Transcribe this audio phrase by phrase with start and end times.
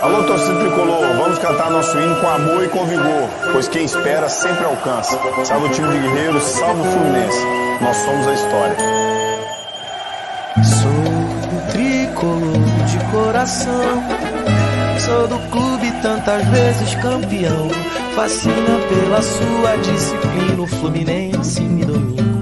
[0.00, 4.28] Alô, torcida tricolor, vamos cantar nosso hino com amor e com vigor, pois quem espera
[4.28, 5.18] sempre alcança.
[5.44, 7.44] Salve o time de guerreiros, salve o Fluminense.
[7.80, 8.76] Nós somos a história.
[10.62, 14.04] Sou tricolor de coração,
[15.00, 17.68] sou do clube tantas vezes campeão.
[18.14, 22.37] Fascina pela sua disciplina, o Fluminense me domina.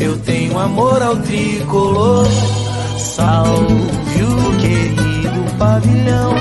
[0.00, 2.26] Eu tenho amor ao tricolor,
[2.98, 6.34] salve o querido pavilhão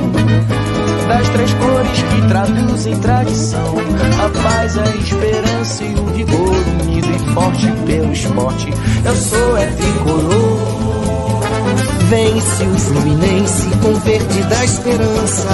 [1.07, 3.73] das três cores que traduzem tradição.
[4.23, 8.69] A paz, a esperança e o vigor, unido e forte pelo esporte.
[9.03, 10.77] Eu sou é tricolor.
[12.09, 15.47] Vence o Fluminense com verde da esperança,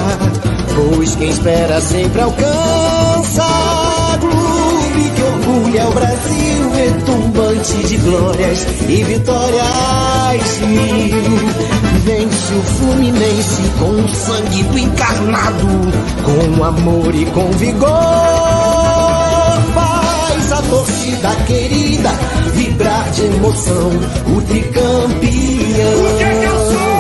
[0.76, 3.44] pois quem espera sempre alcança.
[4.94, 10.60] Clube que orgulha o Brasil, retumbante de glórias e vitórias.
[12.04, 15.68] Vence o Fluminense com o sangue do encarnado,
[16.24, 17.90] com amor e com vigor.
[19.74, 22.12] Faz a torcida querida
[22.54, 23.90] vibrar de emoção,
[24.28, 25.14] o tricampeão.
[26.04, 26.94] O que é que eu sou?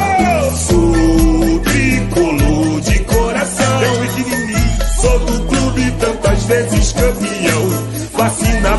[0.67, 3.81] Sou tricolor de coração.
[3.83, 7.12] Eu sou do clube tantas vezes campeão.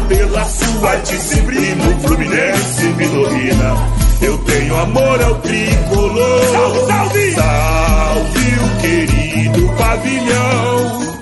[0.08, 3.88] Pela sua disciplina, o Fluminense me domina.
[4.20, 6.40] Eu tenho amor ao tricolor.
[6.52, 7.34] Salve, salve!
[7.34, 11.14] Salve o querido pavilhão.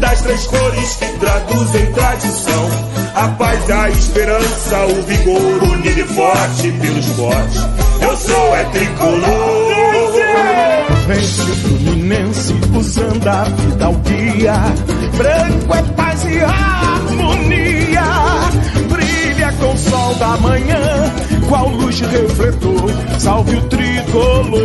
[0.00, 2.70] Das três cores que traduzem tradição.
[3.14, 7.58] A paz, a esperança, o vigor, unido e forte pelo esporte.
[8.02, 9.76] Eu sou é tricolor.
[11.06, 14.54] Vence o Fluminense usando a vida ao dia.
[15.16, 17.55] Branco é paz e harmonia.
[19.60, 21.14] Com o sol da manhã,
[21.48, 22.90] qual luz refletor.
[23.18, 24.56] Salve o tricolor.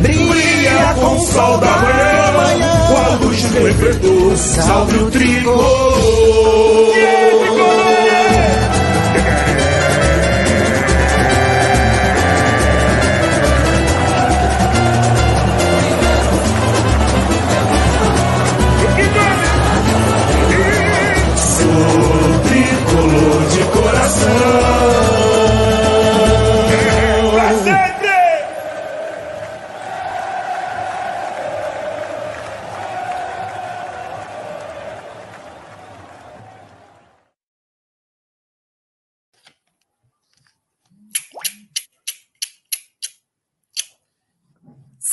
[0.00, 4.36] Brilha com o sol da manhã, a luz do refletor.
[4.36, 6.04] Salve o tricolor.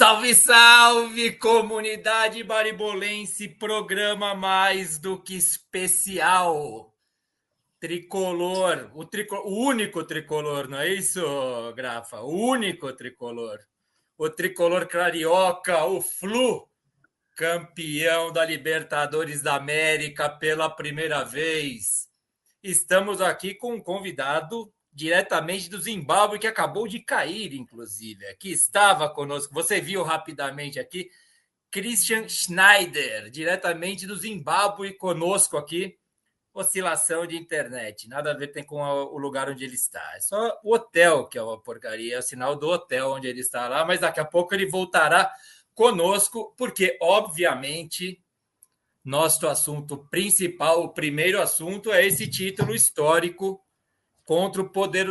[0.02, 6.91] Salve, salve, comunidade baribolense, programa mais do que especial.
[7.82, 11.20] Tricolor, o, o único tricolor, não é isso,
[11.76, 12.22] Grafa?
[12.22, 13.58] O único tricolor.
[14.16, 16.70] O tricolor carioca, o Flu,
[17.36, 22.08] campeão da Libertadores da América pela primeira vez.
[22.62, 28.28] Estamos aqui com um convidado diretamente do Zimbábue, que acabou de cair, inclusive.
[28.28, 31.10] Aqui estava conosco, você viu rapidamente aqui,
[31.72, 35.98] Christian Schneider, diretamente do Zimbábue, conosco aqui.
[36.54, 40.04] Oscilação de internet, nada a ver tem com o lugar onde ele está.
[40.16, 43.40] É só o hotel que é uma porcaria, é o sinal do hotel onde ele
[43.40, 45.34] está lá, mas daqui a pouco ele voltará
[45.74, 48.22] conosco, porque, obviamente,
[49.04, 53.64] nosso assunto principal, o primeiro assunto, é esse título histórico
[54.26, 55.08] contra o poder,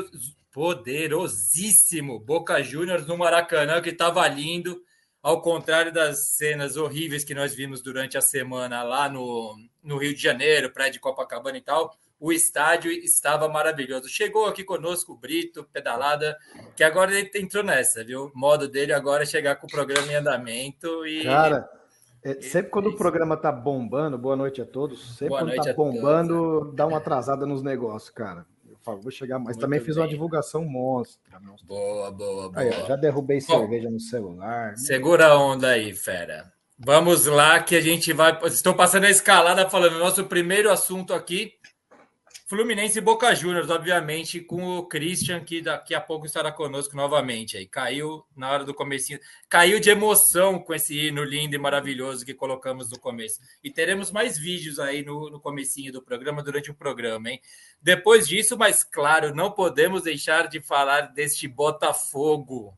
[0.52, 4.82] poderosíssimo Boca Juniors no Maracanã, que estava lindo,
[5.22, 10.14] ao contrário das cenas horríveis que nós vimos durante a semana lá no, no Rio
[10.14, 11.94] de Janeiro, prédio de Copacabana e tal.
[12.18, 14.08] O estádio estava maravilhoso.
[14.08, 16.36] Chegou aqui conosco o Brito, pedalada,
[16.76, 18.26] que agora ele entrou nessa, viu?
[18.26, 21.24] O modo dele agora é chegar com o programa em andamento e.
[21.24, 21.68] Cara,
[22.22, 25.16] é, sempre quando o programa tá bombando, boa noite a todos.
[25.16, 28.44] Sempre Boa quando noite tá a todos, bombando, dá uma atrasada nos negócios, cara.
[28.90, 29.56] Falo, vou chegar mais.
[29.56, 30.12] Muito Também fiz uma bem.
[30.12, 31.38] divulgação monstra.
[31.40, 31.66] monstra.
[31.66, 32.52] Boa, boa, boa.
[32.56, 33.58] Aí, ó, já derrubei Bom.
[33.58, 34.76] cerveja no celular.
[34.76, 36.52] Segura a onda aí, fera.
[36.78, 38.38] Vamos lá que a gente vai.
[38.46, 39.98] Estou passando a escalada falando.
[39.98, 41.52] Nosso primeiro assunto aqui:
[42.50, 47.56] Fluminense e Boca Juniors, obviamente, com o Christian, que daqui a pouco estará conosco novamente.
[47.56, 49.20] Aí caiu na hora do comecinho.
[49.48, 53.38] Caiu de emoção com esse hino lindo e maravilhoso que colocamos no começo.
[53.62, 57.40] E teremos mais vídeos aí no, no comecinho do programa, durante o programa, hein?
[57.80, 62.76] Depois disso, mas claro, não podemos deixar de falar deste Botafogo.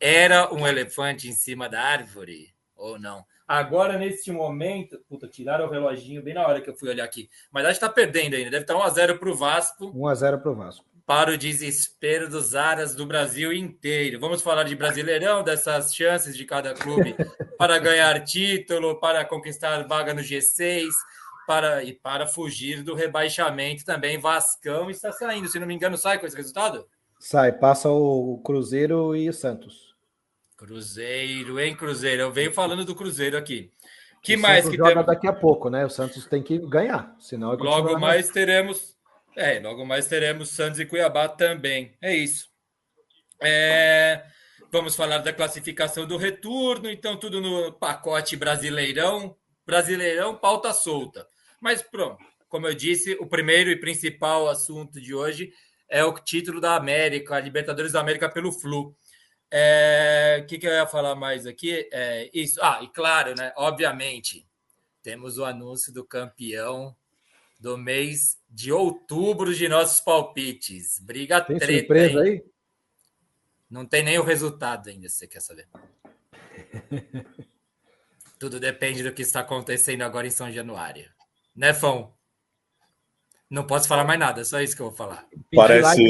[0.00, 3.26] Era um elefante em cima da árvore ou não?
[3.46, 7.28] Agora, neste momento, puta, tiraram o reloginho bem na hora que eu fui olhar aqui.
[7.50, 8.50] Mas acho que tá perdendo ainda.
[8.50, 9.92] Deve estar 1x0 para o Vasco.
[9.92, 10.84] 1x0 pro Vasco.
[11.06, 14.18] para o desespero dos aras do Brasil inteiro.
[14.18, 17.14] Vamos falar de Brasileirão, dessas chances de cada clube
[17.56, 20.88] para ganhar título, para conquistar vaga no G6,
[21.46, 24.18] para e para fugir do rebaixamento também.
[24.18, 26.84] Vascão está saindo, se não me engano, sai com esse resultado?
[27.20, 29.85] Sai, passa o Cruzeiro e o Santos.
[30.56, 32.22] Cruzeiro, hein, Cruzeiro?
[32.22, 33.70] Eu venho falando do Cruzeiro aqui.
[34.22, 35.06] Que o mais Santos que joga temos?
[35.06, 35.84] daqui a pouco, né?
[35.84, 38.96] O Santos tem que ganhar, senão é Logo na- mais teremos.
[39.36, 41.94] É, logo mais teremos Santos e Cuiabá também.
[42.00, 42.48] É isso.
[43.40, 44.24] É,
[44.72, 49.36] vamos falar da classificação do retorno, então tudo no pacote Brasileirão.
[49.66, 51.26] Brasileirão, pauta solta.
[51.60, 52.18] Mas pronto,
[52.48, 55.52] como eu disse, o primeiro e principal assunto de hoje
[55.88, 58.96] é o título da América, a Libertadores da América pelo Flu.
[59.50, 61.88] É, O que, que eu ia falar mais aqui?
[61.92, 62.60] É, isso.
[62.62, 63.52] Ah, e claro, né?
[63.56, 64.46] Obviamente,
[65.02, 66.94] temos o anúncio do campeão
[67.58, 70.98] do mês de outubro de nossos palpites.
[71.00, 72.32] Briga Tem treta, surpresa hein?
[72.32, 72.44] aí?
[73.68, 75.68] Não tem nem o resultado ainda, se você quer saber.
[78.38, 81.10] Tudo depende do que está acontecendo agora em São Januário.
[81.54, 82.14] Né, Fão?
[83.48, 85.26] Não posso falar mais nada, é só isso que eu vou falar.
[85.54, 86.02] Parece.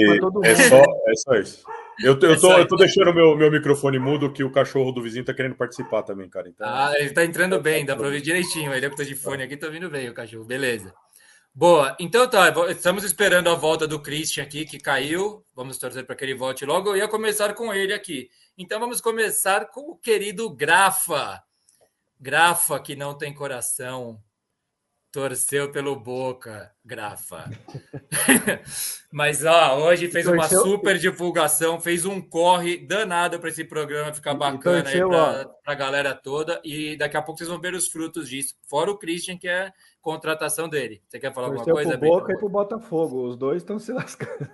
[0.42, 1.64] É só, é só isso.
[2.02, 5.02] Eu, tô- eu, É tô, eu deixando meu, meu microfone mudo que o cachorro do
[5.02, 6.48] vizinho tá querendo participar também, cara.
[6.48, 8.72] Então, Ah, ele tá entrando bem, dá pra ouvir direitinho.
[8.74, 10.44] Ele é tá de fone aqui, tá vindo bem o cachorro.
[10.44, 10.92] Beleza.
[11.54, 15.42] Boa, então tá, estamos esperando a volta do Christian aqui, que caiu.
[15.54, 16.90] Vamos torcer para que ele volte logo.
[16.90, 18.28] Eu ia começar com ele aqui.
[18.58, 21.42] Então vamos começar com o querido Grafa.
[22.20, 24.20] Grafa, que não tem coração.
[25.16, 27.50] Torceu pelo Boca, Grafa.
[29.10, 34.12] Mas ó, hoje fez uma Torceu- super divulgação, fez um corre danado para esse programa
[34.12, 36.60] ficar bacana aí torceu, para a galera toda.
[36.62, 38.54] E daqui a pouco vocês vão ver os frutos disso.
[38.68, 39.72] Fora o Christian, que é
[40.02, 41.02] contratação dele.
[41.08, 42.08] Você quer falar alguma coisa, pro?
[42.08, 43.26] Boca e pro Botafogo.
[43.26, 44.50] Os dois estão se lascando.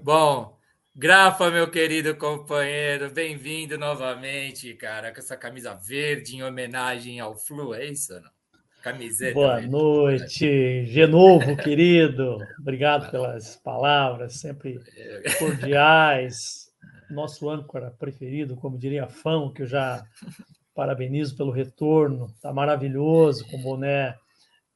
[0.00, 0.56] Bom,
[0.94, 7.74] Grafa, meu querido companheiro, bem-vindo novamente, cara, com essa camisa verde em homenagem ao Flu,
[7.74, 8.14] é isso?
[8.14, 8.35] ou Não?
[8.92, 9.34] Camiseta.
[9.34, 9.68] Boa verde.
[9.70, 12.38] noite, Genovo, querido.
[12.60, 14.78] Obrigado pelas palavras, sempre
[15.38, 16.66] cordiais.
[17.10, 20.02] Nosso âncora preferido, como diria Fão, que eu já
[20.74, 22.26] parabenizo pelo retorno.
[22.42, 24.14] Tá maravilhoso, com boné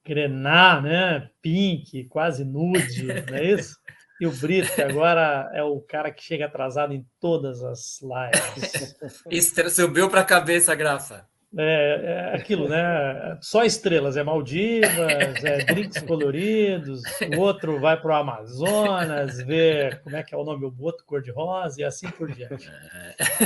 [0.05, 1.29] grená, né?
[1.41, 3.75] Pink, quase nude, não é isso?
[4.19, 8.95] E o Brito, que agora é o cara que chega atrasado em todas as lives.
[9.29, 11.25] Estra- Subiu para a cabeça, Grafa.
[11.57, 13.37] É, é aquilo, né?
[13.41, 17.01] Só estrelas, é Maldivas, é drinks coloridos,
[17.35, 21.03] o outro vai para o Amazonas, ver como é que é o nome, o boto
[21.05, 22.71] cor-de-rosa e assim por diante.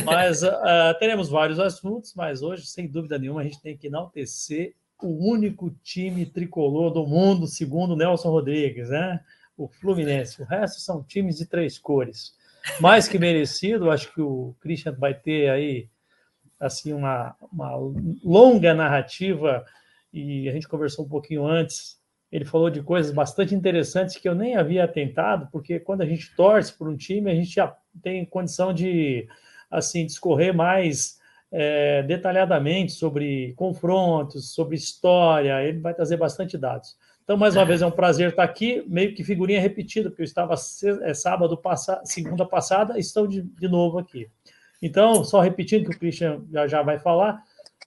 [0.06, 4.76] Mas ah, teremos vários assuntos, mas hoje, sem dúvida nenhuma, a gente tem que enaltecer
[5.02, 9.20] o único time tricolor do mundo, segundo Nelson Rodrigues, né?
[9.58, 10.42] O Fluminense.
[10.42, 12.34] O resto são times de três cores.
[12.80, 15.88] Mais que merecido, acho que o Christian vai ter aí
[16.66, 17.76] assim uma, uma
[18.24, 19.66] longa narrativa
[20.14, 21.98] e a gente conversou um pouquinho antes.
[22.32, 26.36] Ele falou de coisas bastante interessantes que eu nem havia atentado, porque quando a gente
[26.36, 29.28] torce por um time, a gente já tem condição de
[29.70, 31.20] assim discorrer mais
[31.52, 35.64] é, detalhadamente sobre confrontos, sobre história.
[35.64, 36.98] Ele vai trazer bastante dados.
[37.26, 40.26] Então, mais uma vez, é um prazer estar aqui, meio que figurinha repetida, porque eu
[40.26, 40.54] estava
[41.02, 44.30] é, sábado, passa, segunda passada, estou de, de novo aqui.
[44.82, 47.42] Então, só repetindo que o Christian já, já vai falar.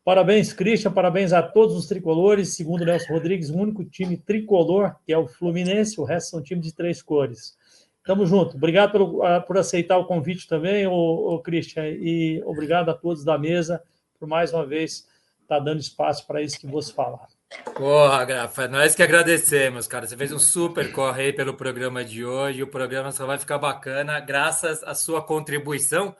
[0.04, 2.54] Parabéns, Christian, parabéns a todos os tricolores.
[2.54, 6.64] Segundo Nelson Rodrigues, o único time tricolor, que é o Fluminense, o resto são times
[6.64, 7.56] de três cores.
[8.04, 8.56] Tamo junto.
[8.56, 13.36] Obrigado ah, por aceitar o convite também, o, o Christian, e obrigado a todos da
[13.36, 13.82] mesa
[14.18, 15.06] por mais uma vez
[15.42, 17.26] estar dando espaço para isso que você falar.
[17.74, 20.06] Porra, Grafa, nós que agradecemos, cara.
[20.06, 22.62] Você fez um super corre aí pelo programa de hoje.
[22.62, 26.14] O programa só vai ficar bacana graças à sua contribuição.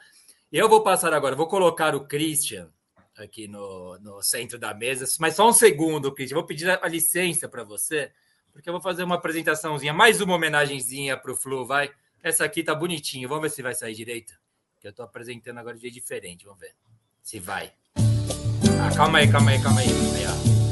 [0.51, 2.71] Eu vou passar agora, vou colocar o Christian
[3.17, 6.37] aqui no, no centro da mesa, mas só um segundo, Christian.
[6.37, 8.11] Vou pedir a, a licença para você,
[8.51, 11.91] porque eu vou fazer uma apresentaçãozinha, mais uma homenagenzinha para o Flu, vai.
[12.23, 14.33] Essa aqui tá bonitinho, vamos ver se vai sair direito.
[14.81, 16.75] Que eu tô apresentando agora de jeito diferente, vamos ver
[17.23, 17.71] se vai.
[17.97, 19.89] Ah, calma aí, calma aí, calma aí.
[19.89, 20.68] Aí.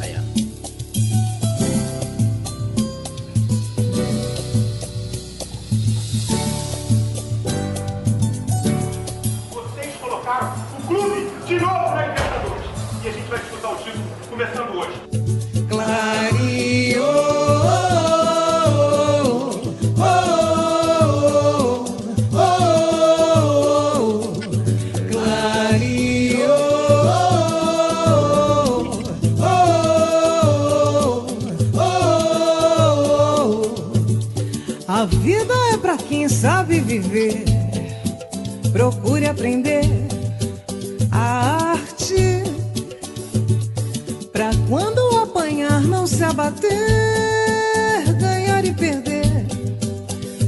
[46.46, 49.46] Abater, ganhar e perder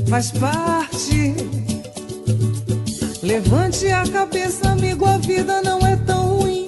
[0.09, 1.35] faz parte.
[3.23, 6.67] Levante a cabeça, amigo, a vida não é tão ruim.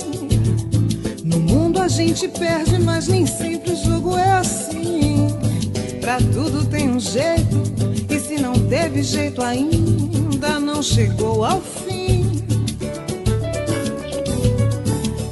[1.25, 5.29] No mundo a gente perde, mas nem sempre o jogo é assim.
[6.01, 7.63] Pra tudo tem um jeito,
[8.11, 12.43] e se não teve jeito ainda, não chegou ao fim.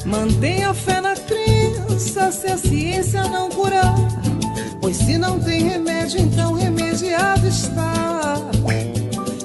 [0.06, 0.97] Mantenha fé
[2.30, 3.94] se a ciência não curar.
[4.80, 8.36] Pois se não tem remédio, então remediado está.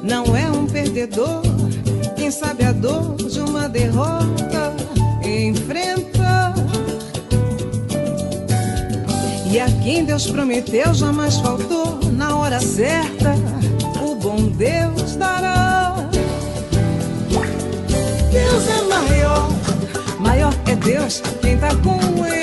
[0.01, 1.41] Não é um perdedor
[2.23, 4.73] quem sabe a dor de uma derrota
[5.25, 6.53] enfrenta.
[9.51, 13.35] E a quem Deus prometeu jamais faltou na hora certa.
[14.01, 15.95] O bom Deus dará.
[18.31, 19.49] Deus é maior,
[20.19, 21.21] maior é Deus.
[21.41, 22.42] Quem tá com Ele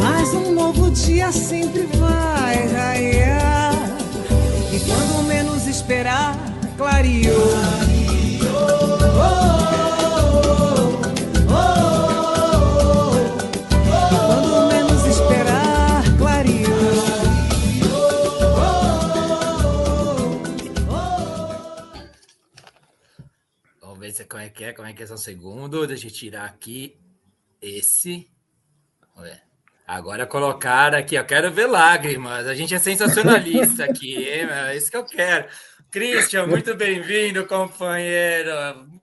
[0.00, 3.74] mas um novo dia sempre vai raiar.
[4.72, 6.34] E quando menos esperar,
[6.76, 7.50] clareou.
[7.92, 8.38] E
[14.08, 16.70] quando menos esperar, clareou.
[23.82, 25.86] Vamos ver se, como é que é, como é que é só um segundo.
[25.86, 26.98] Deixa eu tirar aqui
[27.60, 28.26] esse.
[29.14, 29.49] Vamos ver.
[29.90, 32.46] Agora colocar aqui, eu quero ver lágrimas.
[32.46, 34.46] A gente é sensacionalista aqui, hein?
[34.48, 35.48] É isso que eu quero.
[35.90, 38.52] Christian, muito bem-vindo, companheiro.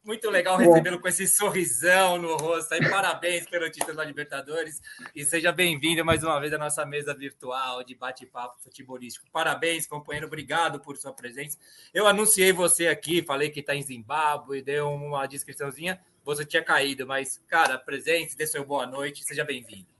[0.06, 2.74] Muito legal recebê-lo com esse sorrisão no rosto.
[2.74, 4.79] Aí, parabéns pelo título da Libertadores
[5.13, 9.25] e seja bem-vindo mais uma vez à nossa mesa virtual de bate-papo futebolístico.
[9.29, 10.27] Parabéns, companheiro.
[10.27, 11.58] Obrigado por sua presença.
[11.94, 16.00] Eu anunciei você aqui, falei que está em Zimbábue, deu uma descriçãozinha.
[16.24, 19.97] Você tinha caído, mas, cara, presente, dê seu boa noite, seja bem-vindo.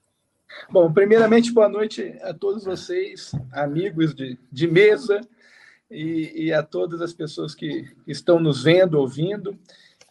[0.70, 5.22] Bom, primeiramente, boa noite a todos vocês, amigos de, de mesa,
[5.89, 9.58] e, e a todas as pessoas que estão nos vendo, ouvindo.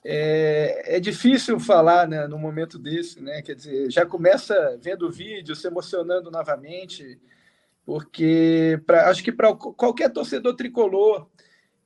[0.05, 3.43] É, é difícil falar né, num momento desse, né?
[3.43, 7.19] Quer dizer, já começa vendo o vídeo, se emocionando novamente,
[7.85, 11.29] porque pra, acho que para qualquer torcedor tricolor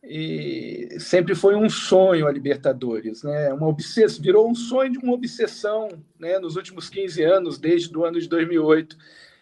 [0.02, 3.52] e sempre foi um sonho a Libertadores, né?
[3.52, 5.88] Uma obsessão, virou um sonho de uma obsessão,
[6.18, 6.38] né?
[6.38, 8.96] Nos últimos 15 anos, desde o ano de 2008.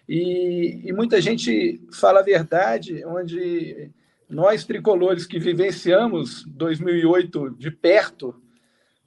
[0.09, 3.91] E, e muita gente fala a verdade, onde
[4.29, 8.35] nós tricolores que vivenciamos 2008 de perto,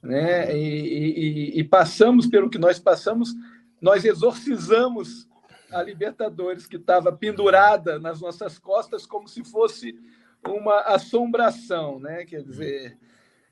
[0.02, 0.56] né?
[0.56, 3.34] E, e, e passamos pelo que nós passamos,
[3.80, 5.28] nós exorcizamos
[5.70, 9.98] a Libertadores que estava pendurada nas nossas costas como se fosse
[10.46, 12.24] uma assombração, né?
[12.24, 12.98] Quer dizer,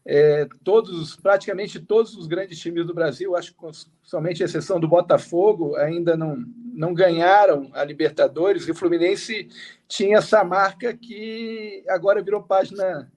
[0.04, 3.58] é, todos, praticamente todos os grandes times do Brasil, acho que
[4.02, 6.36] somente a exceção do Botafogo, ainda não,
[6.72, 9.48] não ganharam a Libertadores, e o Fluminense
[9.86, 13.10] tinha essa marca que agora virou página,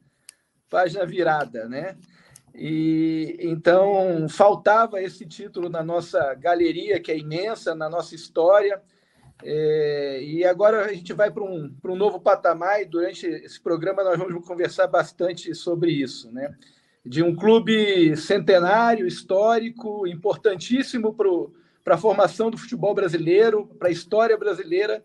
[0.69, 1.97] página virada, né?
[2.53, 8.79] E então faltava esse título na nossa galeria, que é imensa, na nossa história.
[9.41, 14.03] É, e agora a gente vai para um, um novo patamar e durante esse programa
[14.03, 16.55] nós vamos conversar bastante sobre isso, né?
[17.05, 21.13] De um clube centenário, histórico, importantíssimo
[21.83, 25.03] para a formação do futebol brasileiro, para a história brasileira,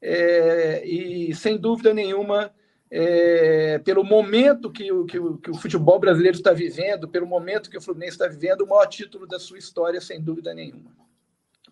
[0.00, 2.52] é, e sem dúvida nenhuma,
[2.94, 7.70] é, pelo momento que o, que, o, que o futebol brasileiro está vivendo, pelo momento
[7.70, 10.92] que o Fluminense está vivendo, o maior título da sua história, sem dúvida nenhuma.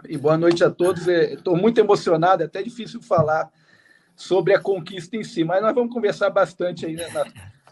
[0.08, 1.06] E boa noite a todos.
[1.06, 3.50] Estou muito emocionado, é até difícil falar
[4.16, 7.08] sobre a conquista em si, mas nós vamos conversar bastante aí né,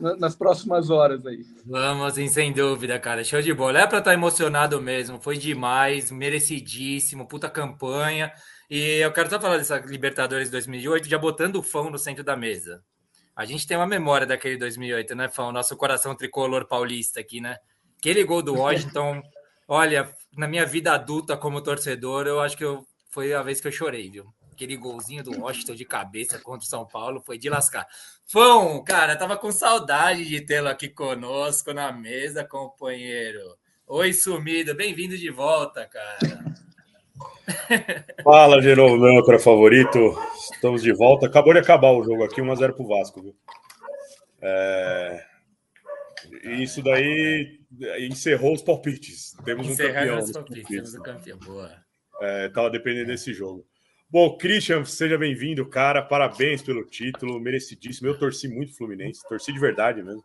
[0.00, 1.44] na, nas próximas horas aí.
[1.66, 3.22] Vamos, sem dúvida, cara.
[3.22, 3.80] Show de bola.
[3.80, 5.20] É para estar emocionado mesmo.
[5.20, 8.32] Foi demais, merecidíssimo, puta campanha.
[8.70, 12.36] E eu quero só falar dessa Libertadores 2008, já botando o Fão no centro da
[12.36, 12.82] mesa.
[13.36, 15.52] A gente tem uma memória daquele 2008, né, Fão?
[15.52, 17.56] Nosso coração tricolor paulista aqui, né?
[17.98, 19.22] Aquele gol do Washington,
[19.68, 23.68] olha, na minha vida adulta como torcedor, eu acho que eu, foi a vez que
[23.68, 24.26] eu chorei, viu?
[24.58, 27.86] aquele golzinho do Washington de cabeça contra o São Paulo foi de lascar.
[28.26, 33.56] Fão, cara, tava com saudade de tê-lo aqui conosco na mesa, companheiro.
[33.86, 36.44] Oi, sumido, bem-vindo de volta, cara.
[38.24, 40.18] Fala, Genovo, meu âncora favorito.
[40.52, 41.26] Estamos de volta.
[41.26, 43.22] Acabou de acabar o jogo aqui, 1x0 pro Vasco.
[43.22, 43.36] Viu?
[44.42, 45.24] É...
[46.42, 47.57] Isso daí
[48.00, 49.34] encerrou os palpites.
[49.44, 50.18] Temos um campeão.
[50.18, 51.38] Os palpites, temos um campeão.
[51.38, 51.70] Boa.
[52.20, 53.64] É, tava dependendo desse jogo.
[54.10, 56.02] Bom, Christian, seja bem-vindo, cara.
[56.02, 58.08] Parabéns pelo título, merecidíssimo.
[58.08, 60.24] Eu torci muito Fluminense, torci de verdade mesmo.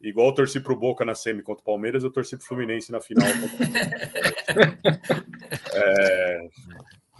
[0.00, 3.00] Igual eu torci pro Boca na semi contra o Palmeiras, eu torci pro Fluminense na
[3.00, 3.26] final.
[5.74, 6.48] é,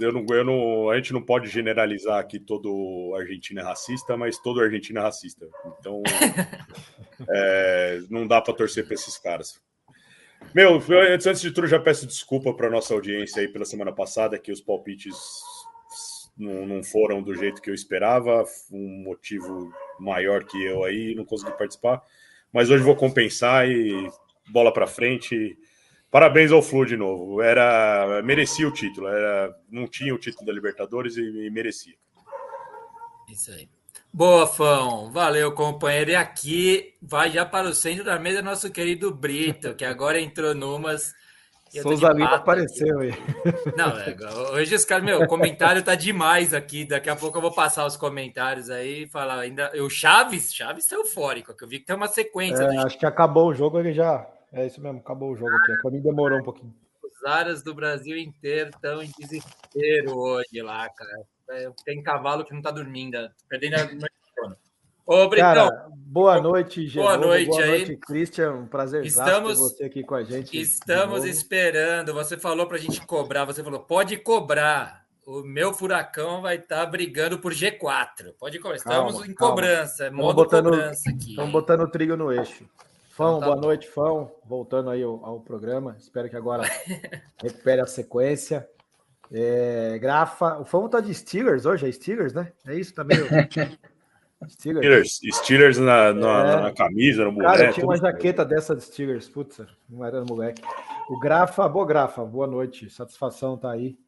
[0.01, 4.39] eu não, eu não, a gente não pode generalizar aqui todo argentino é racista, mas
[4.39, 5.49] todo argentino é racista.
[5.79, 6.03] Então,
[7.31, 9.61] é, não dá para torcer para esses caras.
[10.55, 10.81] Meu,
[11.13, 14.53] antes, antes de tudo, já peço desculpa para nossa audiência aí pela semana passada, que
[14.53, 15.17] os palpites
[16.37, 21.25] não, não foram do jeito que eu esperava, um motivo maior que eu aí, não
[21.25, 22.03] consegui participar.
[22.53, 24.09] Mas hoje vou compensar e
[24.49, 25.59] bola para frente.
[26.11, 27.43] Parabéns ao Flu de novo.
[27.43, 29.09] Era merecia o título.
[29.09, 31.95] Era, não tinha o título da Libertadores e, e merecia.
[33.29, 33.69] Isso aí.
[34.13, 35.13] Boa, Fão.
[35.13, 36.13] Valeu, companheiro.
[36.13, 40.55] E aqui vai já para o centro da mesa nosso querido Brito, que agora entrou
[40.55, 41.15] numas.
[41.83, 43.13] Souza Lima apareceu aí.
[43.77, 44.17] Não, é,
[44.53, 46.87] hoje os caras, meu, o comentário tá demais aqui.
[46.87, 49.71] Daqui a pouco eu vou passar os comentários aí e falar ainda.
[49.83, 52.63] O Chaves, Chaves tá eufórico, que eu vi que tem uma sequência.
[52.63, 54.27] É, acho que acabou o jogo, ele já.
[54.53, 55.73] É isso mesmo, acabou o jogo aqui.
[55.87, 56.75] A mim demorou um pouquinho.
[57.03, 61.23] Os áreas do Brasil inteiro estão em desespero hoje lá, cara.
[61.51, 63.17] É, tem cavalo que não tá dormindo,
[63.49, 64.09] perdendo a
[65.11, 68.53] Ô, Cara, boa noite, Boa noite, boa noite Christian.
[68.53, 70.55] Um prazer estamos, ter você aqui com a gente.
[70.61, 72.13] Estamos esperando.
[72.13, 73.47] Você falou para a gente cobrar.
[73.47, 75.07] Você falou, pode cobrar.
[75.27, 78.35] O meu furacão vai estar tá brigando por G4.
[78.39, 78.77] Pode cobrar.
[78.77, 79.55] Estamos calma, em calma.
[79.55, 80.05] cobrança.
[80.05, 81.31] É modo botando, cobrança aqui.
[81.31, 82.69] Estamos botando o trigo no eixo.
[83.19, 83.63] Fão, então, tá boa bom.
[83.63, 84.31] noite, Fão.
[84.45, 85.97] Voltando aí ao, ao, programa.
[85.99, 86.63] Espero que agora
[87.43, 88.69] recupere a sequência.
[89.33, 92.53] É, Grafa, o Fão tá de Steelers hoje, é Steelers, né?
[92.65, 93.27] É isso, tá meio.
[94.49, 96.63] Steelers, Steelers na, na, é.
[96.63, 97.59] na camisa, no moleque.
[97.59, 100.63] Cara, tinha uma jaqueta dessa de Steelers, putz, não era moleque.
[101.11, 103.99] O Grafa, boa Grafa, boa noite, satisfação tá aí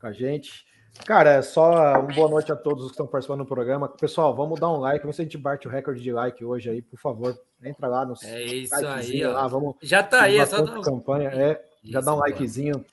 [0.00, 0.64] com a gente.
[1.04, 3.88] Cara, é só uma boa noite a todos que estão participando do programa.
[3.88, 6.44] Pessoal, vamos dar um like, vamos ver se a gente bate o recorde de like
[6.44, 7.38] hoje aí, por favor.
[7.62, 9.76] Entra lá no É isso aí, lá, vamos.
[9.82, 12.84] Já tá aí, é só dar campanha, é, já dá um likezinho.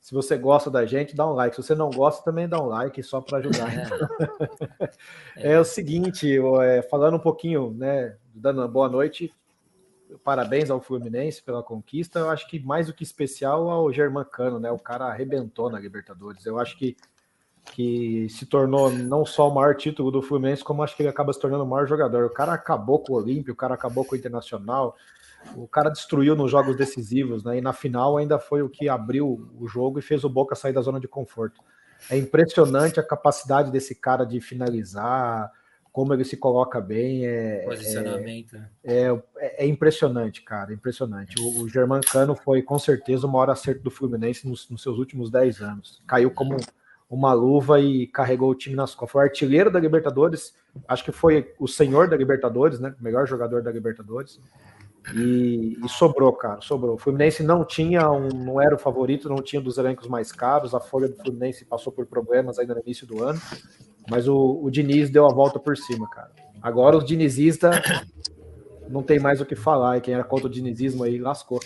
[0.00, 1.54] Se você gosta da gente, dá um like.
[1.54, 3.68] Se você não gosta, também dá um like, só para ajudar.
[5.36, 5.52] É.
[5.52, 5.60] é.
[5.60, 9.32] o seguinte, é, falando um pouquinho, né, dando uma boa noite,
[10.24, 12.18] parabéns ao Fluminense pela conquista.
[12.18, 14.70] Eu acho que mais do que especial ao Germancano, né?
[14.70, 16.44] O cara arrebentou na Libertadores.
[16.44, 16.96] Eu acho que,
[17.64, 21.32] que se tornou não só o maior título do Fluminense, como acho que ele acaba
[21.32, 22.26] se tornando o maior jogador.
[22.26, 24.96] O cara acabou com o Olímpio, o cara acabou com o Internacional,
[25.56, 27.58] o cara destruiu nos jogos decisivos, né?
[27.58, 30.72] E na final ainda foi o que abriu o jogo e fez o Boca sair
[30.72, 31.60] da zona de conforto.
[32.10, 35.50] É impressionante a capacidade desse cara de finalizar,
[35.92, 37.26] como ele se coloca bem.
[37.26, 38.56] É, Posicionamento.
[38.82, 41.40] É, é, é impressionante, cara, impressionante.
[41.40, 45.30] O, o Germancano foi com certeza o maior acerto do Fluminense nos, nos seus últimos
[45.30, 46.02] 10 anos.
[46.06, 46.56] Caiu como
[47.12, 49.12] uma luva e carregou o time nas costas.
[49.12, 50.54] Foi artilheiro da Libertadores,
[50.88, 52.94] acho que foi o senhor da Libertadores, né?
[52.98, 54.40] O melhor jogador da Libertadores.
[55.14, 56.94] E, e, sobrou, cara, sobrou.
[56.94, 60.74] O Fluminense não tinha um, não era o favorito, não tinha dos elencos mais caros.
[60.74, 63.40] A folha do Fluminense passou por problemas ainda no início do ano,
[64.08, 66.30] mas o, o Diniz deu a volta por cima, cara.
[66.62, 67.76] Agora os dinizistas
[68.88, 71.60] não tem mais o que falar, e quem era contra o dinizismo aí lascou.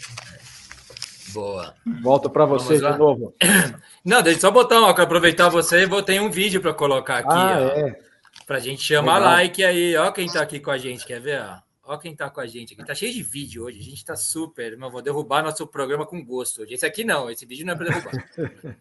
[1.37, 1.75] Boa.
[2.03, 3.35] Volta para você de novo.
[4.03, 7.29] Não, deixa eu só botar uma, aproveitar você e botei um vídeo para colocar aqui,
[7.31, 7.79] ah, ó.
[7.79, 7.99] É.
[8.47, 9.33] Pra gente chamar Legal.
[9.33, 11.59] like aí, ó quem tá aqui com a gente, quer ver, ó?
[11.93, 12.85] Ó quem tá com a gente aqui.
[12.85, 13.79] Tá cheio de vídeo hoje.
[13.79, 14.77] A gente tá super.
[14.77, 16.75] Mas vou derrubar nosso programa com gosto hoje.
[16.75, 17.31] Esse aqui não.
[17.31, 18.27] Esse vídeo não é para derrubar.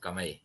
[0.00, 0.38] Calma aí.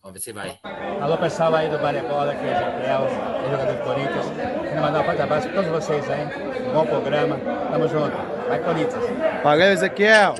[0.00, 0.60] Vamos ver se vai.
[1.00, 4.26] Alô, pessoal aí do Barebola, aqui é Ezequiel, é jogador do Corinthians.
[4.62, 6.68] Quero mandar um forte abraço para todos vocês aí.
[6.68, 7.36] Um bom programa.
[7.70, 8.16] Tamo junto.
[8.46, 9.33] Vai, Corinthians.
[9.44, 10.36] Valeu, Ezequiel.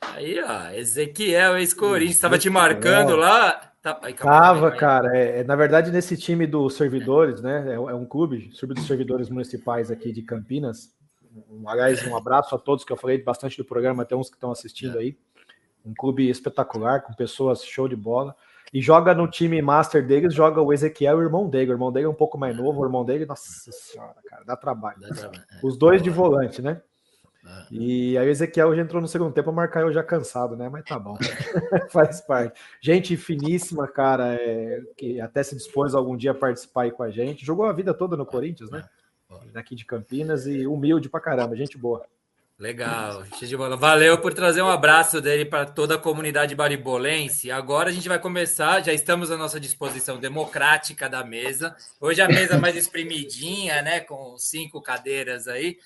[0.00, 0.70] Aí, ó.
[0.70, 2.18] Ezequiel, ex-Corinthians.
[2.18, 3.72] Tava te marcando lá.
[3.80, 5.16] Tá, aí, Tava, aí, cara.
[5.16, 7.64] É, é, na verdade, nesse time dos servidores, né?
[7.68, 10.92] É, é um clube, clube dos servidores municipais aqui de Campinas.
[11.48, 14.34] Um, aliás, um abraço a todos que eu falei bastante do programa, até uns que
[14.34, 15.02] estão assistindo é.
[15.02, 15.18] aí.
[15.86, 18.34] Um clube espetacular, com pessoas show de bola.
[18.72, 21.70] E joga no time master deles, joga o Ezequiel e o irmão dele.
[21.70, 24.56] O irmão dele é um pouco mais novo, o irmão dele, nossa senhora, cara, dá
[24.56, 24.98] trabalho.
[24.98, 25.44] Dá trabalho.
[25.52, 25.60] É.
[25.62, 26.82] Os dois de volante, né?
[27.44, 27.66] Ah.
[27.70, 30.68] E aí o Ezequiel já entrou no segundo tempo, marcar eu já cansado, né?
[30.68, 31.16] Mas tá bom,
[31.90, 32.60] faz parte.
[32.80, 37.10] Gente finíssima, cara, é, que até se dispôs algum dia a participar aí com a
[37.10, 37.44] gente.
[37.44, 38.84] Jogou a vida toda no Corinthians, né?
[39.52, 42.04] Daqui de Campinas e humilde pra caramba, gente boa.
[42.62, 43.76] Legal, de bola.
[43.76, 47.50] Valeu por trazer um abraço dele para toda a comunidade baribolense.
[47.50, 51.74] Agora a gente vai começar, já estamos à nossa disposição democrática da mesa.
[52.00, 53.98] Hoje a mesa mais espremidinha, né?
[53.98, 55.76] Com cinco cadeiras aí.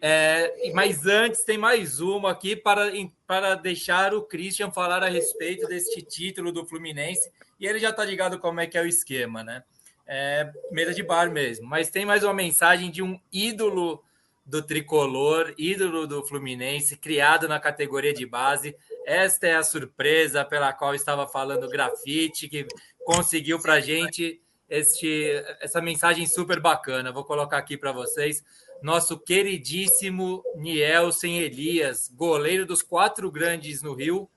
[0.00, 2.90] É, mas antes tem mais uma aqui para,
[3.26, 7.30] para deixar o Christian falar a respeito deste título do Fluminense.
[7.58, 9.62] E ele já está ligado como é que é o esquema, né?
[10.06, 11.66] É, mesa de bar mesmo.
[11.66, 14.02] Mas tem mais uma mensagem de um ídolo
[14.44, 18.76] do tricolor, ídolo do Fluminense, criado na categoria de base.
[19.06, 22.66] Esta é a surpresa pela qual estava falando o Grafite, que
[23.04, 27.12] conseguiu para a gente este, essa mensagem super bacana.
[27.12, 28.42] Vou colocar aqui para vocês.
[28.82, 34.28] Nosso queridíssimo Nielsen Elias, goleiro dos quatro grandes no Rio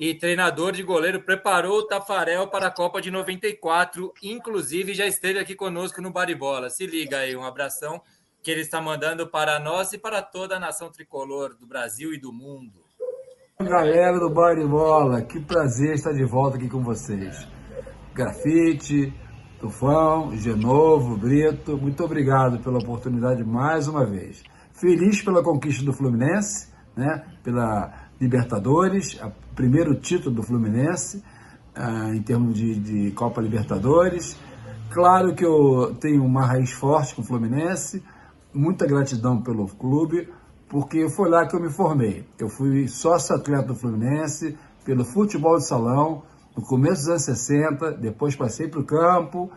[0.00, 4.12] e treinador de goleiro, preparou o Tafarel para a Copa de 94.
[4.22, 6.68] Inclusive, já esteve aqui conosco no Baribola.
[6.68, 8.02] Se liga aí, um abração
[8.42, 12.18] que ele está mandando para nós e para toda a nação tricolor do Brasil e
[12.18, 12.84] do mundo.
[13.60, 17.48] Galera do Bar de Bola, que prazer estar de volta aqui com vocês.
[18.12, 19.14] Grafite,
[19.58, 24.42] Tufão, Genovo, Brito, muito obrigado pela oportunidade mais uma vez.
[24.72, 27.24] Feliz pela conquista do Fluminense, né?
[27.42, 31.22] pela Libertadores, o primeiro título do Fluminense
[31.76, 34.38] uh, em termos de, de Copa Libertadores.
[34.90, 38.02] Claro que eu tenho uma raiz forte com o Fluminense,
[38.52, 40.28] muita gratidão pelo clube,
[40.68, 42.26] porque foi lá que eu me formei.
[42.38, 46.22] Eu fui sócio atleta do Fluminense, pelo futebol de salão,
[46.56, 49.50] no começo dos anos 60, depois passei para o campo,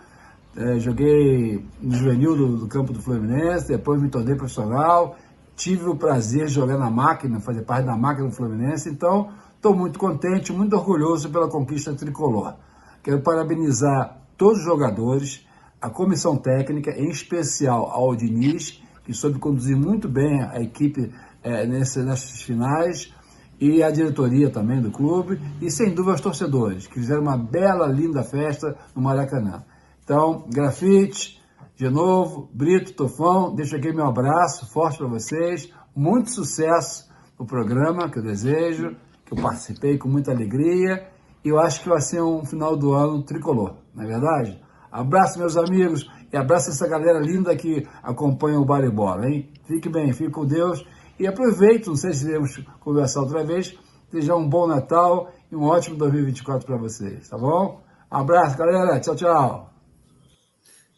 [0.56, 5.16] é, joguei no juvenil do, do, campo do Fluminense, depois me tornei profissional,
[5.56, 9.74] tive o prazer de jogar na máquina, fazer parte da máquina do Fluminense, então estou
[9.74, 12.56] muito contente, muito orgulhoso pela conquista tricolor.
[13.02, 15.48] Quero parabenizar todos os jogadores,
[15.82, 21.66] a comissão técnica, em especial ao Diniz, que soube conduzir muito bem a equipe é,
[21.66, 23.14] nesse, nessas finais,
[23.60, 27.88] e a diretoria também do clube, e sem dúvida os torcedores, que fizeram uma bela,
[27.88, 29.64] linda festa no Maracanã.
[30.04, 31.42] Então, grafite,
[31.76, 38.10] de novo, Brito, Tofão, deixo aqui meu abraço forte para vocês, muito sucesso no programa
[38.10, 38.96] que eu desejo,
[39.26, 41.08] que eu participei com muita alegria,
[41.44, 44.62] e eu acho que vai ser um final do ano tricolor, não é verdade?
[44.92, 49.50] Abraço, meus amigos, e abraço essa galera linda que acompanha o Bar e Bola, hein?
[49.66, 50.84] Fique bem, fique com Deus.
[51.20, 53.78] E aproveito, não sei se iremos conversar outra vez.
[54.12, 57.84] Desejar um bom Natal e um ótimo 2024 para vocês, tá bom?
[58.10, 59.00] Abraço, galera.
[59.00, 59.74] Tchau, tchau.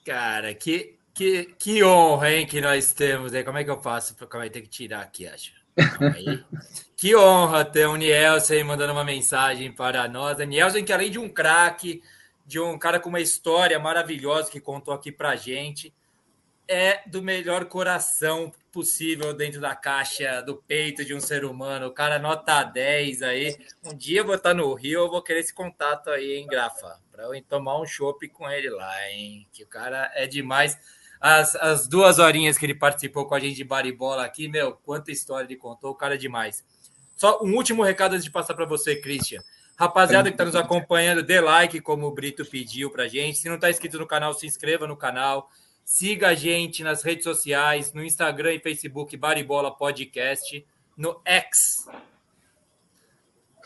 [0.05, 3.31] Cara, que, que, que honra, hein, que nós temos.
[3.43, 4.15] Como é que eu faço?
[4.27, 5.51] Como é que tem que tirar aqui, acho?
[6.95, 10.39] que honra ter o Nielsen mandando uma mensagem para nós.
[10.39, 12.01] A Nielsen, que além de um craque,
[12.45, 15.93] de um cara com uma história maravilhosa que contou aqui pra gente.
[16.73, 21.87] É do melhor coração possível dentro da caixa do peito de um ser humano.
[21.87, 23.57] O cara nota 10 aí.
[23.83, 26.97] Um dia eu vou estar no Rio, eu vou querer esse contato aí, hein, Grafa?
[27.11, 29.45] Para eu tomar um chopp com ele lá, hein?
[29.51, 30.79] Que o cara é demais.
[31.19, 35.11] As, as duas horinhas que ele participou com a gente de baribola aqui, meu, quanta
[35.11, 36.63] história ele contou, o cara é demais.
[37.17, 39.41] Só um último recado antes de passar para você, Christian.
[39.77, 43.39] Rapaziada que está nos acompanhando, dê like, como o Brito pediu para gente.
[43.39, 45.49] Se não está inscrito no canal, se inscreva no canal.
[45.83, 50.65] Siga a gente nas redes sociais, no Instagram e Facebook, Baribola Podcast,
[50.95, 51.87] no X,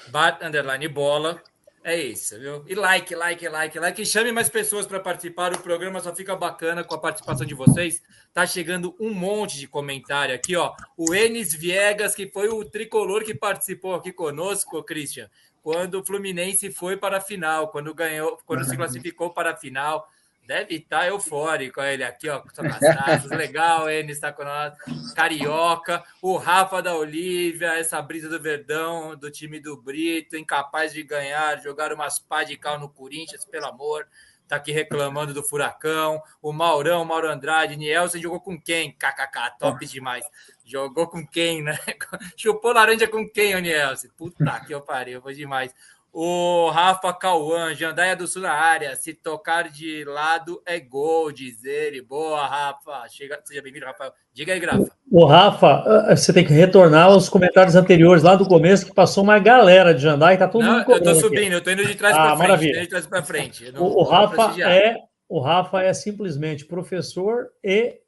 [0.09, 1.41] Bar Underline Bola.
[1.83, 2.65] É isso, viu?
[2.67, 4.01] E like, like, like, like.
[4.01, 5.53] E chame mais pessoas para participar.
[5.53, 8.01] O programa só fica bacana com a participação de vocês.
[8.33, 10.73] Tá chegando um monte de comentário aqui, ó.
[10.97, 15.29] O Enes Viegas, que foi o tricolor que participou aqui conosco, Christian
[15.65, 20.07] quando o Fluminense foi para a final, quando ganhou, quando se classificou para a final.
[20.47, 24.73] Deve estar eufórico ele aqui, ó, com taças, legal, ele está com nós.
[25.13, 31.03] Carioca, o Rafa da Olívia, essa brisa do Verdão, do time do Brito, incapaz de
[31.03, 34.07] ganhar, jogar umas pá de cal no Corinthians, pelo amor
[34.47, 36.21] tá aqui reclamando do Furacão.
[36.41, 38.91] O Maurão, Mauro Andrade, Nielsen jogou com quem?
[38.91, 40.25] KKK, top demais.
[40.63, 41.77] Jogou com quem, né?
[42.37, 44.09] Chupou laranja com quem, o Nielsen?
[44.15, 45.73] Puta que eu pariu, foi demais.
[46.17, 48.95] O Rafa Cauã, Jandaia do Sul na área.
[48.95, 52.01] Se tocar de lado é gol, diz ele.
[52.01, 53.05] Boa, Rafa.
[53.09, 54.13] Chega, seja bem-vindo, Rafael.
[54.31, 54.89] Diga aí, Grafa.
[55.11, 59.25] O Rafa, eh, você tem que retornar aos comentários anteriores, lá do começo, que passou
[59.25, 61.53] uma galera de Jandai, tá todo Não, mundo Eu tô subindo, aqui.
[61.55, 62.79] eu tô indo de trás ah, para frente.
[62.79, 63.71] De trás para frente.
[63.73, 64.95] Não, o, o Rafa é,
[65.27, 67.99] o Rafa é simplesmente professor e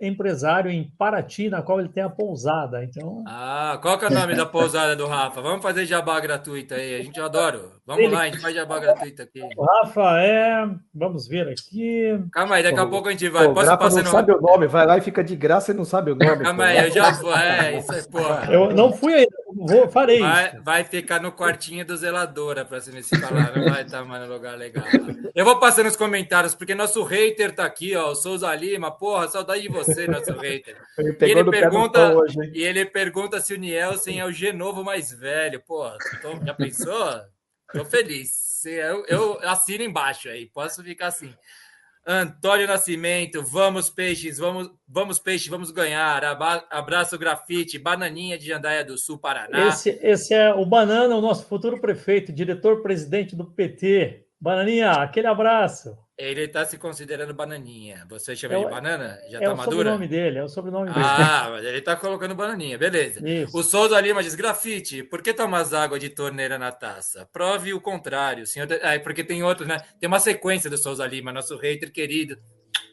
[0.00, 2.84] empresário em Paraty, na qual ele tem a pousada.
[2.84, 5.40] Então, Ah, qual que é o nome da pousada do Rafa?
[5.40, 6.96] Vamos fazer jabá gratuito aí.
[6.96, 7.60] A gente adora.
[7.86, 9.40] Vamos Ele- lá, a gente faz jabá gratuito aqui.
[9.56, 10.68] o Rafa é.
[10.94, 12.18] Vamos ver aqui.
[12.32, 13.46] Calma aí, daqui a pouco a gente vai.
[13.48, 15.84] Pô, Posso passar não sabe o nome, vai lá e fica de graça e não
[15.84, 16.42] sabe o nome.
[16.44, 16.62] Calma pô.
[16.62, 17.34] aí, eu já vou.
[17.34, 18.52] É, isso é porra.
[18.52, 20.24] Eu não fui ainda, vou, farei isso.
[20.28, 24.26] Vai, vai ficar no quartinho do zeladora pra se me falar, não vai estar mais
[24.28, 24.84] no lugar legal.
[25.34, 28.90] Eu vou passando os comentários, porque nosso hater tá aqui, ó, o Souza Lima.
[28.90, 30.76] Porra, saudade de você, nosso hater.
[30.98, 35.12] Ele E ele pergunta, hoje, e ele pergunta se o Nielsen é o Genovo mais
[35.12, 35.60] velho.
[35.60, 37.20] Porra, tô- já pensou?
[37.72, 38.30] Tô feliz.
[38.32, 41.32] Se Eu, eu assino embaixo aí, posso ficar assim.
[42.10, 46.24] Antônio Nascimento, vamos peixes, vamos, vamos peixe, vamos ganhar.
[46.70, 49.68] Abraço grafite, bananinha de Jandaia do Sul, Paraná.
[49.68, 54.24] Esse, esse é o Banana, o nosso futuro prefeito, diretor-presidente do PT.
[54.40, 55.98] Bananinha, aquele abraço.
[56.18, 58.04] Ele está se considerando bananinha.
[58.10, 59.18] Você chama É o- de banana?
[59.30, 59.76] Já é tá o madura?
[59.76, 61.00] sobrenome dele, é o sobrenome dele.
[61.06, 63.20] Ah, mas ele tá colocando bananinha, beleza.
[63.26, 63.56] Isso.
[63.56, 67.28] O Souza Lima diz: grafite, por que tomas água de torneira na taça?
[67.32, 68.66] Prove o contrário, senhor.
[68.82, 69.78] Ah, é porque tem outro, né?
[70.00, 72.36] Tem uma sequência do Souza Lima, nosso hater querido.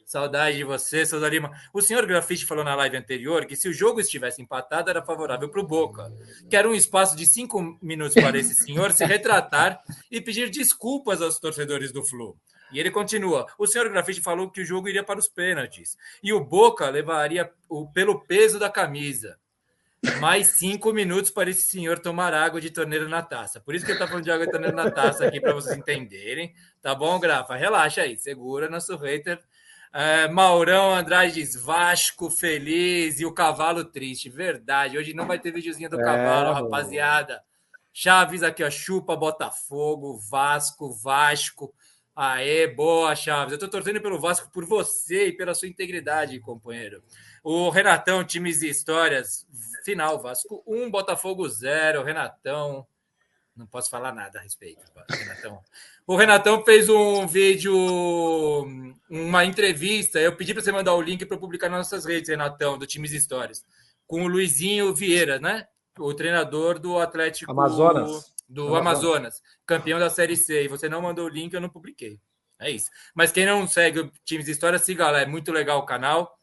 [0.06, 1.50] Saudade de você, Souza Lima.
[1.74, 5.50] O senhor Grafite falou na live anterior que se o jogo estivesse empatado, era favorável
[5.50, 6.14] para o Boca.
[6.48, 11.40] Quero um espaço de cinco minutos para esse senhor se retratar e pedir desculpas aos
[11.40, 12.38] torcedores do Flu.
[12.72, 16.34] E ele continua: o senhor Grafite falou que o jogo iria para os pênaltis e
[16.34, 19.38] o Boca levaria o, pelo peso da camisa.
[20.20, 23.60] Mais cinco minutos para esse senhor tomar água de torneira na taça.
[23.60, 25.76] Por isso que ele está falando de água de torneira na taça aqui, para vocês
[25.76, 26.54] entenderem.
[26.82, 27.56] Tá bom, Grafa?
[27.56, 29.40] Relaxa aí, segura nosso hater.
[29.92, 34.30] É, Maurão Andrade diz Vasco feliz e o cavalo triste.
[34.30, 36.64] Verdade, hoje não vai ter videozinho do É, cavalo, boa.
[36.64, 37.42] rapaziada.
[37.92, 38.70] Chaves aqui, ó.
[38.70, 41.74] Chupa Botafogo, Vasco, Vasco.
[42.16, 43.52] Aê, boa, Chaves.
[43.52, 47.04] Eu tô torcendo pelo Vasco por você e pela sua integridade, companheiro.
[47.44, 49.46] O Renatão, times e histórias.
[49.84, 52.04] Final, Vasco 1, Botafogo 0.
[52.04, 52.88] Renatão.
[53.56, 55.60] Não posso falar nada a respeito, Renatão.
[56.08, 57.74] O Renatão fez um vídeo,
[59.10, 60.20] uma entrevista.
[60.20, 63.12] Eu pedi para você mandar o link para publicar nas nossas redes, Renatão, do Times
[63.12, 63.66] e Histórias,
[64.08, 65.68] com o Luizinho Vieira, né?
[65.98, 68.35] O treinador do Atlético Amazonas.
[68.48, 69.42] Do Amazonas.
[69.66, 70.64] Campeão da Série C.
[70.64, 72.20] E você não mandou o link, eu não publiquei.
[72.60, 72.90] É isso.
[73.14, 75.22] Mas quem não segue o Times de História, siga lá.
[75.22, 76.38] É muito legal o canal.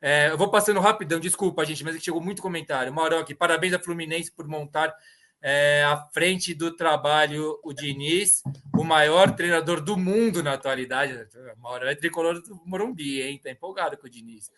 [0.00, 2.92] É, eu vou passando rapidão, desculpa, gente, mas é chegou muito comentário.
[2.92, 4.92] Maurão aqui, parabéns a Fluminense por montar
[5.40, 8.42] é, à frente do trabalho o Diniz,
[8.76, 11.16] o maior treinador do mundo na atualidade.
[11.58, 13.40] Maurão é tricolor do Morumbi, hein?
[13.40, 14.50] Tá empolgado com o Diniz.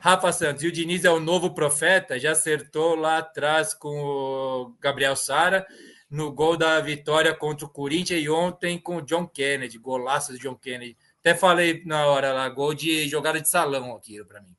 [0.00, 4.76] Rafa Santos, e o Diniz é o novo profeta, já acertou lá atrás com o
[4.80, 5.64] Gabriel Sara
[6.10, 10.38] no gol da vitória contra o Corinthians e ontem com o John Kennedy, golaço do
[10.38, 10.96] John Kennedy.
[11.20, 14.56] Até falei na hora lá, gol de jogada de salão aquilo para mim.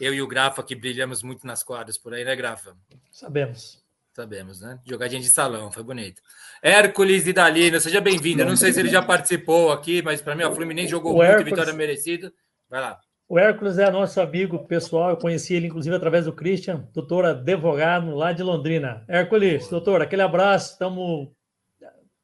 [0.00, 2.76] Eu e o Grafa que brilhamos muito nas quadras por aí, né, Grafa?
[3.10, 3.82] Sabemos.
[4.14, 4.78] Sabemos, né?
[4.84, 6.20] Jogadinha de salão, foi bonito.
[6.62, 8.44] Hércules e Dalino, seja bem-vindo.
[8.44, 11.28] Não sei se ele já participou aqui, mas para mim, o Fluminense jogou O muito,
[11.30, 12.32] Hércules- vitória merecida.
[12.68, 13.00] Vai lá.
[13.32, 18.14] O Hércules é nosso amigo pessoal, eu conheci ele inclusive através do Christian, doutor advogado
[18.14, 19.04] lá de Londrina.
[19.08, 21.30] Hércules, doutor, aquele abraço, estamos.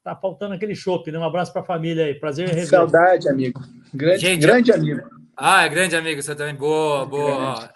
[0.04, 1.18] Tá faltando aquele chopp, né?
[1.18, 2.66] Um abraço para a família aí, prazer em rever.
[2.66, 3.58] Saudade, amigo.
[3.94, 5.00] Grande, Gente, grande amigo.
[5.34, 6.54] Ah, é grande amigo, você também.
[6.54, 7.54] Boa, boa.
[7.54, 7.68] ó.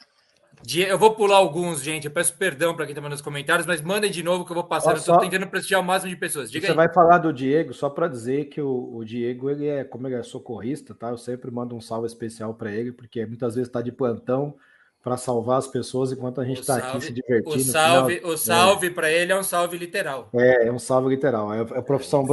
[0.89, 2.05] Eu vou pular alguns, gente.
[2.07, 4.55] Eu peço perdão para quem está mandando os comentários, mas mandem de novo que eu
[4.55, 4.91] vou passar.
[4.91, 6.51] Ó, Eu estou só- tentando prestigiar o máximo de pessoas.
[6.51, 6.77] Diga Você aí.
[6.77, 10.15] vai falar do Diego, só para dizer que o, o Diego, ele é, como ele
[10.15, 11.11] é socorrista, tá?
[11.11, 14.55] Eu sempre mando um salve especial para ele, porque muitas vezes está de plantão
[15.03, 17.57] para salvar as pessoas enquanto a gente está aqui se divertindo.
[17.57, 20.29] o salve, final- o salve para ele é um salve literal.
[20.33, 21.53] É, é um salve literal.
[21.53, 22.25] É, é profissão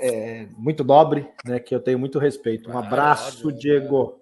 [0.00, 1.60] é, muito nobre, né?
[1.60, 2.68] Que eu tenho muito respeito.
[2.68, 4.20] Um abraço, Diego.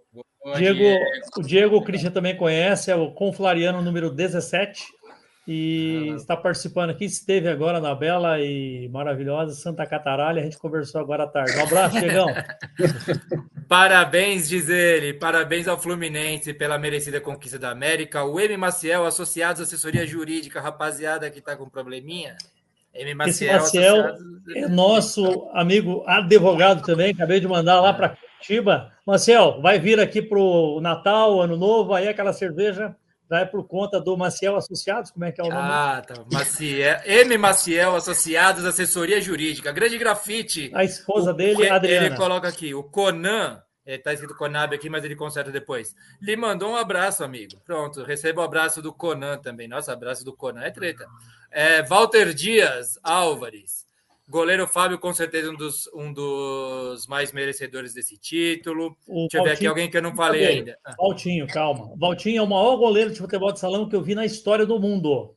[0.57, 1.05] Diego,
[1.39, 4.85] o Diego, o Christian também conhece, é o Conflariano número 17
[5.47, 11.01] e está participando aqui, esteve agora na bela e maravilhosa Santa Cataralha, a gente conversou
[11.01, 11.57] agora à tarde.
[11.59, 12.27] Um abraço, Diegão.
[13.69, 15.15] Parabéns, diz ele.
[15.15, 18.25] Parabéns ao Fluminense pela merecida conquista da América.
[18.25, 18.57] O M.
[18.57, 22.37] Maciel, associados à assessoria jurídica, rapaziada que tá com probleminha.
[22.95, 23.11] M.
[23.11, 28.94] Esse Maciel, Maciel associados- é nosso amigo advogado também, acabei de mandar lá para Curitiba.
[29.07, 32.97] Maciel, vai vir aqui para o Natal, Ano Novo, aí aquela cerveja
[33.31, 35.61] já é por conta do Maciel Associados, como é que é o nome?
[35.61, 36.15] Ah, tá.
[36.33, 37.37] Maciel, M.
[37.39, 39.73] Maciel, associados assessoria jurídica.
[39.73, 40.71] Grande grafite.
[40.75, 42.07] A esposa O dele, que- Adriana.
[42.07, 45.95] Ele coloca aqui, o Conan, está escrito Conab aqui, mas ele conserta depois.
[46.21, 47.57] Lhe mandou um abraço, amigo.
[47.65, 49.69] Pronto, receba o abraço do Conan também.
[49.69, 51.07] Nossa, abraço do Conan é treta.
[51.51, 53.84] É, Walter Dias Álvares.
[54.27, 58.97] Goleiro Fábio, com certeza, um dos, um dos mais merecedores desse título.
[59.07, 60.79] O Deixa eu ver aqui Valtinho- alguém que eu não falei ainda.
[60.85, 61.95] Ah, Valtinho, calma.
[61.99, 64.81] Valtinho é o maior goleiro de futebol de salão que eu vi na história do
[64.81, 65.35] mundo.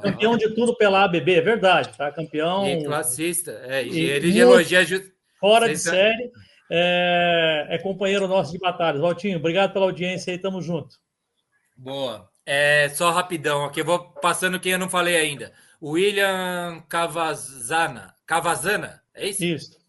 [0.00, 2.10] Campeão de tudo pela ABB, é verdade, tá?
[2.10, 2.66] Campeão.
[2.66, 3.60] E classista.
[3.66, 4.84] É, e ele elogia.
[4.84, 5.02] ju-
[5.38, 6.30] Fora de série.
[6.70, 9.00] É, é companheiro nosso de batalhas.
[9.00, 10.94] Valtinho, obrigado pela audiência aí, tamo junto.
[11.76, 12.28] Boa.
[12.46, 15.52] É, só rapidão aqui, eu vou passando quem eu não falei ainda.
[15.82, 18.14] William Cavazana.
[18.26, 19.44] Cavazana, é isso?
[19.44, 19.80] Isso.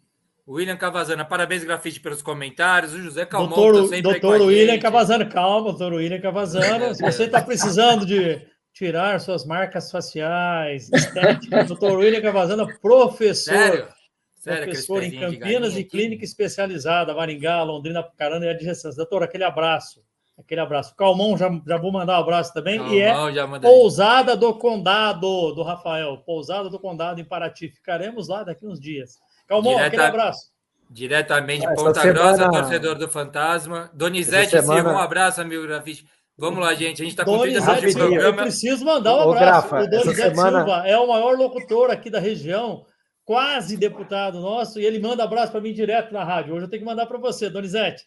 [0.48, 2.94] William Cavazana, parabéns, grafite, pelos comentários.
[2.94, 4.82] O José Calmon, doutor tá doutor William gente.
[4.82, 6.94] Cavazano, calma, doutor William Cavazano.
[6.96, 8.42] Se você está precisando de
[8.74, 13.54] tirar suas marcas faciais, estéticas, doutor William Cavazano, professor.
[13.54, 13.88] Sério?
[14.36, 18.96] Sério, professor em Campinas e clínica especializada, Maringá, Londrina, Pucarana e adjacências.
[18.96, 20.02] Doutor, aquele abraço.
[20.44, 20.96] Aquele abraço.
[20.96, 22.80] Calmon, já, já vou mandar um abraço também.
[22.94, 23.14] e é.
[23.62, 26.18] Pousada do Condado, do Rafael.
[26.26, 27.70] Pousada do Condado em Paraty.
[27.70, 29.18] Ficaremos lá daqui uns dias.
[29.48, 30.52] Calmon, Direta- aquele abraço.
[30.90, 33.90] Diretamente de Ponta semana- Grossa, torcedor do Fantasma.
[33.94, 36.06] Donizete semana- Silva, um abraço, amigo grafite.
[36.38, 37.02] Vamos lá, gente.
[37.02, 38.42] A gente está com 30 Donizete Silva, eu programa.
[38.44, 39.70] preciso mandar um Ô, abraço.
[39.70, 42.86] Grafa, o Donizete semana- Silva é o maior locutor aqui da região,
[43.24, 46.56] quase deputado nosso, e ele manda abraço para mim direto na rádio.
[46.56, 48.04] Hoje eu tenho que mandar para você, Donizete.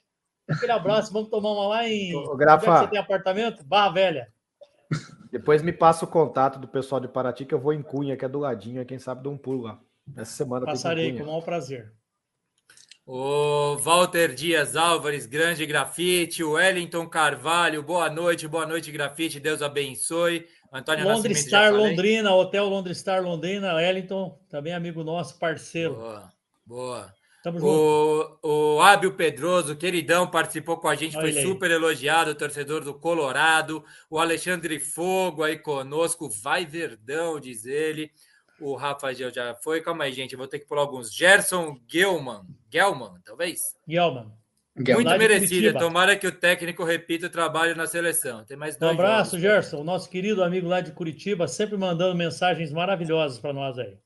[0.48, 2.14] Aquele abraço, vamos tomar uma lá em.
[2.14, 2.64] Ô, Grafa.
[2.64, 3.64] Onde é que você tem apartamento?
[3.64, 4.28] Barra Velha.
[5.30, 8.24] Depois me passa o contato do pessoal de Paraty, que eu vou em Cunha, que
[8.24, 9.80] é do ladinho, aí quem sabe dou um pulo lá.
[10.16, 11.92] Essa semana Passarei com o maior prazer.
[13.06, 16.42] O Walter Dias Álvares, grande grafite.
[16.42, 19.40] O Wellington Carvalho, boa noite, boa noite, grafite.
[19.40, 20.46] Deus abençoe.
[20.72, 21.72] Antônio Londres Star.
[21.72, 25.94] Londrina, Hotel Londres Star Londrina, Wellington, também amigo nosso, parceiro.
[25.94, 26.32] Boa,
[26.64, 27.14] boa.
[27.44, 28.38] Tamo junto.
[28.42, 31.46] O, o Ábio Pedroso, queridão, participou com a gente, foi Olha aí.
[31.46, 33.84] super elogiado, torcedor do Colorado.
[34.08, 38.10] O Alexandre Fogo aí conosco, vai Verdão, diz ele.
[38.58, 41.14] O Rafael já foi, calma aí, gente, eu vou ter que pular alguns.
[41.14, 43.60] Gerson Gelman, Gelman, talvez?
[43.86, 44.32] Gelman.
[44.74, 45.48] Muito Lá de merecida.
[45.50, 45.78] Curitiba.
[45.78, 48.42] Tomara que o técnico repita o trabalho na seleção.
[48.44, 49.42] Tem mais Um abraço, jogos.
[49.42, 53.98] Gerson, o nosso querido amigo lá de Curitiba, sempre mandando mensagens maravilhosas para nós aí.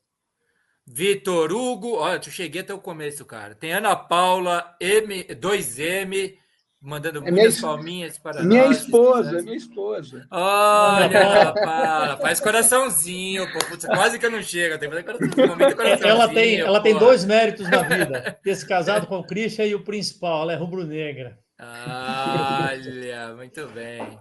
[0.91, 3.55] Vitor Hugo, olha, eu cheguei até o começo, cara.
[3.55, 6.35] Tem Ana Paula, M, 2M,
[6.81, 8.79] mandando É muitas palminhas para Minha nós.
[8.83, 10.27] esposa, minha esposa.
[10.31, 13.59] Olha, Ana Paula, faz coraçãozinho, pô.
[13.69, 14.79] Putz, quase que eu não chego.
[14.79, 19.07] Tem que fazer coraçãozinho, Ela tem, ela tem dois méritos na vida: ter se casado
[19.07, 21.39] com o Christian e o principal, ela é rubro-negra.
[21.61, 24.19] Olha, muito bem.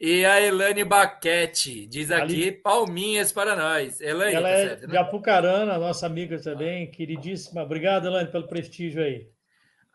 [0.00, 4.00] E a Elane Baquete diz aqui, palminhas para nós.
[4.00, 4.88] Elane, Ela tá é certo, né?
[4.88, 7.64] de Apucarana, nossa amiga também, queridíssima.
[7.64, 9.28] Obrigado, Elane, pelo prestígio aí.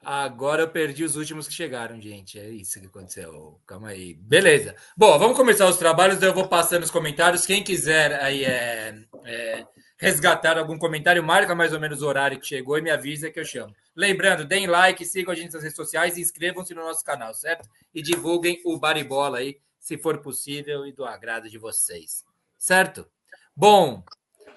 [0.04, 2.38] Agora eu perdi os últimos que chegaram, gente.
[2.38, 3.58] É isso que aconteceu.
[3.66, 4.14] Calma aí.
[4.14, 4.76] Beleza.
[4.98, 6.20] Bom, vamos começar os trabalhos.
[6.20, 7.46] daí Eu vou passando os comentários.
[7.46, 9.66] Quem quiser aí é, é,
[9.98, 13.40] resgatar algum comentário, marca mais ou menos o horário que chegou e me avisa que
[13.40, 13.74] eu chamo.
[13.96, 17.70] Lembrando, deem like, sigam a gente nas redes sociais e inscrevam-se no nosso canal, certo?
[17.96, 22.24] E divulguem o Baribola aí, se for possível e do agrado de vocês.
[22.58, 23.06] Certo?
[23.54, 24.02] Bom,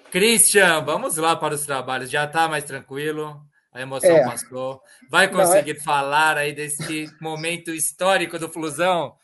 [0.09, 2.09] Christian, vamos lá para os trabalhos.
[2.09, 3.41] Já está mais tranquilo?
[3.73, 4.23] A emoção É.
[4.23, 4.81] passou.
[5.09, 9.15] Vai Não, é- conseguir falar aí desse momento histórico do Flusão?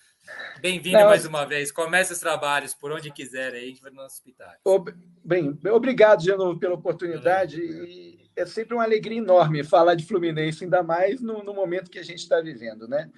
[0.59, 1.71] Bem-vindo mais uma vez.
[1.71, 4.53] Comece os trabalhos por onde quiser aí, a gente vai no nosso hospital.
[4.65, 7.61] Ob- Bem, obrigado de novo pela oportunidade.
[7.61, 11.99] E é sempre uma alegria enorme falar de Fluminense, ainda mais no, no momento que
[11.99, 13.09] a gente está vivendo, né?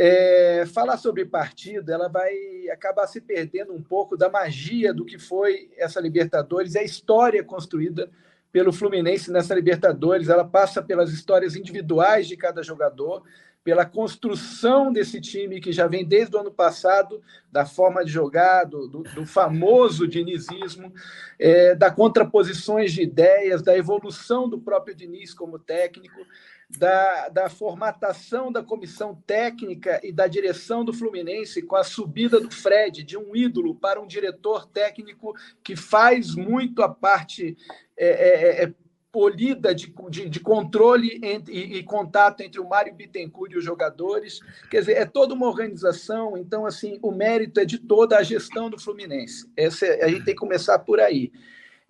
[0.00, 2.32] É, falar sobre partida, ela vai
[2.72, 7.42] acabar se perdendo um pouco da magia do que foi essa Libertadores, e a história
[7.42, 8.08] construída
[8.52, 10.28] pelo Fluminense nessa Libertadores.
[10.28, 13.24] Ela passa pelas histórias individuais de cada jogador,
[13.64, 18.66] pela construção desse time que já vem desde o ano passado, da forma de jogar,
[18.66, 20.94] do, do, do famoso dinizismo,
[21.40, 26.24] é, da contraposições de ideias, da evolução do próprio Diniz como técnico,
[26.68, 32.50] da, da formatação da comissão técnica e da direção do Fluminense com a subida do
[32.50, 37.56] Fred, de um ídolo para um diretor técnico que faz muito a parte
[37.96, 38.74] é, é, é,
[39.10, 43.64] polida de, de, de controle entre, e, e, contato entre o Mário Bittencourt e os
[43.64, 44.40] jogadores.
[44.70, 48.68] Quer dizer, é toda uma organização, então, assim, o mérito é de toda a gestão
[48.68, 49.50] do Fluminense.
[49.56, 51.32] Essa, é, a gente tem que começar por aí.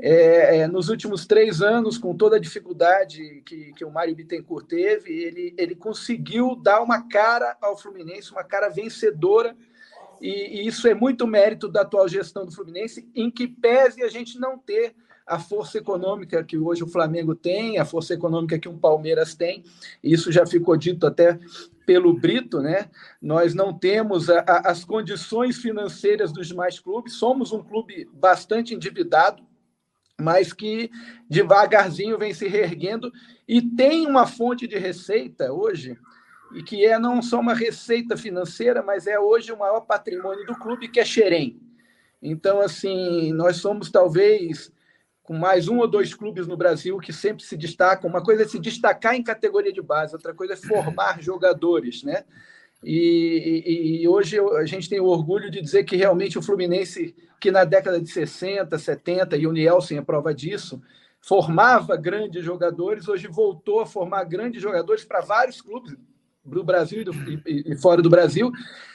[0.00, 4.66] É, é, nos últimos três anos, com toda a dificuldade que, que o Mário Bittencourt
[4.66, 9.56] teve, ele, ele conseguiu dar uma cara ao Fluminense, uma cara vencedora,
[10.20, 14.08] e, e isso é muito mérito da atual gestão do Fluminense, em que pese a
[14.08, 14.94] gente não ter
[15.26, 19.64] a força econômica que hoje o Flamengo tem, a força econômica que o Palmeiras tem,
[20.02, 21.38] isso já ficou dito até
[21.84, 22.88] pelo Brito, né?
[23.20, 28.74] Nós não temos a, a, as condições financeiras dos demais clubes, somos um clube bastante
[28.74, 29.42] endividado,
[30.20, 30.90] mas que
[31.28, 33.12] devagarzinho vem se reerguendo
[33.46, 35.96] e tem uma fonte de receita hoje,
[36.54, 40.58] e que é não só uma receita financeira, mas é hoje o maior patrimônio do
[40.58, 41.60] clube, que é Xerém.
[42.20, 44.72] Então, assim, nós somos talvez
[45.22, 48.08] com mais um ou dois clubes no Brasil que sempre se destacam.
[48.08, 52.24] Uma coisa é se destacar em categoria de base, outra coisa é formar jogadores, né?
[52.82, 57.14] E, e, e, hoje a gente tem o orgulho de dizer que realmente o Fluminense,
[57.40, 60.80] que na década de 60, 70, e o Nielsen é prova disso,
[61.20, 65.96] formava grandes jogadores, hoje voltou a formar grandes jogadores para vários clubes
[66.44, 67.02] do Brasil
[67.44, 68.52] e, e, fora do Brasil.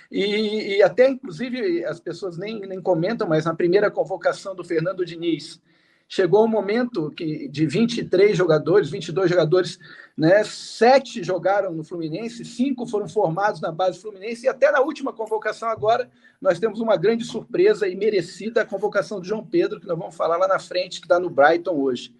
[0.10, 5.60] E, até, inclusive, as pessoas nem, nem comentam, mas na primeira convocação do Fernando Diniz,
[6.08, 9.80] chegou um momento que de 23 jogadores, 22 jogadores,
[10.16, 15.12] né, sete jogaram no Fluminense, cinco foram formados na base Fluminense, e até na última
[15.12, 19.88] convocação agora, nós temos uma grande surpresa e merecida a convocação de João Pedro, que
[19.88, 22.14] nós vamos falar lá na frente, que está no Brighton hoje,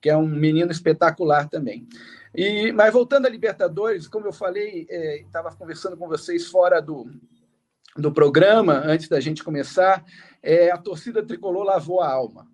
[0.00, 1.86] que é um menino espetacular também.
[2.34, 4.86] E, mas voltando à Libertadores, como eu falei,
[5.24, 7.06] estava é, conversando com vocês fora do,
[7.96, 10.02] do programa, antes da gente começar,
[10.42, 12.50] é, a torcida tricolor lavou a alma.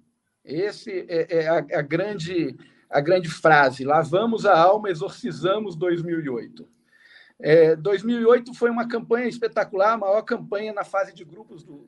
[0.49, 2.57] Esse é, é a, a, grande,
[2.91, 3.85] a grande frase.
[3.85, 6.67] Lavamos a alma, exorcizamos 2008.
[7.39, 11.87] É, 2008 foi uma campanha espetacular, a maior campanha na fase de grupos do,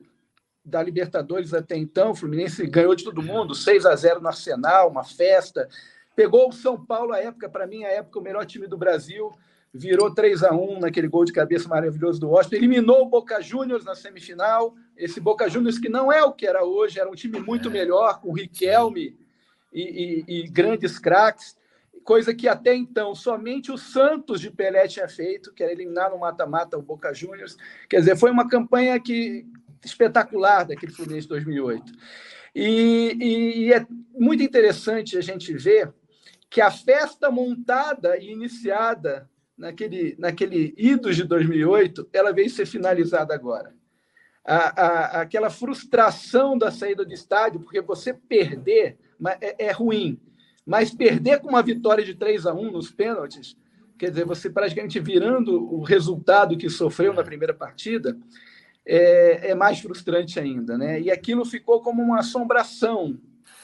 [0.63, 2.11] da Libertadores até então.
[2.11, 5.67] O Fluminense ganhou de todo mundo, 6 a 0 no Arsenal, uma festa.
[6.15, 9.31] Pegou o São Paulo à época, para mim, a época, o melhor time do Brasil.
[9.73, 12.57] Virou 3 a 1 naquele gol de cabeça maravilhoso do Washington.
[12.57, 14.75] Eliminou o Boca Juniors na semifinal.
[15.03, 17.71] Esse Boca Juniors que não é o que era hoje, era um time muito é.
[17.71, 19.17] melhor, com Riquelme
[19.73, 21.55] e, e, e grandes craques
[22.03, 26.19] coisa que até então somente o Santos de Pelé tinha feito, que era eliminar no
[26.19, 27.55] mata-mata o Boca Juniors.
[27.89, 29.45] Quer dizer, foi uma campanha que
[29.83, 31.91] espetacular daquele Fluminense 2008.
[32.53, 35.93] E, e, e, é muito interessante a gente ver
[36.49, 43.33] que a festa montada e iniciada naquele, naquele Idos de 2008, ela veio ser finalizada
[43.33, 43.73] agora.
[44.43, 48.97] A, a, aquela frustração da saída do estádio, porque você perder
[49.39, 50.19] é, é ruim,
[50.65, 53.55] mas perder com uma vitória de 3 a 1 nos pênaltis,
[53.99, 58.17] quer dizer, você praticamente virando o resultado que sofreu na primeira partida,
[58.83, 60.75] é, é mais frustrante ainda.
[60.75, 61.01] Né?
[61.01, 63.19] E aquilo ficou como uma assombração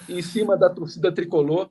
[0.07, 1.69] em cima da torcida tricolor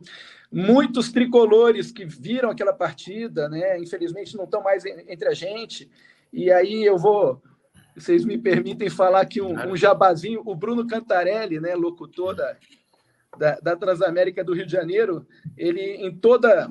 [0.50, 3.78] muitos tricolores que viram aquela partida, né?
[3.78, 5.90] Infelizmente não estão mais entre a gente.
[6.32, 7.42] E aí eu vou,
[7.96, 10.42] vocês me permitem falar aqui um, um jabazinho.
[10.44, 12.56] O Bruno Cantarelli, né, locutor da,
[13.38, 15.26] da, da, Transamérica do Rio de Janeiro,
[15.56, 16.70] ele em toda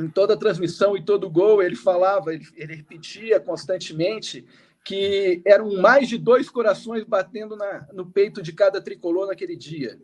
[0.00, 4.46] em toda transmissão e todo gol ele falava, ele, ele repetia constantemente
[4.82, 10.00] que eram mais de dois corações batendo na, no peito de cada tricolor naquele dia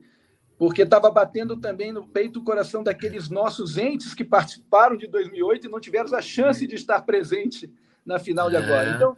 [0.59, 5.67] porque estava batendo também no peito o coração daqueles nossos entes que participaram de 2008
[5.67, 7.71] e não tiveram a chance de estar presente
[8.05, 8.91] na final de agora.
[8.91, 8.95] É.
[8.95, 9.17] Então,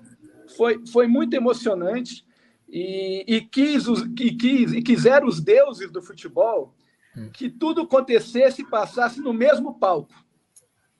[0.56, 2.24] foi, foi muito emocionante
[2.68, 6.74] e, e, quis os, e, quis, e quiseram os deuses do futebol
[7.16, 7.30] hum.
[7.32, 10.14] que tudo acontecesse e passasse no mesmo palco,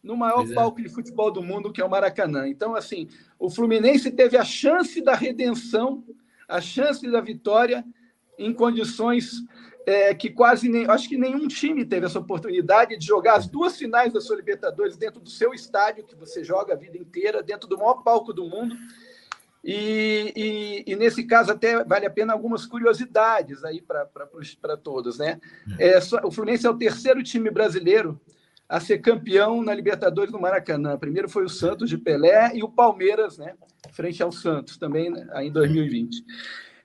[0.02, 0.54] no maior é.
[0.54, 2.48] palco de futebol do mundo, que é o Maracanã.
[2.48, 6.04] Então, assim, o Fluminense teve a chance da redenção,
[6.48, 7.84] a chance da vitória
[8.38, 9.42] em condições
[9.88, 13.74] é, que quase nem, acho que nenhum time teve essa oportunidade de jogar as duas
[13.76, 17.66] finais da sua Libertadores dentro do seu estádio, que você joga a vida inteira, dentro
[17.66, 18.76] do maior palco do mundo.
[19.70, 25.38] E, e, e nesse caso até vale a pena algumas curiosidades aí para todos, né?
[25.78, 28.18] É, só, o Fluminense é o terceiro time brasileiro
[28.66, 30.96] a ser campeão na Libertadores do Maracanã.
[30.96, 33.56] Primeiro foi o Santos de Pelé e o Palmeiras, né?
[33.92, 35.28] Frente ao Santos também, né?
[35.32, 36.24] aí em 2020.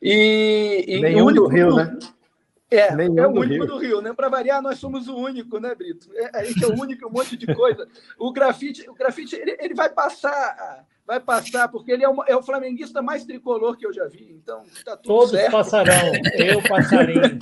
[0.02, 1.98] E, e Nenhum do Rio, né?
[2.70, 3.66] É, é o único Rio.
[3.66, 4.12] do Rio, né?
[4.12, 6.10] Para variar, nós somos o único, né, Brito?
[6.16, 7.88] É, a gente é o único, um monte de coisa.
[8.20, 12.36] O grafite, o grafite ele, ele vai passar, vai passar, porque ele é, uma, é,
[12.36, 14.32] o flamenguista mais tricolor que eu já vi.
[14.32, 15.51] Então, tá tudo Todos certo.
[15.51, 17.39] passarão, eu passarei.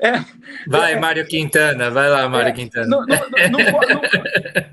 [0.00, 0.24] É,
[0.66, 2.86] vai, Mário Quintana, vai lá, Mário é, Quintana.
[2.86, 3.16] Não, não,
[3.50, 3.58] não,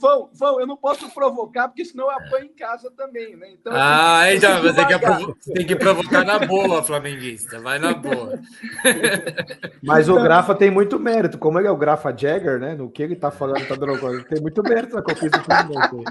[0.00, 3.48] Fão, Fão, eu não posso provocar, porque senão eu apanho em casa também, né?
[3.52, 8.38] Então, ah, então, você tem que, tem que provocar na boa, flamenguista, vai na boa.
[9.82, 12.74] Mas então, o Grafa tem muito mérito, como ele é o Grafa Jagger, né?
[12.74, 16.04] No que ele tá falando, tá coisa, tem muito mérito na conquista do Fluminense.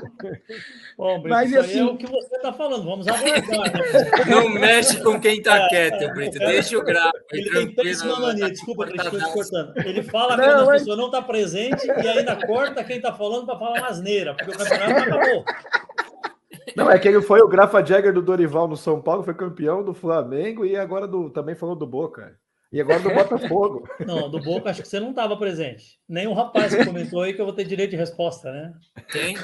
[0.97, 3.73] Bom, Brito, Mas assim, é o que você tá falando, vamos aguardar.
[3.73, 4.25] Né?
[4.27, 7.11] Não mexe com quem tá quieto, Brito, deixa o Grafa.
[7.93, 9.77] Tem péssima mania, desculpa, Brito, estou te cortando.
[9.77, 13.45] Ele fala não, quando a pessoa não tá presente e ainda corta quem tá falando
[13.45, 15.45] para falar uma asneira, porque o campeonato acabou.
[16.75, 19.83] Não, é que ele foi o Grafa Jagger do Dorival no São Paulo, foi campeão
[19.83, 22.35] do Flamengo e agora do, também falou do Boca.
[22.73, 23.87] E agora do Botafogo.
[24.05, 25.99] Não, do Boca acho que você não estava presente.
[26.09, 28.73] Nem o rapaz que comentou aí que eu vou ter direito de resposta, né?
[29.11, 29.35] Quem?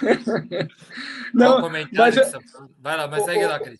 [1.33, 2.41] Não, comentário mas eu-
[2.79, 3.79] Vai lá, mas segue ô, lá, Cris.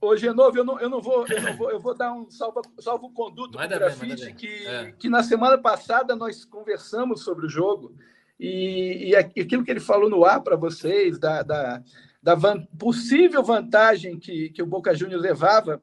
[0.00, 2.62] Ô, Genovo, eu não, eu não vou, eu não vou, eu vou dar um salva,
[2.80, 4.92] salvo-conduto para Manda o bem, grafite, que, É.
[4.98, 7.94] que na semana passada nós conversamos sobre o jogo
[8.38, 11.82] e, e aquilo que ele falou no ar para vocês, da, da,
[12.22, 15.80] da van- possível vantagem que, que o Boca Juniors levava.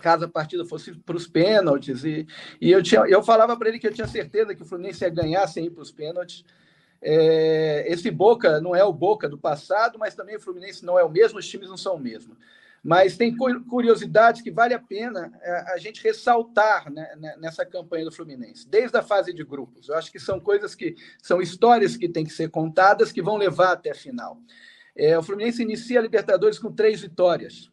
[0.00, 2.04] Caso a partida fosse para os pênaltis.
[2.04, 2.26] E,
[2.60, 5.10] e eu, tinha, eu falava para ele que eu tinha certeza que o Fluminense ia
[5.10, 6.44] ganhar sem ir para os pênaltis.
[7.02, 11.04] É, esse Boca não é o Boca do passado, mas também o Fluminense não é
[11.04, 12.36] o mesmo, os times não são o mesmo.
[12.82, 17.64] Mas tem cu- curiosidades que vale a pena é, a gente ressaltar né, né, nessa
[17.64, 19.88] campanha do Fluminense, desde a fase de grupos.
[19.88, 23.36] Eu acho que são coisas que são histórias que têm que ser contadas, que vão
[23.36, 24.38] levar até a final.
[24.94, 27.70] É, o Fluminense inicia a Libertadores com três vitórias.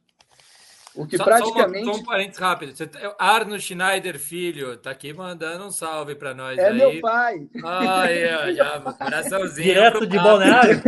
[0.93, 1.85] O que Só- só uma- praticamente.
[1.85, 2.75] Só, um parênteses rápido.
[2.75, 6.77] Você tá- Arno Schneider Filho tá aqui mandando um salve para nós É aí.
[6.77, 7.47] meu pai.
[7.63, 9.63] Ai, ai, ai, coraçãozinho.
[9.73, 10.17] Direto de.
[10.17, 10.81] Balneário.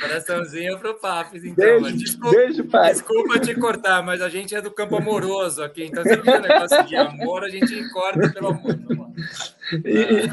[0.00, 1.64] Coraçãozinho pro Papis, então.
[1.64, 2.92] Beijo, Mas desculpa, beijo, pai.
[2.92, 5.84] desculpa te cortar, mas a gente é do campo amoroso aqui.
[5.84, 8.74] Então, se viu o negócio de amor, a gente corta pelo amor.
[9.84, 10.28] E,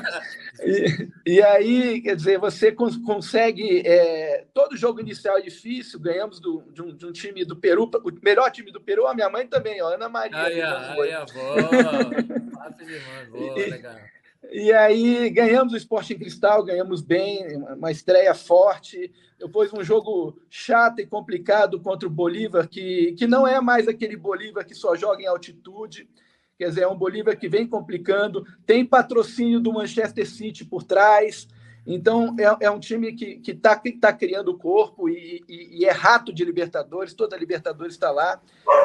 [0.65, 3.81] e- e aí, quer dizer, você cons- consegue.
[3.85, 7.83] é, todo jogo inicial é difícil, ganhamos do- de, um, de um time do Peru,
[8.03, 10.37] o melhor time do Peru, a minha mãe também, ó, Ana Maria.
[10.37, 10.61] Ai,
[11.01, 11.31] ai, avó.
[13.31, 13.95] Boa, E- legal.
[14.51, 19.11] E aí ganhamos o Sporting Cristal, ganhamos bem, uma estreia forte.
[19.39, 24.17] Depois um jogo chato e complicado contra o Bolívar, que, que não é mais aquele
[24.17, 26.09] Bolívar que só joga em altitude.
[26.61, 31.47] Quer dizer, é um Bolívar que vem complicando, tem patrocínio do Manchester City por trás.
[31.87, 35.91] Então, é, é um time que está que tá criando corpo e, e- e é
[35.91, 38.39] rato de Libertadores, toda a Libertadores está lá.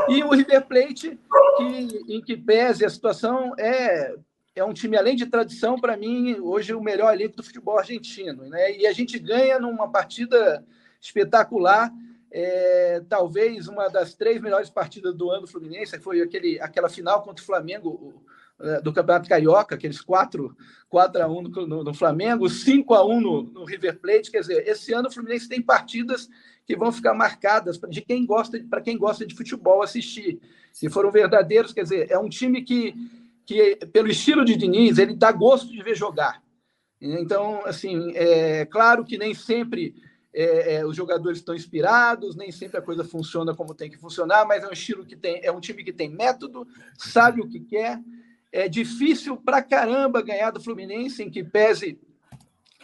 [0.09, 1.20] E o River Plate,
[1.59, 4.14] que, em que pese a situação, é,
[4.55, 8.49] é um time, além de tradição, para mim, hoje o melhor elenco do futebol argentino.
[8.49, 8.79] Né?
[8.79, 10.64] E a gente ganha numa partida
[10.99, 11.93] espetacular,
[12.39, 17.22] é, talvez uma das três melhores partidas do ano do Fluminense, foi aquele, aquela final
[17.22, 18.22] contra o Flamengo
[18.61, 20.55] é, do Campeonato Carioca, aqueles 4,
[20.87, 24.30] 4 a 1 no, no, no Flamengo, 5 a 1 no, no River Plate.
[24.30, 26.28] Quer dizer, esse ano o Fluminense tem partidas
[26.66, 30.39] que vão ficar marcadas de quem gosta para quem gosta de futebol assistir.
[30.74, 32.95] Se foram verdadeiros, quer dizer, é um time que,
[33.47, 36.43] que pelo estilo de Diniz, ele dá gosto de ver jogar.
[37.01, 39.95] Então, assim, é claro que nem sempre
[40.39, 44.45] é, é, os jogadores estão inspirados, nem sempre a coisa funciona como tem que funcionar,
[44.47, 46.68] mas é um estilo que tem, é um time que tem método,
[46.99, 47.99] sabe o que quer.
[48.53, 51.99] É difícil pra caramba ganhar do Fluminense, em que pese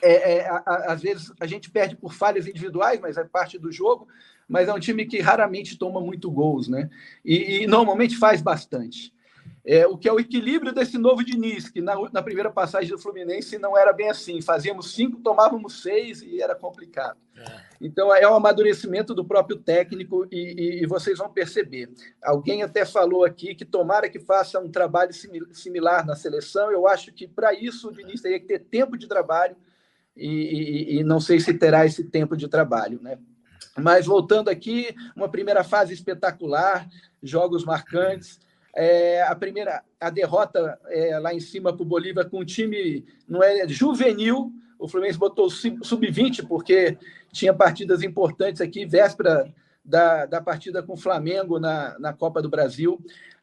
[0.00, 3.58] é, é, a- a- às vezes a gente perde por falhas individuais, mas é parte
[3.58, 4.08] do jogo.
[4.48, 6.90] Mas é um time que raramente toma muito gols, né?
[7.24, 9.14] E, e normalmente faz bastante.
[9.64, 12.98] É, o que é o equilíbrio desse novo Diniz, que na, na primeira passagem do
[12.98, 14.42] Fluminense não era bem assim.
[14.42, 17.16] Fazíamos cinco, tomávamos seis e era complicado.
[17.80, 21.88] Então é um amadurecimento do próprio técnico e, e- e vocês vão perceber.
[22.22, 26.70] Alguém até falou aqui que tomara que faça um trabalho simi- similar na seleção.
[26.72, 29.56] Eu acho que para isso o Diniz teria que ter tempo de trabalho
[30.16, 33.16] e, e- e não sei se terá esse tempo de trabalho, né?
[33.78, 36.88] Mas voltando aqui, uma primeira fase espetacular,
[37.22, 38.40] jogos marcantes.
[38.74, 43.04] É, a primeira, a derrota é, lá em cima para o Bolívar com um time
[43.28, 44.52] não é juvenil.
[44.78, 46.96] O Fluminense botou o sub-20 porque
[47.30, 49.52] tinha partidas importantes aqui, véspera
[49.84, 53.00] da, da partida com o Flamengo na, na Copa do Brasil.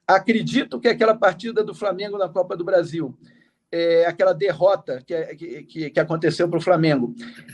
[0.07, 3.15] Acredito que aquela partida do Flamengo na Copa do Brasil,
[3.71, 7.13] é, aquela derrota que, que, que aconteceu para o Flamengo,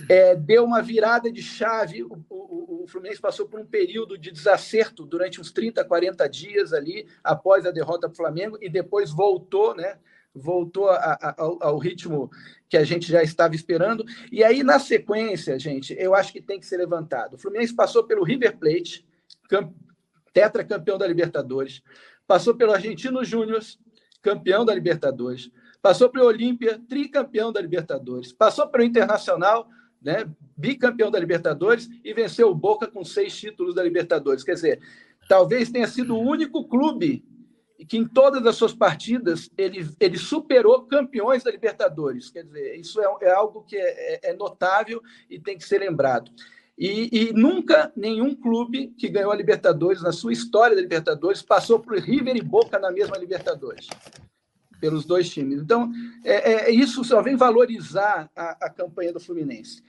[0.09, 2.03] é, deu uma virada de chave.
[2.03, 6.73] O, o, o Fluminense passou por um período de desacerto durante uns 30, 40 dias
[6.73, 9.97] ali, após a derrota para o Flamengo, e depois voltou, né?
[10.33, 12.29] Voltou a, a, ao, ao ritmo
[12.67, 14.03] que a gente já estava esperando.
[14.31, 17.35] E aí, na sequência, gente, eu acho que tem que ser levantado.
[17.35, 19.05] O Fluminense passou pelo River Plate,
[19.49, 19.73] camp...
[20.33, 21.81] tetracampeão da Libertadores,
[22.27, 23.61] passou pelo Argentino Júnior,
[24.21, 25.49] campeão da Libertadores,
[25.85, 29.67] passou pelo Olímpia, tricampeão da Libertadores, passou pelo Internacional,
[30.01, 30.27] né,
[30.57, 34.43] bicampeão da Libertadores, e venceu o Boca com seis títulos da Libertadores.
[34.43, 34.81] Quer dizer,
[35.29, 37.23] talvez tenha sido o único clube
[37.87, 42.31] que em todas as suas partidas ele, ele superou campeões da Libertadores.
[42.31, 46.31] Quer dizer, isso é, é algo que é, é, notável e tem que ser lembrado.
[46.75, 51.79] E, e, nunca nenhum clube que ganhou a Libertadores, na sua história da Libertadores, passou
[51.79, 53.87] por River e Boca na mesma Libertadores,
[54.79, 55.61] pelos dois times.
[55.61, 55.91] Então,
[56.23, 59.83] é, é isso só vem valorizar a, a campanha do Fluminense.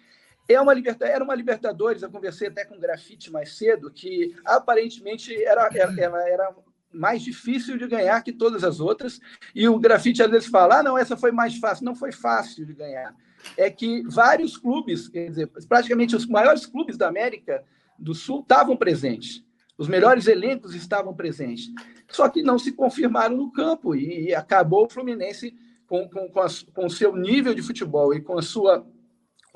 [0.49, 1.07] É uma liberta...
[1.07, 6.01] Era uma Libertadores, eu conversei até com o Grafite mais cedo, que aparentemente era, era,
[6.01, 6.55] ela era
[6.97, 9.21] mais difícil de ganhar que todas as outras.
[9.55, 11.85] E o grafite às vezes fala: ah, não, essa foi mais fácil.
[11.85, 13.15] Não foi fácil de ganhar.
[13.57, 17.63] É que vários clubes, quer dizer, praticamente os maiores clubes da América
[17.99, 19.45] do Sul estavam presentes.
[19.79, 21.71] Os melhores elencos estavam presentes.
[22.09, 23.95] Só que não se confirmaram no campo.
[23.95, 25.55] E, acabou o Fluminense
[25.87, 28.87] com, com, com, com o seu nível de futebol e com a sua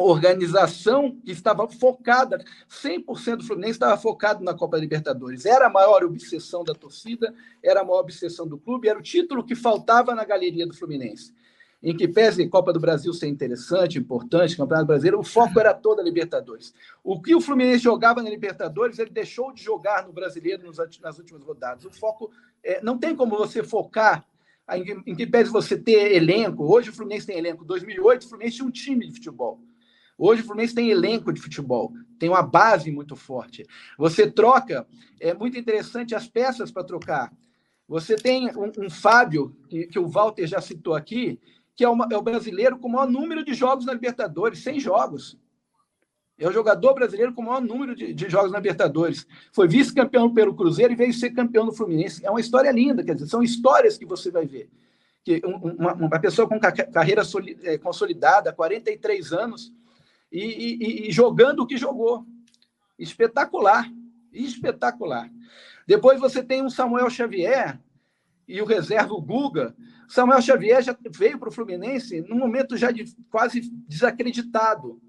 [0.02, 5.44] organização que estava focada, 100% do Fluminense estava focado na Copa Libertadores.
[5.44, 9.44] Era a maior obsessão da torcida, era a maior obsessão do clube, era o título
[9.44, 11.34] que faltava na galeria do Fluminense.
[11.82, 16.02] Em que pese Copa do Brasil ser interessante, importante, Campeonato Brasileiro, o foco era toda
[16.02, 16.74] a Libertadores.
[17.02, 20.62] O que o Fluminense jogava na Libertadores, ele deixou de jogar no Brasileiro
[21.02, 21.84] nas últimas rodadas.
[21.84, 22.30] O foco
[22.62, 24.26] é, não tem como você focar
[24.76, 26.64] em, em que pese você ter elenco.
[26.64, 27.64] Hoje o Fluminense tem elenco.
[27.64, 29.60] Em 2008 o Fluminense tinha um time de futebol.
[30.22, 33.64] Hoje o Fluminense tem elenco de futebol, tem uma base muito forte.
[33.96, 34.86] Você troca,
[35.18, 37.32] é muito interessante as peças para trocar.
[37.88, 41.40] Você tem um, um Fábio, que, que, o Walter já citou aqui,
[41.80, 44.80] que é, uma, é o brasileiro com o maior número de jogos na Libertadores, 100
[44.80, 45.38] jogos.
[46.38, 49.26] É o jogador brasileiro com o maior número de, de jogos na Libertadores.
[49.50, 52.22] Foi vice-campeão pelo Cruzeiro e veio ser campeão do Fluminense.
[52.22, 54.68] É uma história linda, quer dizer, são histórias que você vai ver.
[55.24, 57.22] Que uma, uma pessoa com carreira
[57.62, 59.72] é, consolidada, 43 anos,
[60.30, 62.26] e, e, e jogando o que jogou.
[62.98, 63.90] Espetacular,
[64.30, 65.30] espetacular.
[65.86, 67.80] Depois você tem um Samuel Xavier
[68.50, 69.74] e o reserva o Guga.
[70.08, 75.00] Samuel Xavier já veio para o Fluminense num momento já de quase desacreditado.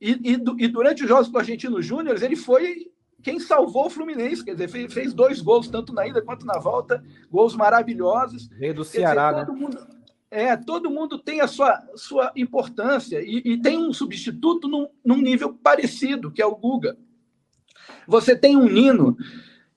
[0.00, 2.90] E, e, e durante os jogos com o Argentino Júnior, ele foi
[3.22, 6.58] quem salvou o Fluminense, quer dizer, fez, fez, dois gols, tanto na ida quanto na
[6.58, 8.48] volta, gols maravilhosos.
[8.48, 9.60] Veio do Ceará, dizer, todo né?
[9.62, 9.86] Mundo,
[10.30, 15.16] é, todo mundo tem a sua, sua importância e, e tem um substituto num, num,
[15.16, 16.98] nível parecido, que é o Guga.
[18.06, 19.16] Você tem um Nino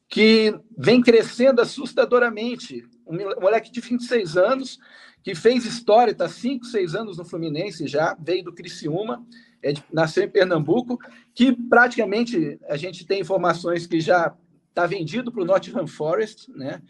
[0.10, 4.80] que vem crescendo assustadoramente, um moleque de 26 anos,
[5.24, 9.26] que fez história, está 5, 6 anos no Fluminense já, veio do Criciúma,
[9.62, 10.98] é de, nasceu em Pernambuco,
[11.34, 14.34] que praticamente a gente tem informações que já
[14.70, 16.82] está vendido para o Nottingham Forest, né?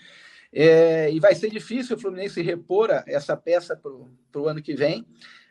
[0.52, 5.06] É, e vai ser difícil o Fluminense repor essa peça para o ano que vem,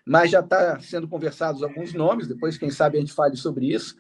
[0.05, 3.97] mas já está sendo conversados alguns nomes, depois, quem sabe, a gente fale sobre isso.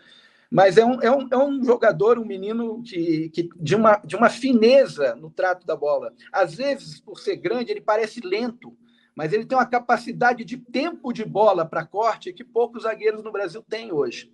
[0.51, 4.15] Mas é um, é um, é um jogador, um menino que, que de, uma, de
[4.17, 6.13] uma fineza no trato da bola.
[6.33, 8.77] Às vezes, por ser grande, ele parece lento,
[9.15, 13.33] mas ele tem uma capacidade de tempo de bola para corte que poucos zagueiros no
[13.33, 14.33] Brasil têm hoje.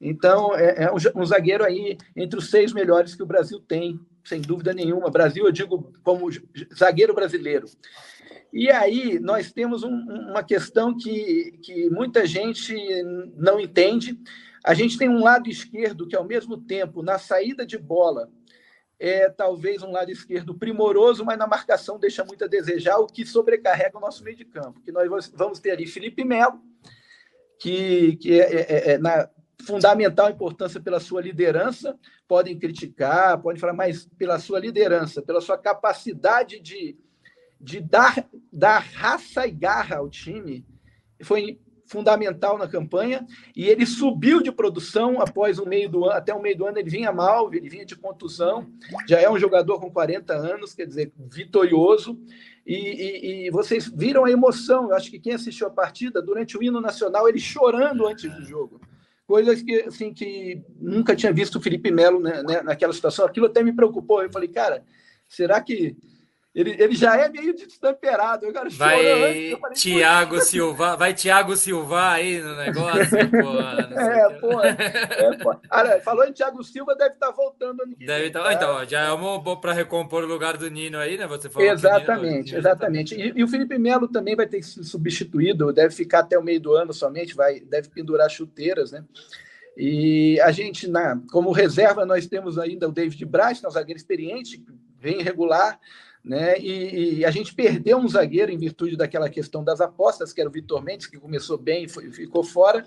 [0.00, 3.98] Então, é, é um, um zagueiro aí entre os seis melhores que o Brasil tem
[4.26, 5.10] sem dúvida nenhuma.
[5.10, 6.28] Brasil, eu digo como
[6.74, 7.66] zagueiro brasileiro.
[8.52, 9.94] E aí nós temos um,
[10.30, 12.74] uma questão que, que muita gente
[13.36, 14.18] não entende.
[14.66, 18.28] A gente tem um lado esquerdo que, ao mesmo tempo, na saída de bola,
[18.98, 23.24] é talvez um lado esquerdo primoroso, mas na marcação deixa muito a desejar, o que
[23.24, 24.80] sobrecarrega o nosso meio de campo.
[24.80, 26.60] Que nós vamos ter ali Felipe Melo,
[27.60, 29.30] que, que é, é, é na,
[29.64, 31.96] fundamental importância pela sua liderança,
[32.26, 36.98] podem criticar, podem falar, mas pela sua liderança, pela sua capacidade de,
[37.60, 40.66] de dar, dar raça e garra ao time,
[41.22, 46.34] foi fundamental na campanha e ele subiu de produção após o meio do ano, até
[46.34, 48.66] o meio do ano ele vinha mal, ele vinha de contusão,
[49.08, 52.18] já é um jogador com 40 anos, quer dizer, vitorioso.
[52.66, 56.58] E, e, e vocês viram a emoção, eu acho que quem assistiu a partida, durante
[56.58, 58.80] o hino nacional, ele chorando antes do jogo
[59.26, 63.26] coisas que, assim, que nunca tinha visto o Felipe Melo né, né, naquela situação.
[63.26, 64.22] Aquilo até me preocupou.
[64.22, 64.84] Eu falei, cara,
[65.28, 65.96] será que
[66.56, 68.46] ele, ele já é meio destemperado.
[68.46, 74.00] Agora, vai Tiago Silva, vai Tiago Silva aí no negócio, pô.
[74.00, 75.54] É, pô, é, pô.
[75.70, 79.00] Olha, falou em Tiago Silva, deve estar tá voltando ano que deve tá, Então, já
[79.02, 81.26] é uma boa para recompor o lugar do Nino aí, né?
[81.26, 83.14] Você falou Exatamente, Nino, exatamente.
[83.14, 86.42] E, e, o Felipe Melo também vai ter que ser substituído, deve ficar até o
[86.42, 89.04] meio do ano somente, vai, deve pendurar chuteiras, né?
[89.76, 93.72] E a gente, na, como reserva, nós temos ainda o David Braz, que é um
[93.72, 94.64] zagueiro experiente,
[94.98, 95.78] vem regular
[96.26, 96.58] né?
[96.58, 100.50] E, e, a gente perdeu um zagueiro em virtude daquela questão das apostas, que era
[100.50, 102.84] o Vitor Mendes, que começou bem e foi, ficou fora.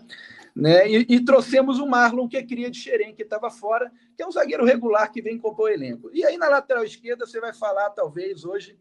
[0.53, 0.91] Né?
[0.91, 4.27] E, e, trouxemos o Marlon, que é cria de Xerém, que estava fora, que é
[4.27, 6.09] um zagueiro regular que vem compor o elenco.
[6.13, 8.77] E aí na lateral esquerda você vai falar, talvez, hoje,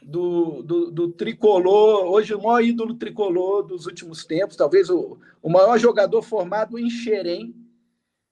[0.00, 5.50] do, do, do, tricolor, hoje o maior ídolo tricolor dos últimos tempos, talvez o, o
[5.50, 7.52] maior jogador formado em Xerém,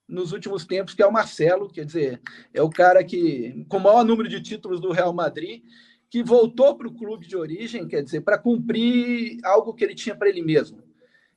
[0.08, 2.20] nos últimos tempos, que é o Marcelo, quer dizer,
[2.54, 5.62] é o cara que, com o maior número de títulos do Real Madrid,
[6.08, 10.14] que voltou para o clube de origem, quer dizer, para cumprir algo que ele tinha
[10.14, 10.82] para ele mesmo.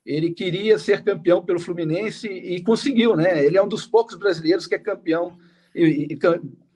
[0.06, 3.44] Ele queria ser campeão pelo Fluminense e conseguiu, né?
[3.44, 5.38] Ele é um dos poucos brasileiros que é campeão
[5.74, 6.20] e, e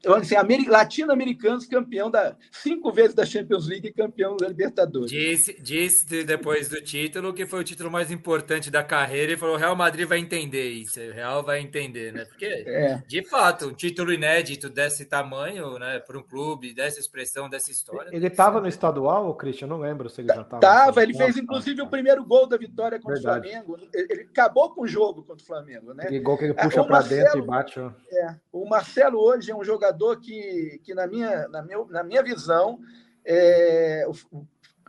[0.05, 0.35] assim,
[0.67, 5.09] latino-americanos campeão da cinco vezes da Champions League e campeão da Libertadores.
[5.09, 9.55] Disse, disse depois do título que foi o título mais importante da carreira e falou:
[9.55, 12.25] o Real Madrid vai entender isso, o Real vai entender, né?
[12.25, 13.01] Porque, é.
[13.07, 18.09] de fato, um título inédito desse tamanho, né, para um clube, dessa expressão, dessa história.
[18.11, 19.65] Ele estava no estadual, o Christian?
[19.65, 20.59] Eu não lembro se ele já estava.
[20.59, 23.47] Tava, ele fez inclusive o primeiro gol da vitória contra Verdade.
[23.47, 23.77] o Flamengo.
[23.93, 26.03] Ele acabou com o jogo contra o Flamengo, né?
[26.03, 27.79] Aquele gol que ele puxa para dentro e bate.
[27.79, 27.91] Ó.
[28.11, 32.03] É, o Marcelo hoje é um jogador jogador que, que na, minha, na, meu, na
[32.03, 32.79] minha visão,
[33.25, 34.05] é,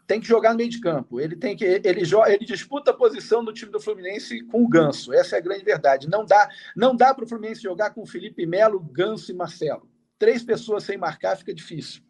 [0.07, 1.21] tem que jogar no meio de campo.
[1.21, 5.13] Ele tem que ele, ele disputa a posição do time do Fluminense com o Ganso.
[5.13, 6.09] Essa é a grande verdade.
[6.09, 9.89] Não dá não dá para o Fluminense jogar com Felipe Melo, Ganso e Marcelo.
[10.19, 12.03] Três pessoas sem marcar fica difícil.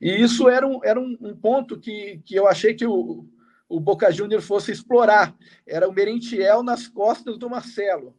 [0.00, 3.24] E isso era um, era um, um ponto que, que eu achei que o,
[3.68, 5.34] o Boca Júnior fosse explorar.
[5.66, 8.16] Era o Merentiel nas costas do Marcelo.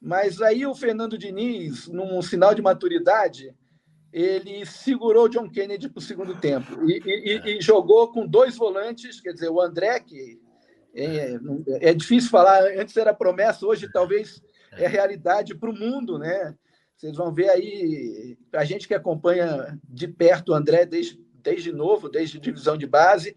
[0.00, 3.54] Mas aí o Fernando Diniz, num sinal de maturidade,
[4.12, 6.88] ele segurou o John Kennedy para o segundo tempo.
[6.88, 10.40] E, e, e, jogou com dois volantes, quer dizer, o André, que
[10.94, 11.38] é,
[11.80, 11.94] é.
[11.94, 14.42] difícil falar, antes era promessa, hoje talvez
[14.72, 14.86] é.
[14.86, 16.54] realidade para o mundo, né?
[16.96, 22.08] Vocês vão ver aí, a gente que acompanha de perto o André desde, desde novo,
[22.08, 23.36] desde divisão de base,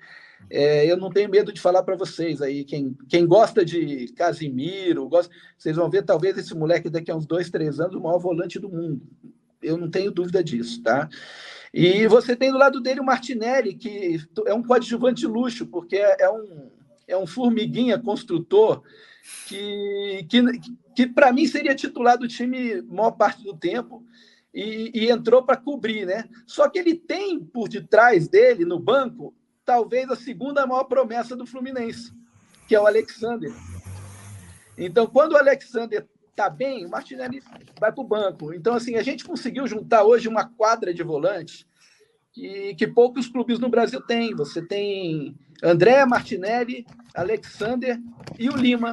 [0.50, 5.08] é, eu não tenho medo de falar para vocês aí, quem, quem gosta de Casimiro,
[5.08, 8.18] gosta, vocês vão ver talvez esse moleque daqui a uns dois, três anos, o maior
[8.18, 9.02] volante do mundo.
[9.62, 11.10] Eu não tenho dúvida disso, tá?
[11.74, 16.24] E você tem do lado dele o Martinelli, que é um coadjuvante luxo, porque é,
[16.24, 16.72] é um,
[17.08, 18.82] é um formiguinha construtor
[19.48, 20.42] que, que,
[20.96, 24.04] que para mim seria titular do time maior parte do tempo.
[24.52, 26.28] E, e entrou para cobrir, né?
[26.48, 29.32] Só que ele tem por detrás dele, no banco,
[29.70, 32.12] talvez a segunda maior promessa do Fluminense,
[32.68, 33.54] que é o Alexander.
[34.76, 37.44] Então, quando o Alexander está bem, o Martinelli
[37.80, 38.52] vai para o banco.
[38.52, 41.68] Então, assim, a gente conseguiu juntar hoje uma quadra de volantes
[42.34, 44.34] que, que poucos clubes no Brasil têm.
[44.34, 48.00] Você tem André Martinelli, Alexander
[48.40, 48.92] e o Lima,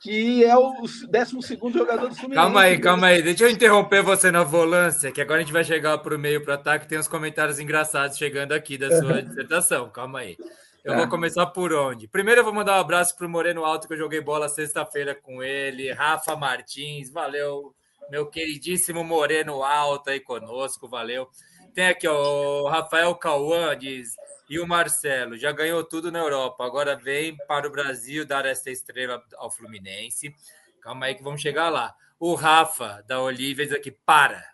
[0.00, 0.72] que é o
[1.08, 2.34] 12 jogador do Fluminense.
[2.34, 3.22] Calma aí, calma aí.
[3.22, 6.42] Deixa eu interromper você na volância, que agora a gente vai chegar para o meio
[6.42, 6.86] para ataque.
[6.86, 9.88] Tem uns comentários engraçados chegando aqui da sua dissertação.
[9.90, 10.36] Calma aí.
[10.84, 12.06] Eu vou começar por onde?
[12.06, 15.16] Primeiro eu vou mandar um abraço para o Moreno Alto, que eu joguei bola sexta-feira
[15.16, 15.92] com ele.
[15.92, 17.74] Rafa Martins, valeu.
[18.08, 21.28] Meu queridíssimo Moreno Alto aí conosco, valeu.
[21.74, 24.14] Tem aqui ó, o Rafael Cauã, diz
[24.48, 28.70] e o Marcelo já ganhou tudo na Europa, agora vem para o Brasil dar essa
[28.70, 30.34] estrela ao Fluminense.
[30.80, 31.94] Calma aí que vamos chegar lá.
[32.18, 34.44] O Rafa da Olívia diz aqui: para.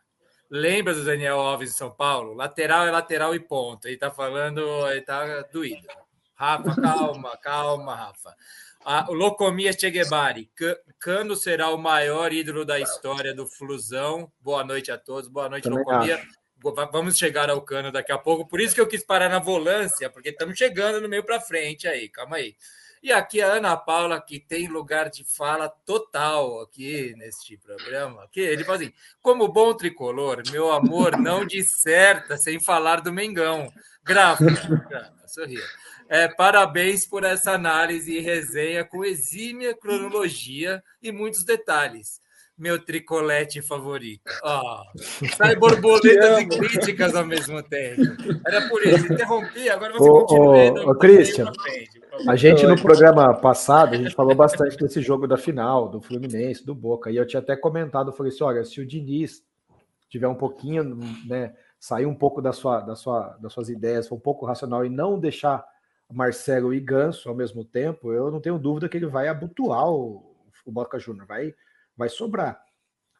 [0.51, 2.35] Lembra do Daniel Alves em São Paulo?
[2.35, 3.87] Lateral é lateral e ponto.
[3.87, 5.87] Ele tá falando, ele tá doído.
[6.35, 8.35] Rafa, calma, calma, Rafa.
[9.09, 10.51] O Locomia Cheguebari,
[10.99, 14.31] Cano será o maior ídolo da história do Flusão.
[14.41, 16.17] Boa noite a todos, boa noite, Também Locomia.
[16.17, 16.42] Acho.
[16.93, 18.47] Vamos chegar ao cano daqui a pouco.
[18.47, 21.89] Por isso que eu quis parar na volância, porque estamos chegando no meio para frente
[21.89, 22.09] aí.
[22.09, 22.55] Calma aí.
[23.03, 28.29] E aqui a Ana Paula, que tem lugar de fala total aqui neste programa.
[28.31, 33.73] Que ele fala assim: como bom tricolor, meu amor não disserta sem falar do Mengão.
[34.05, 35.65] Gráfica, sorria.
[36.09, 42.22] É, parabéns por essa análise e resenha com exímia cronologia e muitos detalhes
[42.63, 44.23] meu tricolete favorito.
[44.45, 44.83] Oh,
[45.37, 48.03] sai borboletas e críticas ao mesmo tempo.
[48.47, 49.13] Era por isso.
[49.13, 50.93] Interrompi, agora você continua.
[50.93, 51.53] Ô, Christian,
[52.29, 56.65] a gente no programa passado, a gente falou bastante desse jogo da final, do Fluminense,
[56.65, 57.11] do Boca.
[57.11, 59.43] E eu tinha até comentado, falei assim, olha, se o Diniz
[60.09, 64.15] tiver um pouquinho, né, sair um pouco da sua, da sua, das suas ideias, for
[64.15, 65.65] um pouco racional e não deixar
[66.09, 70.37] Marcelo e Ganso ao mesmo tempo, eu não tenho dúvida que ele vai abotoar o,
[70.65, 71.53] o Boca Júnior, vai
[71.97, 72.63] vai sobrar.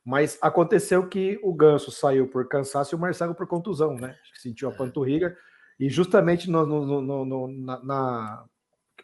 [0.05, 4.17] Mas aconteceu que o Ganso saiu por cansaço e o Marcelo por contusão, né?
[4.21, 4.77] Acho que sentiu a é.
[4.77, 5.37] panturrilha.
[5.79, 8.45] E justamente no, no, no, no na, na,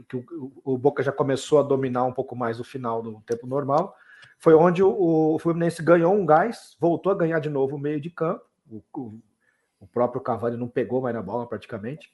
[0.09, 3.47] que o, o, Boca já começou a dominar um pouco mais o final do tempo
[3.47, 3.95] normal,
[4.39, 8.01] foi onde o, o Fluminense ganhou um gás, voltou a ganhar de novo o meio
[8.01, 8.45] de campo.
[8.71, 9.21] O, o,
[9.81, 12.13] o próprio Cavani não pegou mais na bola praticamente.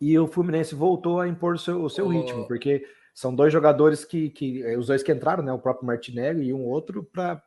[0.00, 4.04] E o Fluminense voltou a impor o seu, o seu ritmo, porque são dois jogadores
[4.04, 5.52] que, que eh, os dois que entraram, né?
[5.52, 7.42] O próprio Martinelli e um outro para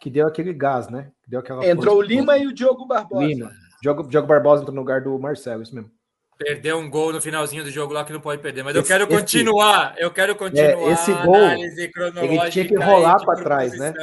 [0.00, 1.10] que deu aquele gás, né?
[1.26, 3.24] Deu aquela Entrou o Lima e o Diogo Barbosa.
[3.24, 3.52] Lima.
[3.80, 5.90] Diogo, Diogo Barbosa entrou no lugar do Marcelo, isso mesmo.
[6.38, 8.86] Perdeu um gol no finalzinho do jogo lá que não pode perder, mas esse, eu
[8.86, 13.78] quero continuar, esse, eu quero continuar é, esse gol, ele tinha que rolar para trás,
[13.78, 13.94] né?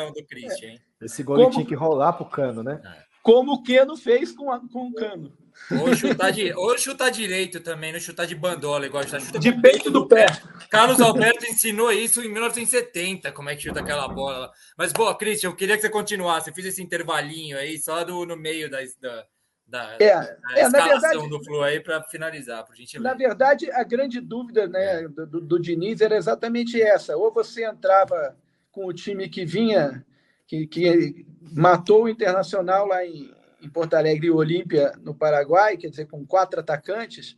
[0.99, 1.47] Esse gol Como...
[1.47, 2.81] ele tinha que rolar para o Cano, né?
[3.21, 5.31] Como o Keno fez com, a, com o Cano.
[5.79, 9.51] Ou chutar, de, ou chutar direito também, não chutar de bandola, igual chutar, chuta De
[9.61, 10.25] peito do pé.
[10.69, 14.51] Carlos Alberto ensinou isso em 1970, como é que chuta aquela bola.
[14.77, 16.49] Mas, boa, Christian, eu queria que você continuasse.
[16.49, 19.25] Eu fiz esse intervalinho aí, só do, no meio da, da,
[19.67, 23.07] da, É, da é, escalação verdade- do Flu aí para finalizar, por gentileza.
[23.09, 27.15] Na verdade, a grande dúvida né, do, do- do Diniz era exatamente essa.
[27.15, 28.35] Ou você entrava
[28.71, 30.03] com o time que vinha,
[30.47, 33.31] que, que matou o Internacional lá em,
[33.63, 37.37] em Porto Alegre e Olímpia, no Paraguai, quer dizer, com quatro atacantes,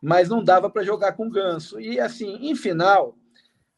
[0.00, 1.80] mas não dava para jogar com Ganso.
[1.80, 3.16] E, assim, em final,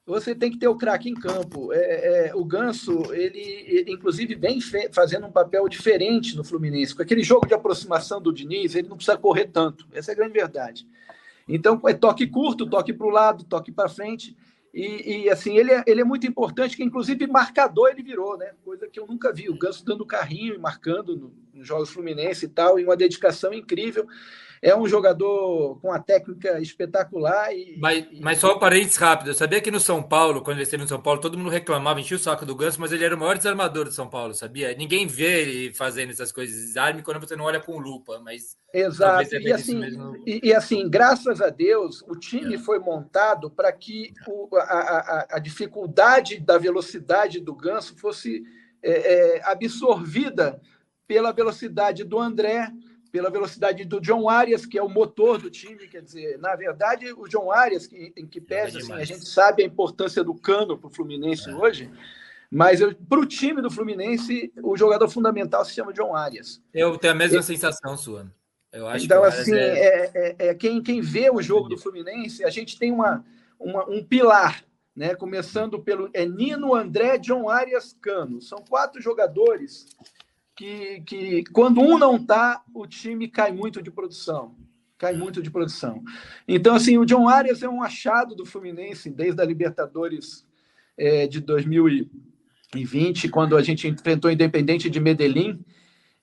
[0.07, 1.73] você tem que ter o craque em campo.
[1.73, 4.59] É, é, o Ganso, ele, inclusive, vem
[4.93, 6.95] fazendo um papel diferente no Fluminense.
[6.95, 9.87] Com aquele jogo de aproximação do Diniz, ele não precisa correr tanto.
[9.93, 10.87] Essa é a grande verdade.
[11.49, 14.37] Então, é toque curto, toque para o lado, toque para frente.
[14.75, 18.51] E, e, assim, ele é, ele é muito importante, que inclusive marcador ele virou, né?
[18.65, 19.49] Coisa que eu nunca vi.
[19.49, 23.53] O Ganso dando carrinho e marcando no- nos jogos Fluminense e tal, e uma dedicação
[23.55, 24.05] incrível.
[24.67, 29.29] É um jogador com uma técnica espetacular e, Mas, mas só um parênteses rápido.
[29.29, 32.01] Eu sabia que no São Paulo, quando ele esteve no São Paulo, todo mundo reclamava,
[32.01, 34.75] enchia o saco do Ganso, mas ele era o maior desarmador do São Paulo, sabia?
[34.75, 38.57] Ninguém vê ele fazendo essas coisas de desarme quando você não olha com lupa, mas
[38.73, 39.29] Exato.
[39.29, 40.23] você E assim, mesmo.
[40.27, 45.27] e, e, assim, graças a Deus, o time foi montado para que o- a, a-
[45.33, 48.43] a dificuldade da velocidade do Ganso fosse
[48.83, 50.59] é, é, absorvida
[51.07, 52.71] pela velocidade do André,
[53.15, 55.87] pela velocidade do John Arias, que é o motor do time.
[55.87, 59.63] Quer dizer, na verdade, o John Arias, que, em que pese, assim, a gente sabe
[59.63, 61.89] a importância do cano para o Fluminense hoje,
[62.51, 66.61] mas para o time do Fluminense, o jogador fundamental se chama John Arias.
[66.75, 68.27] Eu tenho a mesma sensação sua.
[68.73, 72.43] Eu acho Então, assim, é- é, é- é quem, quem vê o jogo do Fluminense,
[72.43, 73.25] a gente tem uma,
[73.61, 75.15] uma- um pilar, né?
[75.15, 78.43] Começando pelo é Nino, André, John Arias, Cano.
[78.43, 79.87] São quatro jogadores
[80.55, 84.55] que, que quando um não está, o time cai muito de produção.
[84.97, 86.03] Cai muito de produção.
[86.47, 90.47] Então, assim, o John Arias é um achado do Fluminense desde a Libertadores
[90.97, 95.65] eh, de 2020, quando a gente enfrentou o Independente de Medellín.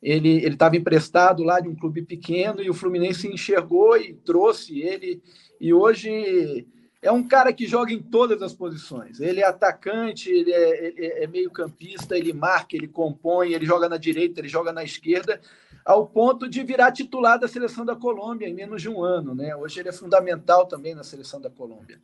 [0.01, 5.21] Ele estava emprestado lá de um clube pequeno e o Fluminense enxergou e trouxe ele.
[5.59, 6.65] E hoje
[7.01, 9.19] é um cara que joga em todas as posições.
[9.19, 13.97] Ele é atacante, ele é, ele é meio-campista, ele marca, ele compõe, ele joga na
[13.97, 15.41] direita, ele joga na esquerda,
[15.83, 19.33] ao ponto de virar titular da seleção da Colômbia em menos de um ano.
[19.33, 19.55] Né?
[19.55, 21.99] Hoje ele é fundamental também na seleção da Colômbia.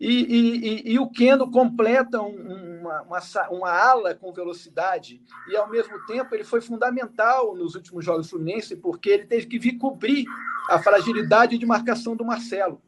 [0.00, 0.56] E, e-
[0.90, 3.20] e- e o Keno completa um- uma, uma
[3.52, 8.74] uma ala com velocidade, e ao mesmo tempo ele foi fundamental nos últimos jogos Fluminense,
[8.74, 10.24] porque ele teve que vir cobrir
[10.68, 12.82] a fragilidade de marcação do Marcelo.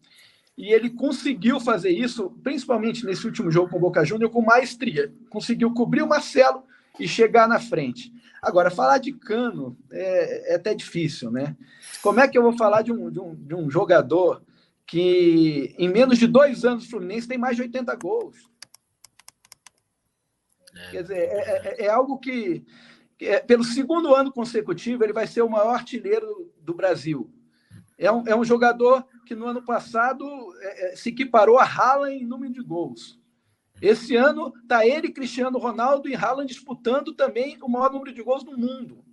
[0.57, 5.12] E ele conseguiu fazer isso, principalmente nesse último jogo com o Boca Júnior, com maestria.
[5.28, 6.64] Conseguiu cobrir o Marcelo
[6.98, 8.11] e chegar na frente.
[8.40, 11.57] Agora, falar de Cano é, é até difícil, né?
[12.02, 14.42] Como é que eu vou falar de um, de um, de um jogador
[14.86, 18.48] que, em menos de dois anos, o Fluminense tem mais de 80 gols?
[20.90, 22.64] Quer dizer, é, é- é algo que,
[23.20, 27.30] é- pelo segundo ano consecutivo, ele vai ser o maior artilheiro do Brasil.
[27.99, 30.24] É um, é um jogador que no ano passado
[30.61, 33.18] é, é, se equiparou a Haaland em número de gols.
[33.80, 38.42] Esse ano está ele, Cristiano Ronaldo e Haaland disputando também o maior número de gols
[38.44, 39.05] do mundo.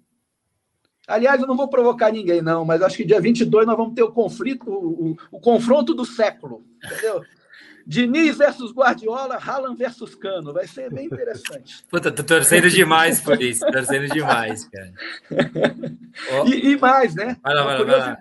[1.05, 4.03] Aliás, eu não vou provocar ninguém, não, mas acho que dia 22 nós vamos ter
[4.03, 6.63] o conflito, o, o- o confronto do século.
[6.83, 7.21] Entendeu?
[7.85, 10.53] Diniz versus Guardiola, Haaland versus Cano.
[10.53, 11.83] Vai ser bem interessante.
[11.89, 14.93] Puta, tô torcendo demais por isso, torcendo demais, cara.
[16.31, 17.35] Ó, E, e mais, né?
[17.43, 18.15] Vai lá, vai lá, vai lá.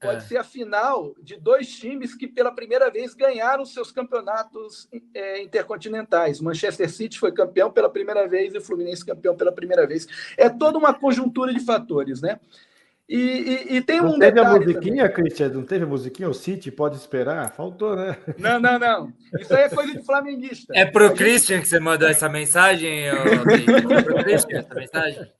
[0.00, 0.20] Pode É.
[0.20, 6.40] ser a final de dois times que pela primeira vez ganharam seus campeonatos é, intercontinentais.
[6.40, 10.06] Manchester City foi campeão pela primeira vez e o Fluminense campeão pela primeira vez.
[10.38, 12.40] É toda uma conjuntura de fatores, né?
[13.06, 15.48] E, e- e tem Não um teve a musiquinha, Christian?
[15.48, 16.28] Não teve a musiquinha?
[16.30, 17.52] O City pode esperar?
[17.54, 18.14] Faltou, né?
[18.24, 18.40] também.
[18.40, 19.12] Não, não, não.
[19.38, 20.72] Isso aí é coisa de flamenguista.
[20.76, 23.06] É pro Christian que você mandou essa mensagem?
[23.10, 23.70] Kate?
[23.92, 25.32] É pro Christian essa mensagem?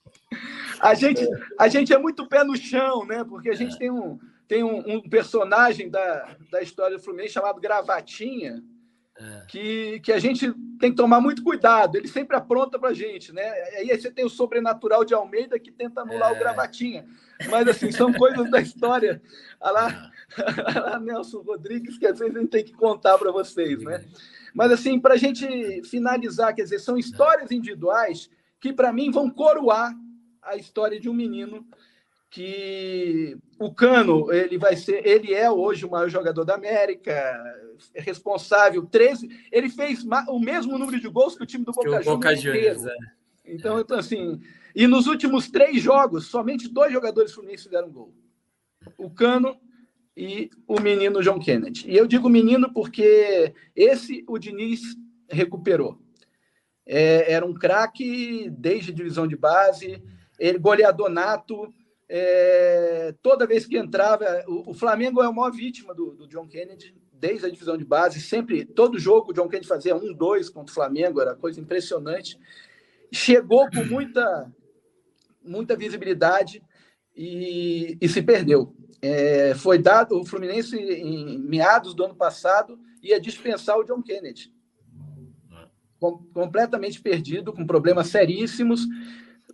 [0.80, 1.26] A gente,
[1.58, 3.24] a gente é muito pé no chão, né?
[3.24, 4.18] Porque a gente tem um,
[4.50, 8.60] tem um, um personagem da, da história do Fluminense chamado Gravatinha,
[9.46, 11.94] que, que a gente tem que tomar muito cuidado.
[11.94, 13.48] Ele sempre apronta pra gente, né?
[13.76, 17.06] Aí você tem o sobrenatural de Almeida que tenta anular o Gravatinha.
[17.48, 19.22] Mas, assim, são coisas da história.
[19.60, 20.10] Olha lá,
[20.66, 24.04] olha lá Nelson Rodrigues, que às vezes a gente tem que contar para vocês, né?
[24.52, 25.46] Mas, assim, para a gente
[25.84, 28.28] finalizar, quer dizer, são histórias individuais
[28.58, 29.94] que, para mim, vão coroar
[30.42, 31.64] a história de um menino
[32.30, 37.12] que o Cano, ele vai ser, ele é hoje o maior jogador da América,
[37.92, 42.00] é responsável 13, ele fez o mesmo número de gols que o time do Boca
[42.02, 43.04] Boca Juniors Juniors, inteiro.
[43.04, 43.20] é.
[43.52, 44.40] Então, então, assim,
[44.74, 48.14] e nos últimos três jogos, somente dois jogadores fluminenses fizeram gol.
[48.96, 49.58] o Cano
[50.16, 51.90] e o menino John Kennedy.
[51.90, 54.80] E eu digo menino porque esse o Diniz
[55.28, 55.98] recuperou.
[56.86, 60.02] É, era um craque desde divisão de base,
[60.38, 61.72] ele goleador nato.
[62.12, 66.44] É, toda vez que entrava, o, o, Flamengo é a maior vítima do, do, John
[66.44, 68.20] Kennedy desde a divisão de base.
[68.20, 72.36] Sempre, todo jogo, o John Kennedy fazia um, dois contra o Flamengo, era coisa impressionante.
[73.12, 74.52] Chegou com muita,
[75.40, 76.60] muita visibilidade
[77.14, 78.74] e, e se perdeu.
[79.00, 84.52] É, foi dado o Fluminense em meados do ano passado ia dispensar o John Kennedy
[86.00, 88.86] com, completamente perdido, com problemas seríssimos,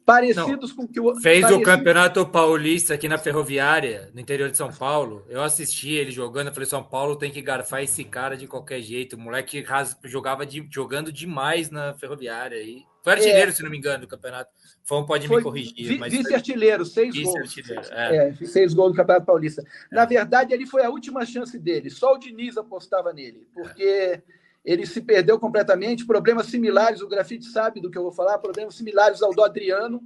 [0.06, 1.20] parecidos Não, com que o.
[1.20, 1.56] Fez parecido...
[1.56, 5.26] o Campeonato Paulista aqui na Ferroviária, no interior de São Paulo.
[5.28, 8.80] Eu assisti ele jogando, eu falei: São Paulo tem que garfar esse cara de qualquer
[8.80, 9.16] jeito.
[9.16, 9.64] O moleque
[10.04, 12.62] jogava de, jogando demais na Ferroviária.
[12.62, 14.50] E foi artilheiro, é, se não me engano, do campeonato.
[14.84, 16.00] Fão pode me corrigir.
[16.08, 17.90] Vice-artilheiro, seis vice gols.
[17.90, 18.28] É.
[18.28, 19.64] É, seis gols no Campeonato Paulista.
[19.90, 20.06] Na é.
[20.06, 21.90] verdade, ele foi a última chance dele.
[21.90, 24.22] Só o Diniz apostava nele, porque
[24.66, 26.04] ele se perdeu completamente.
[26.04, 30.02] Problemas similares, o Grafite sabe do que eu vou falar, problemas similares ao do Adriano,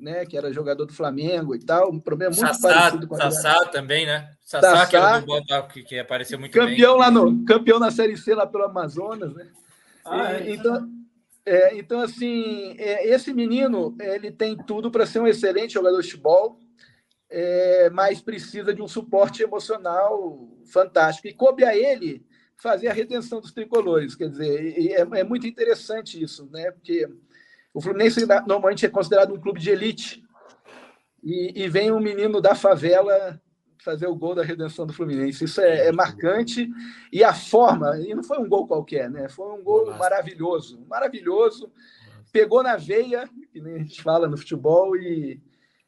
[0.00, 3.18] né, que era jogador do Flamengo e tal, um problema muito Sassá, parecido com o
[3.18, 4.30] Sassá também, né?
[4.42, 7.00] Sassá, Sassá que era do Botafogo, que, que apareceu muito campeão bem.
[7.00, 9.46] Lá no, campeão na Série C lá pelo Amazonas, né?
[10.04, 10.54] Ah, e, é.
[10.54, 10.88] Então,
[11.44, 16.10] é, então, assim, é, esse menino, ele tem tudo para ser um excelente jogador de
[16.10, 16.58] futebol,
[17.30, 21.28] é, mas precisa de um suporte emocional fantástico.
[21.28, 22.24] E coube a ele
[22.62, 24.14] fazer a retenção dos tricolores.
[24.14, 26.70] Quer dizer, é, é, muito interessante isso, né?
[26.70, 27.08] Porque
[27.74, 30.22] o Fluminense normalmente é considerado um clube de elite
[31.22, 33.40] e, e vem um menino da favela
[33.82, 35.44] fazer o gol da redenção do Fluminense.
[35.44, 36.70] Isso é, é, marcante
[37.12, 39.28] e a forma, e não foi um gol qualquer, né?
[39.28, 41.72] Foi um gol maravilhoso, maravilhoso.
[42.30, 45.42] Pegou na veia, que nem a gente fala no futebol, e,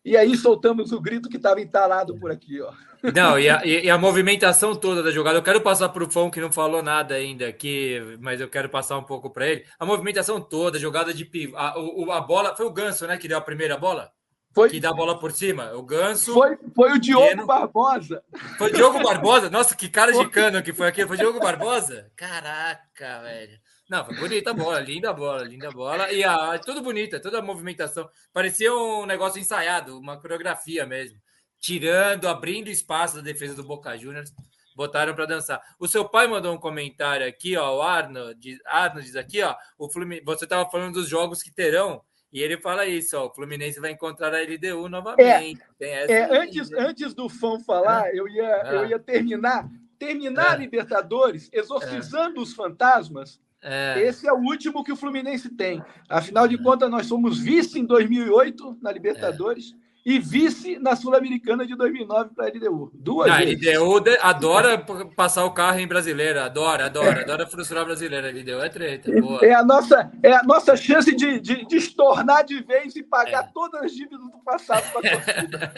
[0.05, 2.73] e aí soltamos o grito que estava entalado por aqui, ó.
[3.15, 6.31] Não, e a, e a, movimentação toda da jogada, eu quero passar para o Fão
[6.31, 9.65] que não falou nada ainda aqui, mas eu quero passar um pouco para ele.
[9.79, 11.75] A movimentação toda, a jogada de pivô, a,
[12.17, 14.11] a, bola, foi o Ganso, né, que deu a primeira bola?
[14.55, 15.73] Foi, que dá a bola por cima.
[15.75, 16.33] O Ganso.
[16.33, 17.45] Foi, foi o Diogo pequeno.
[17.45, 18.23] Barbosa.
[18.57, 19.51] Foi o Diogo Barbosa?
[19.51, 21.05] Nossa, que cara de cano que foi aqui.
[21.07, 22.11] Foi o Diogo Barbosa?
[22.15, 23.59] Caraca, velho.
[23.89, 26.13] Não, foi bonita a bola, linda a bola, linda a bola.
[26.13, 28.09] E a, tudo bonita, toda a movimentação.
[28.33, 31.19] Parecia um negócio ensaiado, uma coreografia mesmo
[31.65, 34.35] tirando, abrindo espaço da defesa do Boca Juniors,
[34.77, 35.63] botaram para dançar.
[35.79, 39.57] O seu pai mandou um comentário aqui, ó, o Arno, diz, Arno diz aqui, ó,
[39.79, 43.35] o Fluminense, você estava falando dos jogos que terão, e ele fala isso, ó, o
[43.35, 45.63] Fluminense vai encontrar a LDU novamente.
[45.81, 48.19] É, é antes, antes do fã falar, é.
[48.19, 48.87] eu, ia, eu ah.
[48.87, 49.67] ia terminar,
[49.99, 50.59] terminar a é.
[50.59, 54.03] Libertadores, exorcizando os fantasmas, é.
[54.03, 55.83] Esse é o último que o Fluminense tem.
[56.09, 59.75] Afinal de contas, nós somos vice em 2008 na Libertadores.
[60.07, 62.91] É e vice na Sul-Americana de 2009 para a LDU.
[62.95, 63.79] Duas a vezes.
[63.79, 64.79] LDU adora
[65.17, 68.29] passar o carro em brasileira, adora, adora, adora frustrar a brasileira.
[68.29, 69.21] A LDU é treta.
[69.21, 69.45] Boa.
[69.45, 73.45] É, a nossa, é a nossa chance de, de, de estornar de vez e pagar
[73.45, 73.49] é.
[73.55, 75.73] todas as dívidas do passado para a torcida.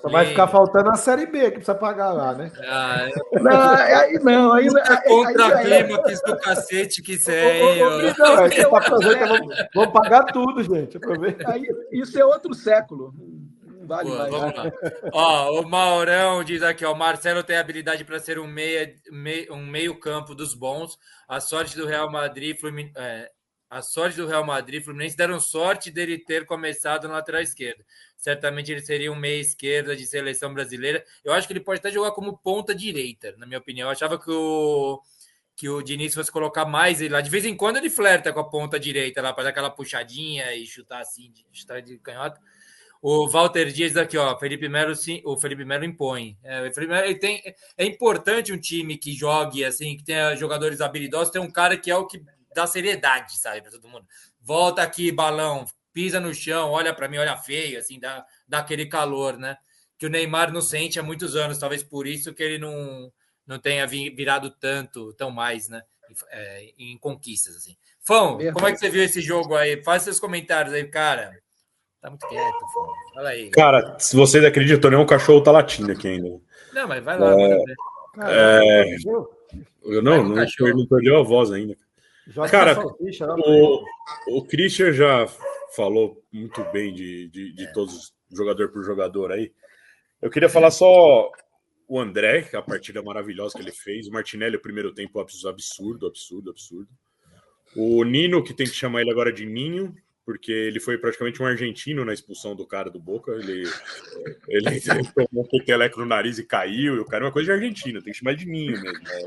[0.00, 2.50] Só vai ficar faltando a Série B que precisa pagar lá, né?
[2.66, 3.38] Ah, é...
[3.40, 4.52] Não, aí não.
[4.52, 7.78] Aí, aí, contra clímax do cacete que tem.
[7.78, 10.98] vamos, vamos pagar tudo, gente.
[11.46, 13.17] Aí, isso é outro século.
[13.88, 14.72] Vale vamos lá.
[15.12, 18.94] ó, o Maurão diz aqui, ó, o Marcelo tem habilidade para ser um meia,
[19.50, 20.98] um meio campo dos bons.
[21.26, 22.92] A sorte do Real Madrid, Flumin...
[22.94, 23.30] É,
[23.70, 27.84] a sorte do Real Madrid, Fluminense deram sorte dele ter começado na lateral esquerda.
[28.16, 31.04] Certamente ele seria um meia esquerda de seleção brasileira.
[31.22, 33.88] Eu acho que ele pode até jogar como ponta direita, na minha opinião.
[33.88, 35.02] Eu achava que o
[35.54, 37.20] que o Diniz fosse colocar mais ele lá.
[37.20, 40.54] De vez em quando ele flerta com a ponta direita lá, para dar aquela puxadinha
[40.54, 42.40] e chutar assim, chutar de canhota.
[43.00, 46.36] O Walter Dias aqui, ó, Felipe Melo sim, o Felipe Melo impõe.
[46.42, 47.42] É, Felipe Melo, tem,
[47.76, 51.90] é importante um time que jogue assim, que tenha jogadores habilidosos, tem um cara que
[51.90, 52.22] é o que
[52.54, 54.06] dá seriedade, sabe, para todo mundo.
[54.40, 58.86] Volta aqui, balão, pisa no chão, olha para mim, olha feio, assim, dá, dá aquele
[58.86, 59.56] calor, né?
[59.96, 63.12] Que o Neymar não sente há muitos anos, talvez por isso que ele não,
[63.46, 65.82] não tenha virado tanto, tão mais, né?
[66.30, 67.76] É, em conquistas, assim.
[68.00, 69.82] Fão, como é que você viu esse jogo aí?
[69.84, 71.38] Faz seus comentários aí, cara.
[72.00, 72.58] Tá muito quieto,
[73.14, 73.50] Fala aí.
[73.50, 76.40] Cara, se vocês acreditam, nem o cachorro tá latindo aqui ainda.
[76.72, 77.34] Não, mas vai lá.
[77.40, 78.94] É...
[78.94, 78.96] é...
[79.82, 81.76] Eu não, não, não perdeu a voz ainda.
[82.50, 83.84] Cara, o,
[84.28, 85.26] o Christian já
[85.74, 87.72] falou muito bem de, de, de é.
[87.72, 89.50] todos, jogador por jogador aí.
[90.20, 91.30] Eu queria falar só
[91.88, 94.06] o André, a partida maravilhosa que ele fez.
[94.06, 96.88] O Martinelli, o primeiro tempo, absurdo, absurdo, absurdo.
[97.74, 99.94] O Nino, que tem que chamar ele agora de Ninho,
[100.28, 103.32] porque ele foi praticamente um argentino na expulsão do cara do Boca.
[103.32, 103.62] Ele,
[104.46, 106.96] ele, ele tomou um peteleco no nariz e caiu.
[106.96, 108.92] E o cara é uma coisa de argentino, tem que chamar de ninho mesmo.
[108.92, 109.24] né?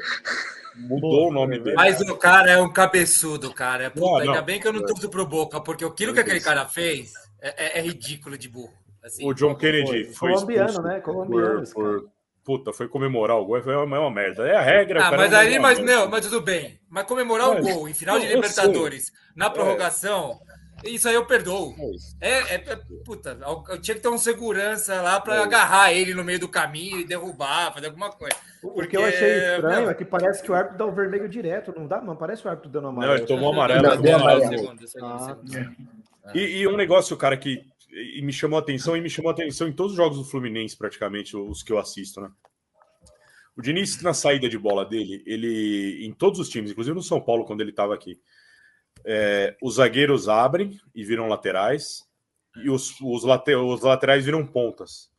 [0.76, 1.76] Mudou o nome dele.
[1.76, 3.90] Mas o cara é um cabeçudo, cara.
[3.90, 4.44] Puta, Não, ainda não.
[4.46, 7.80] bem que eu não torço pro Boca, porque aquilo que aquele cara fez é, é-
[7.80, 8.72] é ridículo de burro.
[9.04, 11.00] Assim, O John Kennedy foi Colombiano, expulso né?
[11.00, 12.10] Colombiano, Por,
[12.46, 14.48] puta, foi comemorar o gol, foi uma, é uma merda.
[14.48, 15.00] É a regra.
[15.00, 16.08] o Ah, mas não aí, é mas, meu, merda.
[16.10, 16.80] mas tudo bem.
[16.88, 19.50] Mas comemorar o Mas- gol em final de Não, Libertadores, na É.
[20.86, 21.76] isso aí eu perdoo.
[22.20, 23.38] É, é, é- puta,
[23.70, 25.40] eu tinha que ter um segurança lá pra É.
[25.40, 28.36] agarrar ele no meio do caminho e derrubar, fazer alguma coisa.
[28.64, 31.28] O que eu achei estranho meu, é que parece que o árbitro dá o vermelho
[31.28, 32.02] direto, não dá?
[32.02, 33.14] Não parece o árbitro dando amarelo.
[33.14, 33.82] Não, ele tomou amarelo.
[33.82, 34.48] Não, deu amarelo.
[34.58, 35.76] Segundo, segundo, Ah, segundo.
[36.36, 37.64] E, e um negócio, cara, que
[37.94, 40.24] e me chamou a atenção, e me chamou a atenção em todos os jogos do
[40.24, 42.30] Fluminense, praticamente, os que eu assisto, né?
[43.58, 47.20] O Diniz, na saída de bola dele, ele, em todos os times, inclusive no São
[47.20, 48.18] Paulo, quando ele estava aqui,
[49.06, 52.06] é, os zagueiros abrem e viram laterais,
[52.64, 55.10] e os, os, late- os laterais viram pontas.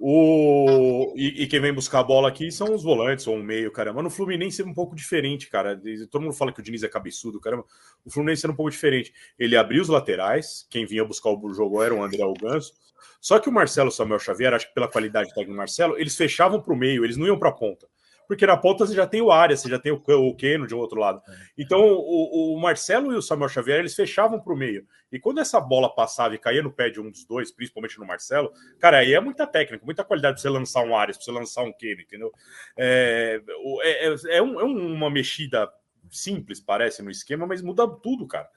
[0.00, 3.72] O, e, e quem vem buscar a bola aqui são os volantes ou um meio,
[3.72, 4.00] caramba.
[4.00, 5.80] No Fluminense é um pouco diferente, cara.
[6.08, 7.64] Todo mundo fala que o Diniz é cabeçudo, caramba.
[8.04, 9.12] O Fluminense era um pouco diferente.
[9.36, 12.74] Ele abriu os laterais, quem vinha buscar o jogo era o André Ganso.
[13.20, 16.62] Só que o Marcelo Samuel Xavier, acho que pela qualidade técnica do Marcelo, eles fechavam
[16.62, 17.88] para o meio, eles não iam para a ponta.
[18.28, 20.74] Porque na ponta você já tem o Arias, você já tem o, o Keno de
[20.74, 21.20] um outro lado.
[21.56, 24.86] Então o, o Marcelo e o Samuel Xavier, eles fechavam para o meio.
[25.10, 28.06] E quando essa bola passava e caía no pé de um dos dois, principalmente no
[28.06, 31.32] Marcelo, cara, aí é muita técnica, muita qualidade para você lançar um Arias, para você
[31.32, 32.30] lançar um Keno, entendeu?
[32.76, 33.40] É,
[33.82, 35.68] é, é- é um- é uma mexida
[36.10, 38.48] simples, parece, no esquema, mas muda tudo, cara.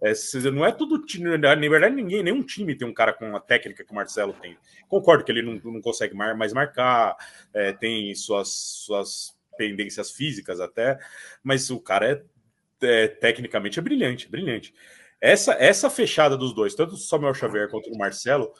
[0.00, 0.12] É,
[0.52, 3.84] não é todo time, na verdade, ninguém, nenhum time tem um cara com a técnica
[3.84, 4.56] que o Marcelo tem.
[4.88, 7.16] Concordo que ele não, não consegue mais marcar,
[7.52, 10.98] é, tem suas, suas pendências físicas até,
[11.42, 12.22] mas o cara é,
[12.82, 14.72] é, tecnicamente é brilhante, brilhante.
[15.20, 18.52] Essa, essa fechada dos dois, tanto do Samuel Xavier quanto do Marcelo,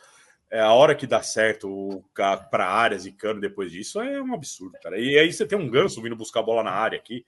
[0.50, 2.02] é a hora que dá certo
[2.50, 4.98] para áreas e cano depois disso é um absurdo, cara.
[4.98, 7.24] E aí você tem um ganso vindo buscar a bola na área aqui.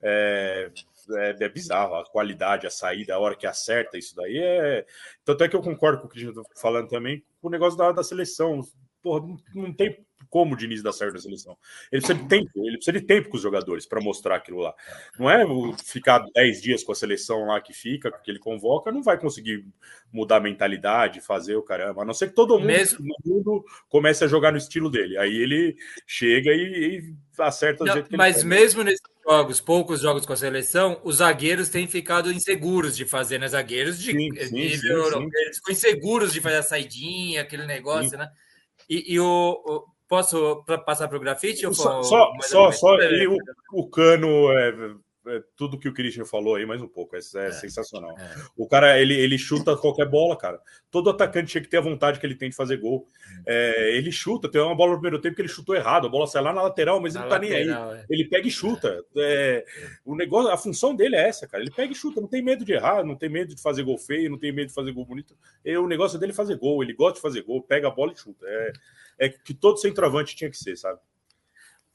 [0.00, 0.70] É,
[1.16, 4.86] é, é bizarro a qualidade, a saída, a hora que acerta isso daí é.
[5.24, 7.50] Tanto é que eu concordo com o que a gente tá falando também com o
[7.50, 8.62] negócio da, da seleção.
[9.02, 11.56] Porra, não, não tem como o Diniz dar certo na seleção.
[11.90, 14.74] Ele precisa de tempo, ele precisa de tempo com os jogadores para mostrar aquilo lá.
[15.18, 15.44] Não é
[15.84, 19.66] ficar 10 dias com a seleção lá que fica, que ele convoca, não vai conseguir
[20.12, 22.02] mudar a mentalidade, fazer o caramba.
[22.02, 25.18] A não ser que todo mundo Mesmo- mundo comece a jogar no estilo dele.
[25.18, 29.00] Aí ele chega e, e acerta do Não, jeito que mas ele mesmo nesses
[29.30, 33.46] jogos, poucos jogos com a seleção, os zagueiros têm ficado inseguros de fazer, né?
[33.48, 35.44] Zagueiros de Sim, sim, nível sim, europeu, sim.
[35.44, 38.28] eles ficam inseguros de fazer a saidinha, aquele negócio, né?
[38.88, 39.24] E, e o,
[39.66, 41.64] o- Posso passar para o grafite?
[41.64, 43.36] ou Só, for- só, só, ou só- e o,
[43.72, 44.72] o cano é
[45.56, 47.14] tudo que o Christian falou aí, mais um pouco.
[47.14, 48.14] É, é sensacional.
[48.56, 50.60] O cara, ele, ele chuta qualquer bola, cara.
[50.90, 53.06] Todo atacante tinha que ter a vontade que ele tem de fazer gol.
[53.46, 56.26] É, ele chuta, tem uma bola no primeiro tempo que ele chutou errado, a bola
[56.26, 57.98] sai lá na lateral, mas Na ele não tá nem lateral, aí.
[57.98, 58.04] é.
[58.10, 59.04] Ele pega e chuta.
[59.16, 59.64] É,
[60.04, 61.62] o negócio, a função dele é essa, cara.
[61.62, 63.98] Ele pega e chuta, não tem medo de errar, não tem medo de fazer gol
[63.98, 65.36] feio, não tem medo de fazer gol bonito.
[65.64, 68.12] E o negócio dele é fazer gol, ele gosta de fazer gol, pega a bola
[68.12, 68.46] e chuta.
[68.48, 68.72] É,
[69.18, 70.98] é que todo centroavante tinha que ser, sabe?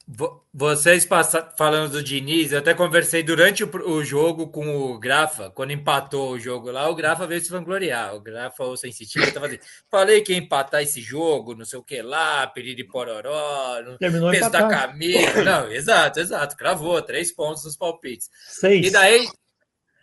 [0.08, 4.98] Vo- Vocês passa- falando do Diniz, eu até conversei durante o, o jogo com o
[5.00, 8.14] Grafa, quando empatou o jogo lá, o Grafa veio se vangloriar.
[8.14, 9.58] O Grafa, o sensitivo, tava assim,
[9.90, 14.30] falei que ia empatar esse jogo, não sei o que lá, de pororó, no Terminou
[14.30, 15.42] peso da camisa.
[15.42, 18.30] Não, exato, exato, cravou, três pontos nos palpites.
[18.46, 18.86] Seis.
[18.86, 19.26] E daí,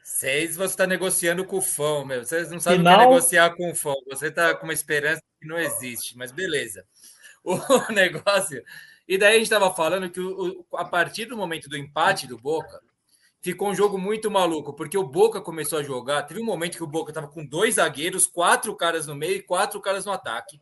[0.04, 2.26] seis você está negociando com o fã, meu.
[2.26, 3.94] Vocês não sabem o que Final- é negociar com o fã.
[4.10, 6.84] Você está com uma esperança que não existe, mas beleza.
[7.46, 8.64] O negócio.
[9.08, 12.28] E daí a gente estava falando que o- o- a partir do momento do empate
[12.28, 12.82] do Boca,
[13.42, 16.24] ficou um jogo muito maluco, porque o Boca começou a jogar.
[16.24, 19.42] Teve um momento que o Boca estava com dois zagueiros, quatro caras no meio e
[19.42, 20.60] quatro caras no ataque.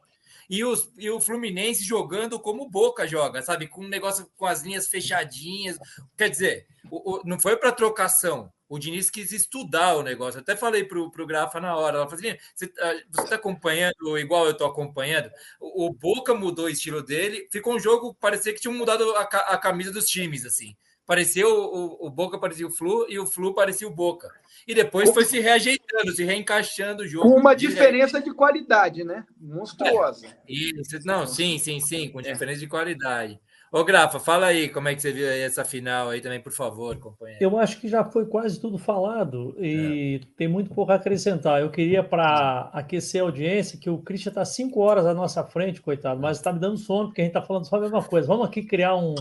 [0.52, 3.68] E, os, e o Fluminense jogando como o Boca joga, sabe?
[3.70, 5.78] Com um negócio com as linhas fechadinhas.
[6.18, 8.52] Quer dizer, o- o- não foi para trocação.
[8.68, 10.38] O Diniz quis estudar o negócio.
[10.40, 11.98] Eu até falei pro, pro Grafa na hora.
[11.98, 15.30] Ela falou assim: você, tá- você tá acompanhando igual eu tô acompanhando?
[15.60, 17.48] O, o Boca mudou o estilo dele.
[17.52, 20.76] Ficou um jogo, parecia que tinha mudado a, a camisa dos times, assim.
[21.06, 24.30] Parecia o, o, o Boca parecia o Flu e o Flu parecia o Boca.
[24.68, 27.30] E depois foi se reajeitando, se reencaixando o jogo.
[27.30, 29.26] Com uma De- diferença de qualidade, né?
[29.40, 30.28] Monstruosa.
[30.48, 33.40] Isso, não, sim, sim, sim, com diferença de qualidade.
[33.74, 36.98] Ô, Grafa, fala aí como é que você viu essa final aí também, por favor,
[37.00, 37.42] companheiro.
[37.42, 41.62] Eu acho que já foi quase tudo falado e tem muito pouco a acrescentar.
[41.62, 45.80] Eu queria, para aquecer a audiência, que o Christian está cinco horas à nossa frente,
[45.80, 48.28] coitado, mas está me dando sono, porque a gente está falando só a mesma coisa.
[48.28, 49.16] Vamos aqui criar um.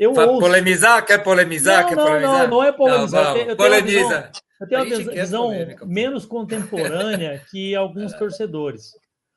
[0.00, 0.40] Eu Fa- ouço.
[0.40, 1.04] Polemizar?
[1.04, 1.82] Quer polemizar?
[1.82, 2.38] Não, Quer não, polemizar?
[2.38, 3.22] não, não é polemizar.
[3.24, 3.56] Não, Eu tenho- eu vamos.
[3.56, 3.98] tenho uma Polemiza.
[4.08, 5.92] visão- Eu tenho uma visão polêmica, pô.
[5.92, 8.92] menos contemporânea que alguns torcedores.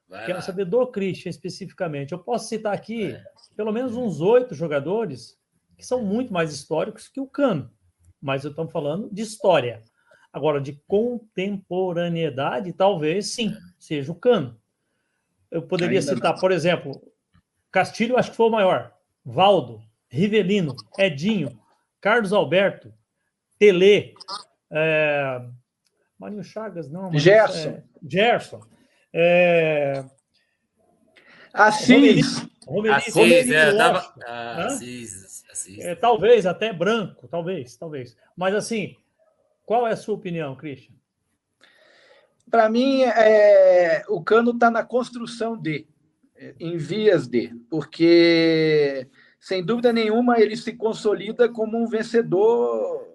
[0.08, 0.42] Vai Quero lá.
[0.42, 2.12] saber do Christian especificamente.
[2.14, 3.24] Eu posso citar aqui É.
[3.58, 5.38] pelo menos uns oito jogadores
[5.78, 7.70] que são muito mais históricos que o Cano,
[8.22, 9.82] mas estamos falando de história.
[10.32, 14.58] Agora, de contemporaneidade, talvez sim, seja o Cano.
[15.52, 17.02] Eu poderia Ainda citar, por exemplo,
[17.72, 18.92] Castilho, acho que foi o maior.
[19.26, 19.82] Valdo,
[20.14, 21.60] Rivelino, Edinho,
[22.00, 22.94] Carlos Alberto,
[23.58, 24.14] Tele,
[24.72, 25.42] é...
[26.20, 27.10] Marinho Chagas, não.
[27.12, 27.70] mas, Gerson.
[27.70, 28.62] é, Gerson.
[29.12, 30.06] É...
[31.52, 32.38] Assis.
[32.38, 34.14] Assis, Romeri- é, tava...
[34.24, 34.66] Ah?
[34.68, 35.80] Assis, Assis.
[35.80, 38.16] É, talvez até branco, talvez, talvez.
[38.38, 38.96] Mas assim,
[39.66, 40.94] qual é a sua opinião, Christian?
[42.52, 45.88] Para mim, é, o Cano está na construção de,
[46.60, 49.08] em vias de, porque,
[49.46, 53.08] sem dúvida nenhuma, ele se consolida como um vencedor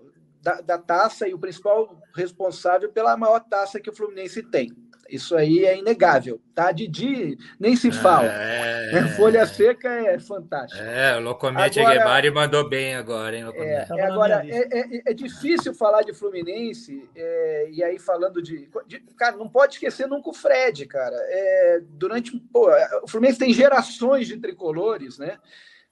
[0.43, 4.71] da, da taça e o principal responsável pela maior taça que o Fluminense tem.
[5.09, 6.71] Isso aí é inegável, tá?
[6.71, 8.27] Didi nem se fala.
[8.31, 10.83] É, Folha seca é fantástico.
[10.83, 13.93] é, o Locomete Guevara mandou bem agora, hein, É, Locomete?
[13.93, 19.01] É, agora, é, é- é difícil falar de Fluminense, é, e aí falando de, de-
[19.17, 21.17] Cara, não pode esquecer nunca o Fred, cara.
[21.17, 22.39] É, durante.
[22.53, 22.69] Pô,
[23.03, 25.39] o Fluminense tem gerações de tricolores, né?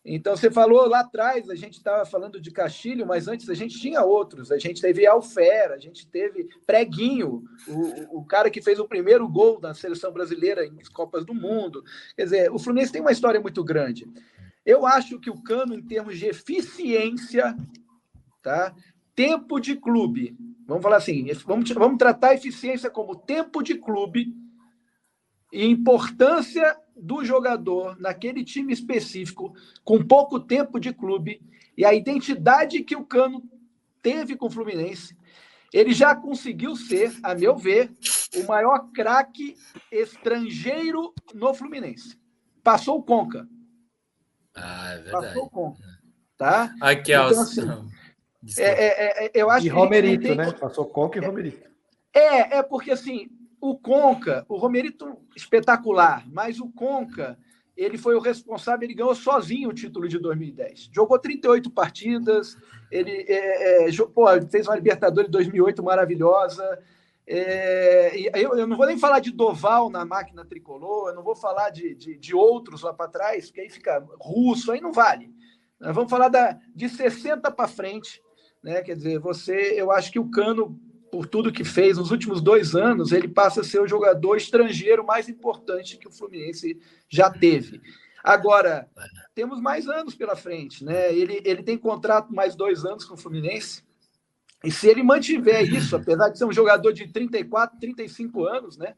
[0.09, 3.77] Então, você falou lá atrás, a gente estava falando de Castilho, mas antes a gente
[3.81, 4.53] tinha outros.
[4.53, 9.29] A gente teve Alfera, a gente teve Preguinho, o, o cara que fez o primeiro
[9.29, 11.83] gol da seleção brasileira em Copas do Mundo.
[12.15, 14.07] Quer dizer, o Fluminense tem uma história muito grande.
[14.65, 17.57] Eu acho que o Cano, em termos de eficiência,
[18.41, 18.73] tá?
[19.17, 24.33] tempo de clube, vamos falar assim, vamos, vamos tratar a eficiência como tempo de clube
[25.51, 29.55] e importância do jogador naquele time específico,
[29.85, 31.41] com pouco tempo de clube,
[31.77, 33.43] e a identidade que o Cano
[34.03, 35.17] teve com o Fluminense,
[35.73, 37.93] ele já conseguiu ser, a meu ver,
[38.35, 39.57] o maior craque
[39.93, 42.19] estrangeiro no Fluminense.
[42.63, 43.47] Passou o Conca.
[44.55, 45.27] Ah, é verdade.
[45.27, 45.83] Passou o Conca.
[46.39, 46.75] Tá?
[46.81, 47.13] Aqui.
[47.13, 47.91] Então, assim.
[48.59, 50.53] É, é, é, eu acho E Romerito, tem- né?
[50.53, 51.69] Passou Conca e Romerito.
[52.15, 53.29] É, é porque assim,
[53.71, 57.39] o Conca, o Romerito espetacular, mas o Conca,
[57.77, 60.91] ele foi o responsável, ele ganhou sozinho o título de 2010.
[60.93, 62.57] Jogou 38 partidas,
[62.91, 66.79] ele é, é, pô, fez uma Libertadores de 2008 maravilhosa.
[67.27, 71.35] É, eu, eu não vou nem falar de Doval na máquina tricolor, eu não vou
[71.35, 75.35] falar de, de, de outros lá para trás, porque aí fica russo, aí não vale.
[75.81, 78.23] Nós vamos falar da, de 60 para frente,
[78.63, 78.81] né?
[78.81, 80.81] Quer dizer, você, eu acho que o Cano,
[81.11, 85.05] por tudo que fez nos últimos dois anos, ele passa a ser o jogador estrangeiro
[85.05, 87.81] mais importante que o Fluminense já teve.
[88.23, 88.89] Agora,
[89.35, 91.15] temos mais anos pela frente, né?
[91.15, 93.85] Ele, ele tem contrato mais dois anos com o Fluminense.
[94.65, 98.95] E se ele mantiver isso, apesar de ser um jogador de 34, 35 anos, né?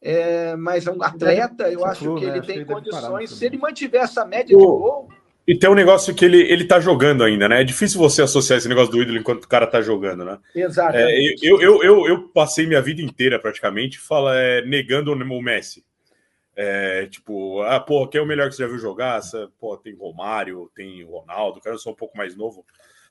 [0.00, 2.30] É, mas é um atleta, eu acho que né?
[2.30, 3.30] ele que tem ele no condições.
[3.30, 5.08] Se ele mantiver essa média de gol,
[5.48, 7.62] E tem um negócio que ele, ele tá jogando ainda, né?
[7.62, 10.38] É difícil você associar esse negócio do ídolo enquanto o cara tá jogando, né?
[10.54, 10.94] exato.
[10.94, 11.08] É,
[11.40, 15.82] eu, eu, eu, eu passei minha vida inteira praticamente fala, é, negando o Messi.
[16.54, 19.20] É, tipo, ah, pô, quem é o melhor que você já viu jogar?
[19.20, 22.62] Essa, pô, tem Romário, tem Ronaldo, cara, eu sou um pouco mais novo.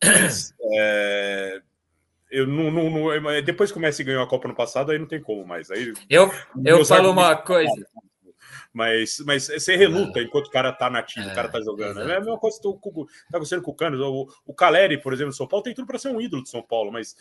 [0.04, 1.60] Mas, é,
[2.30, 5.08] eu não, não, não- depois que o Messi ganhou a Copa no passado, aí não
[5.08, 5.72] tem como mais.
[5.72, 6.32] Aí, Eu,
[6.64, 7.74] eu falo uma coisa.
[8.78, 11.98] Mas, mas você reluta enquanto o cara tá nativo, o cara tá jogando.
[12.00, 12.12] exato.
[12.12, 12.64] É a mesma coisa que
[13.32, 14.00] tá acontecendo com o Cano.
[14.08, 16.50] O, o Caleri, por exemplo, do São Paulo, tem tudo para ser um ídolo de
[16.52, 17.16] São Paulo, mas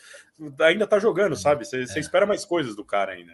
[0.59, 1.65] ainda tá jogando, sabe?
[1.65, 3.33] Você você espera mais coisas do cara ainda.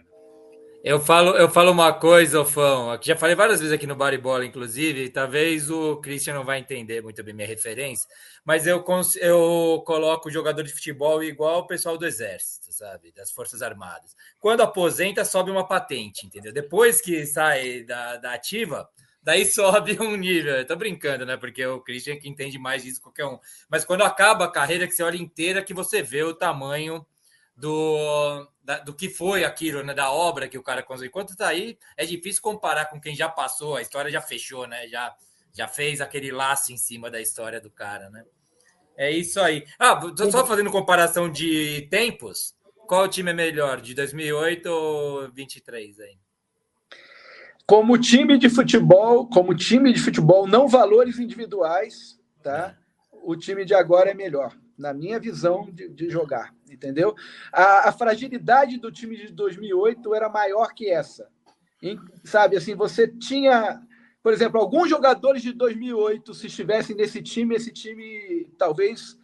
[0.86, 4.44] Eu falo, eu falo uma coisa, Ofão, que já falei várias vezes aqui no Baribola,
[4.44, 8.06] inclusive, talvez o Christian não vai entender muito bem minha referência,
[8.44, 8.84] mas eu,
[9.18, 13.10] eu coloco o jogador de futebol igual o pessoal do Exército, sabe?
[13.12, 14.14] Das Forças Armadas.
[14.38, 16.52] Quando aposenta, sobe uma patente, entendeu?
[16.52, 18.86] Depois que sai da, da ativa,
[19.22, 20.54] daí sobe um nível.
[20.56, 21.38] Eu tô brincando, né?
[21.38, 23.38] Porque o Christian é que entende mais disso que qualquer um.
[23.70, 27.06] Mas quando acaba a carreira, que você olha inteira, que você vê o tamanho
[27.56, 29.92] do, da- do que foi aquilo, né?
[29.94, 31.08] Da obra que o cara conseguiu.
[31.10, 34.88] Enquanto tá aí, é difícil comparar com quem já passou, a história já fechou, né?
[34.88, 35.14] Já,
[35.52, 38.24] já fez aquele laço em cima da história do cara, né?
[38.96, 39.64] É isso aí.
[39.78, 40.00] Ah,
[40.30, 42.54] só fazendo comparação de tempos.
[42.86, 46.18] Qual time é melhor, de 2008 ou 23 aí?
[47.66, 52.76] como time de futebol, como time de futebol, não valores individuais, tá?
[53.10, 57.14] O time de agora é melhor, na minha visão de, de jogar, entendeu?
[57.52, 61.28] A, a fragilidade do time de 2008 era maior que essa,
[61.82, 62.56] Em- sabe?
[62.56, 63.80] Assim, você tinha,
[64.22, 69.18] por exemplo, alguns jogadores de 2008, se estivessem nesse time, esse time talvez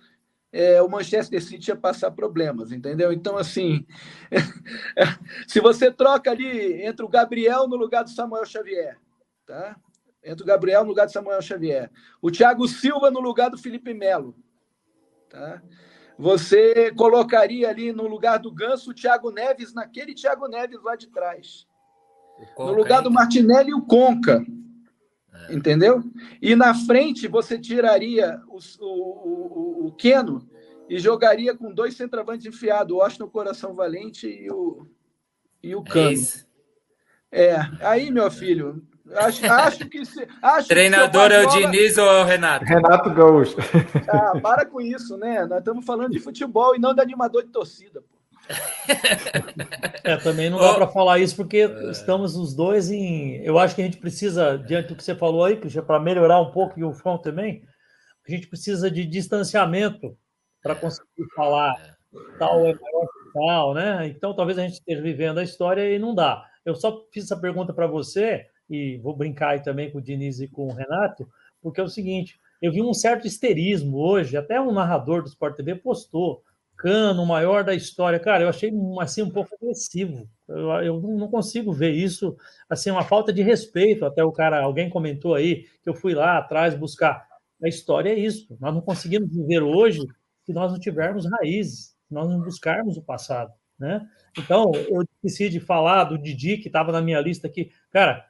[0.52, 3.12] é, o Manchester City ia passar problemas, entendeu?
[3.12, 3.86] Então, assim,
[5.46, 8.98] se você troca ali entre o Gabriel no lugar do Samuel Xavier,
[9.46, 9.76] tá?
[10.22, 11.90] Entre o Gabriel no lugar do Samuel Xavier,
[12.20, 14.34] o Thiago Silva no lugar do Felipe Melo,
[15.30, 15.62] tá?
[16.18, 21.06] Você colocaria ali no lugar do Ganso o Thiago Neves, naquele Thiago Neves lá de
[21.06, 21.66] trás.
[22.58, 24.44] no lugar do Martinelli, o Conca.
[25.48, 25.54] É.
[25.54, 26.02] Entendeu?
[26.42, 30.46] E na frente você tiraria o, o, o, o Keno
[30.88, 34.86] e jogaria com dois centroavantes enfiados, o Washington Coração Valente e o,
[35.62, 36.18] e o Cano.
[37.32, 38.86] É, é, aí, meu filho,
[39.16, 40.04] acho, acho que.
[40.04, 42.64] Se, acho Treinador que é o Diniz ou é o Renato?
[42.64, 43.56] Renato Gaúcho.
[44.08, 45.44] Ah, para com isso, né?
[45.46, 48.20] Nós estamos falando de futebol e não de animador de torcida, pô.
[50.02, 51.58] É, também não dá para falar isso porque
[51.90, 53.36] estamos os dois em.
[53.44, 56.50] Eu acho que a gente precisa, diante do que você falou aí, para melhorar um
[56.50, 57.62] pouco e o Fão também,
[58.26, 60.16] a gente precisa de distanciamento
[60.62, 61.74] para conseguir falar
[62.38, 64.08] tal é maior que tal, né?
[64.08, 66.44] Então talvez a gente esteja vivendo a história e não dá.
[66.64, 70.40] Eu só fiz essa pergunta para você, e vou brincar aí também com o Diniz
[70.40, 71.28] e com o Renato,
[71.60, 75.56] porque é o seguinte: eu vi um certo histerismo hoje, até um narrador do Sport
[75.56, 76.42] TV postou
[76.80, 78.18] Cano, maior da história.
[78.18, 80.26] Cara, eu achei assim um pouco agressivo.
[80.48, 82.34] Eu, eu não consigo ver isso
[82.70, 84.06] assim uma falta de respeito.
[84.06, 87.28] Até o cara, alguém comentou aí que eu fui lá atrás buscar.
[87.62, 88.56] A história é isso.
[88.58, 90.00] Nós não conseguimos viver hoje
[90.46, 94.08] se nós não tivermos raízes, se nós não buscarmos o passado, né?
[94.38, 97.70] Então, eu decidi falar do Didi que estava na minha lista aqui.
[97.90, 98.24] Cara,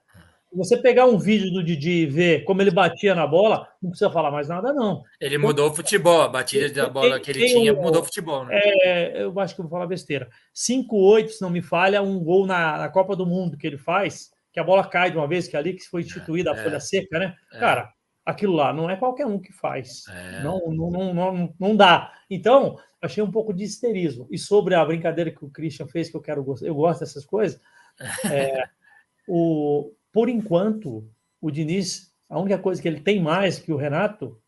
[0.53, 4.11] você pegar um vídeo do Didi e ver como ele batia na bola, não precisa
[4.11, 5.03] falar mais nada, não.
[5.21, 8.59] Ele mudou o futebol, a batida da bola que ele tinha mudou o futebol, né?
[8.61, 10.29] É, eu acho que eu vou falar besteira.
[10.55, 14.31] 5-8, se não me falha, um gol na, na, Copa do Mundo que ele faz,
[14.53, 16.63] que a bola cai de uma vez, que é ali que foi instituída a é,
[16.63, 17.37] folha seca, né?
[17.53, 17.59] É.
[17.59, 17.93] Cara,
[18.27, 20.03] aquilo lá não é qualquer um que faz.
[20.09, 20.43] É.
[20.43, 22.13] Não, não, não, não, não dá.
[22.29, 24.27] Então, achei um pouco de histerismo.
[24.31, 27.61] E sobre a brincadeira que o Christian fez, que eu quero eu gosto dessas coisas,
[28.33, 28.69] é,
[29.29, 31.09] o por enquanto,
[31.41, 34.41] o Diniz, a única coisa que ele tem mais que o Renato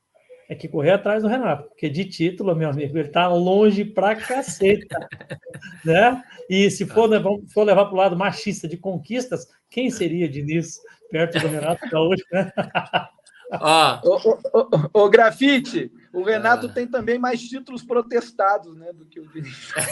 [0.49, 4.15] é que correr atrás do Renato, porque de título, meu amigo, ele tá longe pra
[4.15, 5.09] caceta,
[5.85, 6.23] né?
[6.49, 7.19] E se for, né,
[7.53, 10.79] for levar para o lado machista de conquistas, quem seria Diniz
[11.11, 12.53] perto do Renato Gaúcho, né?
[13.53, 14.01] Ah.
[14.05, 16.69] O, o, o, grafite, o Renato ah.
[16.69, 19.73] tem também mais títulos protestados, né, do que o Vinícius.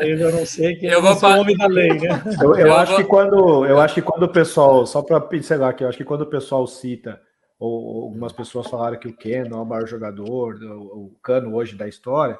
[0.00, 2.22] É, eu, eu, não sei que eu vou o homem da lei, né?
[2.40, 3.00] Eu, eu, eu acho vou...
[3.00, 6.04] que quando eu acho que quando o pessoal, só para pincelar aqui, eu acho que
[6.04, 7.20] quando o pessoal cita
[7.58, 11.76] ou algumas pessoas falaram que o Ken é o maior jogador, o, o Cano hoje
[11.76, 12.38] da história,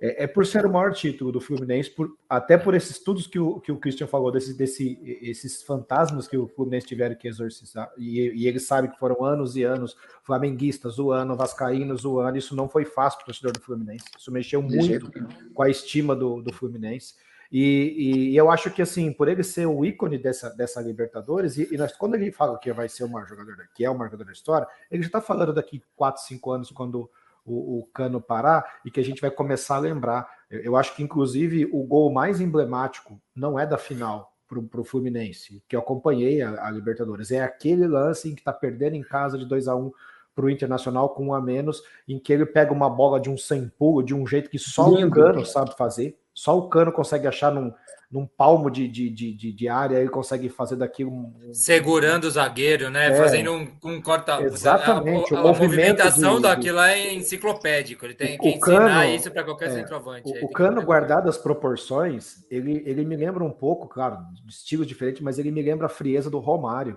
[0.00, 3.38] é, é, por ser o maior título do Fluminense, por, até por esses estudos que
[3.38, 7.90] o, que o Christian falou, desses desse, esses fantasmas que o Fluminense tiveram que exorcizar,
[7.98, 12.68] e, e ele sabe que foram anos e anos flamenguistas zoando, vascaínos zoando, isso não
[12.68, 15.10] foi fácil para o torcedor do Fluminense, isso mexeu muito
[15.52, 17.14] com a estima do, do Fluminense.
[17.50, 21.66] E, e, eu acho que, assim, por ele ser o ícone dessa, dessa Libertadores, e,
[21.72, 24.10] e nós, quando ele fala que vai ser o maior jogador, que é o maior
[24.10, 27.10] jogador da história, ele já está falando daqui 4, 5 anos, quando
[27.52, 30.28] o, o, Cano parar e que a gente vai começar a lembrar.
[30.50, 34.84] Eu, eu acho que, inclusive, o gol mais emblemático não é da final para o
[34.84, 39.02] Fluminense, que eu acompanhei a, a, Libertadores, é aquele lance em que está perdendo em
[39.02, 39.92] casa de 2 a 1 um
[40.34, 43.36] para o Internacional com um a menos, em que ele pega uma bola de um
[43.36, 47.26] sem pulo, de um jeito que só o Cano sabe fazer, só o Cano consegue
[47.26, 47.74] achar num,
[48.08, 51.34] num palmo de, de, de, de área, ele consegue fazer daqui um.
[51.52, 53.08] Segurando o zagueiro, né?
[53.08, 54.40] É, Fazendo um, um corta.
[54.40, 55.34] Exatamente.
[55.34, 58.06] A, a, a movimentação de, daquilo é enciclopédico.
[58.06, 60.30] Ele tem que ensinar cano, isso para qualquer é, centroavante.
[60.30, 64.86] O, o cano, guardado as proporções, ele, ele me lembra um pouco, claro, de estilos
[64.86, 66.96] diferentes, mas ele me lembra a frieza do Romário.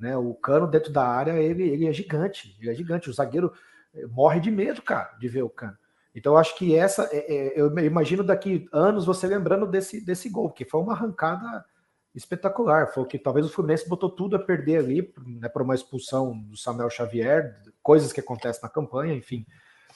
[0.00, 0.16] Né?
[0.16, 2.56] O cano dentro da área, ele, ele é gigante.
[2.60, 3.08] Ele é gigante.
[3.08, 3.52] O zagueiro
[3.94, 5.78] eh, morre de medo, cara, de ver o cano.
[6.14, 10.50] Então, acho que essa, é, é, eu imagino daqui anos você lembrando desse, desse gol,
[10.50, 11.64] que foi uma arrancada
[12.14, 12.92] espetacular.
[12.92, 16.36] Foi o que talvez o Fluminense botou tudo a perder ali, né, por uma expulsão
[16.36, 19.46] do Samuel Xavier, coisas que acontecem na campanha, enfim.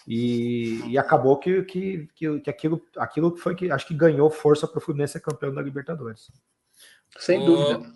[0.06, 4.68] E, e acabou que, que, que, que, aquilo, aquilo foi que acho que ganhou força
[4.68, 6.30] para o Fluminense ser campeão da Libertadores.
[7.18, 7.92] Sem ô, dúvida.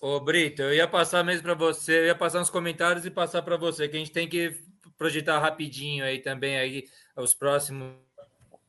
[0.00, 3.42] Ô, Brito, eu ia passar mesmo para você, eu ia passar uns comentários e passar
[3.42, 4.69] para você, que a gente tem que
[5.00, 6.86] projetar rapidinho aí também aí
[7.16, 7.94] os próximos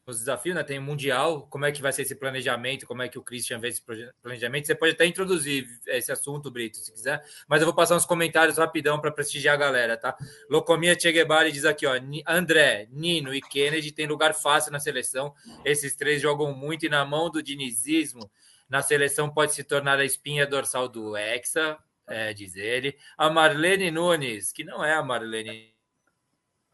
[0.07, 0.63] desafios, né?
[0.63, 3.59] Tem o Mundial, como é que vai ser esse planejamento, como é que o Christian
[3.59, 3.81] vê esse
[4.21, 4.65] planejamento.
[4.65, 8.57] Você pode até introduzir esse assunto, Brito, se quiser, mas eu vou passar uns comentários
[8.57, 10.15] rapidão para prestigiar a galera, tá?
[10.49, 11.93] Locomia Che Guevara diz aqui, ó,
[12.25, 15.33] André, Nino e Kennedy tem lugar fácil na seleção.
[15.65, 18.31] Esses três jogam muito e na mão do dinizismo,
[18.69, 21.77] na seleção pode se tornar a espinha dorsal do Hexa,
[22.07, 22.97] é, diz ele.
[23.17, 25.70] A Marlene Nunes, que não é a Marlene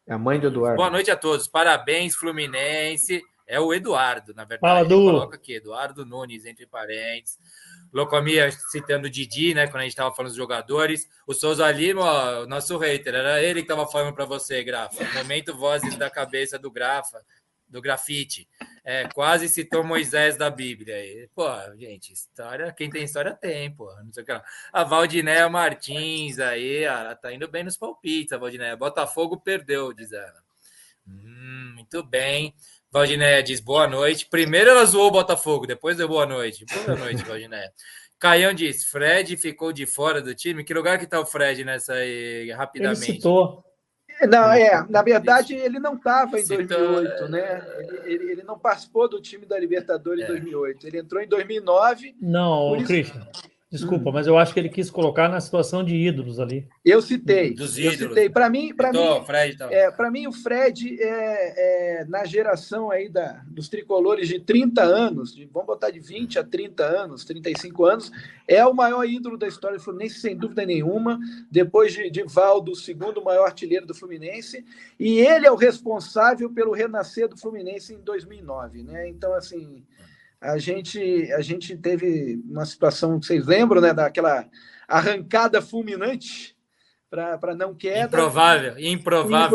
[0.08, 0.78] É a mãe do Eduardo.
[0.78, 1.48] Boa noite a todos.
[1.48, 3.22] Parabéns, Fluminense.
[3.46, 4.62] É o Eduardo, na verdade.
[4.62, 4.96] Fala, Du.
[5.12, 7.38] coloca aqui, Eduardo Nunes, entre parênteses.
[7.94, 9.68] Locomia citando o Didi, né?
[9.68, 11.10] Quando a gente estava falando dos jogadores.
[11.26, 15.04] O Souza Lima, ó, o nosso hater, era ele que estava falando para você, Grafa.
[15.14, 17.22] Momento vozes da cabeça do Grafa,
[17.68, 18.48] do grafite.
[18.84, 20.96] É, quase citou Moisés da Bíblia.
[20.96, 21.30] aí.
[21.36, 21.46] Pô,
[21.78, 23.94] gente, história, quem tem história tem, pô.
[24.04, 24.44] Não sei o que lá.
[24.72, 28.76] A Valdinéia Martins aí, ela tá indo bem nos palpites, a Valdinéia.
[28.78, 30.42] Botafogo perdeu, diz ela.
[31.08, 32.54] Hum, muito bem.
[32.92, 34.28] Valdinéia diz boa noite.
[34.30, 36.66] Primeiro ela zoou o Botafogo, depois deu boa noite.
[36.86, 37.72] Boa noite, Valdinéia.
[38.20, 40.64] Caião diz: Fred ficou de fora do time.
[40.64, 43.00] Que lugar que tá o Fred nessa aí, Ele rapidamente?
[43.06, 43.64] citou.
[44.26, 47.68] Não, é, na verdade, ele não estava em Citou, 2008, né?
[47.78, 50.88] Ele, ele- ele não participou do time da Libertadores em 2008.
[50.88, 52.16] Ele entrou em 2009.
[52.22, 53.28] Não, Por isso- Christian.
[53.70, 56.66] Desculpa, mas eu acho que ele quis colocar na situação de ídolos ali.
[56.86, 57.54] Eu citei.
[57.54, 58.16] Dos eu ídolos.
[58.16, 58.30] citei.
[58.30, 59.70] Para mim, para Citou, mim, Fred, então.
[59.70, 64.82] é, para mim, o Fred é, é, na geração aí da, dos tricolores de 30
[64.82, 68.10] anos, de, vamos botar de 20 a 30 anos, 35 anos,
[68.48, 71.20] é o maior ídolo da história do Fluminense, sem dúvida nenhuma.
[71.52, 74.64] Depois de, de Valdo, o segundo maior artilheiro do Fluminense,
[74.98, 79.10] e ele é o responsável pelo renascer do Fluminense em 2009, né?
[79.10, 79.84] Então, assim,
[80.42, 84.48] a gente, a gente teve uma situação, vocês lembram, né, daquela
[84.88, 86.56] arrancada fulminante
[87.10, 88.06] para não queda.
[88.06, 89.48] Improvável, improvável.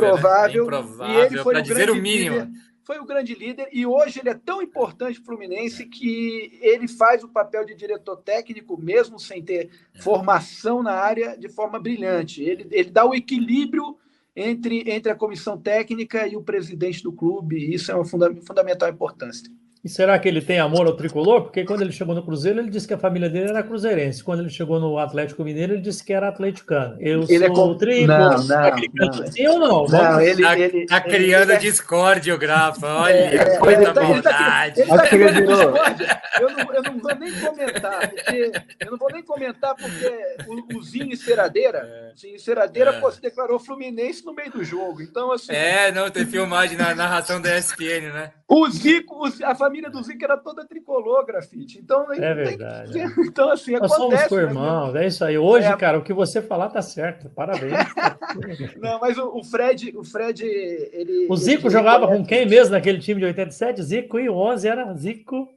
[0.65, 1.09] Improvável.
[1.09, 1.15] Né?
[1.15, 2.37] E ele Improvável, foi o dizer grande o mínimo.
[2.37, 2.51] líder.
[2.85, 6.89] Foi o grande líder e hoje ele é tão importante para o Fluminense que ele
[6.89, 12.43] faz o papel de diretor técnico, mesmo sem ter formação na área, de forma brilhante.
[12.43, 13.97] Ele, ele dá o equilíbrio
[14.35, 18.35] entre, entre a comissão técnica e o presidente do clube, e isso é uma funda
[18.45, 19.49] fundamental importância.
[19.85, 21.43] E será que ele tem amor ao tricolor?
[21.43, 24.23] Porque quando ele chegou no Cruzeiro, ele disse que a família dele era cruzeirense.
[24.23, 26.97] Quando ele chegou no Atlético Mineiro, ele disse que era atleticano.
[27.01, 28.07] Eu Ele é sou com- tricolor.
[28.07, 29.27] Não, não, não.
[29.27, 29.69] Sim ou não?
[29.69, 32.87] Não, Vamos- ele, Tá, ele, tá criando ele é- discórdia, o Grafa.
[32.87, 34.81] Olha, É, quanta ele tá- tá- maldade.
[34.83, 36.23] ele tá ele discórdia.
[36.41, 40.13] Eu não, eu não vou nem comentar, porque eu não vou nem comentar porque
[40.47, 43.01] o, o Zinho Enceradeira, o Zinho Enceradeira É.
[43.01, 45.03] pô, se declarou Fluminense no meio do jogo.
[45.03, 48.31] Então, assim, É, não, tem filmagem na narração da ESPN, né?
[48.49, 51.79] o Zico, o- a família do Zico era toda tricolor, grafite.
[51.79, 52.99] Então, É tem- verdade.
[53.27, 54.23] então assim, Nós somos acontece.
[54.23, 54.29] né?
[54.43, 55.39] co-irmãos, é isso aí.
[55.39, 55.77] Hoje, É.
[55.77, 57.31] cara, o que você falar tá certo.
[57.31, 57.73] Parabéns.
[58.81, 61.27] Não, mas o, o Fred, o Fred, ele.
[61.31, 63.83] O Zico ele jogava com quem mesmo naquele time de 87?
[63.83, 65.49] Zico e 11 era Zico.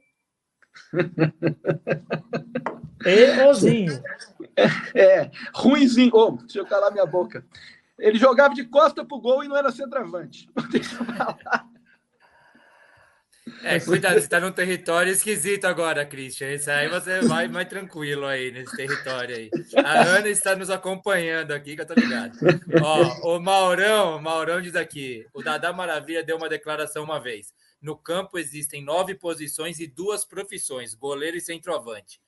[3.04, 4.02] e Ozinho.
[4.94, 6.14] É, ruimzinho.
[6.14, 7.44] Ô, deixa eu calar minha boca.
[7.98, 10.48] Ele jogava de costa pro gol e não era centroavante.
[10.70, 11.66] Deixa eu falar.
[13.62, 16.52] É, cuidado, você está num território esquisito agora, Christian.
[16.52, 19.50] Isso aí você vai mais tranquilo aí nesse território aí.
[19.84, 22.38] A Ana está nos acompanhando aqui, que eu tô ligado.
[22.82, 27.52] Ó, o Maurão, o Maurão diz aqui: o Dadá Maravilha deu uma declaração uma vez.
[27.80, 32.20] No campo existem nove posições e duas profissões: goleiro e centroavante.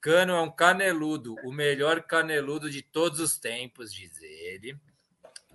[0.00, 4.76] Cano é um caneludo, o melhor caneludo de todos os tempos, diz ele.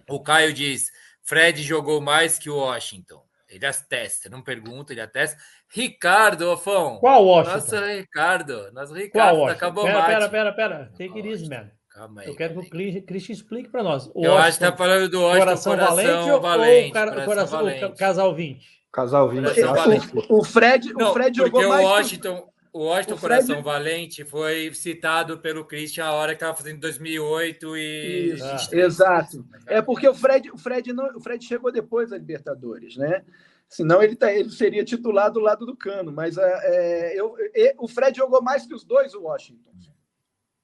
[0.10, 0.90] O Caio diz:
[1.22, 3.27] Fred jogou mais que o Washington.
[3.49, 5.38] Ele atesta, não pergunta, ele atesta.
[5.69, 6.98] Ricardo, Ofão.
[6.99, 7.56] Qual Washington?
[7.56, 8.72] Nossa, Ricardo.
[8.74, 9.57] Nosso Qual Ricardo Washington?
[9.57, 10.91] acabou Pera, pera, pera, pera.
[10.98, 11.69] Take it easy, man.
[11.90, 12.28] Calma aí.
[12.28, 12.68] Eu quero que
[12.99, 14.11] o Christian explique para nós.
[14.14, 16.94] O Eu acho que Washington, tá falando do Washington coração, Coração valente, ou- Valente, ou
[16.94, 17.86] cara- Coração coração, Valente.
[17.86, 18.68] o casal 20?
[18.91, 19.41] Casal 20.
[19.44, 20.07] Coração eu acho Valente.
[20.07, 21.82] que- O Fred, Não, o Fred porque jogou o mais.
[21.82, 26.36] que- Washington, o Washington o Fred- Coração Valente foi citado pelo Christian a hora que
[26.38, 28.86] estava fazendo 2008 e Isso, 23.
[28.86, 29.45] exato.
[29.66, 33.24] É porque o Fred, o Fred não, o Fred chegou depois da Libertadores, né?
[33.70, 36.12] Senão ele, tá, ele seria titular do lado do Cano.
[36.12, 37.36] Mas é, é, eu,
[37.78, 39.72] o Fred jogou mais que os dois, o Washington.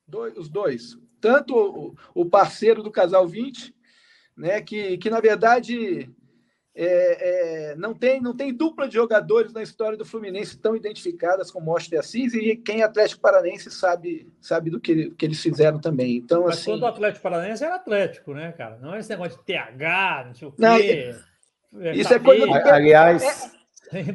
[0.08, 0.98] Dois- os dois.
[1.20, 3.76] Tanto o, o parceiro do Casal 20,
[4.38, 4.62] né?
[4.62, 6.10] Que, que na verdade
[6.76, 11.52] é, é, não, tem, não tem dupla de jogadores na história do Fluminense tão identificadas
[11.52, 15.42] como Washington e Assis, e quem é Atlético Paranense sabe, sabe do que, que eles
[15.42, 16.18] fizeram também.
[16.18, 16.72] Então, Mas assim.
[16.72, 18.78] quando o Atlético Paranaense era Atlético, né, cara?
[18.82, 20.58] Não é esse negócio de TH, não sei o quê.
[21.72, 23.52] Não, isso é coisa do- Aliás,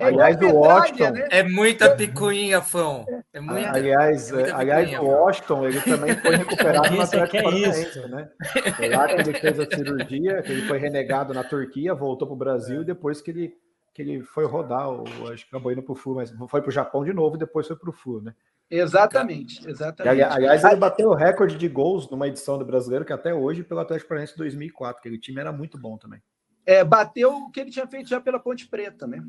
[0.01, 1.11] aliás, do igual Petralha, Washington.
[1.13, 1.29] né?
[1.31, 3.07] É muita picuinha, Fão.
[3.33, 3.71] É muita.
[3.73, 5.23] Aliás, é muita é, aliás, picuinha, o.
[5.25, 8.29] Washington ele também foi recuperado no Isso é que Atlético é Paranaense, né?
[8.77, 12.35] Foi lá que ele fez a cirurgia, que ele foi renegado na Turquia, voltou para
[12.35, 13.55] o Brasil e depois que ele,
[13.95, 16.69] que ele foi rodar, o, acho que acabou indo para o Flu, mas foi para
[16.69, 18.35] o Japão de novo e depois foi para o Flu, né?
[18.71, 20.09] Exatamente, exatamente.
[20.13, 23.63] ali- aliás, ele bateu o recorde de gols numa edição do Brasileiro, que até hoje
[23.65, 26.21] pelo Atlético Paranaense 2004, que aquele time era muito bom também.
[26.67, 29.23] É, bateu o que ele tinha feito já pela Ponte Preta, né?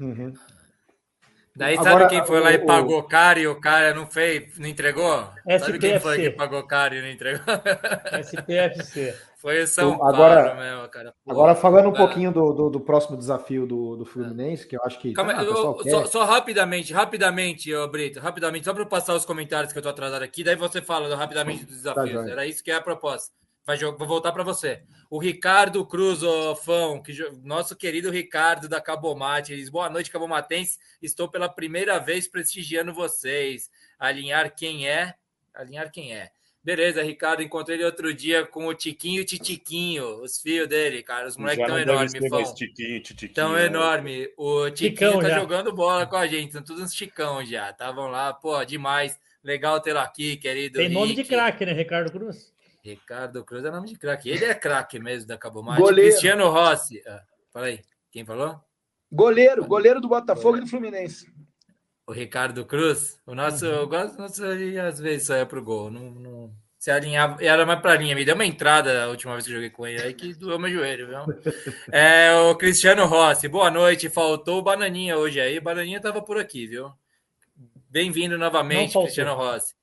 [0.00, 0.32] Uhum.
[1.56, 4.56] Daí sabe Agora, quem foi lá e o- pagou caro e o cara não fez,
[4.58, 5.28] não entregou?
[5.58, 6.30] Sabe quem foi SPFC.
[6.30, 7.42] que pagou caro e não entregou?
[8.22, 9.14] SPFC.
[9.38, 11.14] Foi o São O- agora- Paulo mesmo, cara.
[11.24, 11.96] Pô, Agora, falando um ah.
[11.96, 15.12] pouquinho do, do, do próximo desafio do, do Fluminense, que eu acho que.
[15.12, 19.14] Calma, Ah, o eu- só, só rapidamente, rapidamente, ô Brito, rapidamente, só para eu passar
[19.14, 22.10] os comentários que eu tô atrasado aqui, daí você fala rapidamente dos desafios.
[22.10, 22.32] joia.
[22.32, 23.32] Era isso que é a proposta.
[23.66, 24.80] Vai, vou voltar para você.
[25.10, 27.12] O Ricardo Cruz, ô Fão, que,
[27.42, 30.78] nosso querido Ricardo da Cabomate, ele diz: Boa noite, Cabomatense.
[31.00, 33.70] Estou pela primeira vez prestigiando vocês.
[33.98, 35.14] Alinhar quem é?
[35.54, 36.30] Alinhar quem é?
[36.62, 41.02] Beleza, Ricardo, encontrei ele outro dia com o Tiquinho e o Titiquinho, os fios dele,
[41.02, 41.26] cara.
[41.26, 43.34] Os moleques tão enormes, mais tiquinho, titiquinho.
[43.34, 43.64] Tão né?
[43.64, 44.30] enorme.
[44.36, 45.40] O Tiquinho Chicão tá já.
[45.40, 46.52] jogando bola com a gente.
[46.52, 47.70] São todos uns chicão já.
[47.70, 49.18] Estavam lá, pô, demais.
[49.42, 50.76] Legal tê-lo aqui, querido.
[50.76, 51.30] Tem nome de Rick.
[51.30, 52.52] craque, né, Ricardo Cruz?
[52.90, 54.30] Ricardo Cruz é nome de craque.
[54.30, 55.80] Ele é craque mesmo da Cabo Mate.
[55.80, 56.10] Goleiro.
[56.10, 57.02] Cristiano Rossi.
[57.06, 57.80] Ah, fala aí.
[58.10, 58.60] Quem falou?
[59.10, 61.30] Goleiro, goleiro do Botafogo e do Fluminense.
[62.06, 63.20] O Ricardo Cruz.
[63.26, 63.72] O nosso, Uhum.
[63.72, 65.90] eu gosto, nosso, ele às vezes saia pro gol.
[65.90, 68.14] Não, não, se alinhava, era mais pra linha.
[68.14, 70.58] Me deu uma entrada a última vez que eu joguei com ele aí que doeu
[70.58, 71.18] meu joelho, viu?
[71.92, 73.48] É, o Cristiano Rossi.
[73.48, 74.08] Boa noite.
[74.08, 75.60] Faltou o Bananinha hoje aí.
[75.60, 76.90] Bananinha tava por aqui, viu?
[77.90, 78.92] Bem-vindo novamente.
[78.98, 79.74] Cristiano Rossi.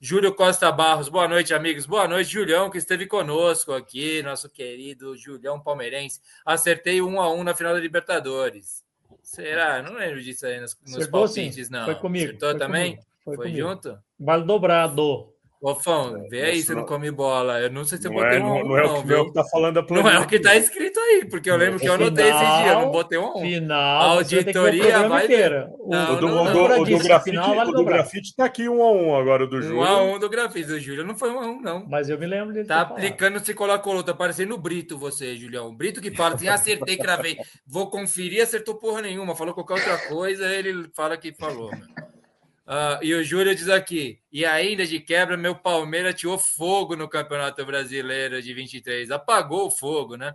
[0.00, 1.86] Júlio Costa Barros, boa noite, amigos.
[1.86, 6.20] Boa noite, Julião, que esteve conosco aqui, nosso querido Julião Palmeirense.
[6.44, 8.84] Acertei um a um na final da Libertadores.
[9.22, 9.82] Será?
[9.82, 11.42] Não lembro disso aí nos, nos Acertou, sim.
[11.44, 11.86] palpites, não.
[11.86, 12.90] Foi comigo, Acertou foi também?
[12.92, 13.68] comigo, foi Foi, comigo.
[13.68, 13.98] junto?
[14.20, 15.32] Vale dobrado.
[15.68, 17.58] Ô, Fão, vê aí se não não- come bola.
[17.60, 18.86] Eu não sei se eu Não botei é, um a não, um, não é o
[18.86, 19.26] não, que, não é o viu?
[19.26, 20.10] que tá falando a Não planilha.
[20.14, 22.80] é o que tá escrito aí, porque eu lembro que eu anotei esses dias, eu
[22.82, 23.40] não botei um a um.
[23.40, 25.66] Final, o Auditoria vai- inteiro.
[25.80, 26.82] O- Não, O do, não, o não.
[26.82, 27.94] o grafite, final vale o do dobrar.
[27.96, 29.82] grafite tá aqui um a um agora do Um Júlio.
[29.82, 31.04] a um do grafite do Júlio.
[31.04, 31.84] Não foi um a um, não.
[31.88, 32.66] Mas eu me lembro dele.
[32.68, 35.66] Tá aplicando se colar colou, tá parecendo o Brito você, Julião.
[35.68, 37.36] O Brito que fala assim, acertei, cravei.
[37.66, 39.34] Vou conferir, acertou porra nenhuma.
[39.34, 41.70] Falou qualquer outra coisa, ele fala que falou.
[41.70, 42.15] meu.
[42.66, 47.08] Ah, e o Júlio diz aqui, e ainda de quebra, meu Palmeiras tirou fogo no
[47.08, 49.10] Campeonato Brasileiro de 23.
[49.12, 50.34] Apagou o fogo, né?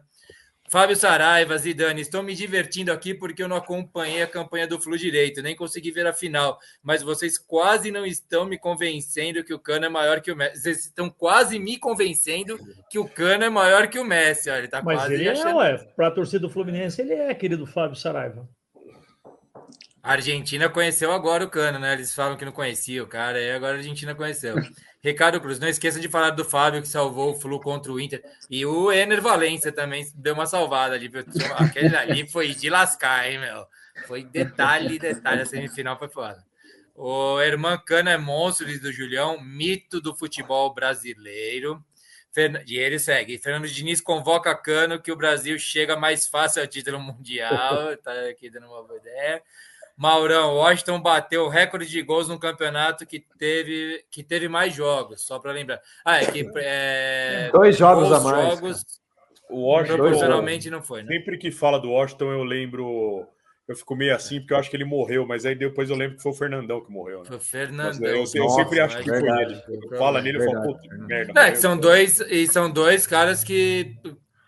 [0.71, 4.97] Fábio Saraiva, Zidane, estou me divertindo aqui porque eu não acompanhei a campanha do Flu
[4.97, 9.59] direito, nem consegui ver a final, mas vocês quase não estão me convencendo que o
[9.59, 10.61] Cano é maior que o Messi.
[10.61, 12.57] Vocês estão quase me convencendo
[12.89, 14.49] que o Cano é maior que o Messi.
[14.49, 15.57] Olha, ele tá Mas quase ele é, achando.
[15.57, 15.77] ué.
[15.93, 18.47] Para a torcida do Fluminense, ele é, querido Fábio Saraiva.
[20.03, 21.93] A Argentina conheceu agora o Cano, né?
[21.93, 24.55] Eles falam que não conhecia o cara, e agora a Argentina conheceu.
[25.03, 28.23] Ricardo Cruz, não esqueça de falar do Fábio que salvou o Flu contra o Inter.
[28.49, 31.11] E o Ener Valência também deu uma salvada ali.
[31.57, 33.65] Aquele ali foi de lascar, hein, meu?
[34.07, 35.41] Foi detalhe, detalhe.
[35.41, 36.43] A semifinal foi foda.
[36.95, 41.83] O Herman Cano é monstro, diz do Julião, mito do futebol brasileiro.
[42.67, 43.37] E ele segue.
[43.37, 47.97] Fernando Diniz convoca Cano que o Brasil chega mais fácil ao título mundial.
[47.97, 49.41] Tá aqui dando uma boa ideia.
[50.01, 55.21] Maurão, Washington bateu o recorde de gols no campeonato que teve, que teve mais jogos,
[55.21, 55.79] só para lembrar.
[56.03, 58.83] Ah, é que é, Dois jogos gols, a mais, Jogos,
[59.47, 61.13] O Washington, proporcionalmente não foi, né?
[61.13, 63.27] sempre que fala do Washington, eu lembro.
[63.67, 66.17] Eu fico meio assim, porque eu acho que ele morreu, mas aí depois eu lembro
[66.17, 67.25] que foi o Fernandão que morreu, né?
[67.27, 68.09] Foi o Fernandão.
[68.09, 69.63] eu, eu sempre Nossa, acho que foi verdade.
[69.69, 69.97] ele.
[69.99, 71.31] Fala nele, eu falo, puta, merda.
[71.31, 71.61] Não, é que morreu.
[71.61, 73.95] são dois, e são dois caras que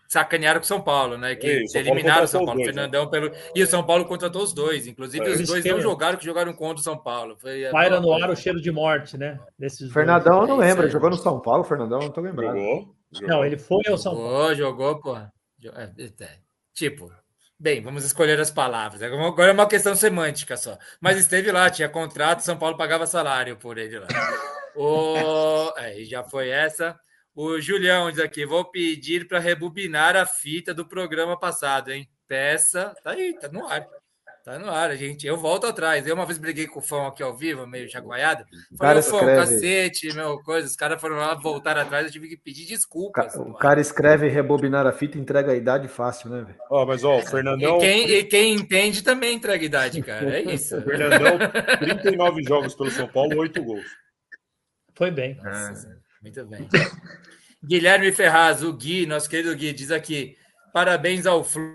[0.08, 1.34] sacanearam com o São Paulo, né?
[1.34, 2.60] Que É, Paulo eliminaram o São Paulo.
[2.60, 3.30] dois, Fernandão pelo.
[3.54, 4.86] E o São Paulo contratou os dois.
[4.86, 5.30] Inclusive, É.
[5.30, 7.36] os dois não jogaram, que jogaram contra o São Paulo.
[7.38, 9.38] Foi, Paira no ar o cheiro de morte, né?
[9.58, 10.84] Desses Fernandão, eu não É lembro.
[10.84, 10.90] aí.
[10.90, 12.56] Jogou no São Paulo, Fernandão, não tô lembrando.
[12.58, 12.74] Jogou.
[12.76, 12.88] dois.
[13.12, 13.28] jogou.
[13.28, 14.28] Não, ele foi ao São Paulo.
[14.30, 15.14] Jogou, jogou, pô.
[15.58, 16.28] Jo- é, é,
[16.74, 17.10] Tipo,
[17.58, 19.00] bem, vamos escolher as palavras.
[19.02, 20.76] Agora é uma questão semântica só.
[21.00, 24.06] Mas esteve lá, tinha contrato, São Paulo pagava salário por ele lá.
[24.76, 25.72] O...
[25.76, 26.98] É, e já foi essa.
[27.34, 32.08] O Julião diz aqui: vou pedir para rebobinar a fita do programa passado, hein?
[32.28, 32.94] Peça.
[33.02, 33.84] Tá aí, tá no ar.
[34.44, 35.26] Tá no ar, gente.
[35.26, 36.06] Eu volto atrás.
[36.06, 38.44] Eu uma vez briguei com o Fão aqui ao vivo, meio chacoalhado.
[38.76, 39.40] Falei, cara "Ô, Fão, escreve.
[39.40, 40.68] cacete, meu, coisa.
[40.68, 43.32] Os caras foram lá, voltaram atrás, eu tive que pedir desculpas.
[43.34, 46.58] ca- O cara escreve rebobinar a fita e entrega a idade fácil, né, velho?
[46.70, 47.78] Ó, mas ó, o Fernandão.
[47.78, 50.36] E quem, e quem entende também entrega idade, cara.
[50.36, 50.78] É isso.
[50.82, 51.38] Fernandão,
[51.78, 53.86] 39 jogos pelo São Paulo, 8 gols.
[54.94, 55.36] Foi bem.
[55.42, 56.66] Nossa, muito bem.
[57.62, 60.36] Guilherme Ferraz, o Gui, nosso querido Gui, diz aqui:
[60.72, 61.70] parabéns ao Flu,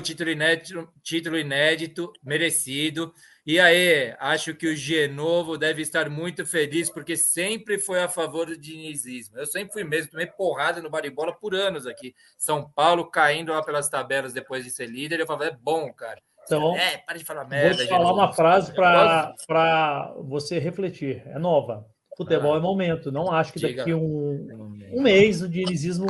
[0.00, 3.12] título inédito, título inédito, merecido.
[3.44, 8.46] E aí, acho que o Genovo deve estar muito feliz, porque sempre foi a favor
[8.46, 9.38] do dinizismo.
[9.38, 12.14] Eu sempre fui mesmo, tomei porrada no baribola por anos aqui.
[12.38, 15.18] São Paulo caindo lá pelas tabelas depois de ser líder.
[15.18, 16.20] Eu falava, é bom, cara.
[16.44, 17.82] Então, é, para de falar Vou merda.
[17.82, 18.20] te falar Genovo.
[18.20, 21.22] uma frase para você refletir.
[21.26, 21.86] É nova.
[22.20, 22.58] Futebol Ah.
[22.58, 23.10] é momento.
[23.10, 23.76] Não acho que Diga.
[23.78, 24.46] daqui um,
[24.92, 26.06] um mês o dinizismo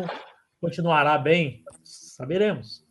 [0.61, 1.63] continuará bem.
[1.85, 2.85] Saberemos.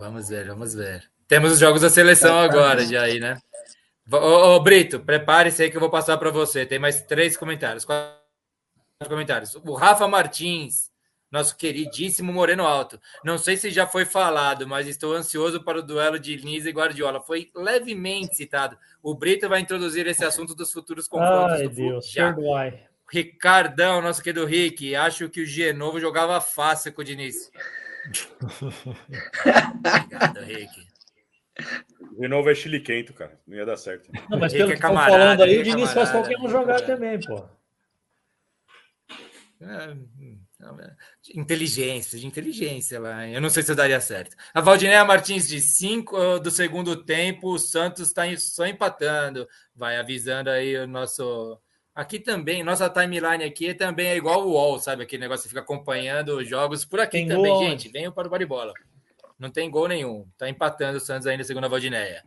[0.00, 1.02] Vamos ver, vamos ver.
[1.26, 3.36] Temos os jogos da seleção agora, já aí, né?
[4.10, 6.64] Ô, ô, Brito, prepare-se aí que eu vou passar para você.
[6.64, 7.84] Tem mais três comentários.
[7.84, 8.16] Quatro
[9.06, 9.54] comentários.
[9.54, 10.87] O Rafa Martins,
[11.30, 13.00] nosso queridíssimo Moreno Alto.
[13.22, 16.70] Não sei se já foi falado, mas estou ansioso para o duelo de Lins e
[16.70, 17.20] Guardiola.
[17.20, 18.78] Foi levemente citado.
[19.02, 22.32] O Brito vai introduzir esse assunto dos futuros confrontos Ai, do Deus, já.
[22.32, 22.82] perdoai.
[23.10, 27.50] Ricardão, nosso querido Rick, acho que o Genovo jogava fácil com o Diniz.
[29.80, 30.88] Obrigado, Rick.
[32.18, 33.40] De novo é chiliquento, cara.
[33.46, 34.10] Não ia dar certo.
[34.28, 36.38] Não, mas Rick pelo é que estão camarada, falando aí, o é Diniz faz qualquer
[36.38, 36.84] um jogar é.
[36.84, 37.48] também, pô.
[39.60, 40.38] É, hum,
[41.34, 43.28] Inteligência, de inteligência lá.
[43.28, 44.36] Eu não sei se eu daria certo.
[44.52, 49.48] A Valdinéia Martins de 5 do segundo tempo, o Santos está só empatando.
[49.74, 51.58] Vai avisando aí o nosso.
[51.94, 55.02] Aqui também, nossa timeline aqui também é igual o UOL, sabe?
[55.02, 57.88] Aquele negócio que fica acompanhando os jogos por aqui Tem também, gol gente.
[57.88, 58.72] Venham para o Baribola.
[59.38, 60.28] Não tem gol nenhum.
[60.36, 62.22] Tá empatando o Santos ainda, segundo a Valdinéia.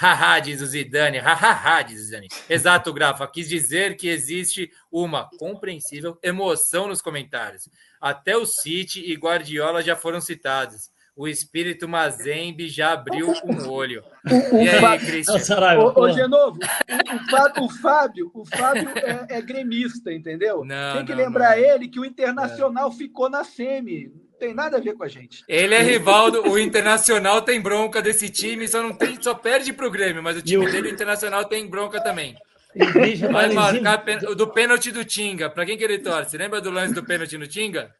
[0.00, 1.18] Haha, diz o Zidane.
[1.18, 2.28] Hahaha, diz o Zidane.
[2.48, 3.26] Exato, Grafa.
[3.26, 7.68] Quis dizer que existe uma compreensível emoção nos comentários.
[8.00, 10.88] Até o City e Guardiola já foram citados.
[11.16, 14.04] O espírito Mazembe já abriu um olho.
[14.24, 15.80] E aí, Cristian?
[15.80, 20.64] Ô, ô Genovo, o, o Fábio, o Fábio, o Fábio é, é gremista, entendeu?
[20.64, 21.64] Não, Tem que não, lembrar não.
[21.64, 24.12] ele que o Internacional ficou na semi.
[24.40, 25.42] Não tem nada a ver com a gente.
[25.48, 29.72] Ele é rival do o Internacional, tem bronca desse time, só não tem, só perde
[29.72, 32.36] pro Grêmio, mas o time dele, o Internacional, tem bronca também.
[32.72, 35.50] Igreja Vai marcar pen- do pênalti do Tinga.
[35.50, 36.36] Pra quem que ele torce?
[36.38, 37.92] Lembra do lance do pênalti no Tinga?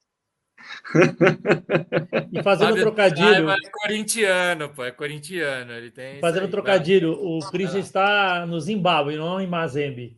[2.31, 3.48] E fazendo Fábio- trocadilho.
[3.51, 5.73] Ah, mas é corintiano, pô, é corintiano.
[5.73, 10.17] Ele tem Fazendo aí, trocadilho, o Christian está no Zimbábue, não em Mazembe.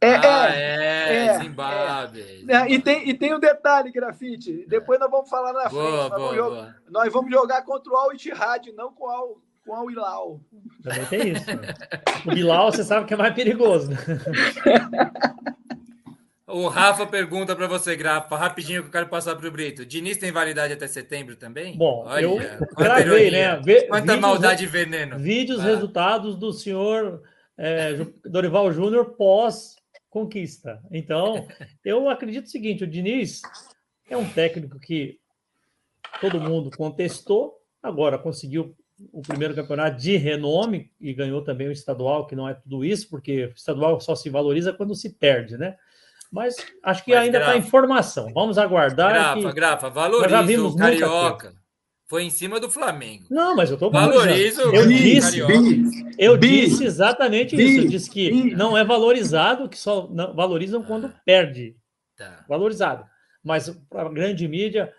[0.00, 2.44] É, Ah, é, é, é, Zimbábue.
[2.48, 4.66] É, e, tem, e tem um detalhe, Grafite.
[4.68, 5.74] Depois nós vamos falar na frente.
[5.74, 6.74] Boa, nós, vamos boa, jogar, boa.
[6.90, 9.36] nós vamos jogar contra o Al Ittihad, não com o Al,
[9.66, 10.40] com o Hilal.
[10.82, 11.46] Também tem isso.
[11.46, 11.74] né?
[12.26, 13.90] O Bilal, você sabe que é mais perigoso.
[13.90, 13.96] Né?
[16.46, 19.84] O Rafa pergunta pra você, Grafa, rapidinho que eu quero passar pro Brito.
[19.84, 21.76] Diniz tem validade até setembro também?
[21.76, 23.60] Bom, eu quanta gravei, né?
[23.64, 25.18] Vê- Quanta vídeos- maldade e veneno.
[25.18, 25.64] Vídeos, Ah.
[25.64, 27.20] resultados do senhor
[27.58, 27.94] é,
[28.24, 29.16] Dorival Júnior
[30.16, 30.80] pós-conquista.
[30.90, 31.46] Então,
[31.84, 33.42] eu acredito o seguinte: o Diniz
[34.08, 35.18] é um técnico que
[36.20, 38.74] todo mundo contestou, agora conseguiu
[39.12, 43.10] o primeiro campeonato de renome e ganhou também o estadual, que não é tudo isso,
[43.10, 45.76] porque o estadual só se valoriza quando se perde, né?
[46.32, 48.32] Mas acho que Mas, ainda está em formação.
[48.32, 49.12] Vamos aguardar.
[49.12, 51.54] Grafa, que- Grafa, valoriza o Carioca.
[52.08, 53.24] Foi em cima do Flamengo.
[53.30, 55.38] Não, mas eu estou Valoriza o Eu Bi, disse,
[56.18, 57.80] eu Bi, disse exatamente Bi, isso.
[57.80, 58.54] Eu disse que Bi.
[58.54, 61.74] não é valorizado, que só não- valorizam quando perde.
[62.16, 62.44] Tá.
[62.48, 63.04] Valorizado.
[63.42, 64.92] Mas para a grande mídia,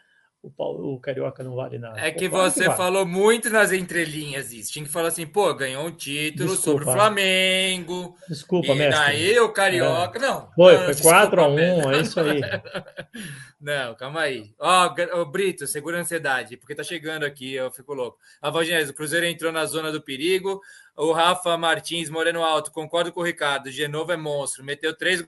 [0.47, 1.99] o, Paulo- o Carioca não vale nada.
[1.99, 2.77] É que você vale.
[2.77, 4.71] falou muito nas entrelinhas isso.
[4.71, 6.61] Tinha que falar assim, pô, ganhou um título Desculpa.
[6.63, 8.15] sobre o Flamengo.
[8.29, 9.03] Desculpa, e mestre.
[9.03, 10.17] daí o Carioca.
[10.19, 10.49] Não.
[10.55, 11.95] Foi, não, foi desculpa, 4x1, mestre.
[11.95, 12.41] é isso aí.
[13.59, 14.53] Não, calma aí.
[14.59, 18.19] Ó, ô, Brito, segura a ansiedade, porque tá chegando aqui, eu fico louco.
[18.39, 20.61] A Valdinese, o Cruzeiro entrou na zona do perigo.
[20.95, 23.71] O Rafa Martins, Moreno Alto, concordo com o Ricardo.
[23.71, 25.27] Genovo é monstro, meteu três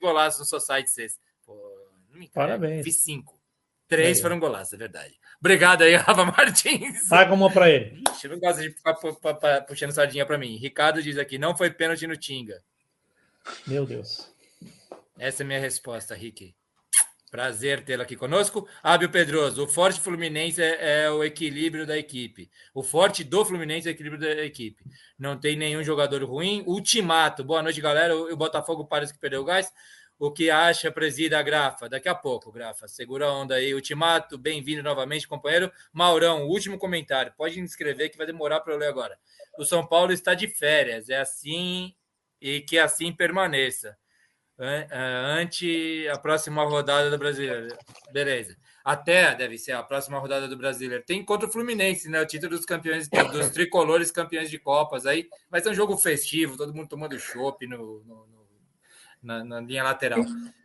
[0.00, 1.20] golaços no Society sexta.
[1.44, 1.54] Pô,
[2.12, 2.28] não me.
[2.28, 2.84] Parabéns.
[2.84, 3.37] Fiz cinco.
[3.88, 4.22] Três ó.
[4.22, 5.14] foram golaços, é verdade.
[5.40, 7.08] Obrigado aí, Rafa Martins.
[7.08, 8.02] Paga uma para ele.
[8.12, 10.56] Ixi, eu não gosto de ficar pu- pu- pu- puxando sardinha para mim.
[10.56, 12.62] Ricardo diz aqui, não foi pênalti no Tinga.
[13.66, 14.30] Meu Deus.
[15.18, 16.54] Essa é a minha resposta, Rick.
[17.30, 18.66] Prazer tê-lo aqui conosco.
[18.82, 22.50] Ábio Pedroso, o forte Fluminense é, é o equilíbrio da equipe.
[22.72, 24.82] O forte do Fluminense é o equilíbrio da equipe.
[25.18, 26.62] Não tem nenhum jogador ruim.
[26.66, 27.44] Ultimato.
[27.44, 28.16] Boa noite, galera.
[28.16, 29.70] O, o Botafogo parece que perdeu o gás.
[30.18, 31.88] O que acha, presida a Grafa?
[31.88, 32.88] Daqui a pouco, Grafa.
[32.88, 33.72] Segura a onda aí.
[33.72, 35.70] Ultimato, bem-vindo novamente, companheiro.
[35.92, 37.32] Maurão, último comentário.
[37.36, 39.16] Pode inscrever que vai demorar para eu ler agora.
[39.56, 41.08] O São Paulo está de férias.
[41.08, 41.94] É assim
[42.40, 43.96] e que assim permaneça
[44.58, 47.68] an- ah, ante a próxima rodada do Brasileiro.
[48.12, 48.56] Beleza.
[48.84, 51.04] Até deve ser a próxima rodada do Brasileiro.
[51.04, 52.20] Tem contra o Fluminense, né?
[52.20, 55.28] O título dos campeões, dos tricolores campeões de Copas aí.
[55.48, 58.37] Vai ser um jogo festivo, todo mundo tomando chopp no- no-
[59.22, 60.20] na, na linha lateral.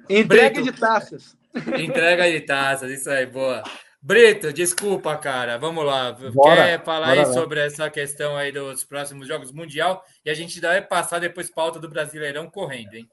[0.10, 0.72] Entrega Brito.
[0.72, 1.38] de taças.
[1.80, 3.64] Entrega de taças, isso aí, boa.
[4.02, 5.58] Brito, desculpa, cara.
[5.58, 6.12] Vamos lá.
[6.34, 7.34] Bora, Quer falar bora aí lá.
[7.34, 10.04] sobre essa questão aí dos próximos Jogos Mundial?
[10.26, 13.08] E a gente vai passar depois pauta do Brasileirão correndo, hein?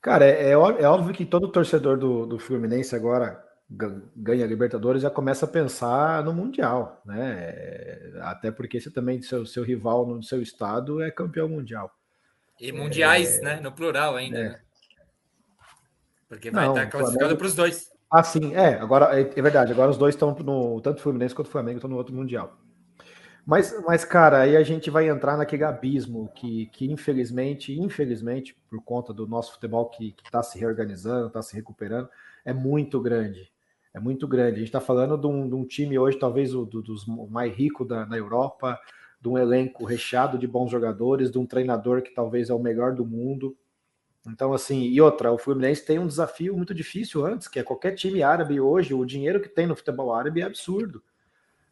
[0.00, 4.48] Cara, é, é é óbvio que todo torcedor do, do Fluminense agora gan- ganha a
[4.48, 7.34] Libertadores já começa a pensar no Mundial, né?
[7.48, 11.90] É, Até porque você também, seu, seu rival no seu estado é campeão mundial.
[12.60, 13.60] E mundiais, né?
[13.60, 14.38] No plural ainda.
[14.38, 14.48] É.
[14.50, 14.60] né?
[16.28, 17.90] Porque vai Não, estar o classificado para os dois.
[18.10, 18.74] Ah, sim, é.
[18.74, 19.72] Agora é, é verdade.
[19.72, 22.58] Agora os dois estão no tanto o Fluminense quanto o Flamengo estão no outro mundial.
[23.46, 28.82] Mas, mas, cara, aí a gente vai entrar naquele abismo que, que infelizmente, infelizmente, por
[28.84, 32.10] conta do nosso futebol que está se reorganizando, está se recuperando,
[32.44, 33.50] é muito grande.
[33.94, 34.56] É muito grande.
[34.56, 37.54] A gente está falando de um, de um, time hoje, talvez o do, dos mais
[37.56, 38.78] ricos da, na Europa,
[39.20, 42.94] de um elenco recheado de bons jogadores, de um treinador que talvez é o melhor
[42.94, 43.56] do mundo.
[44.26, 47.94] Então, assim, e outra, o Fluminense tem um desafio muito difícil antes, que é qualquer
[47.94, 51.02] time árabe hoje, o dinheiro que tem no futebol árabe é absurdo.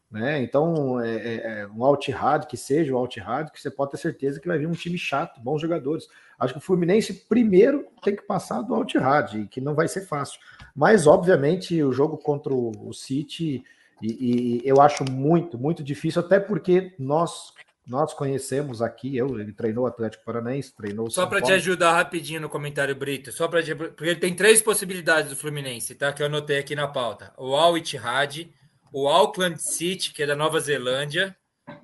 [0.09, 0.41] Né?
[0.41, 4.39] Então, é, é, é um Altihad, que seja o Altihad, que você pode ter certeza
[4.39, 6.07] que vai vir um time chato, bons jogadores.
[6.39, 10.39] Acho que o Fluminense primeiro tem que passar do Altihad, que não vai ser fácil.
[10.75, 13.63] Mas, obviamente, o jogo contra o City,
[14.01, 17.53] e, e eu acho muito, muito difícil, até porque nós
[17.87, 22.41] nós conhecemos aqui, eu, ele treinou o Atlético Paranaense, treinou Só para te ajudar rapidinho
[22.41, 26.11] no comentário, Brito, só para porque ele tem três possibilidades do Fluminense, tá?
[26.11, 27.31] Que eu anotei aqui na pauta.
[27.37, 28.49] O Al Ittihad,
[28.91, 31.33] o Auckland City, que é da Nova Zelândia,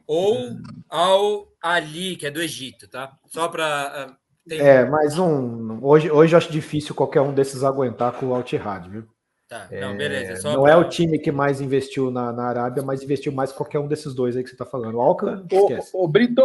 [0.05, 0.57] ou
[0.89, 3.17] ao Ali, que é do Egito, tá?
[3.27, 3.65] Só para.
[3.65, 4.17] Ah,
[4.47, 4.59] tem...
[4.59, 5.79] É, mais um.
[5.81, 9.07] Hoje, hoje eu acho difícil qualquer um desses aguentar com o Altihad, viu?
[9.53, 10.41] Tá, não, beleza.
[10.41, 10.71] Só não pra...
[10.71, 14.15] é o time que mais investiu na, na Arábia, mas investiu mais qualquer um desses
[14.15, 14.95] dois aí que você está falando.
[14.95, 15.91] O Auckland, esquece.
[15.93, 16.43] Ô, Brito,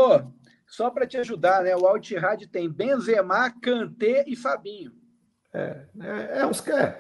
[0.67, 1.75] só para te ajudar, né?
[1.75, 4.93] O Altihad tem Benzema, Kanté e Fabinho.
[5.55, 6.67] É, é, é uns.
[6.69, 6.99] É,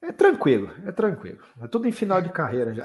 [0.00, 1.38] é tranquilo, é tranquilo.
[1.60, 2.84] É tudo em final de carreira já.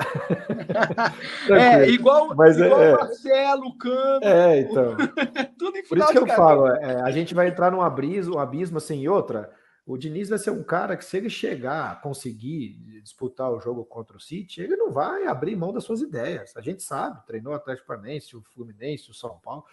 [1.55, 4.25] é, igual, Mas igual é, Marcelo, Cano.
[4.25, 4.97] É, então.
[5.59, 6.35] tudo em final Por isso que eu carreira.
[6.35, 9.51] falo, é, a gente vai entrar num abismo, um abismo assim, e outra.
[9.85, 13.83] O Diniz vai ser um cara que, se ele chegar a conseguir disputar o jogo
[13.83, 16.55] contra o City, ele não vai abrir mão das suas ideias.
[16.55, 19.65] A gente sabe, treinou o Atlético Paranaense, o Fluminense, o São Paulo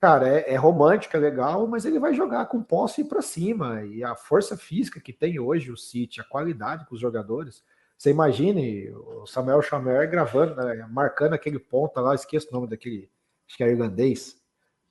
[0.00, 3.82] cara, é, é romântico, é legal, mas ele vai jogar com posse para cima.
[3.82, 7.64] E a força física que tem hoje o City, a qualidade com os jogadores.
[7.98, 13.10] Você imagine o Samuel Chamer gravando, né, marcando aquele ponta lá, esqueço o nome daquele,
[13.48, 14.40] acho que é irlandês,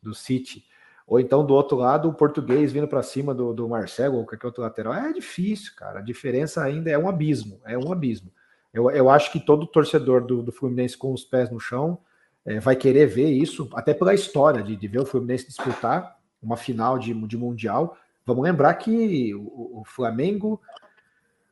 [0.02, 0.65] do City.
[1.07, 4.48] Ou então do outro lado, o português vindo para cima do, do Marcelo ou qualquer
[4.48, 4.94] outro lateral.
[4.94, 5.99] É difícil, cara.
[5.99, 7.60] A diferença ainda é um abismo.
[7.65, 8.32] É um abismo.
[8.73, 11.99] Eu, eu acho que todo torcedor do, do Fluminense com os pés no chão
[12.44, 16.57] é, vai querer ver isso, até pela história de, de ver o Fluminense disputar uma
[16.57, 17.98] final de, de Mundial.
[18.26, 20.60] Vamos lembrar que o, o Flamengo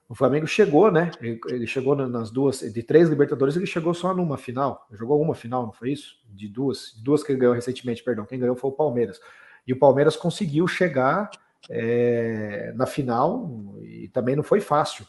[0.07, 1.11] o Flamengo chegou, né?
[1.21, 4.87] Ele, chegou nas duas, de três Libertadores, ele chegou só numa final.
[4.91, 6.17] Jogou uma final, não foi isso?
[6.29, 8.25] De duas, duas que ele ganhou recentemente, perdão.
[8.25, 9.19] Quem ganhou foi o Palmeiras.
[9.65, 11.31] E o Palmeiras conseguiu chegar
[11.69, 15.05] é, na final e também não foi fácil.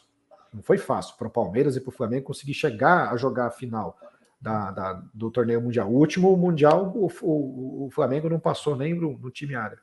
[0.53, 3.51] Não foi fácil para o Palmeiras e para o Flamengo conseguir chegar a jogar a
[3.51, 3.97] final
[4.39, 5.89] da, da, do torneio mundial.
[5.89, 9.81] O último mundial, o, o, o Flamengo não passou nem no, no, time árabe.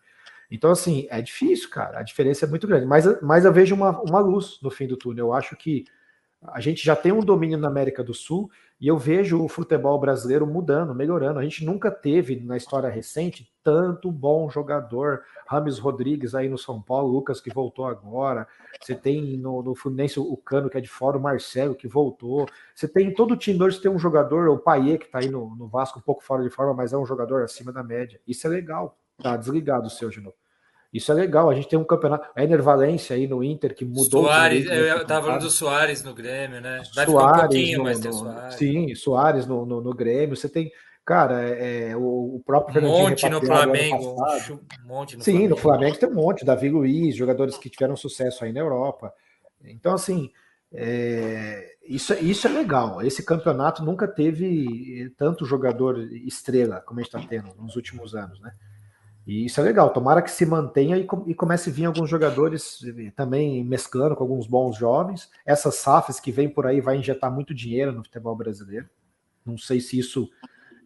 [0.53, 1.99] Então, assim, é difícil, cara.
[1.99, 2.85] A diferença é muito grande.
[2.85, 5.29] Mas, mas eu vejo uma, uma luz no fim do túnel.
[5.29, 5.85] Eu acho que
[6.43, 9.99] a gente já tem um domínio na América do Sul e eu vejo o futebol
[9.99, 11.39] brasileiro mudando, melhorando.
[11.39, 15.23] A gente nunca teve na história recente tanto bom jogador.
[15.47, 18.47] Rames Rodrigues aí no São Paulo, Lucas que voltou agora.
[18.79, 22.47] Você tem no, no Fluminense o Cano que é de fora, o Marcelo que voltou.
[22.75, 25.31] Você tem em todo o time hoje tem um jogador, o Paier que está aí
[25.31, 28.21] no, no Vasco um pouco fora de forma, mas é um jogador acima da média.
[28.27, 28.99] Isso é legal.
[29.23, 30.42] Tá desligado o seu de novo.
[30.93, 31.49] Isso é legal.
[31.49, 32.29] A gente tem um campeonato.
[32.37, 34.25] A Ener Valência aí no Inter que mudou.
[34.25, 36.83] Soares, eu estava falando do Soares no Grêmio, né?
[36.95, 38.55] Vai Soares um pouquinho, no, mas tem Soares.
[38.57, 40.37] Sim, Soares no, no, no, Grêmio.
[40.37, 40.71] Você tem.
[41.05, 44.17] Cara, é, é o, o próprio um monte no Flamengo.
[44.85, 45.49] Um monte no Sim, Flamengo.
[45.49, 46.45] no Flamengo tem um monte.
[46.45, 49.13] Davi Luiz, jogadores que tiveram sucesso aí na Europa.
[49.65, 50.31] Então, assim,
[50.75, 53.01] é, isso, isso é legal.
[53.03, 58.39] Esse campeonato nunca teve tanto jogador estrela como a gente está tendo nos últimos anos,
[58.41, 58.53] né?
[59.27, 62.81] E isso é legal, tomara que se mantenha e, e comece a vir alguns jogadores
[62.85, 65.31] eh, também mesclando com alguns bons jovens.
[65.47, 68.89] Essas SAFs que vem por aí vai injetar muito dinheiro no futebol brasileiro.
[69.47, 70.29] Não sei se isso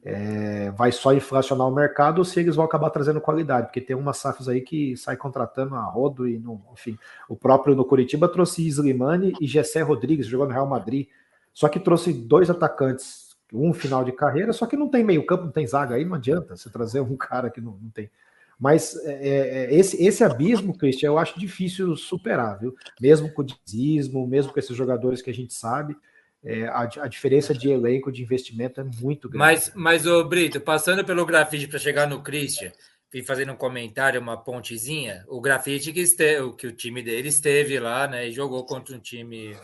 [0.02, 3.96] é, vai só inflacionar o mercado ou se eles vão acabar trazendo qualidade, porque tem
[3.96, 6.40] umas SAFs aí que sai contratando a rodo e
[6.72, 6.98] enfim.
[7.28, 11.08] O próprio no Curitiba trouxe Slimani e Gessé Rodrigues, jogou no Real Madrid.
[11.52, 15.44] Só que trouxe dois atacantes, um final de carreira, só que não tem meio campo,
[15.44, 18.10] não tem zaga aí, não adianta você trazer um cara que não, não tem.
[18.58, 22.74] Mas é, é, é, esse, esse abismo, Christian, eu acho difícil superar, viu?
[23.00, 25.94] Mesmo com o dizismo, mesmo com esses jogadores que a gente sabe,
[26.42, 29.38] é, a, a, diferença de elenco, de investimento é muito grande.
[29.38, 32.72] Mas, mas ô Brito, passando pelo grafite para chegar no Christian,
[33.12, 37.78] e fazendo um comentário, uma pontezinha, o grafite que, este, que o time dele esteve
[37.78, 38.28] lá, né?
[38.28, 39.56] E jogou contra um time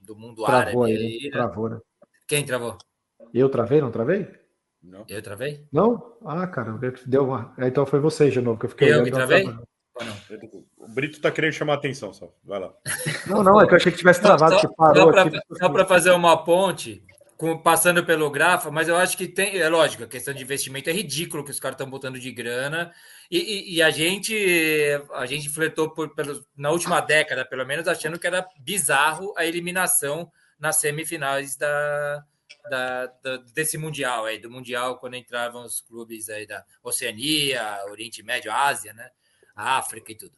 [0.00, 0.98] do mundo travou árabe.
[0.98, 1.30] Aí, né?
[1.30, 1.80] Travou, né?
[2.26, 2.76] Quem travou?
[3.32, 4.26] Eu travei, não travei?
[4.86, 5.04] Não.
[5.08, 5.66] Eu travei?
[5.72, 6.16] Não?
[6.24, 7.52] Ah, cara, deu uma.
[7.58, 8.94] Então foi você de novo que eu fiquei.
[8.94, 9.44] Eu que travei?
[10.76, 12.32] O Brito tá querendo chamar a atenção, só.
[12.44, 12.72] Vai lá.
[13.26, 15.84] Não, não, é que eu achei que tivesse travado, só, que parou só Só para
[15.84, 17.02] fazer uma ponte,
[17.36, 19.58] com, passando pelo Grafa, mas eu acho que tem.
[19.58, 22.92] É lógico, a questão de investimento é ridículo que os caras estão botando de grana.
[23.28, 24.36] E, e, e, a gente
[25.14, 29.44] a gente flertou por, pelo, na última década, pelo menos, achando que era bizarro a
[29.44, 30.30] eliminação
[30.60, 32.22] nas semifinais da,
[32.68, 38.22] da, da, desse Mundial, aí, do Mundial, quando entravam os clubes aí da Oceania, Oriente
[38.22, 39.10] Médio, Ásia, né?
[39.54, 40.36] África e tudo.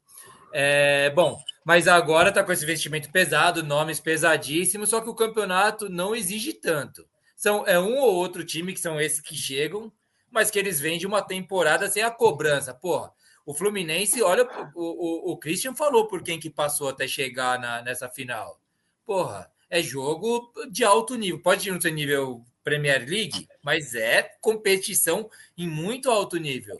[0.53, 5.89] É, bom, mas agora está com esse investimento pesado, nomes pesadíssimos, só que o campeonato
[5.89, 7.07] não exige tanto.
[7.37, 9.93] São, é um ou outro time que são esses que chegam,
[10.31, 12.73] mas que eles vêm de uma temporada sem a cobrança.
[12.75, 13.13] Porra,
[13.45, 17.83] o Fluminense, olha, o, o, o Christian falou por quem que passou até chegar na,
[17.83, 18.61] nessa final.
[19.05, 21.41] Porra, é jogo de alto nível.
[21.41, 26.79] Pode não ser nível Premier League, mas é competição em muito alto nível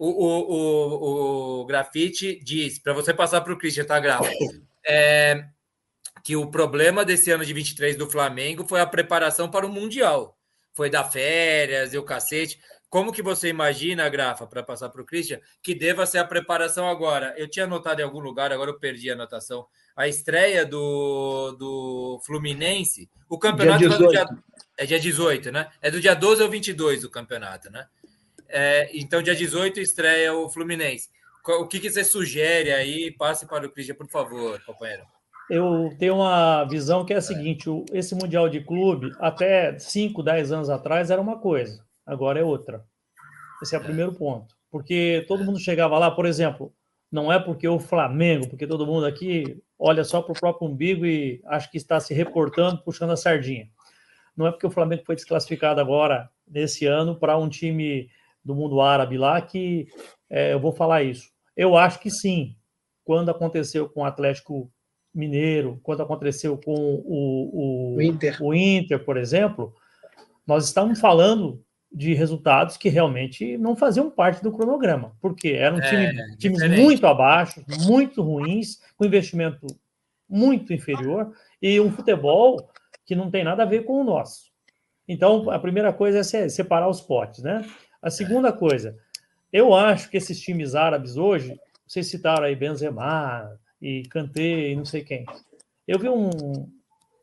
[0.00, 4.30] o, o, o, o Grafite diz, para você passar para o Christian, tá, Grafa?
[4.82, 5.44] É,
[6.24, 10.38] que o problema desse ano de 23 do Flamengo foi a preparação para o Mundial.
[10.72, 12.58] Foi dar férias e o cacete.
[12.90, 16.88] Como que você imagina, Grafa, para passar para o Christian, que deva ser a preparação
[16.88, 17.32] agora?
[17.38, 19.64] Eu tinha anotado em algum lugar, agora eu perdi a anotação.
[19.96, 24.26] A estreia do, do Fluminense, o campeonato dia dia,
[24.76, 25.68] é dia 18, né?
[25.80, 27.86] É do dia 12 ao 22 o campeonato, né?
[28.48, 31.08] É, então, dia 18 estreia o Fluminense.
[31.46, 33.12] O que, que você sugere aí?
[33.12, 35.04] Passe para o Christian, por favor, companheiro.
[35.48, 40.52] Eu tenho uma visão que é a seguinte: esse Mundial de Clube, até 5, 10
[40.52, 42.84] anos atrás, era uma coisa, agora é outra.
[43.62, 43.84] Esse é o é.
[43.84, 44.54] primeiro ponto.
[44.70, 46.72] Porque todo mundo chegava lá, por exemplo,
[47.10, 51.06] não é porque o Flamengo, porque todo mundo aqui olha só para o próprio umbigo
[51.06, 53.68] e acha que está se reportando, puxando a sardinha.
[54.36, 58.08] Não é porque o Flamengo foi desclassificado agora, nesse ano, para um time
[58.44, 59.88] do mundo árabe lá que
[60.28, 61.30] é, eu vou falar isso.
[61.56, 62.56] Eu acho que sim.
[63.04, 64.70] Quando aconteceu com o Atlético
[65.12, 68.40] Mineiro, quando aconteceu com o, o, o, Inter.
[68.40, 69.74] o Inter, por exemplo,
[70.46, 75.88] nós estamos falando de resultados que realmente não faziam parte do cronograma, porque eram é,
[75.88, 79.66] time, times muito abaixo, muito ruins, com investimento
[80.28, 82.70] muito inferior e um futebol
[83.04, 84.50] que não tem nada a ver com o nosso.
[85.08, 87.68] Então, a primeira coisa é separar os potes, né?
[88.00, 88.96] A segunda coisa,
[89.52, 94.84] eu acho que esses times árabes hoje, vocês citaram aí Benzema e Kanté e não
[94.84, 95.26] sei quem.
[95.88, 96.30] Eu vi um,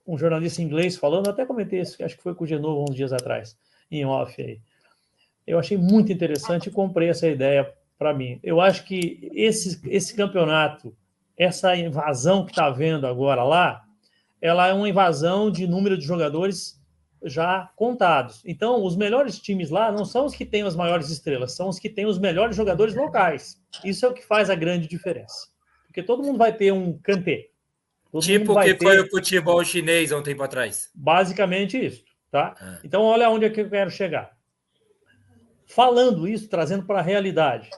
[0.06, 3.14] um jornalista inglês falando, até comentei isso, acho que foi com o Genovo uns dias
[3.14, 3.58] atrás,
[3.90, 4.60] em off aí.
[5.46, 8.40] Eu achei muito interessante e comprei essa ideia para mim.
[8.44, 10.96] Eu acho que esse, esse campeonato,
[11.38, 13.84] essa invasão que está havendo agora lá,
[14.42, 16.78] ela é uma invasão de número de jogadores
[17.24, 18.42] já contados.
[18.46, 21.80] Então, os melhores times lá não são os que têm as maiores estrelas, são os
[21.80, 23.60] que têm os melhores jogadores locais.
[23.84, 25.48] Isso é o que faz a grande diferença.
[25.88, 27.48] Porque todo mundo vai ter um Kanté.
[28.22, 28.86] Tipo o que ter...
[28.86, 30.90] foi o futebol chinês há um tempo atrás.
[30.94, 32.56] Basicamente isso, tá?
[32.60, 32.80] Ah.
[32.84, 34.36] Então, olha onde é que eu quero chegar.
[35.66, 37.70] Falando isso, trazendo para a realidade.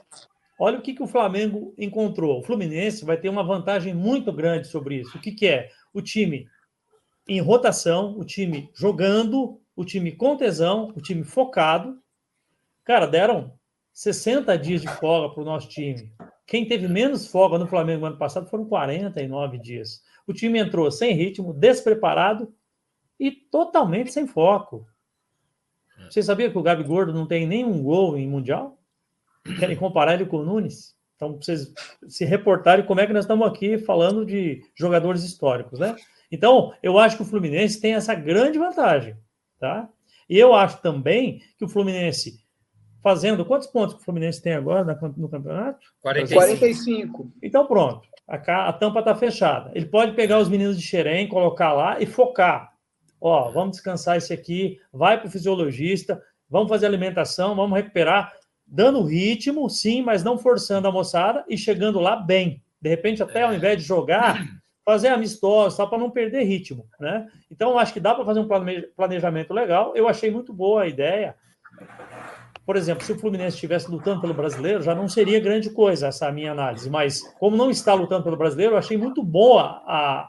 [0.58, 2.38] Olha o que, que o Flamengo encontrou.
[2.38, 5.16] O Fluminense vai ter uma vantagem muito grande sobre isso.
[5.16, 5.70] O que, que é?
[5.92, 6.46] O time
[7.26, 11.98] em rotação, o time jogando, o time com tesão, o time focado.
[12.84, 13.52] Cara, deram
[13.92, 16.12] 60 dias de folga para o nosso time.
[16.46, 20.02] Quem teve menos folga no Flamengo no ano passado foram 49 dias.
[20.26, 22.52] O time entrou sem ritmo, despreparado
[23.20, 24.86] e totalmente sem foco.
[26.08, 28.78] Você sabia que o Gabi Gordo não tem nenhum gol em Mundial?
[29.58, 30.96] Querem comparar ele com o Nunes?
[31.14, 31.70] Então, vocês
[32.08, 35.94] se reportarem como é que nós estamos aqui falando de jogadores históricos, né?
[36.32, 39.14] Então, eu acho que o Fluminense tem essa grande vantagem,
[39.58, 39.86] tá?
[40.28, 42.40] E eu acho também que o Fluminense,
[43.02, 43.44] fazendo.
[43.44, 45.80] Quantos pontos que o Fluminense tem agora no campeonato?
[46.00, 46.40] 45.
[46.40, 47.32] 45.
[47.42, 48.08] Então, pronto.
[48.26, 49.72] A, a tampa está fechada.
[49.74, 52.69] Ele pode pegar os meninos de Xerém, colocar lá e focar.
[53.20, 58.32] Ó, vamos descansar esse aqui, vai para o fisiologista, vamos fazer alimentação, vamos recuperar,
[58.66, 62.62] dando ritmo, sim, mas não forçando a moçada e chegando lá bem.
[62.80, 64.42] De repente, até ao invés de jogar
[64.84, 67.28] fazer amistosos, só para não perder ritmo, né?
[67.50, 68.48] Então, acho que dá para fazer um
[68.96, 69.92] planejamento legal.
[69.94, 71.36] Eu achei muito boa a ideia.
[72.66, 76.30] Por exemplo, se o Fluminense estivesse lutando pelo brasileiro, já não seria grande coisa essa
[76.32, 76.88] minha análise.
[76.88, 80.28] Mas, como não está lutando pelo brasileiro, eu achei muito boa a,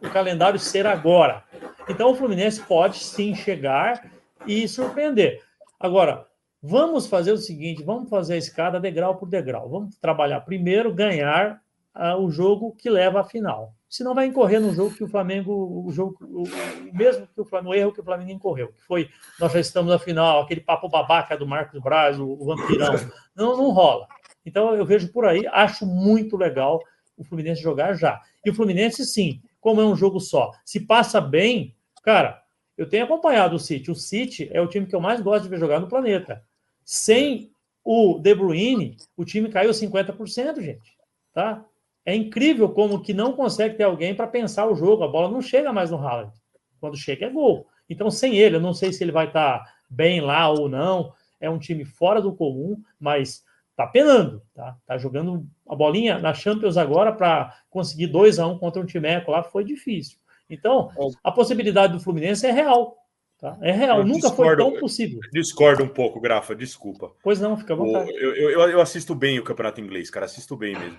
[0.00, 1.42] o calendário ser agora.
[1.88, 4.10] Então, o Fluminense pode sim chegar
[4.46, 5.42] e surpreender.
[5.78, 6.26] Agora,
[6.62, 9.68] vamos fazer o seguinte: vamos fazer a escada degrau por degrau.
[9.68, 11.60] Vamos trabalhar primeiro, ganhar
[11.94, 13.74] uh, o jogo que leva à final.
[13.88, 16.44] Senão vai incorrer no jogo que o Flamengo, o jogo, o,
[16.92, 19.08] mesmo que o Flamengo, o erro que o Flamengo incorreu, que foi
[19.38, 22.94] nós já estamos na final, aquele papo babaca do Marcos Braz, o, o vampirão.
[23.36, 24.08] Não, não rola.
[24.44, 26.80] Então eu vejo por aí, acho muito legal
[27.16, 28.20] o Fluminense jogar já.
[28.44, 32.44] E o Fluminense, sim, como é um jogo só, se passa bem, cara,
[32.76, 33.88] Eu tenho acompanhado o City.
[33.88, 36.44] O City é o time que eu mais gosto de ver jogar no planeta.
[36.84, 37.52] Sem
[37.84, 40.98] o De Bruyne, o time caiu 50%, gente.
[41.32, 41.64] Tá?
[42.04, 45.04] É incrível como que não consegue ter alguém para pensar o jogo.
[45.04, 46.32] A bola não chega mais no Haaland.
[46.80, 47.68] Quando chega é gol.
[47.88, 51.14] Então, sem ele, eu não sei se ele vai estar tá bem lá ou não.
[51.40, 53.44] É um time fora do comum, mas
[53.76, 54.76] tá penando, tá?
[54.84, 58.86] Tá jogando a bolinha na Champions agora para conseguir 2 a 1 um contra um
[58.86, 60.18] timeco lá foi difícil.
[60.48, 60.90] Então,
[61.22, 62.96] a possibilidade do Fluminense é real.
[63.38, 63.58] Tá?
[63.60, 65.20] É real, eu nunca discordo, foi tão possível.
[65.32, 67.12] Discordo um pouco, Grafa, desculpa.
[67.22, 68.10] Pois não, fica à vontade.
[68.14, 70.98] Eu, eu, eu assisto bem o campeonato inglês, cara, assisto bem mesmo.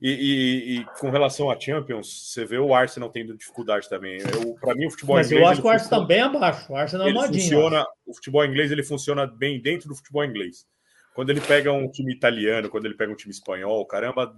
[0.00, 4.18] E, e, e, com relação a Champions, você vê o Arsenal tendo dificuldade também.
[4.60, 5.42] Para mim, o futebol Mas inglês.
[5.42, 6.72] eu acho que o Arsenal está bem abaixo.
[6.72, 10.24] O Arsenal é ele modinho, funciona, O futebol inglês ele funciona bem dentro do futebol
[10.24, 10.66] inglês.
[11.14, 14.36] Quando ele pega um time italiano, quando ele pega um time espanhol, caramba,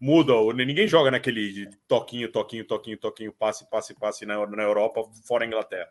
[0.00, 0.32] muda.
[0.52, 5.46] Ninguém joga naquele toquinho, toquinho, toquinho, toquinho, passe, passe, passe na, na Europa, fora a
[5.46, 5.88] Inglaterra.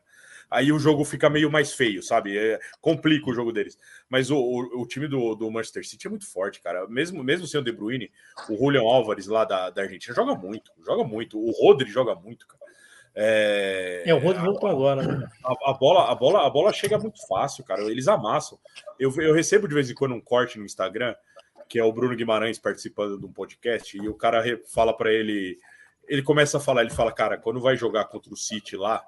[0.51, 2.37] Aí o jogo fica meio mais feio, sabe?
[2.37, 3.77] É, complica o jogo deles.
[4.09, 6.87] Mas o, o, o, time do, do Manchester City é muito forte, cara.
[6.87, 8.11] Mesmo, mesmo sem o De Bruyne,
[8.49, 11.39] o Julian Álvares lá da, da Argentina joga muito, joga muito.
[11.39, 12.59] O Rodri joga muito, cara.
[13.21, 15.29] É, é o Rodri voltou agora, né?
[15.43, 17.81] A, a, bola, a, bola, a bola chega muito fácil, cara.
[17.81, 18.57] Eles amassam.
[18.97, 21.13] Eu, eu recebo de vez em quando um corte no Instagram,
[21.67, 24.41] que é o Bruno Guimarães participando de um podcast, e o cara
[24.73, 25.59] fala para ele.
[26.07, 29.05] Ele começa a falar, ele fala, cara, quando vai jogar contra o City lá,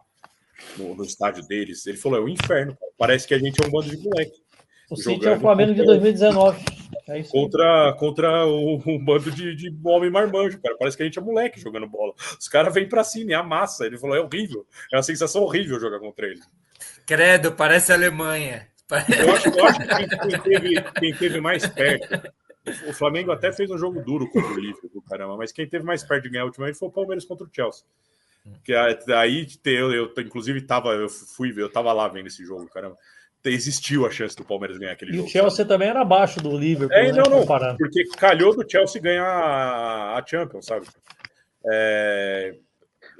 [0.77, 1.85] no, no estádio deles.
[1.87, 2.77] Ele falou: é o um inferno.
[2.97, 4.41] Parece que a gente é um bando de moleque.
[4.91, 6.65] O City é o Flamengo de 2019.
[7.07, 10.75] É contra contra um, bando de, de homem marmanjo, cara.
[10.77, 12.13] Parece que a gente é moleque jogando bola.
[12.37, 13.85] Os caras vêm pra cima e amassa.
[13.85, 14.65] Ele falou: é horrível.
[14.91, 16.41] É uma sensação horrível jogar contra ele.
[17.05, 18.67] Credo, parece a Alemanha.
[19.17, 22.29] Eu acho, eu acho que quem teve, quem teve mais perto.
[22.87, 26.03] O Flamengo até fez um jogo duro contra o Liverpool, caramba, mas quem teve mais
[26.03, 27.85] perto de ganhar ultimamente foi o Palmeiras contra o Chelsea.
[28.63, 32.67] Que aí eu, eu inclusive tava, eu fui ver, eu tava lá vendo esse jogo,
[32.67, 32.97] caramba.
[33.45, 35.27] Existiu a chance do Palmeiras ganhar aquele e jogo.
[35.27, 35.69] E o Chelsea sabe?
[35.69, 36.95] também era abaixo do Liverpool.
[36.95, 37.77] É, né, não, não, comparando.
[37.77, 40.85] porque calhou do Chelsea ganhar a Champions, sabe?
[41.65, 42.55] É,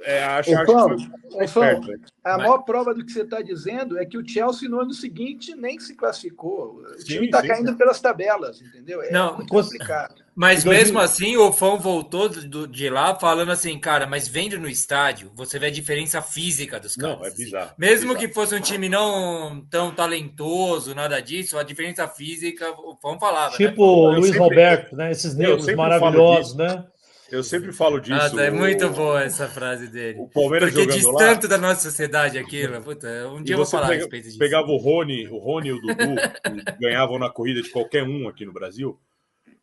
[0.04, 1.98] é, acho, Ô, acho que foi perto, né?
[2.24, 2.46] A Mas...
[2.46, 5.78] maior prova do que você está dizendo é que o Chelsea no ano seguinte nem
[5.78, 6.82] se classificou.
[6.82, 9.02] O sim, time está caindo pelas tabelas, entendeu?
[9.02, 10.22] É Não, muito complicado.
[10.34, 14.68] Mas mesmo assim, o Fão voltou do, de lá falando assim, cara, mas vendo no
[14.68, 17.18] estádio, você vê a diferença física dos caras.
[17.18, 17.70] Não, é bizarro.
[17.76, 18.18] Mesmo é bizarro.
[18.18, 23.52] que fosse um time não tão talentoso, nada disso, a diferença física, o Fão falava.
[23.52, 23.68] Né?
[23.68, 24.16] Tipo né?
[24.16, 25.10] Luiz sempre, Roberto, né?
[25.10, 26.86] Esses negros maravilhosos, né?
[27.32, 28.38] Eu sempre falo disso.
[28.38, 30.18] Ah, é muito boa essa frase dele.
[30.18, 32.82] O Palmeiras Porque diz lá, tanto da nossa sociedade aquilo.
[32.82, 34.38] Puta, um dia eu vou falar pega, a respeito disso.
[34.38, 38.28] Pegava o Rony, o Rony e o Dudu, que ganhavam na corrida de qualquer um
[38.28, 39.00] aqui no Brasil.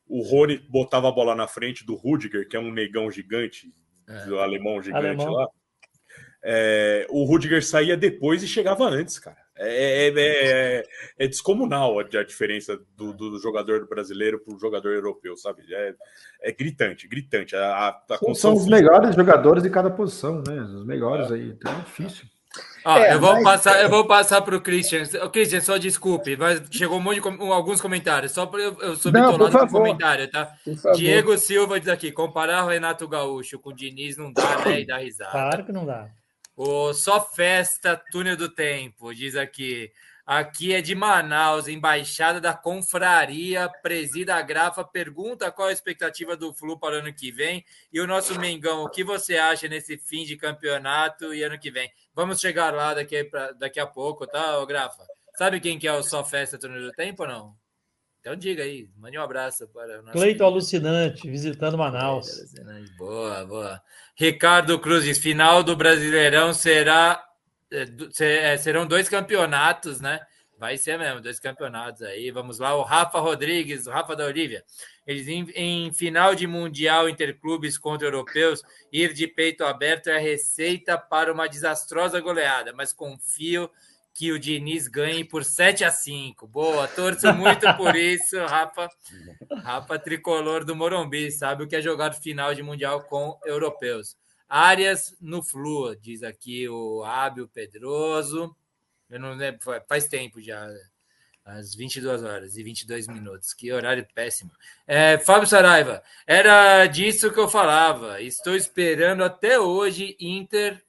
[0.08, 3.72] O Rony botava a bola na frente do Rudiger, que é um negão gigante,
[4.08, 4.26] é.
[4.26, 5.32] do alemão gigante alemão.
[5.32, 5.48] lá.
[6.44, 9.38] É, o Rudiger saía depois e chegava antes, cara.
[9.62, 10.84] É, é, é,
[11.20, 15.64] é descomunal a, a diferença do, do, jogador brasileiro para o jogador europeu, sabe?
[15.70, 15.94] É,
[16.42, 17.58] é gritante, gritante.
[17.58, 20.62] A, a São os melhores jogadores de cada posição, né?
[20.62, 22.26] Os melhores aí, então é difícil.
[22.84, 23.44] Ah, é, eu, vou mas...
[23.44, 25.04] passar, eu vou passar para o Christian.
[25.32, 28.32] Christian, só desculpe, mas chegou um monte de, alguns comentários.
[28.32, 30.54] Só para eu, eu sou no comentário, tá?
[30.96, 34.82] Diego Silva diz aqui: comparar o Renato Gaúcho com o Diniz não dá, né?
[34.82, 35.32] E dá risada.
[35.32, 36.10] Claro que não dá.
[36.62, 39.94] O Só Festa Túnel do Tempo diz aqui.
[40.26, 46.54] Aqui é de Manaus, embaixada da Confraria, presida a Grafa, pergunta qual a expectativa do
[46.54, 47.64] Flu para o ano que vem.
[47.94, 51.72] E o nosso Mengão, o que você acha nesse fim de campeonato e ano que
[51.72, 51.90] vem?
[52.14, 55.08] Vamos chegar lá daqui, pra, daqui a pouco, tá, Grafa?
[55.38, 57.56] Sabe quem que é o Só Festa Túnel do Tempo ou não?
[58.20, 60.18] Então diga aí, mande um abraço para o nosso.
[60.18, 62.28] Cleito Alucinante, visitando Manaus.
[62.98, 63.82] Boa, boa.
[64.16, 67.24] Ricardo Cruzes, final do Brasileirão será.
[67.72, 67.86] É,
[68.24, 70.20] é, serão dois campeonatos, né?
[70.58, 72.30] Vai ser mesmo, dois campeonatos aí.
[72.32, 74.66] Vamos lá, o Rafa Rodrigues, o Rafa da Olívia.
[75.08, 80.98] Eles em, em final de Mundial Interclubes contra europeus, ir de peito aberto é receita
[80.98, 83.70] para uma desastrosa goleada, mas confio
[84.20, 86.46] que o Diniz ganhe por 7 a 5.
[86.46, 88.90] Boa, torço muito por isso, Rafa.
[89.64, 94.18] Rafa tricolor do Morumbi, sabe o que é jogar final de Mundial com europeus.
[94.50, 98.54] Áreas no Flu, diz aqui o Ábio Pedroso.
[99.10, 100.68] Eu não lembro, faz tempo já,
[101.46, 103.54] às 22 horas e 22 minutos.
[103.54, 104.52] Que horário péssimo.
[104.86, 108.22] É, Fábio Saraiva, era disso que eu falava.
[108.22, 110.84] Estou esperando até hoje Inter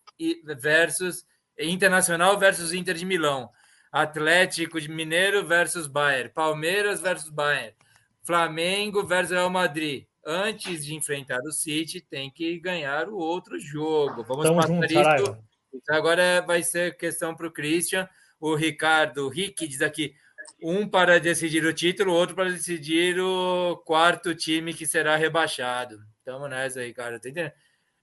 [0.59, 1.25] versus
[1.61, 3.51] Internacional versus Inter de Milão.
[3.93, 6.31] Atlético de Mineiro versus Bayern.
[6.31, 7.75] Palmeiras versus Bayern.
[8.23, 10.07] Flamengo versus Real Madrid.
[10.25, 14.23] Antes de enfrentar o City, tem que ganhar o outro jogo.
[14.23, 15.39] Vamos Tamo passar junto,
[15.73, 18.09] isso Agora vai ser questão para o Christian.
[18.39, 20.15] O Ricardo Rick diz aqui:
[20.63, 25.99] um para decidir o título, outro para decidir o quarto time que será rebaixado.
[26.25, 27.21] Tamo nessa, Ricardo.
[27.21, 27.53] Tá entendendo?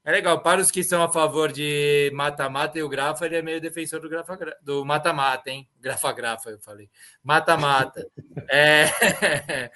[0.04, 0.40] É legal.
[0.42, 4.00] Para os que são a favor de mata-mata, e o Grafa, ele é meio defensor
[4.00, 5.68] do Grafa do mata-mata, hein?
[5.80, 6.88] Grafa-grafa, eu falei.
[7.22, 8.06] Mata-mata.
[8.48, 8.86] é...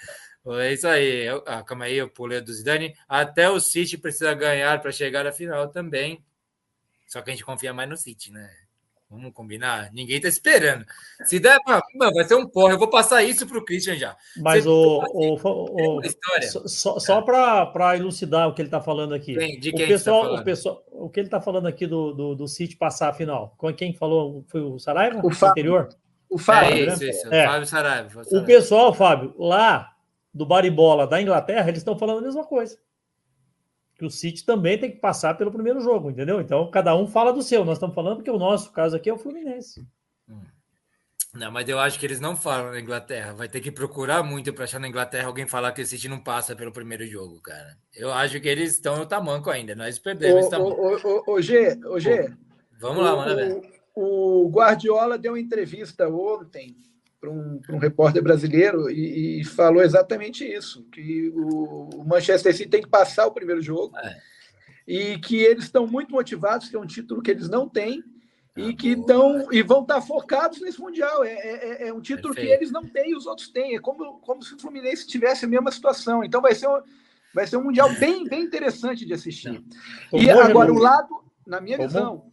[0.61, 1.29] é isso aí.
[1.47, 2.95] Ah, calma aí, eu pulei do Zidane.
[3.09, 6.25] Até o City precisa ganhar para chegar à final também.
[7.07, 8.51] Só que a gente confia mais no City, né?
[9.13, 9.93] Vamos combinar?
[9.93, 10.87] Ninguém tá esperando.
[11.25, 11.83] Se der, mano,
[12.15, 12.73] vai ser um porra.
[12.73, 14.17] Eu vou passar isso pro Christian já.
[14.39, 19.35] Mas o, o, o, o só, só para elucidar o que ele tá falando aqui.
[19.35, 22.49] Quem o pessoal, tá o pessoal, o que ele tá falando aqui do, do, do
[22.49, 23.55] City passar a final.
[23.77, 25.21] Quem falou foi o Saraiva?
[25.23, 25.51] O Fábio.
[25.51, 25.89] anterior?
[26.31, 26.73] O Fábio.
[26.73, 27.35] É isso, isso.
[27.35, 27.47] É.
[27.47, 28.09] Fábio Saraiva.
[28.09, 28.47] Fábio O Saraiva.
[28.47, 29.93] pessoal, Fábio, lá
[30.33, 32.79] do Baribola da Inglaterra, eles estão falando a mesma coisa.
[34.03, 36.41] Que o City também tem que passar pelo primeiro jogo, entendeu?
[36.41, 37.65] Então, cada um fala do seu.
[37.65, 39.87] Nós estamos falando que o nosso caso aqui é o Fluminense.
[41.33, 43.33] Não, mas eu acho que eles não falam na Inglaterra.
[43.33, 46.19] Vai ter que procurar muito para achar na Inglaterra alguém falar que o City não
[46.19, 47.79] passa pelo primeiro jogo, cara.
[47.95, 49.73] Eu acho que eles estão no tamanco ainda.
[49.77, 50.81] Nós perdemos Ô, tamanco.
[50.83, 52.29] ô, ô, ô, ô, G, ô, G,
[52.81, 53.63] Vamos lá, manda ver.
[53.95, 56.75] o Guardiola deu uma entrevista ontem
[57.23, 62.83] para um, um repórter brasileiro e, e falou exatamente isso: que o, Manchester City tem
[62.83, 64.21] que passar o primeiro jogo É.
[64.89, 68.03] e que eles estão muito motivados, que é um título que eles não têm.
[68.55, 71.25] Ah, E que estão e vão estar focados nesse Mundial.
[71.25, 72.61] É, é, é um título que Perfeito.
[72.61, 73.77] eles não têm e os outros têm.
[73.77, 76.23] É como, como se o Fluminense tivesse a mesma situação.
[76.23, 76.83] Então vai ser um,
[77.33, 79.65] vai ser um Mundial bem, bem interessante de assistir.
[80.13, 82.31] E agora, o lado, na minha visão,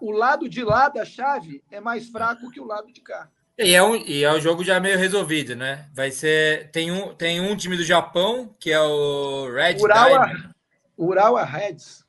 [0.00, 3.28] o lado de lá da chave é mais fraco que o lado de cá.
[3.58, 5.86] E é, um, e é um jogo já meio resolvido, né?
[5.94, 6.70] Vai ser.
[6.70, 10.50] Tem um, tem um time do Japão, que é o Red Urawa, Diamond.
[10.98, 12.04] Urawa Reds.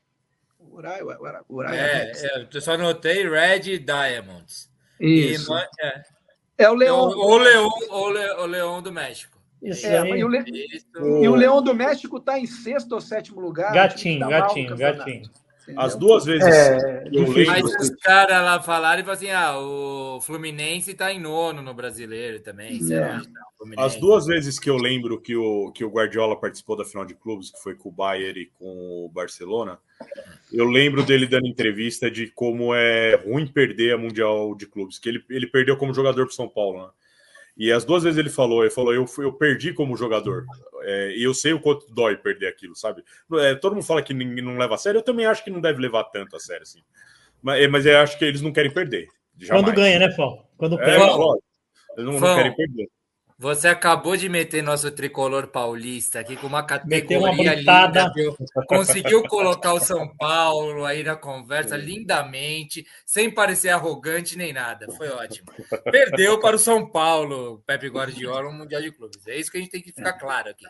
[0.72, 2.24] Urawa, Urawa, Urawa Reds.
[2.24, 4.72] É, é, eu só anotei Red Diamonds.
[5.00, 5.54] Isso.
[5.54, 6.04] E, é,
[6.58, 7.00] É o é Leão.
[7.10, 9.38] o, o Leão, o, Le, o Leão do México.
[9.62, 10.88] Isso É, e, o Le- Isso.
[11.22, 13.72] e o Leão do México está em sexto ou sétimo lugar.
[13.72, 15.30] Gatinho, tá gatinho, gatinho.
[15.66, 15.82] Entendeu?
[15.84, 17.54] As duas vezes É, que eu difícil.
[17.54, 17.72] lembro.
[17.74, 21.74] Mas os caras lá falaram e falaram assim: ah, o Fluminense tá em nono no
[21.74, 22.82] brasileiro também.
[22.82, 23.16] sei lá É.
[23.18, 23.88] onde tá o Fluminense.
[23.88, 27.16] As duas vezes que eu lembro que o, que o Guardiola participou da final de
[27.16, 29.80] clubes, que foi com o Bayern e com o Barcelona,
[30.54, 35.10] eu lembro dele dando entrevista de como é ruim perder a Mundial de Clubes, que
[35.10, 36.90] ele, ele perdeu como jogador para São Paulo, né?
[37.58, 40.46] E as duas vezes ele falou, ele falou, eu, fui- eu perdi como jogador.
[40.82, 43.02] É, e eu sei o quanto dói perder aquilo, sabe?
[43.36, 45.62] É, todo mundo fala que ninguém não leva a sério, eu também acho que não
[45.62, 46.82] deve levar tanto a sério, assim.
[47.42, 49.08] Mas, é, mas eu acho que eles não querem perder.
[49.38, 49.66] jamais.
[49.66, 50.46] Quando ganha, né, Fão?
[50.58, 51.02] Quando É, perde.
[51.98, 52.90] Eles não, não querem perder.
[53.38, 58.04] Você acabou de meter nosso tricolor paulista aqui com uma uma categoria brincada.
[58.04, 58.38] linda, viu?
[58.66, 64.90] Conseguiu colocar o São Paulo aí na conversa lindamente, sem parecer arrogante nem nada.
[64.94, 65.52] Foi ótimo.
[65.92, 69.28] Perdeu para o São Paulo, Pepe Guardiola, no Mundial de Clubes.
[69.28, 70.66] É isso que a gente tem que ficar claro aqui.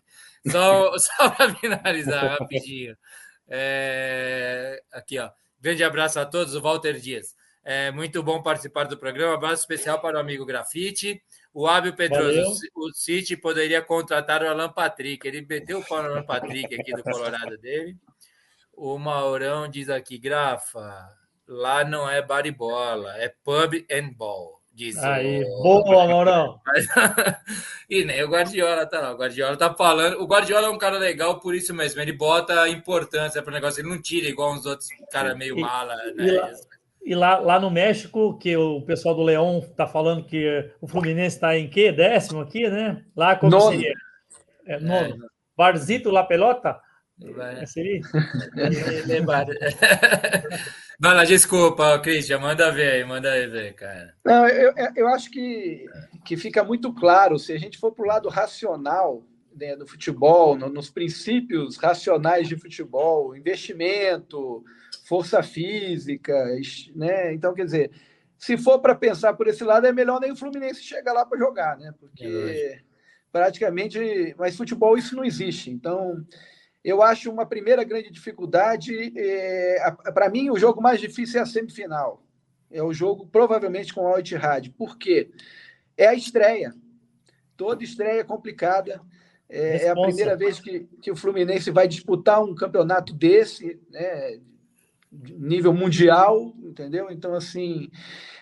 [0.49, 2.97] Só, só para finalizar rapidinho.
[3.47, 5.29] É, Aqui, ó.
[5.61, 7.35] Grande abraço a todos, o Walter Dias.
[7.63, 9.33] É muito bom participar do programa.
[9.33, 11.21] Abraço especial para o amigo Grafite.
[11.57, 15.25] O Ábio Pedroso, o City poderia contratar o Alan Patrick.
[15.25, 17.95] Ele meteu o pau no Alan Patrick aqui do Colorado dele.
[18.73, 21.07] O Maurão diz aqui, Grafa,
[21.47, 24.59] lá não é baribola, é pub and ball.
[24.73, 26.59] Diz Aí, o- boa, Maurão.
[27.89, 29.13] e nem o Guardiola tá lá.
[29.13, 30.21] O Guardiola tá falando.
[30.21, 32.01] O Guardiola é um cara legal por isso mesmo.
[32.01, 33.79] Ele bota importância pro negócio.
[33.79, 36.31] Ele não tira igual uns outros caras meio E- mala, e né?
[36.33, 36.51] lá-
[37.05, 41.35] E lá, lá no México, que o pessoal do Leão tá falando que o Fluminense
[41.35, 41.91] está em quê?
[41.91, 43.05] Décimo aqui, né?
[43.15, 43.69] Lá como Nono.
[43.71, 43.93] seria?
[44.65, 45.15] É, nono.
[45.55, 46.79] Barzito La Pelota?
[47.35, 47.61] Vai.
[47.61, 48.01] É, seria?
[49.05, 49.45] Lembrar.
[50.99, 52.39] Vai lá, desculpa, Christian.
[52.39, 54.13] Manda ver aí, manda aí ver, cara.
[54.25, 55.85] Não, eu, eu- eu acho que,
[56.25, 59.21] que fica muito claro, se a gente for para o lado racional
[59.55, 64.63] né, do futebol, no- nos princípios racionais de futebol, investimento,
[65.05, 66.33] força física,
[66.95, 67.33] né?
[67.33, 67.91] Então, quer dizer,
[68.37, 71.37] se for para pensar por esse lado, é melhor nem o Fluminense chegar lá para
[71.37, 71.93] jogar, né?
[71.99, 72.81] Porque
[73.31, 75.69] praticamente, mas futebol isso não existe.
[75.69, 76.25] Então,
[76.83, 79.13] eu acho uma primeira grande dificuldade.
[80.13, 82.23] Para mim, o jogo mais difícil é a semifinal.
[82.71, 84.69] É o jogo provavelmente com o Al Ittihad.
[84.71, 85.31] Por quê?
[85.97, 86.73] É a estreia.
[87.55, 89.01] Toda estreia é complicada.
[89.47, 94.39] É, é a primeira vez que, que o Fluminense vai disputar um campeonato desse, né,
[95.37, 97.09] nível mundial, entendeu?
[97.09, 97.89] Então, assim,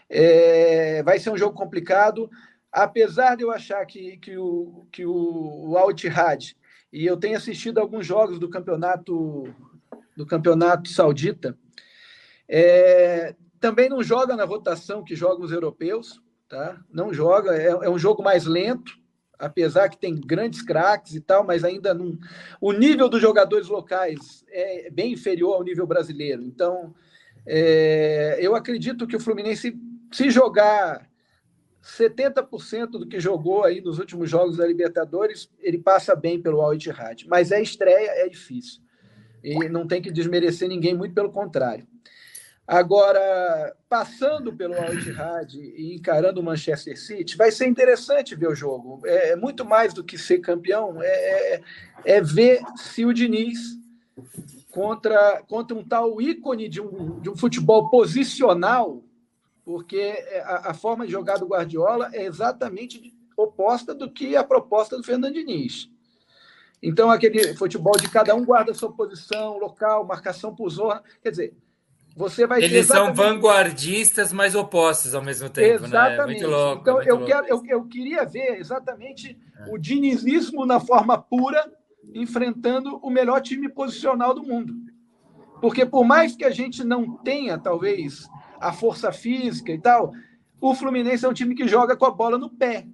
[0.10, 2.30] é, vai ser um jogo complicado.
[2.72, 6.56] Apesar de eu achar que, que o, que o, o Al Ittihad,
[6.92, 9.44] e eu tenho assistido alguns jogos do campeonato
[10.16, 11.58] do campeonato saudita,
[12.48, 16.78] É, também não joga na rotação que jogam os europeus, tá?
[16.92, 18.92] Não joga, é, é um jogo mais lento,
[19.38, 22.18] apesar que tem grandes craques e tal, mas ainda não.
[22.62, 26.44] O nível dos jogadores locais é bem inferior ao nível brasileiro.
[26.44, 26.94] Então,
[27.46, 29.78] é, eu acredito que o Fluminense,
[30.12, 31.10] se jogar
[31.84, 36.74] 70% do que jogou aí nos últimos jogos da Libertadores, ele passa bem pelo Al.
[37.28, 38.82] Mas é estreia, é difícil.
[39.44, 41.86] E não tem que desmerecer ninguém, muito pelo contrário.
[42.66, 44.94] Agora, passando pelo Al
[45.54, 49.02] e encarando o Manchester City, vai ser interessante ver o jogo.
[49.06, 51.08] É, é muito mais do que ser campeão, é,
[51.56, 51.62] é,
[52.06, 53.78] é ver se o Diniz,
[54.72, 59.04] contra, contra um tal ícone de um, de um futebol posicional,
[59.66, 60.14] porque
[60.46, 65.04] a, a forma de jogar do Guardiola é exatamente oposta do que a proposta do
[65.04, 65.90] Fernando Diniz.
[66.82, 71.02] Então, aquele futebol de cada um guarda sua posição, local, marcação por zona.
[71.22, 71.58] Quer dizer,
[72.16, 73.16] você vai Eles exatamente...
[73.16, 76.18] são vanguardistas, mas opostos ao mesmo tempo, exatamente.
[76.18, 76.26] né?
[76.26, 76.82] Muito louco.
[76.82, 79.74] Então, muito eu, louco quero, eu, eu, queria ver exatamente é.
[79.74, 81.72] o dinizismo na forma pura,
[82.14, 84.76] enfrentando o melhor time posicional do mundo.
[85.60, 88.28] Porque, por mais que a gente não tenha, talvez,
[88.60, 90.14] a força física e tal,
[90.62, 92.86] o Fluminense é um time que joga com a bola no pé.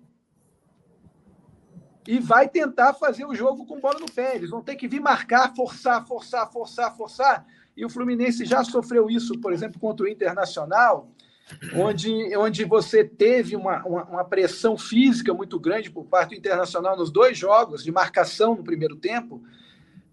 [2.08, 4.36] E vai tentar fazer o jogo com bola no pé.
[4.36, 7.46] Eles vão ter que vir marcar, forçar, forçar, forçar, forçar.
[7.76, 11.10] E o Fluminense já sofreu isso, por exemplo, contra o Internacional,
[11.74, 16.98] onde, onde você teve uma, uma, uma, pressão física muito grande por parte do Internacional
[16.98, 19.42] nos dois jogos, de marcação no primeiro tempo,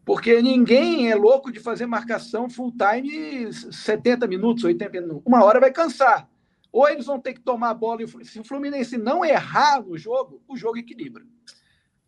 [0.05, 5.23] porque ninguém é louco de fazer marcação full time 70 minutos, 80 minutos.
[5.27, 6.31] Uma hora vai cansar.
[6.71, 8.01] Ou eles vão ter que tomar a bola.
[8.23, 11.25] Se o Fluminense não errar no jogo, o jogo equilibra.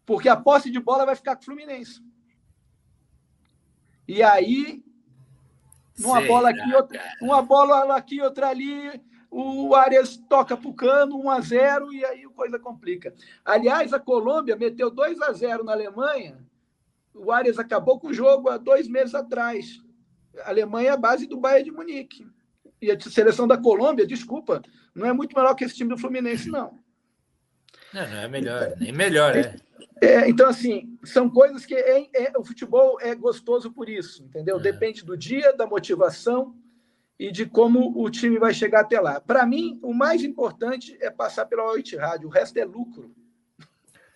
[0.07, 2.01] Porque a posse de bola vai ficar com o Fluminense.
[4.07, 4.83] E aí,
[6.01, 9.01] uma bola aqui, outra, uma bola aqui, outra ali,
[9.31, 13.15] o Arias toca para o cano, 1 a 0 e aí a coisa complica.
[13.45, 16.39] Aliás, a Colômbia meteu 2 a 0 na Alemanha
[17.19, 19.83] o Arias acabou com o jogo há dois meses atrás.
[20.45, 22.27] A Alemanha é a base do Bayern de Munique.
[22.81, 24.63] E a seleção da Colômbia, desculpa,
[24.95, 26.79] não é muito melhor que esse time do Fluminense, não.
[27.93, 29.57] Não, não é melhor, nem melhor, é.
[30.01, 34.59] é então, assim, são coisas que é, é, o futebol é gostoso por isso, entendeu?
[34.59, 34.61] É.
[34.61, 36.55] Depende do dia, da motivação
[37.19, 39.21] e de como o time vai chegar até lá.
[39.21, 43.13] Para mim, o mais importante é passar pela Oit Rádio, o resto é lucro.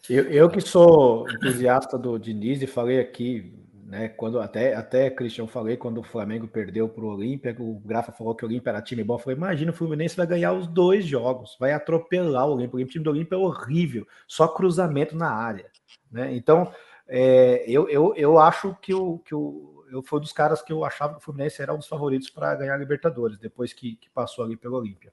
[0.09, 3.53] Eu, eu que sou entusiasta do Diniz e falei aqui,
[3.93, 8.11] né, quando até, até Cristian falei, quando o Flamengo perdeu para o Olímpia, o Grafa
[8.11, 10.67] falou que o Olímpia era time bom, eu falei, imagina, o Fluminense vai ganhar os
[10.67, 15.31] dois jogos, vai atropelar o Olímpia, o time do Olímpia é horrível, só cruzamento na
[15.31, 15.71] área,
[16.11, 16.73] né, então
[17.07, 20.73] é, eu, eu, eu acho que o, que o eu fui um dos caras que
[20.73, 23.97] eu achava que o Fluminense era um dos favoritos para ganhar a Libertadores, depois que,
[23.97, 25.13] que passou ali pelo Olímpia.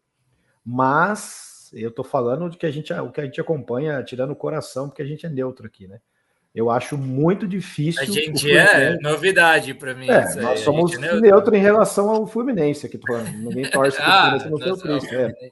[0.64, 4.38] Mas eu tô falando de que a gente, o que a gente acompanha, tirando o
[4.38, 5.99] coração, porque a gente é neutro aqui, né?
[6.53, 8.01] Eu acho muito difícil.
[8.01, 10.09] A gente é novidade para mim.
[10.09, 11.55] É, nós somos é neutro.
[11.55, 13.17] em relação ao Fluminense aqui, tô.
[13.17, 15.15] Ninguém torce para o Fluminense no seu preço.
[15.15, 15.51] É.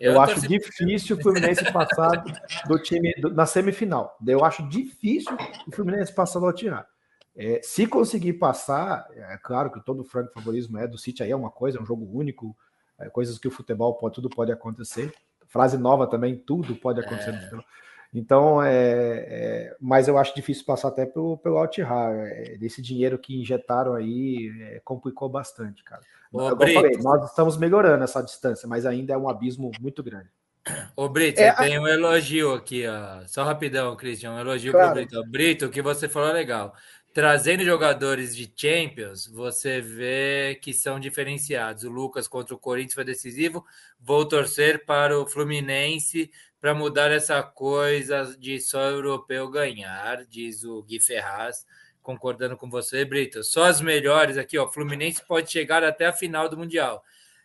[0.00, 2.24] Eu, eu acho difícil o Fluminense passar
[2.66, 4.16] do time do, na semifinal.
[4.26, 5.36] Eu acho difícil
[5.66, 6.86] o Fluminense passar do tirar.
[7.36, 11.30] É, se conseguir passar, é claro que todo o franco favorismo é do City aí
[11.30, 12.54] é uma coisa, é um jogo único,
[12.98, 15.12] é, coisas que o futebol pode, tudo pode acontecer
[15.52, 17.32] frase nova também, tudo pode acontecer é.
[17.32, 17.64] no futebol.
[18.14, 22.12] Então, é, é, mas eu acho difícil passar até pelo, pelo Altihar.
[22.12, 26.02] É, desse dinheiro que injetaram aí é, complicou bastante, cara.
[26.30, 30.28] Ô, eu falei, nós estamos melhorando essa distância, mas ainda é um abismo muito grande.
[30.94, 33.26] Ô, Brito, é, tem um elogio aqui, ó.
[33.26, 34.92] Só rapidão, Cristian, um elogio claro.
[34.92, 35.30] pro Brito.
[35.30, 36.74] Brito, o que você falou é legal
[37.12, 41.84] trazendo jogadores de Champions, você vê que são diferenciados.
[41.84, 43.64] O Lucas contra o Corinthians foi decisivo.
[44.00, 46.30] Vou torcer para o Fluminense
[46.62, 51.66] para mudar essa coisa de só europeu ganhar, diz o Gui Ferraz,
[52.00, 53.42] concordando com você, Brito.
[53.42, 54.68] Só as melhores aqui, ó.
[54.68, 57.02] Fluminense pode chegar até a final do Mundial.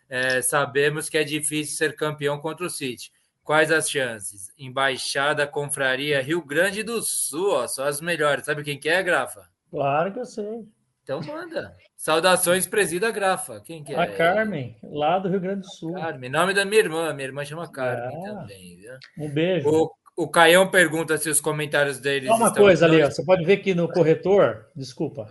[0.08, 3.10] É, sabemos que é difícil ser campeão contra o City.
[3.42, 4.52] Quais as chances?
[4.56, 8.46] Embaixada, Confraria, Rio Grande do Sul, ó, só as melhores.
[8.46, 9.48] Sabe quem que é, Grafa?
[9.68, 10.64] Claro que eu sei.
[11.08, 11.74] Então manda.
[11.96, 13.62] Saudações, presida Grafa.
[13.62, 13.98] Quem que é?
[13.98, 15.94] A Carmen, lá do Rio Grande do Sul.
[15.94, 17.14] Carmen, nome da minha irmã.
[17.14, 18.28] Minha irmã chama Carmen é.
[18.28, 18.76] também.
[18.76, 18.92] Viu?
[19.18, 19.66] Um beijo.
[19.70, 22.28] O, o Caião pergunta se os comentários deles.
[22.28, 25.28] Só uma coisa ali, ó, você pode ver que no corretor, desculpa,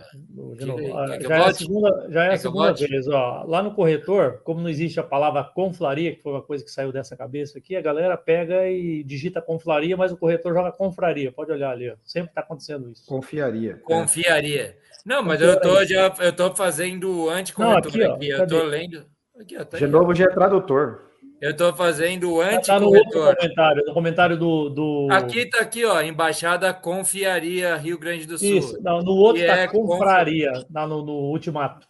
[0.56, 0.82] de novo,
[1.20, 4.70] já, é a segunda, já é a segunda vez, ó, lá no corretor, como não
[4.70, 8.16] existe a palavra conflaria, que foi uma coisa que saiu dessa cabeça aqui, a galera
[8.16, 12.40] pega e digita conflaria, mas o corretor joga confraria, pode olhar ali, ó, sempre está
[12.40, 13.04] acontecendo isso.
[13.06, 13.76] Confiaria.
[13.84, 14.74] Confiaria.
[15.04, 19.04] Não, mas eu tô já, eu tô fazendo anticorretor aqui, aqui, eu tô lendo.
[19.38, 20.14] Aqui, ó, tá De novo, ó.
[20.14, 21.07] já é tradutor.
[21.40, 23.36] Eu tô fazendo o Tá no outro anticorretor.
[23.36, 24.68] comentário, no comentário do.
[24.70, 25.08] do...
[25.10, 28.58] Aqui tá aqui, ó, Embaixada Confiaria Rio Grande do Sul.
[28.58, 31.86] Isso, não, no outro Que tá é confraria, tá no, no ultimato.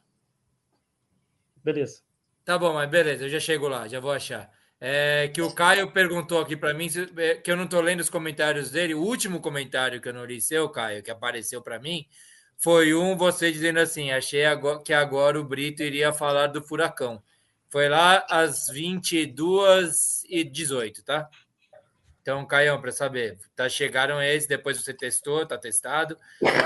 [1.65, 2.03] Beleza.
[2.45, 4.51] Tá bom, mas beleza, eu já chego lá, já vou achar.
[4.81, 8.09] É, que o Caio perguntou aqui para mim, é, que eu não tô lendo os
[8.11, 8.95] comentários dele.
[8.95, 12.07] O último comentário que eu não li seu, Caio, que apareceu para mim,
[12.57, 17.20] foi um você dizendo assim: achei agora- que agora o Brito iria falar do furacão.
[17.70, 21.28] Foi lá às 22h18, tá?
[22.23, 26.15] Então, Caião, para saber, tá, chegaram esses, depois você testou, tá testado.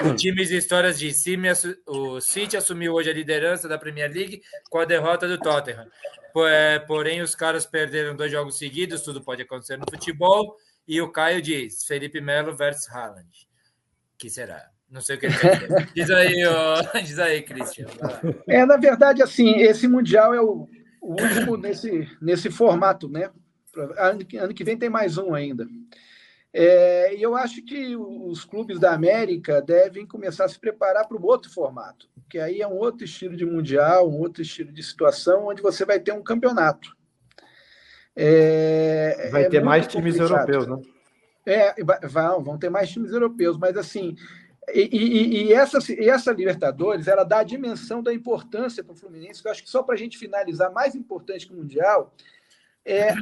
[0.05, 4.11] O Times e Histórias de Cime, assu- o City assumiu hoje a liderança da Premier
[4.13, 5.87] League com a derrota do Tottenham.
[6.49, 10.57] É, Porém, os caras perderam dois jogos seguidos, tudo pode acontecer no futebol.
[10.89, 13.29] E o Caio diz: Felipe Melo versus Haaland.
[14.19, 14.69] Que será?
[14.91, 15.89] Não sei o que ele quer dizer.
[15.95, 17.87] Diz aí, ó, diz aí, Christian.
[18.49, 20.69] É, na verdade, assim, esse Mundial é o,
[21.03, 23.31] o último nesse, nesse formato, né?
[23.99, 25.67] Ano, que- ano que vem tem mais um ainda.
[26.55, 31.17] É, e eu acho que os clubes da América devem começar a se preparar para
[31.17, 34.83] um outro formato, que aí é um outro estilo de Mundial, um outro estilo de
[34.83, 36.95] situação, onde você vai ter um campeonato.
[38.15, 40.51] É, Vai é ter mais times complicado.
[40.51, 40.93] europeus, né?
[41.45, 41.75] É,
[42.07, 44.15] vão, vão ter mais times europeus, mas assim,
[44.73, 48.97] e, e- e essa, e essa Libertadores, ela dá a dimensão da importância para o
[48.97, 52.15] Fluminense, que eu acho que só para a gente finalizar, mais importante que o Mundial,
[52.85, 53.15] é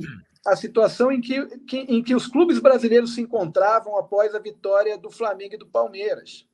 [0.46, 4.96] a situação em que, que- em que os clubes brasileiros se encontravam após a vitória
[4.98, 6.46] do Flamengo e do Palmeiras.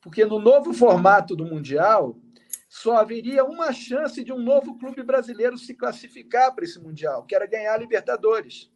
[0.00, 2.16] Porque no novo formato do Mundial,
[2.68, 7.34] só haveria uma chance de um novo clube brasileiro se classificar para esse Mundial, que
[7.34, 8.70] era ganhar a Libertadores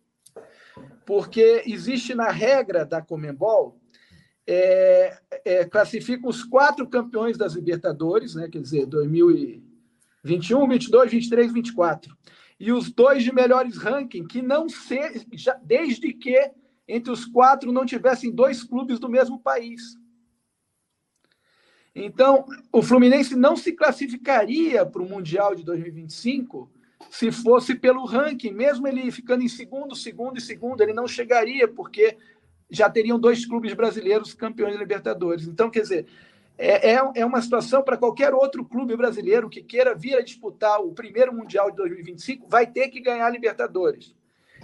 [1.07, 3.79] porque existe na regra da Comembol,
[4.47, 12.17] é, é, classifica os quatro campeões das Libertadores, né, quer dizer, 2021, 22, 23, 24,
[12.59, 16.53] e os dois de melhores ranking, que não se, já, desde que
[16.89, 19.99] entre os quatro não tivessem dois clubes do mesmo país.
[21.95, 26.71] Então, o Fluminense não se classificaria para o Mundial de 2025
[27.11, 31.67] se fosse pelo ranking, mesmo ele ficando em segundo, segundo e segundo, ele não chegaria,
[31.69, 32.17] porque
[32.71, 35.47] já teriam dois clubes brasileiros campeões da Libertadores.
[35.47, 36.07] Então, quer dizer,
[36.59, 40.81] é, é, é uma situação para qualquer outro clube brasileiro que queira vir a disputar
[40.81, 44.15] o primeiro Mundial de 2025, vai ter que ganhar a Libertadores.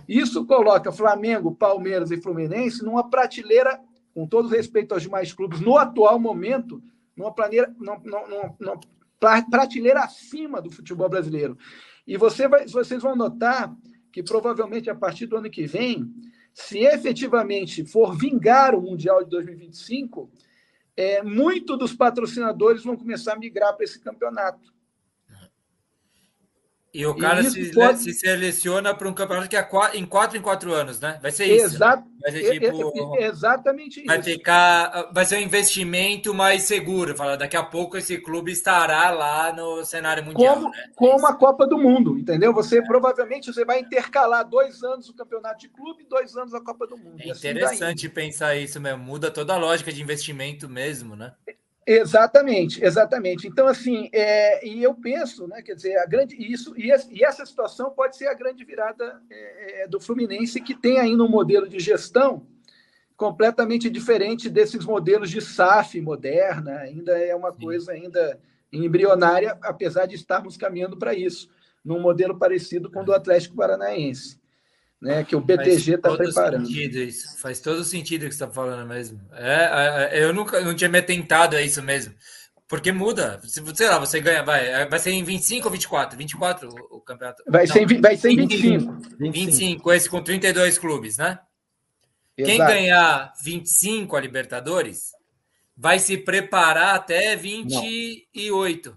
[0.08, 3.80] Isso coloca Flamengo, Palmeiras e Fluminense numa prateleira,
[4.14, 6.82] com todo respeito aos demais clubes, no atual momento,
[7.16, 8.80] numa, planeira, numa, numa, numa
[9.50, 11.56] prateleira acima do futebol brasileiro.
[12.06, 13.72] E você vai, vocês vão notar
[14.10, 16.12] que provavelmente a partir do ano que vem,
[16.52, 20.30] se efetivamente for vingar o Mundial de 2025,
[20.96, 24.72] é, muito dos patrocinadores vão começar a migrar para esse campeonato.
[26.94, 30.36] E o cara E se, pode- se seleciona para um campeonato que é em quatro
[30.36, 31.19] em quatro anos, né?
[31.23, 31.77] Vai ser isso.
[31.77, 33.16] Exato, Vai ser é- tipo.
[33.16, 34.28] é- é exatamente Vai isso.
[34.28, 37.16] ficar, vai ser um investimento mais seguro.
[37.16, 40.56] Fala, daqui a pouco esse clube estará lá no cenário mundial.
[40.56, 40.90] como, né?
[40.94, 42.52] como a Copa do Mundo, entendeu?
[42.52, 46.60] Você provavelmente você vai intercalar dois anos o campeonato de clube e dois anos a
[46.60, 47.16] Copa do Mundo.
[47.20, 49.02] É assim interessante pensar isso mesmo.
[49.02, 51.32] Muda toda a lógica de investimento mesmo, né?
[51.86, 53.48] Exatamente, exatamente.
[53.48, 57.24] Então, assim, é, e eu penso, né, quer dizer, a grande, isso, e, essa- e
[57.24, 61.28] essa situação pode ser a grande virada é, é, do Fluminense, que tem ainda um
[61.28, 62.46] modelo de gestão
[63.16, 68.38] completamente diferente desses modelos de SAF moderna, ainda é uma coisa ainda
[68.72, 71.48] embrionária, apesar de estarmos caminhando para isso,
[71.84, 74.40] num modelo parecido com o do Atlético Paranaense,
[75.02, 76.66] né, que o BTG está Faz todo preparando.
[76.66, 77.38] sentido isso.
[77.38, 79.20] Faz todo sentido o que você está falando mesmo.
[79.32, 82.14] É, é, eu nunca não tinha me atentado a isso mesmo.
[82.68, 83.40] Porque muda.
[83.44, 86.16] Se, sei lá, você ganha, vai, vai ser em 25 ou 24?
[86.16, 87.42] 24 o, o campeonato.
[87.48, 88.92] Vai ser em vai ser em 25.
[89.18, 89.32] 25.
[89.32, 91.38] 25, esse com 32 clubes, né?
[92.36, 92.72] Quem Exato.
[92.72, 95.10] ganhar 25 a Libertadores
[95.76, 98.96] vai se preparar até 28.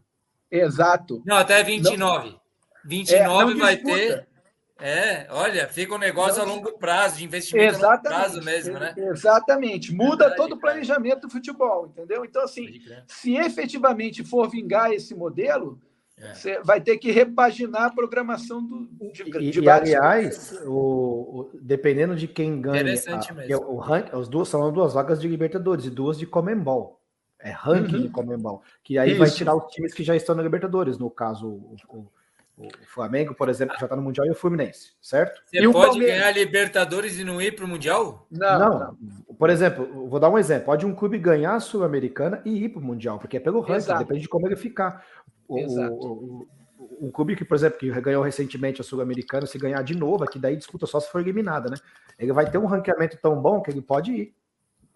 [0.51, 1.21] Exato.
[1.25, 2.37] Não, até 29.
[2.85, 3.97] 29 É, não vai disputa.
[3.97, 4.34] ter.
[4.79, 8.93] É, olha, fica um negócio a longo prazo, de investimento a longo prazo mesmo, né?
[8.97, 9.93] Exatamente.
[9.93, 12.25] Muda todo o planejamento do futebol, entendeu?
[12.25, 15.79] Então, assim, se efetivamente for vingar esse modelo,
[16.17, 16.33] É.
[16.33, 21.49] você vai ter que repaginar a programação do, de, E, de e, aliás, o, o-
[21.61, 23.65] dependendo de quem ganha, Interessante a- mesmo.
[23.69, 26.99] o rank, duas são duas vagas de Libertadores e duas de Comembol.
[27.39, 28.01] É ranking Uhum.
[28.03, 28.61] de Comembol.
[28.83, 29.37] Que aí vai Isso.
[29.37, 32.07] tirar os times que já estão na Libertadores, no caso, o, o-
[32.57, 35.41] o Flamengo, por exemplo, já está no Mundial, e o Fluminense, certo?
[35.45, 36.19] Você E o pode Palmeiras?
[36.19, 38.25] ganhar Libertadores e não ir para o Mundial?
[38.31, 38.97] Não,
[39.37, 40.65] Por exemplo, vou dar um exemplo.
[40.65, 43.73] Pode um clube ganhar a Sul-Americana e ir para o Mundial, porque é pelo ranking,
[43.75, 43.99] Exato.
[43.99, 45.05] depende de como ele ficar.
[45.47, 45.93] O, Exato.
[45.93, 46.47] o-
[46.79, 50.23] o- um clube que, por exemplo, que ganhou recentemente a Sul-Americana, se ganhar de novo,
[50.23, 51.75] aqui daí disputa só se for eliminada, né?
[52.17, 54.35] Ele vai ter um ranqueamento tão bom que ele pode ir.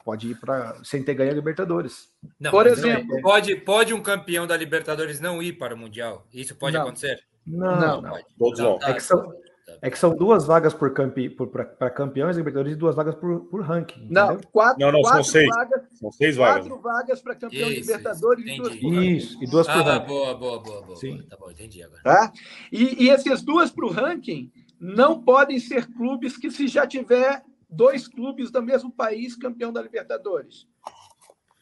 [0.05, 2.09] Pode ir para sem ter ganho a Libertadores.
[2.39, 6.25] Não, Por mas exemplo- pode, pode um campeão da Libertadores não ir para o Mundial?
[6.33, 6.83] Isso pode Não.
[6.83, 7.19] acontecer?
[7.45, 8.01] Não, Não.
[8.01, 8.17] não.
[8.37, 8.77] Todos vão.
[8.79, 8.89] tá.
[8.89, 9.33] É que são,
[9.81, 13.41] é que são duas vagas por campe, para campeões da Libertadores e duas vagas por,
[13.45, 14.07] por ranking.
[14.09, 14.49] Não, entendeu?
[14.51, 15.49] quatro, Não, não, são quatro seis.
[15.49, 16.67] vagas, São seis vagas.
[16.67, 19.15] quatro vagas para campeão Isso, Libertadores isso, e duas por ranking.
[19.15, 20.07] Isso, e duas por Ah, ranking.
[20.07, 20.95] boa, boa, boa, boa.
[20.97, 21.23] Sim.
[21.29, 22.01] Tá bom, entendi agora.
[22.03, 22.31] Tá?
[22.71, 27.43] E, e essas duas para o ranking não podem ser clubes que se já tiver
[27.69, 30.67] dois clubes do mesmo país campeão da Libertadores.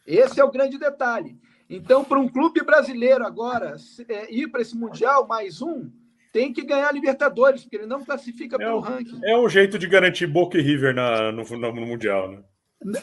[0.05, 1.37] Esse é o grande detalhe.
[1.69, 3.75] Então, para um clube brasileiro agora
[4.07, 5.89] é, ir para esse Mundial, mais um,
[6.31, 9.19] tem que ganhar a Libertadores, porque ele não classifica pelo o- ranking.
[9.25, 12.43] É um jeito de garantir Boca e River na, no, no- no Mundial, né?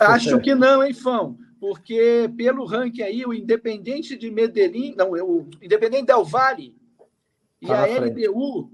[0.01, 1.37] Acho que não, hein, Fão?
[1.61, 6.75] Porque pelo ranking aí, o Independente de Medellín, não, o Independente Del Valle
[7.61, 7.87] e Tá a.
[7.87, 8.71] LDU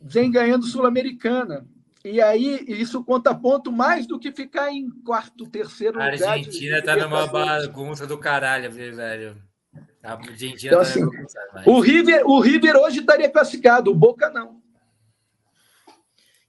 [0.00, 1.66] vem ganhando Sul-Americana.
[2.04, 6.16] E aí, isso conta ponto mais do que ficar em quarto, terceiro A lugar.
[6.16, 9.36] de Argentina tá numa bagunça do caralho, velho.
[10.02, 11.04] A Argentina Então, tá assim,
[11.52, 14.60] mas- O River, o River hoje estaria classificado, o Boca não.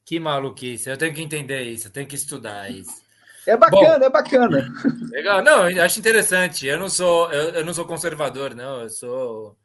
[0.05, 0.89] Que maluquice.
[0.89, 3.01] Eu tenho que entender isso, eu tenho que estudar isso.
[3.45, 4.71] É bacana, é bacana.
[5.09, 6.65] Legal, não, eu acho interessante.
[6.67, 8.81] Eu não sou, eu, eu não sou conservador, não.
[8.81, 9.57] Eu sou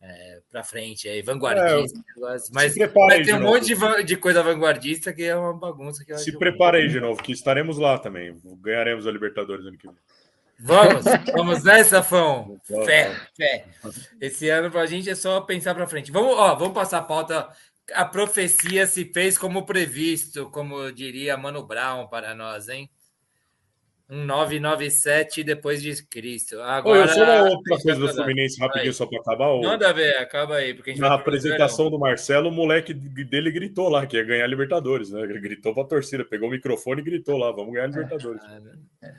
[0.00, 1.98] é, para frente, aí, vanguardista.
[2.52, 3.96] mas se prepara aí mas tem um de monte novo.
[3.96, 6.04] de, de coisa vanguardista que é uma bagunça.
[6.04, 8.36] Que Se prepara aí de novo, que estaremos lá também.
[8.60, 9.96] Ganharemos a Libertadores ano que vem.
[10.60, 11.04] Vamos,
[11.34, 12.58] vamos nessa, Fão.
[12.68, 13.64] Vamos, Fé, fé.
[14.20, 16.12] Esse ano pra gente é só pensar pra frente.
[16.12, 17.48] Vamos, ó, vamos passar a pauta.
[17.92, 22.90] A profecia se fez como previsto, como diria Mano Brown para nós, hein?
[24.10, 26.58] Um 997 depois de Cristo.
[26.62, 29.48] Agora, eu sou uma outra coisa do Fluminense, rapidinho, só para acabar.
[29.48, 29.60] ô.
[29.60, 30.72] Manda ver, acaba aí.
[30.72, 34.44] Porque a gente Na apresentação do Marcelo, o moleque dele gritou lá que ia ganhar
[34.44, 35.20] a Libertadores, né?
[35.20, 38.40] Ele gritou pra torcida, pegou o microfone e gritou lá: vamos ganhar a Libertadores.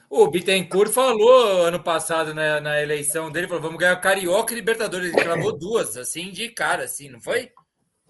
[0.10, 5.14] O Bittencourt falou ano passado na, na eleição dele, falou, vamos ganhar Carioca e Libertadores.
[5.14, 7.52] Ele cravou duas, assim, de cara, assim, não foi?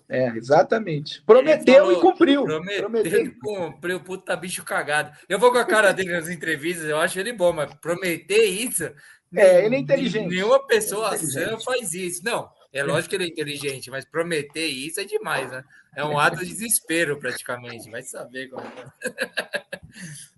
[0.09, 1.21] É, exatamente.
[1.21, 2.43] Prometeu Ele e cumpriu.
[2.43, 3.25] Prometeu Prometeu.
[3.25, 5.15] e cumpriu, puta bicho cagado.
[5.29, 8.91] Eu vou com a cara dele nas entrevistas, eu acho ele bom, mas prometer isso.
[9.35, 10.27] É, ele é inteligente.
[10.27, 11.49] Nenhuma pessoa é inteligente.
[11.49, 12.25] sã faz isso.
[12.25, 15.63] Não, é lógico que ele é inteligente, mas prometer isso é demais, né?
[15.95, 17.89] É um ato de desespero, praticamente.
[17.91, 18.65] Vai saber como.
[18.65, 19.79] é.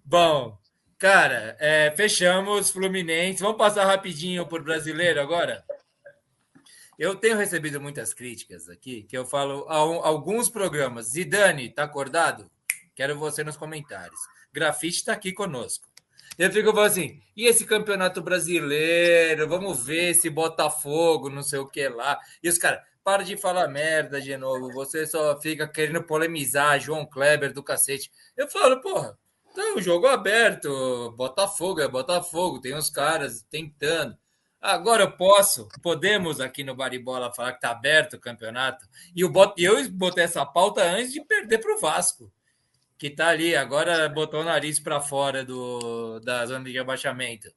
[0.03, 0.57] Bom,
[0.97, 3.41] cara, é, fechamos Fluminense.
[3.41, 5.63] Vamos passar rapidinho por brasileiro agora?
[7.01, 11.07] Eu tenho recebido muitas críticas aqui, que eu falo um- alguns programas.
[11.07, 12.47] Zidane, tá acordado?
[12.93, 14.19] Quero você nos comentários.
[14.53, 15.87] Grafite está aqui conosco.
[16.37, 19.49] Eu fico falando assim, e esse campeonato brasileiro?
[19.49, 22.19] Vamos ver esse Botafogo, não sei o que lá.
[22.43, 24.71] E os caras, para de falar merda de novo.
[24.71, 28.11] Você só fica querendo polemizar, João Kleber do cacete.
[28.37, 29.17] Eu falo, porra,
[29.55, 31.11] tá o jogo aberto.
[31.17, 34.15] Botafogo é Botafogo, tem uns caras tentando.
[34.61, 38.85] Agora eu posso, podemos aqui no Baribola falar que tá aberto o campeonato.
[39.15, 39.29] E eu
[39.91, 42.31] botei essa pauta antes de perder para o Vasco,
[42.97, 47.49] que tá ali, agora botou o nariz para fora do, da zona de abaixamento.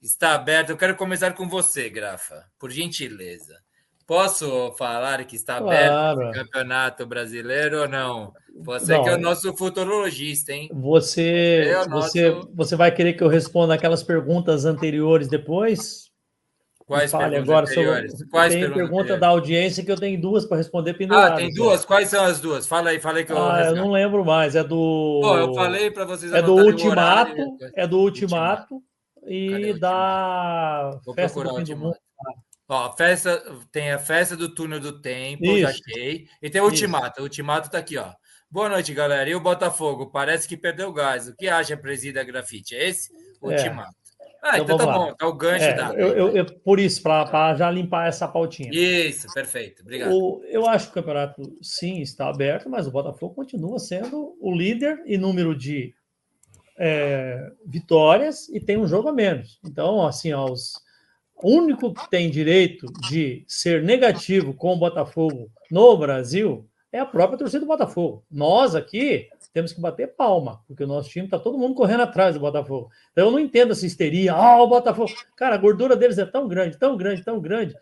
[0.00, 0.70] Está aberto.
[0.70, 3.58] Eu quero começar com você, Grafa, por gentileza.
[4.06, 6.28] Posso falar que está aberto Claro.
[6.30, 8.32] o campeonato brasileiro ou não?
[8.60, 9.02] Você Não.
[9.02, 10.70] que é o nosso futurologista, hein?
[10.72, 16.07] Você, É você, nosso- você vai querer que eu responda aquelas perguntas anteriores depois?
[16.88, 18.12] Quais Fale perguntas agora anteriores?
[18.12, 18.28] sobre.
[18.30, 19.20] Quais tem pergunta anteriores?
[19.20, 21.32] da audiência que eu tenho duas para responder penduradas.
[21.32, 21.84] Ah, tem duas?
[21.84, 22.66] Quais são as duas?
[22.66, 24.56] Fala aí, fala aí que eu Ah, eu não lembro mais.
[24.56, 25.20] É do.
[25.22, 27.58] Pô, eu falei para vocês É do Ultimato, horário.
[27.76, 28.82] é do Ultimato
[29.26, 31.96] e da Vou Festa do procurar o Fim do Mundo.
[32.70, 35.82] Ó, festa, tem a festa do túnel do tempo, já Isso.
[35.90, 36.26] achei.
[36.42, 37.20] E tem o Ultimato.
[37.20, 38.12] O Ultimato tá aqui, ó.
[38.50, 39.28] Boa noite, galera.
[39.28, 40.10] E o Botafogo?
[40.10, 41.28] Parece que perdeu gás.
[41.28, 42.74] O que acha, presida grafite?
[42.74, 43.10] É esse?
[43.44, 43.56] É.
[44.42, 45.06] Ah, então, tá vamos lá.
[45.10, 45.14] bom.
[45.14, 45.92] Tá o gancho É, da.
[45.94, 48.70] eu, eu- eu- por isso, para já limpar essa pautinha.
[48.72, 49.82] Isso, perfeito.
[49.82, 50.12] Obrigado.
[50.12, 54.54] O- eu acho que o campeonato sim está aberto, mas o Botafogo continua sendo o
[54.54, 55.92] líder em número de
[56.80, 59.58] é, vitórias e tem um jogo a menos.
[59.64, 60.74] Então, assim, ó, os-
[61.42, 67.04] o único que tem direito de ser negativo com o Botafogo no Brasil é a
[67.06, 68.24] própria torcida do Botafogo.
[68.30, 72.34] Nós aqui temos que bater palma, porque o nosso time está todo mundo correndo atrás
[72.34, 72.90] do Botafogo.
[73.12, 74.34] Então eu não entendo essa histeria.
[74.34, 75.10] Ah, o Botafogo.
[75.36, 77.74] Cara, a gordura deles é tão grande, tão grande, tão grande.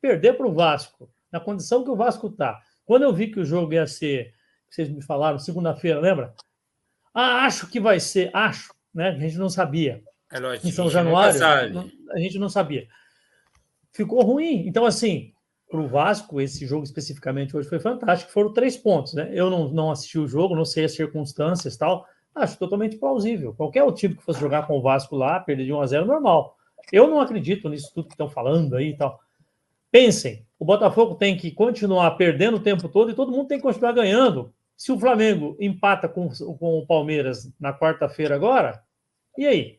[0.00, 2.60] Perder para o Vasco, na condição que o Vasco está.
[2.84, 4.32] Quando eu vi que o jogo ia ser,
[4.68, 6.34] vocês me falaram, segunda-feira, lembra?
[7.14, 9.08] Ah, acho que vai ser, acho, né?
[9.10, 10.02] A gente não sabia.
[10.32, 10.66] É lógico.
[10.66, 12.88] Em São nunca Januário, a gente não sabia.
[13.92, 14.66] Ficou ruim.
[14.66, 15.31] Então, assim,
[15.72, 19.30] para o Vasco, esse jogo especificamente hoje foi fantástico, foram três pontos, né?
[19.32, 23.54] Eu não, não assisti o jogo, não sei as circunstâncias tal, acho totalmente plausível.
[23.54, 26.58] Qualquer time que fosse jogar com o Vasco lá, perder de 1 a 0 normal.
[26.92, 29.18] Eu não acredito nisso tudo que estão falando aí e tal.
[29.90, 33.62] Pensem, o Botafogo tem que continuar perdendo o tempo todo e todo mundo tem que
[33.62, 34.52] continuar ganhando.
[34.76, 38.82] Se o Flamengo empata com, com o Palmeiras na quarta-feira agora,
[39.38, 39.78] e aí?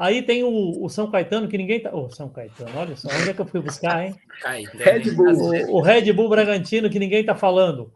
[0.00, 1.94] Aí tem o, o, São Caetano, que ninguém tá.
[1.94, 4.14] Ô, oh, São Caetano, olha só, onde é que eu fui buscar, hein?
[4.72, 5.34] Red Bull.
[5.34, 7.92] O, o, Red Bull Bragantino, que ninguém tá falando.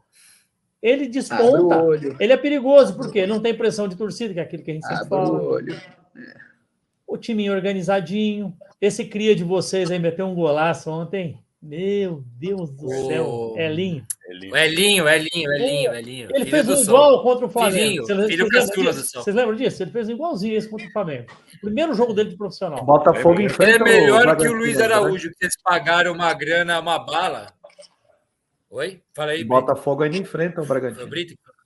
[0.83, 1.83] Ele desponta.
[2.21, 4.87] Ele é perigoso, porque não tem pressão de torcida, que é aquilo que a gente
[4.87, 5.31] sempre fala.
[5.31, 5.81] O, olho.
[7.09, 8.55] o time organizadinho.
[8.79, 11.39] Esse cria de vocês aí meteu um golaço ontem.
[11.63, 14.07] Meu Deus do oh, céu, Elinho.
[14.27, 14.57] Elinho,
[15.07, 16.29] Elinho, Elinho, Elinho.
[16.33, 18.07] Ele fez um igual contra o Flamengo.
[18.07, 19.23] Filhinho, filho caçula do Sol.
[19.23, 19.83] Vocês lembram disso?
[19.83, 21.27] Ele fez igualzinho esse contra o Flamengo.
[21.61, 22.85] Primeiro jogo dele de profissional.
[22.85, 24.85] Botafogo é, enfrenta Ele é melhor que o Luiz né?
[24.85, 27.53] Araújo, que vocês pagaram uma grana, uma bala.
[28.71, 29.03] Oi?
[29.15, 29.45] Fala aí.
[29.45, 31.09] Botafogo ainda enfrenta o Bragantino.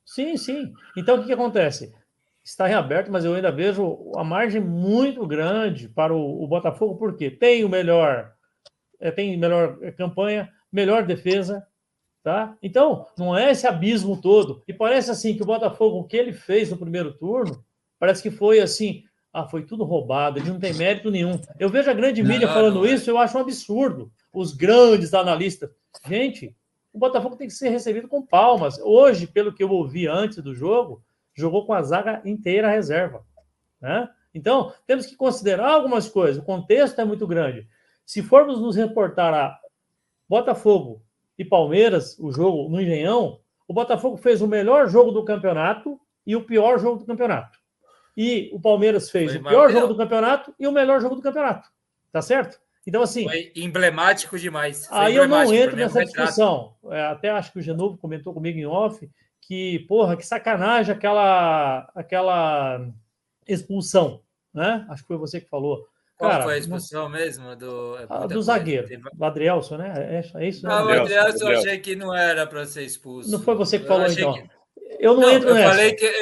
[0.04, 0.72] Sim, sim.
[0.96, 1.94] Então o que, que acontece?
[2.44, 6.96] Está em aberto, mas eu ainda vejo a margem muito grande para o, o Botafogo,
[6.96, 8.32] porque tem o melhor
[9.00, 11.64] é, tem melhor campanha, melhor defesa,
[12.22, 12.56] tá?
[12.62, 14.62] Então, não é esse abismo todo.
[14.66, 17.64] E parece assim que o Botafogo, o que ele fez no primeiro turno,
[17.98, 21.40] parece que foi assim, ah, foi tudo roubado, ele não tem mérito nenhum.
[21.58, 22.92] Eu vejo a grande mídia não, falando não é.
[22.92, 24.12] isso, eu acho um absurdo.
[24.32, 25.70] Os grandes analistas.
[26.06, 26.54] Gente,
[26.92, 28.78] o Botafogo tem que ser recebido com palmas.
[28.78, 31.02] Hoje, pelo que eu ouvi antes do jogo,
[31.34, 33.24] jogou com a zaga inteira reserva.
[33.80, 34.08] Né?
[34.34, 36.42] Então, temos que considerar algumas coisas.
[36.42, 37.68] O contexto é muito grande.
[38.04, 39.58] Se formos nos reportar a
[40.28, 41.02] Botafogo
[41.38, 46.34] e Palmeiras, o jogo no Engenhão, o Botafogo fez o melhor jogo do campeonato e
[46.34, 47.58] o pior jogo do campeonato.
[48.16, 51.22] E o Palmeiras fez Foi o pior jogo do campeonato e o melhor jogo do
[51.22, 51.68] campeonato.
[52.10, 52.58] Tá certo?
[52.84, 53.24] Então, assim.
[53.24, 54.86] Foi emblemático demais.
[54.86, 56.74] Foi aí eu não entro nessa discussão.
[56.90, 59.08] É, até acho que o Genovo comentou comigo em off
[59.42, 62.88] que, porra, que sacanagem aquela, aquela
[63.46, 64.20] expulsão.
[64.52, 64.84] Né?
[64.88, 65.86] Acho que foi você que falou.
[66.18, 67.10] Qual Cara, foi a expulsão não...
[67.10, 67.54] mesmo?
[67.54, 69.02] Do, é ah, do zagueiro, teve...
[69.14, 69.92] do Adrielson, né?
[69.96, 70.66] É, é isso?
[70.66, 70.98] Não, né?
[70.98, 73.30] o Adrielson eu achei que não era para ser expulso.
[73.30, 74.32] Não foi você que falou, eu então.
[74.34, 74.50] Que...
[74.98, 75.70] Eu não, não entro eu nessa.
[75.70, 76.12] falei que...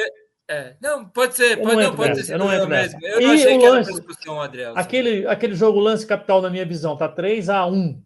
[0.49, 2.99] É, não, pode ser, pode, não, não pode ser eu não entro mesmo.
[3.03, 4.79] Eu não achei que lance, era expulsão, Adrielson.
[4.79, 8.01] Aquele, aquele jogo lance capital, na minha visão, tá 3 a 1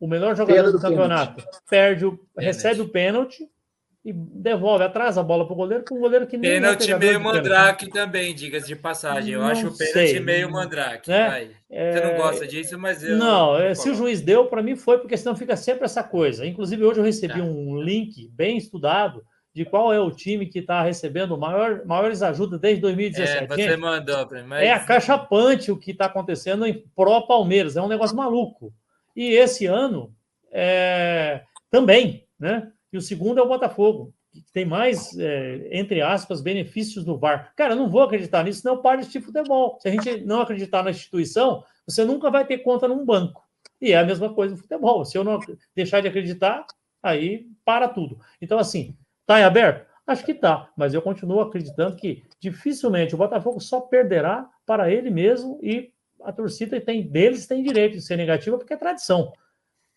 [0.00, 3.46] O melhor jogador do, do campeonato perde o, recebe o pênalti
[4.06, 6.96] e devolve, atrasa a bola para o goleiro, para um goleiro que nem Pênalti é
[6.96, 9.34] meio mandrake também, diga-se de passagem.
[9.34, 10.20] Eu não acho o pênalti sei.
[10.20, 11.10] meio mandrake.
[11.10, 11.50] Né?
[11.68, 11.92] É...
[11.92, 13.16] Você não gosta disso, mas eu.
[13.16, 16.46] Não, é, se o juiz deu, para mim foi, porque senão fica sempre essa coisa.
[16.46, 17.42] Inclusive, hoje eu recebi tá.
[17.42, 22.60] um link bem estudado de qual é o time que está recebendo maior, maiores ajudas
[22.60, 23.42] desde 2017.
[23.42, 24.48] É, você Gente, mandou para mim.
[24.48, 24.62] Mas...
[24.62, 28.72] É acachapante o que está acontecendo em pró-Palmeiras, é um negócio maluco.
[29.16, 30.14] E esse ano
[30.52, 31.42] é,
[31.72, 32.70] também, né?
[32.92, 37.52] E o segundo é o Botafogo, que tem mais, é, entre aspas, benefícios do VAR.
[37.56, 39.78] Cara, eu não vou acreditar nisso, senão para de assistir futebol.
[39.80, 43.42] Se a gente não acreditar na instituição, você nunca vai ter conta num banco.
[43.80, 45.04] E é a mesma coisa no futebol.
[45.04, 45.38] Se eu não
[45.74, 46.66] deixar de acreditar,
[47.02, 48.18] aí para tudo.
[48.40, 48.96] Então, assim,
[49.26, 49.86] tá em aberto?
[50.06, 55.10] Acho que tá, mas eu continuo acreditando que dificilmente o Botafogo só perderá para ele
[55.10, 55.92] mesmo e
[56.22, 59.32] a torcida tem deles tem direito de ser negativa porque é tradição.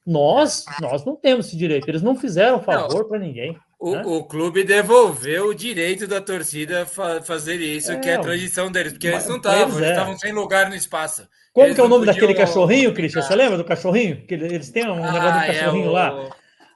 [0.06, 1.88] Nós, nós não temos esse direito.
[1.88, 3.58] Eles não fizeram favor para ninguém.
[3.80, 4.04] O, né?
[4.06, 8.70] o, clube devolveu o direito da torcida fa fazer isso, é, que é a tradição
[8.70, 9.92] deles, porque eles não estavam, eles é.
[9.92, 11.26] estavam sem lugar no espaço.
[11.54, 13.22] Como eles que é o nome daquele cachorrinho, Cristian?
[13.22, 14.26] Você lembra do cachorrinho?
[14.28, 15.92] Que eles têm um ah, negócio do é cachorrinho é o...
[15.92, 16.30] lá.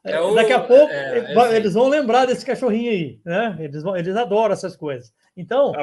[0.06, 0.34] É o...
[0.34, 3.58] Daqui a pouco é, eles vão lembrar desse cachorrinho aí, né?
[3.60, 5.14] Eles, vão, eles adoram essas coisas.
[5.36, 5.74] Então,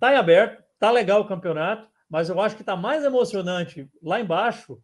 [0.00, 4.20] tá em aberto, tá legal o campeonato, mas eu acho que tá mais emocionante lá
[4.20, 4.78] embaixo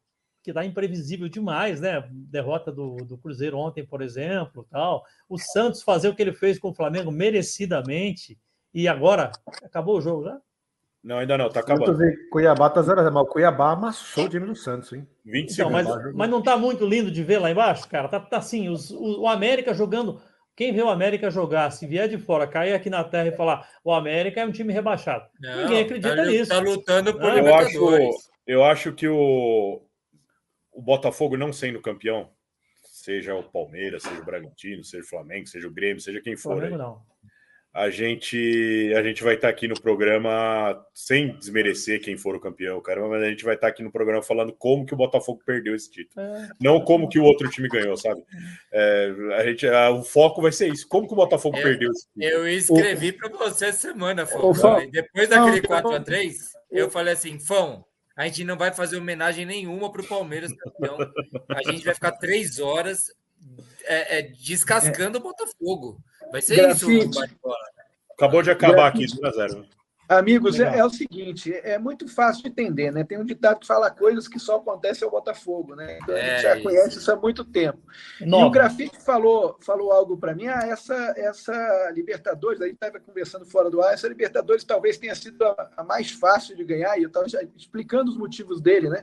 [0.49, 2.03] que está imprevisível demais, né?
[2.11, 5.05] Derrota do, do Cruzeiro ontem, por exemplo, tal.
[5.29, 8.39] O Santos fazer o que ele fez com o Flamengo merecidamente
[8.73, 9.31] e agora
[9.63, 10.39] acabou o jogo já?
[11.05, 11.99] Não, ainda não, tá acabando.
[12.33, 15.07] Cuiabá tá 0 mas o Cuiabá amassou o time do Santos, hein?
[15.23, 18.09] 20 então, mas, mas, não tá muito lindo de ver lá embaixo, cara.
[18.09, 20.19] Tá, tá assim, os, o, o América jogando.
[20.57, 23.69] Quem vê o América jogar, se vier de fora, cair aqui na terra e falar
[23.85, 25.27] o América é um time rebaixado.
[25.39, 26.49] Não, Ninguém acredita tá, nisso.
[26.49, 28.11] Tá lutando por eu acho,
[28.47, 29.83] eu acho que o,
[30.79, 32.31] o Botafogo não sendo campeão,
[32.85, 36.57] seja o Palmeiras, seja o Bragantino, seja o Flamengo, seja o Grêmio, seja quem for,
[36.57, 37.03] Flamengo, não.
[37.75, 42.81] a gente a gente vai estar aqui no programa sem desmerecer quem for o campeão,
[42.81, 45.75] cara, mas a gente vai estar aqui no programa falando como que o Botafogo perdeu
[45.75, 46.49] esse título, é.
[46.61, 48.23] não como que o outro time ganhou, sabe?
[48.73, 51.91] É, a gente, a, o foco vai ser isso, como que o Botafogo eu, perdeu
[51.91, 52.25] esse título.
[52.25, 54.53] Eu escrevi para você essa semana, Fão,
[54.93, 57.85] depois daquele 4 a 3 eu falei assim, Fão,
[58.19, 60.99] a gente não vai fazer homenagem nenhuma para o Palmeiras campeão.
[61.49, 63.15] A gente vai ficar três horas
[63.85, 66.01] é, é, descascando o Botafogo.
[66.33, 67.11] Vai ser Grafite.
[67.11, 67.21] isso.
[68.15, 69.67] Acabou de acabar aqui, 2 a 0
[70.09, 73.05] Amigos, é, é o seguinte, é muito fácil de entender, né?
[73.05, 75.99] Tem um ditado que fala coisas que só acontecem ao Botafogo, né?
[76.03, 76.63] Então a gente É já isso.
[76.65, 77.79] conhece isso há muito tempo.
[78.19, 78.51] E o Nova.
[78.51, 83.83] Grafite falou, falou algo para mim, ah, essa, essa Libertadores, aí estava conversando fora do
[83.83, 87.27] ar, essa Libertadores talvez tenha sido a, a mais fácil de ganhar, e eu estava
[87.55, 89.03] explicando os motivos dele, né?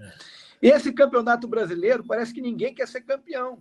[0.60, 3.60] Esse campeonato brasileiro parece que ninguém quer ser campeão,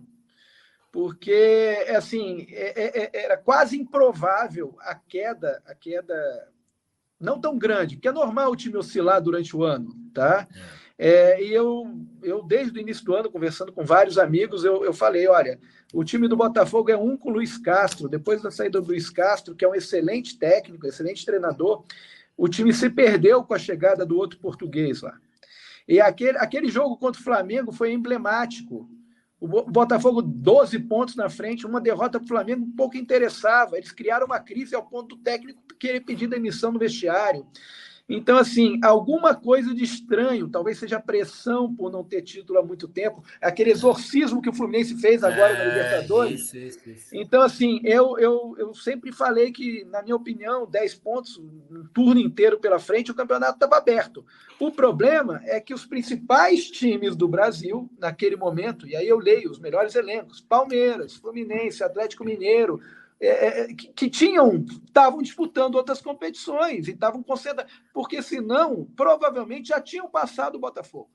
[0.91, 6.15] porque assim é- é- é- era quase improvável a queda, a queda
[7.19, 10.47] não tão grande, porque é normal o time oscilar durante o ano, tá?
[10.97, 11.85] É, e eu,
[12.23, 15.59] eu, desde o início do ano, conversando com vários amigos, eu, eu falei: olha,
[15.93, 18.07] o time do Botafogo é um com o Luiz Castro.
[18.07, 21.83] Depois da saída do Luiz Castro, que é um excelente técnico, excelente treinador,
[22.37, 25.17] o time se perdeu com a chegada do outro português lá.
[25.87, 28.89] E aquele, aquele jogo contra o Flamengo foi emblemático.
[29.45, 33.77] O Bo- o Botafogo, 12 pontos na frente, uma derrota para o Flamengo pouco interessava.
[33.77, 37.45] Eles criaram uma crise ao ponto do técnico querer pedir demissão no vestiário.
[38.07, 42.63] Então, assim, alguma coisa de estranho, talvez seja a pressão por não ter título há
[42.63, 46.41] muito tempo, aquele exorcismo que o Fluminense fez agora na É, Libertadores.
[46.41, 47.09] Isso, isso, isso.
[47.11, 52.21] Então, assim, eu, eu, eu sempre falei que, na minha opinião, 10 pontos, um turno
[52.21, 54.23] inteiro pela frente, o campeonato estava aberto.
[54.59, 59.49] O problema é que os principais times do Brasil, naquele momento, e aí eu leio
[59.49, 62.79] os melhores elencos, Palmeiras, Fluminense, Atlético Mineiro,
[63.19, 69.69] é, é, que, que tinham, estavam disputando outras competições e estavam concentrados, porque senão, provavelmente
[69.69, 71.09] já tinham passado o Botafogo.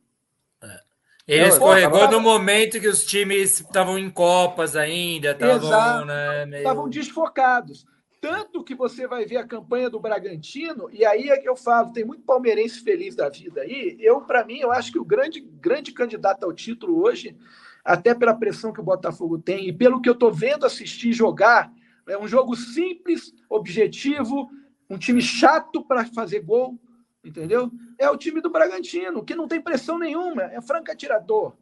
[1.29, 6.63] Ele Não, escorregou no momento que os times estavam em Copas ainda, estavam, né, meio...
[6.63, 7.87] estavam desfocados.
[8.21, 11.93] Tanto que você vai ver a campanha do Bragantino, e aí é que eu falo,
[11.93, 13.97] tem muito palmeirense feliz da vida aí.
[14.01, 17.37] Eu, para mim, eu acho que o grande, grande candidato ao título hoje,
[17.85, 21.73] até pela pressão que o Botafogo tem, e pelo que eu estou vendo assistir jogar,
[22.11, 24.51] é um jogo simples, objetivo,
[24.89, 26.79] um time chato para fazer gol,
[27.25, 27.71] entendeu?
[27.99, 31.55] É o time do Bragantino, que não tem pressão nenhuma, é franca atirador.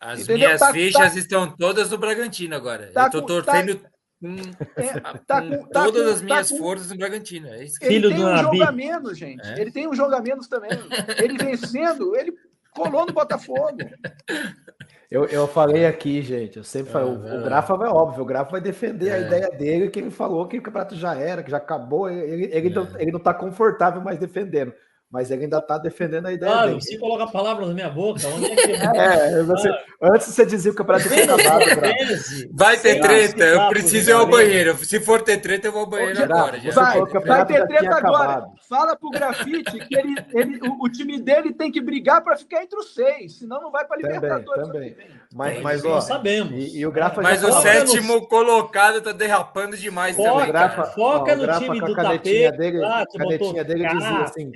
[0.00, 0.36] As Entendeu?
[0.48, 2.90] minhas Tá- fichas tá- estão todas no Bragantino agora.
[2.92, 3.80] Tá Eu tô com- torcendo
[4.20, 4.36] com,
[4.76, 7.46] É, com tá com- tá todas com- as tá minhas com- forças no Bragantino.
[7.48, 7.84] É isso que...
[7.86, 8.42] Ele Filho tem do um Nabi.
[8.42, 9.46] jogo a menos, gente.
[9.48, 9.60] É.
[9.60, 10.70] Ele tem um jogo a menos também.
[11.24, 12.32] Ele vencendo, ele
[12.74, 13.76] colou no Botafogo.
[15.12, 18.52] Eu, eu falei aqui, gente, eu sempre falei, o, o Grafa vai óbvio, o Grafa
[18.52, 19.20] vai defender a É.
[19.20, 22.70] ideia dele, que ele falou que o campeonato já era, que já acabou, ele, ele,
[22.70, 24.72] não, ele não tá confortável mais defendendo,
[25.12, 26.80] mas ele ainda tá defendendo a ideia Claro, dele.
[26.80, 28.20] você coloca palavras na minha boca.
[28.28, 29.70] Onde é que É, você,
[30.00, 31.80] antes você dizia que o campeonato tinha acabado, Grafa.
[31.80, 34.74] 13, Vai ter treta, eu preciso ir ao banheiro.
[34.84, 36.58] Se for ter treta, eu vou ao banheiro Já- agora.
[36.58, 36.70] Já.
[36.72, 38.30] Vai, vai ter treta agora.
[38.32, 38.52] acabado.
[38.68, 42.62] Fala pro Grafite que ele, ele- o, o time dele tem que brigar para ficar
[42.62, 44.66] entre os seis, senão não vai para Também, Libertadores.
[44.66, 44.94] também.
[44.94, 45.06] vem.
[45.34, 46.52] Mas, mas ó, sabemos.
[46.52, 50.46] e, e o Grafa Mas já o Foca sétimo colocado tá derrapando demais Foca, também.
[50.48, 50.84] Grafa-.
[50.92, 52.50] Foca ó, o no Grafa time com a do tapete.
[52.56, 54.50] dele- lá, que canetinha dele dizia assim,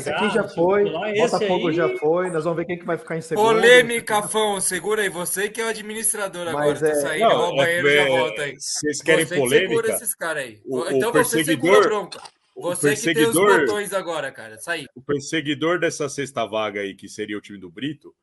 [0.00, 2.84] Esse aqui já o foi, que Botafogo aí- já foi, nós vamos ver quem que
[2.84, 3.44] vai ficar em segundo.
[3.46, 5.08] Polêmica, Fão, segura aí.
[5.08, 6.66] Você que é o administrador agora.
[6.70, 8.56] Mas Tô é- saindo, Não, ao banheiro e é- já volto aí.
[8.58, 9.92] Vocês querem você que segura polêmica?
[9.92, 10.60] esses caras aí.
[10.66, 12.20] O- o então você segura perseguidor- a bronca.
[12.56, 14.58] o Você que tem os perseguidor- botões agora, cara.
[14.58, 14.86] Sai.
[14.94, 18.14] O perseguidor dessa sexta vaga aí, que seria o time do Brito,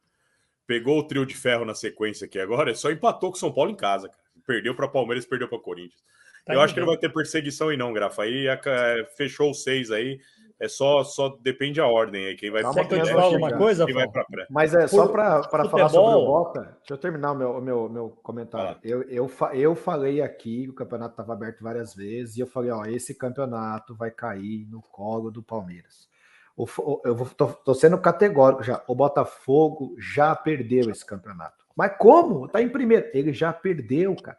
[0.67, 3.71] pegou o trio de ferro na sequência aqui agora, só empatou com o São Paulo
[3.71, 4.21] em casa, cara.
[4.45, 6.01] Perdeu para Palmeiras, perdeu para Corinthians.
[6.45, 8.23] Tá Eu acho que indo não vai ter perseguição aí não, Grafa.
[8.23, 10.19] Aí é, fechou os seis aí.
[10.59, 12.35] É só, só depende a ordem aí.
[12.35, 14.47] Quem vai Quem pré, uma coisa, quem vai pra pré.
[14.49, 16.61] Mas é só para falar sobre o Boca.
[16.61, 18.75] Deixa eu terminar o meu, meu, meu comentário.
[18.75, 18.79] Ah.
[18.83, 22.85] Eu, eu, eu falei aqui o campeonato estava aberto várias vezes e eu falei: ó,
[22.85, 26.07] esse campeonato vai cair no colo do Palmeiras.
[26.55, 28.81] O- eu vou- tô, tô sendo categórico já.
[28.87, 31.63] O Botafogo já perdeu esse campeonato.
[31.75, 32.47] Mas como?
[32.47, 33.07] Tá em primeiro.
[33.13, 34.37] Ele já perdeu, cara.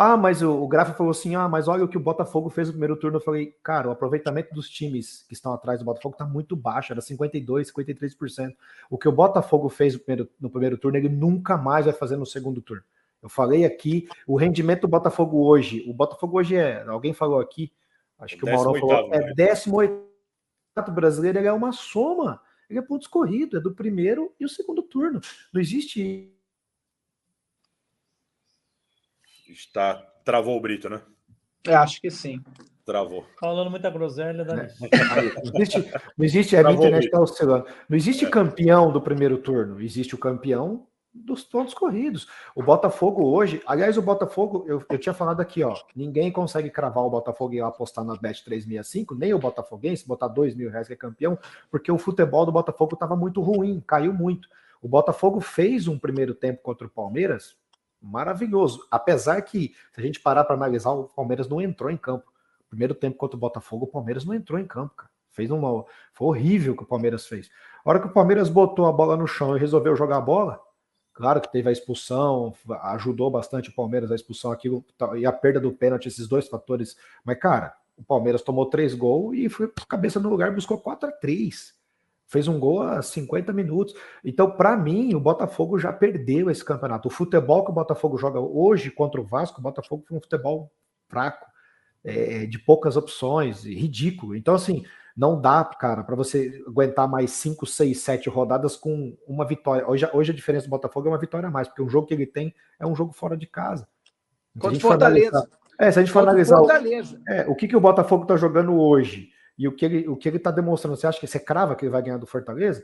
[0.00, 2.68] Ah, mas o, o Grafa falou assim: ah, mas olha o que o Botafogo fez
[2.68, 3.16] no primeiro turno.
[3.16, 6.92] Eu falei, cara, o aproveitamento dos times que estão atrás do Botafogo tá muito baixo,
[6.92, 8.54] era 52%, 53%.
[8.88, 12.16] O que o Botafogo fez no primeiro, no primeiro turno, ele nunca mais vai fazer
[12.16, 12.84] no segundo turno.
[13.20, 17.72] Eu falei aqui, o rendimento do Botafogo hoje, o Botafogo hoje é, alguém falou aqui,
[18.20, 19.32] acho que o Maurão 18º, falou, é né?
[19.34, 24.48] 18 brasileiro, ele é uma soma, ele é pontos corrido, é do primeiro e o
[24.48, 25.20] segundo turno.
[25.52, 26.37] Não existe
[29.48, 29.94] Está,
[30.24, 31.00] travou o Brito, né?
[31.64, 32.42] Eu acho que sim.
[32.84, 33.26] Travou.
[33.38, 34.68] Falando muita groselha, Dani.
[35.12, 37.66] Aí, não existe, não existe a Travou, internet está oscilando.
[37.88, 42.26] Não existe campeão do primeiro turno, existe o campeão dos pontos corridos.
[42.54, 47.04] O Botafogo hoje, aliás, o Botafogo, eu, eu tinha falado aqui, ó, ninguém consegue cravar
[47.04, 50.94] o Botafogo e apostar na Bet 365, nem o Botafoguense, botar dois mil reais que
[50.94, 51.38] é campeão,
[51.70, 54.48] porque o futebol do Botafogo estava muito ruim, caiu muito.
[54.80, 57.56] O Botafogo fez um primeiro tempo contra o Palmeiras
[58.00, 62.32] maravilhoso, apesar que, se a gente parar para analisar, o Palmeiras não entrou em campo.
[62.68, 65.10] Primeiro tempo contra o Botafogo, o Palmeiras não entrou em campo, cara.
[65.30, 65.84] Fez uma.
[66.12, 67.50] Foi horrível o que o Palmeiras fez.
[67.84, 70.60] A hora que o Palmeiras botou a bola no chão e resolveu jogar a bola,
[71.18, 74.84] Claro que teve a expulsão, ajudou bastante o Palmeiras a expulsão aquilo
[75.16, 76.96] e a perda do pênalti, esses dois fatores.
[77.24, 81.12] Mas, cara, o Palmeiras tomou três gols e foi cabeça no lugar, buscou 4 a
[81.12, 81.74] 3
[82.28, 83.94] Fez um gol a 50 minutos.
[84.22, 87.08] Então, para mim, o Botafogo já perdeu esse campeonato.
[87.08, 90.70] O futebol que o Botafogo joga hoje contra o Vasco, o Botafogo foi um futebol
[91.08, 91.46] fraco,
[92.04, 94.36] é, de poucas opções, ridículo.
[94.36, 94.84] Então, assim,
[95.16, 99.88] não dá, cara, para você aguentar mais 5, 6, 7 rodadas com uma vitória.
[99.88, 102.14] Hoje, hoje a diferença do Botafogo é uma vitória a mais, porque o jogo que
[102.14, 103.88] ele tem é um jogo fora de casa.
[104.60, 105.48] Contra Fortaleza.
[105.78, 108.78] É, se a gente for analisar o, é, o que, que o Botafogo está jogando
[108.78, 111.74] hoje e o que ele o que ele está demonstrando, você acha que você crava
[111.74, 112.82] que ele vai ganhar do Fortaleza?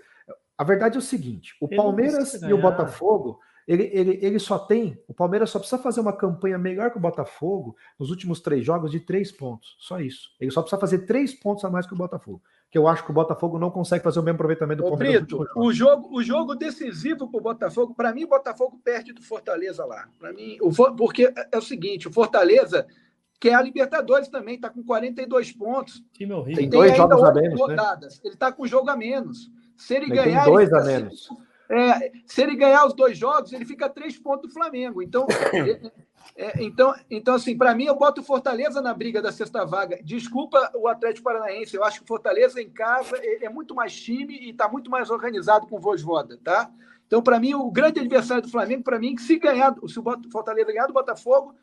[0.59, 4.59] A verdade é o seguinte: o ele Palmeiras e o Botafogo ele, ele, ele só
[4.59, 8.65] tem, o Palmeiras só precisa fazer uma campanha melhor que o Botafogo nos últimos três
[8.65, 9.77] jogos de três pontos.
[9.79, 10.31] Só isso.
[10.39, 12.43] Ele só precisa fazer três pontos a mais que o Botafogo.
[12.71, 15.23] Que eu acho que o Botafogo não consegue fazer o mesmo aproveitamento do Ô, Palmeiras.
[15.23, 19.23] Brito, o jogo, o jogo decisivo para o Botafogo, para mim, o Botafogo perde do
[19.23, 20.09] Fortaleza lá.
[20.19, 22.87] Para mim, o, porque é o seguinte: o Fortaleza
[23.45, 26.03] quer a Libertadores também, está com 42 pontos.
[26.15, 26.63] Time horrível.
[26.63, 27.51] Tem, tem dois jogos a menos.
[27.51, 27.67] Né?
[27.67, 28.15] Rodadas.
[28.15, 28.21] Né?
[28.25, 29.51] Ele está com jogo a menos.
[29.77, 30.45] Se ele Mas ganhar.
[30.45, 31.29] Tem dois a menos.
[31.69, 35.03] É, se ele ganhar os dois jogos, ele fica três pontos do Flamengo.
[35.03, 35.27] Então,
[36.37, 40.01] é, então, então assim, para mim, eu boto o Fortaleza na briga da sexta vaga.
[40.03, 43.95] Desculpa o Atlético Paranaense, eu acho que o Fortaleza em casa é, é muito mais
[43.95, 46.71] time e está muito mais organizado com o Vosvoda, tá?
[47.07, 50.31] Então, para mim, o grande adversário do Flamengo, para mim, que se ganhar, se o
[50.31, 51.55] Fortaleza ganhar do Botafogo,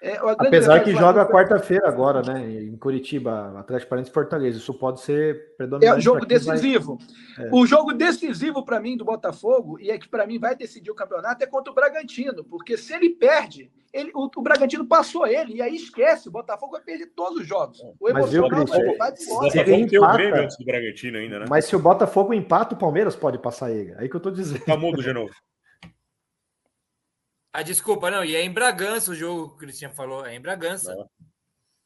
[0.00, 2.48] é, Apesar que joga quarta-feira agora, né?
[2.62, 4.58] Em Curitiba, Atlético Paranaense e Fortaleza.
[4.58, 5.92] Isso pode ser predominante.
[5.92, 6.98] É o jogo decisivo.
[7.36, 7.46] Vai...
[7.46, 7.50] É.
[7.52, 10.94] O jogo decisivo para mim do Botafogo, e é que para mim vai decidir o
[10.94, 12.44] campeonato, é contra o Bragantino.
[12.44, 16.72] Porque se ele perde, ele, o, o, Bragantino passou ele, e aí esquece, o Botafogo
[16.72, 17.80] vai perder todos os jogos.
[17.98, 18.96] O Mas viu, Cristian?
[18.98, 19.12] Vai
[19.64, 21.46] tem o Grêmio antes do Bragantino ainda, né?
[21.48, 23.94] Mas se o Botafogo empata, o Palmeiras pode passar ele.
[23.98, 24.64] Aí que eu tô dizendo.
[24.64, 25.32] Tá mudo de novo.
[27.52, 28.24] Ah, desculpa, não.
[28.24, 30.24] E é em Bragança o jogo que o Cristiano falou.
[30.26, 30.94] É em Bragança.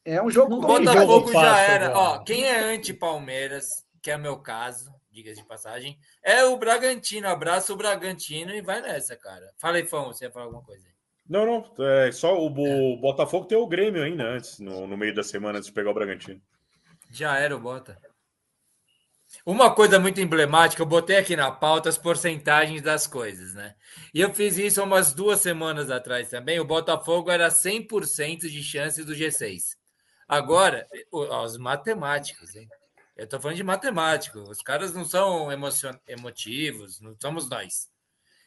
[0.05, 0.57] É um jogo.
[0.57, 1.97] O Botafogo já era.
[1.97, 3.67] Ó, quem é anti-Palmeiras,
[4.03, 7.29] que é o meu caso, diga de passagem, é o Bragantino.
[7.29, 9.53] Abraça o Bragantino e vai nessa, cara.
[9.59, 10.93] Fala aí, Fão, você ia falar alguma coisa aí.
[11.29, 11.87] Não, não.
[11.87, 15.59] É só o, o Botafogo tem o Grêmio ainda antes, no, no meio da semana,
[15.59, 16.41] antes de pegar o Bragantino.
[17.11, 17.97] Já era o Bota.
[19.45, 23.75] Uma coisa muito emblemática, eu botei aqui na pauta as porcentagens das coisas, né?
[24.15, 26.61] E eu fiz isso umas duas semanas atrás também.
[26.61, 29.77] O Botafogo era 100% de chances do G6.
[30.29, 32.69] Agora, os matemáticos, hein?
[33.17, 34.39] Eu tô falando de matemático.
[34.49, 35.93] Os caras não são emocion...
[36.07, 37.91] emotivos, não somos nós.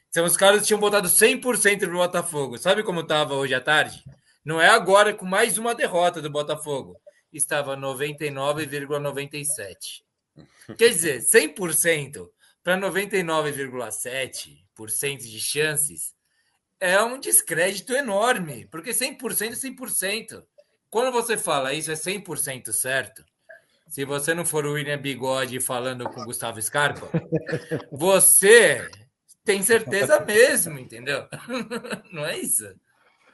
[0.09, 2.57] Então, os caras tinham botado 100% pro Botafogo.
[2.57, 4.01] Sabe como estava hoje à tarde?
[4.45, 6.95] Não é agora com mais uma derrota do Botafogo.
[7.33, 10.04] Estava 99,97.
[10.77, 12.29] Quer dizer, 100%
[12.63, 16.15] para 99,7% de chances
[16.79, 20.45] é um descrédito enorme, porque 100% é 100%.
[20.89, 23.25] Quando você fala isso é 100% certo,
[23.87, 27.09] se você não for o William Bigode falando com o Gustavo Scarpa,
[27.91, 28.89] você
[29.43, 31.27] tem certeza mesmo, entendeu?
[32.11, 32.67] Não é isso?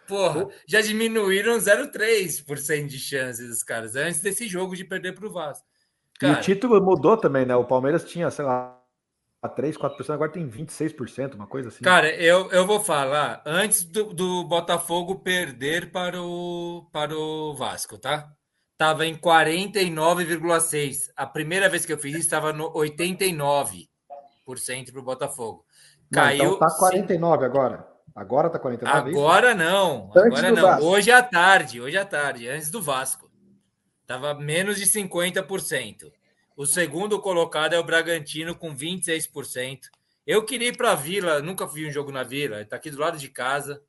[0.05, 5.31] Porra, já diminuíram 0,3% de chances dos caras antes desse jogo de perder para o
[5.31, 5.65] Vasco.
[6.22, 7.56] Cara, e o título mudou também, né?
[7.56, 8.80] O Palmeiras tinha, sei lá,
[9.56, 11.83] 3, 4%, agora tem 26%, uma coisa assim.
[11.83, 17.98] Cara, eu, eu vou falar, antes do, do Botafogo perder para o, para o Vasco,
[17.98, 18.32] tá?
[18.77, 21.09] Tava em 49,6%.
[21.16, 23.88] A primeira vez que eu fiz isso estava no 89%
[24.91, 25.66] para o Botafogo.
[26.11, 26.43] Caiu.
[26.43, 27.88] Não, então tá 49 agora.
[28.16, 29.09] Agora tá 49.
[29.09, 30.11] É agora não.
[30.14, 30.61] Agora não.
[30.61, 30.85] Vasco.
[30.85, 33.31] Hoje à tarde, hoje à tarde, antes do Vasco.
[34.11, 36.11] Estava menos de 50%.
[36.57, 39.83] O segundo colocado é o Bragantino com 26%.
[40.27, 42.99] Eu queria ir para a Vila, nunca fui um jogo na Vila, está aqui do
[42.99, 43.81] lado de casa,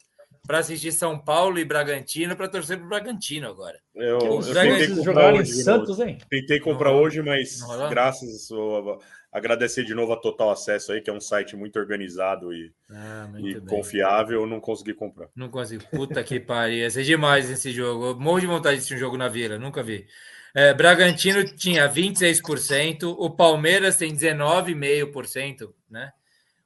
[0.46, 3.80] para assistir São Paulo e Bragantino, para torcer para o Bragantino agora.
[3.96, 6.18] Eu, eu tentei comprar hoje, Santos, hein?
[6.30, 7.60] Tentei comprar hoje, mas
[7.90, 8.98] graças a,
[9.32, 13.28] agradecer de novo a Total Acesso aí, que é um site muito organizado e, ah,
[13.30, 15.28] muito e confiável, não consegui comprar.
[15.34, 15.84] Não consegui.
[15.90, 18.06] Puta que pariu, ia ser demais esse jogo.
[18.06, 20.06] Eu morro de vontade de assistir um jogo na Vila, nunca vi.
[20.54, 26.12] É, Bragantino tinha 26%, o Palmeiras tem 19,5%, né?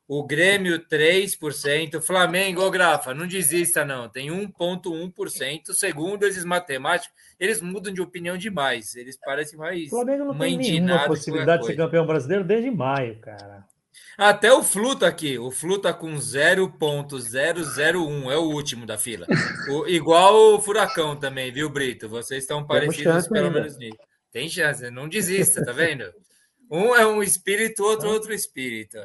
[0.09, 2.01] O Grêmio, 3%.
[2.01, 4.09] Flamengo, Grafa, não desista, não.
[4.09, 5.73] Tem 1,1%.
[5.73, 8.95] Segundo esses matemáticos, eles mudam de opinião demais.
[8.95, 9.87] Eles parecem mais.
[9.87, 13.65] O Flamengo não tem nenhuma possibilidade de ser campeão brasileiro desde maio, cara.
[14.17, 15.39] Até o Flu tá aqui.
[15.39, 18.31] O Flu tá com 0.001.
[18.31, 19.27] É o último da fila.
[19.71, 22.09] O- igual o Furacão também, viu, Brito?
[22.09, 23.61] Vocês estão parecidos pelo ainda.
[23.61, 23.99] menos nisso.
[24.33, 26.05] Tem chance, não desista, tá vendo?
[26.69, 28.99] Um é um espírito, outro outro espírito.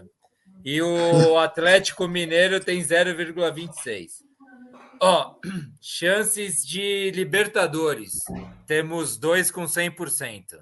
[0.64, 4.24] E o Atlético Mineiro tem 0,26.
[5.00, 5.36] Ó,
[5.82, 8.20] chances de Libertadores.
[8.68, 10.60] Temos dois com 100%.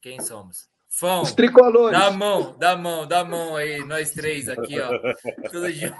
[0.00, 0.70] Quem somos?
[0.88, 1.22] Fão.
[1.22, 1.98] Os tricolores.
[1.98, 4.90] Dá a mão, dá a mão, dá a mão aí, nós três aqui, ó.
[5.50, 5.96] Tudo junto.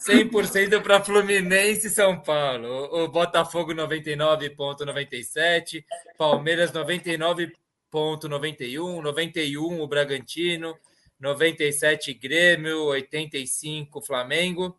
[0.00, 2.66] 100% para Fluminense e São Paulo.
[2.66, 5.84] O, o Botafogo 99,97.
[6.18, 9.00] Palmeiras 99,91.
[9.00, 10.76] 91 o Bragantino.
[11.24, 12.84] 97 Grêmio.
[12.84, 14.78] 85 Flamengo.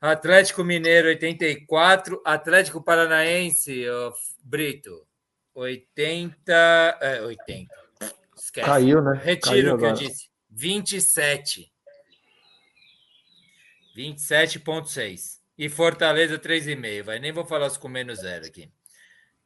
[0.00, 2.22] Atlético Mineiro 84.
[2.24, 4.12] Atlético Paranaense, ó,
[4.42, 5.06] Brito.
[5.54, 6.98] 80.
[7.00, 7.74] É, 80.
[8.36, 8.66] Esquece.
[8.66, 9.20] Caiu, né?
[9.22, 10.08] Retiro Caiu o que eu agora.
[10.08, 10.30] disse.
[10.48, 11.70] 27.
[13.96, 15.40] 27,6.
[15.58, 17.02] E Fortaleza 3,5.
[17.02, 18.70] Vai, nem vou falar os com menos zero aqui.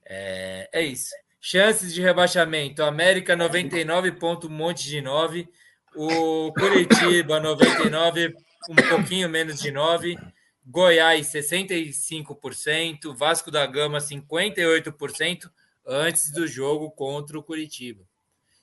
[0.07, 1.11] É, é isso.
[1.41, 5.49] Chances de rebaixamento: América 99, ponto, um monte de 9.
[5.95, 8.35] O Curitiba 99,
[8.69, 10.19] um pouquinho menos de 9.
[10.67, 13.15] Goiás 65%.
[13.15, 15.51] Vasco da Gama 58%
[15.87, 18.03] antes do jogo contra o Curitiba.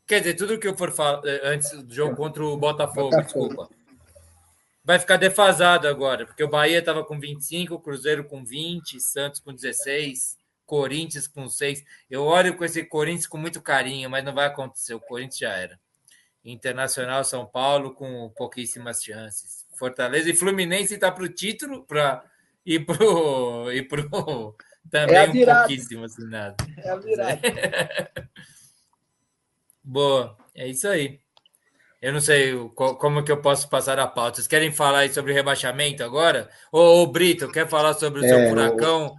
[0.07, 3.69] Quer dizer, tudo que eu for falar antes do jogo contra o Botafogo, desculpa.
[4.83, 9.39] Vai ficar defasado agora, porque o Bahia estava com 25, o Cruzeiro com 20, Santos
[9.39, 11.83] com 16, Corinthians com 6.
[12.09, 14.95] Eu olho com esse Corinthians com muito carinho, mas não vai acontecer.
[14.95, 15.79] O Corinthians já era.
[16.43, 19.65] Internacional São Paulo com pouquíssimas chances.
[19.77, 22.23] Fortaleza e Fluminense está para o título para
[22.65, 24.55] e pro e pro
[24.89, 26.55] também É um assim nada.
[26.77, 27.39] É a virada.
[29.83, 31.19] Boa, é isso aí.
[32.01, 34.35] Eu não sei o- co- como que eu posso passar a pauta.
[34.37, 36.49] Vocês querem falar aí sobre rebaixamento agora?
[36.71, 39.05] Ô, ô, Brito, quer falar sobre o seu É, o- furacão?
[39.07, 39.15] o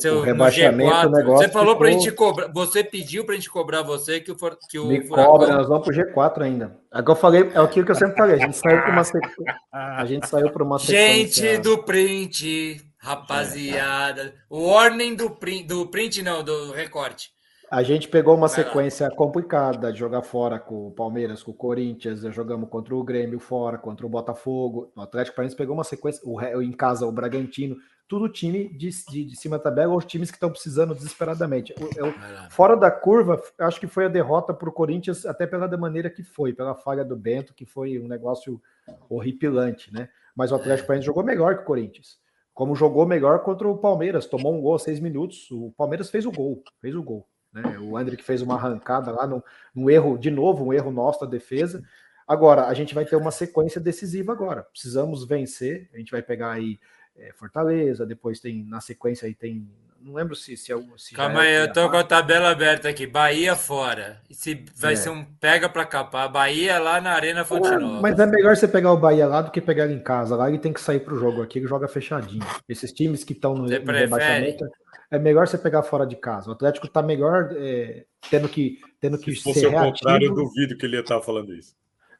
[0.00, 1.06] seu, no rebaixamento, G4?
[1.06, 2.52] o negócio Você falou para a gente cobrar.
[2.52, 4.36] Você pediu para a gente cobrar você que o,
[4.68, 5.32] que o Me furacão.
[5.32, 6.76] cobra, nós vamos pro G4 ainda.
[6.90, 9.56] Agora eu falei, é aquilo que eu sempre falei, a gente saiu para uma sequência.
[9.72, 14.34] A gente saiu para uma Gente do print, rapaziada.
[14.48, 17.36] O warning do print, do print não, do recorte.
[17.68, 22.20] A gente pegou uma sequência complicada de jogar fora com o Palmeiras, com o Corinthians,
[22.32, 24.92] jogamos contra o Grêmio fora, contra o Botafogo.
[24.94, 27.76] O Atlético Paranaense pegou uma sequência, o, em casa o Bragantino,
[28.08, 31.74] tudo time de, de, de cima da tabela ou os times que estão precisando desesperadamente.
[31.96, 32.50] Eu- Vai lá.
[32.50, 36.08] fora da curva, acho que foi a derrota para o Corinthians, até pela da maneira
[36.08, 38.60] que foi, pela falha do Bento, que foi um negócio
[39.08, 40.08] horripilante, né?
[40.34, 42.18] Mas o Atlético Paranaense jogou melhor que o Corinthians.
[42.52, 45.50] Como jogou melhor contra o Palmeiras, tomou um gol aos seis minutos.
[45.50, 47.26] O Palmeiras fez o gol, fez o gol.
[47.52, 47.78] Né?
[47.80, 49.42] O André que fez uma arrancada lá, num,
[49.74, 51.82] num erro, de novo, um erro nosso da defesa.
[52.26, 54.62] Agora, a gente vai ter uma sequência decisiva agora.
[54.64, 55.88] Precisamos vencer.
[55.94, 56.78] A gente vai pegar aí
[57.18, 59.68] é, Fortaleza, depois tem na sequência aí tem.
[60.00, 62.50] Não lembro se, se, é se Calma é aí, o eu tô com a tabela
[62.50, 63.06] aberta aqui.
[63.06, 64.20] Bahia fora.
[64.30, 64.96] E Se vai É.
[64.96, 66.30] ser um pega para capar.
[66.30, 68.00] Bahia lá na Arena Fonte Nova.
[68.02, 70.36] Mas é melhor você pegar o Bahia lá do que pegar ele em casa.
[70.36, 72.44] Lá ele tem que sair pro jogo aqui, ele joga fechadinho.
[72.68, 74.64] Esses times que estão no, Você no rebaixamento,
[75.10, 76.50] é melhor você pegar fora de casa.
[76.50, 80.34] O Atlético tá melhor é, tendo que tendo que Se fosse ser o contrário, eu
[80.34, 80.34] reativo.
[80.54, 81.74] duvido que ele ia estar falando isso.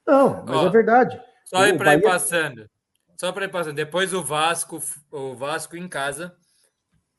[0.05, 1.21] Não, mas Ó, é verdade.
[1.45, 2.69] Só O para ir passando.
[3.19, 3.75] Só para ir passando.
[3.77, 6.37] Depois o Vasco, o Vasco em casa.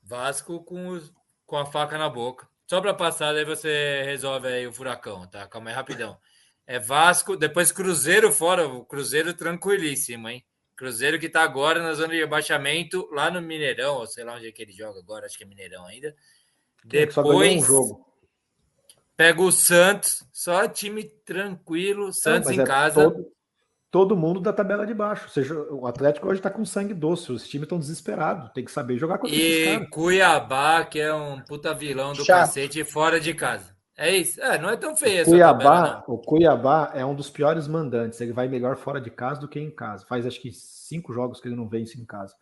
[0.04, 1.12] Vasco com, os-
[1.46, 2.48] com a faca na boca.
[2.70, 5.48] Só para passar, daí você resolve aí o furacão, tá?
[5.48, 6.18] Calma aí, rapidão.
[6.66, 10.46] É Vasco, depois Cruzeiro fora, o Cruzeiro tranquilíssimo, hein?
[10.76, 14.48] Cruzeiro que tá agora na zona de rebaixamento, lá no Mineirão, ou sei lá onde
[14.48, 16.10] é que ele joga agora, acho que é Mineirão ainda.
[16.10, 18.06] É, um Depois jogo.
[19.16, 23.04] pega o Santos, só time tranquilo, Santos Mas em é casa.
[23.10, 23.32] Todo,
[23.92, 25.24] todo mundo da tabela de baixo.
[25.26, 27.32] Ou seja, o Atlético hoje tá com sangue doce.
[27.32, 28.50] Os times estão desesperados.
[28.54, 29.88] Tem que saber jogar contra esses E.
[29.88, 32.40] Cuiabá, que é um puta vilão do Chato.
[32.42, 33.76] cacete, fora de casa.
[33.98, 34.40] É isso.
[34.42, 36.16] É, não é tão feio essa tabela, Cuiabá, não.
[36.16, 38.22] o Cuiabá é um dos piores mandantes.
[38.22, 40.06] Ele vai melhor fora de casa do que em casa.
[40.08, 42.36] Faz acho que cinco jogos que ele não vence em casa.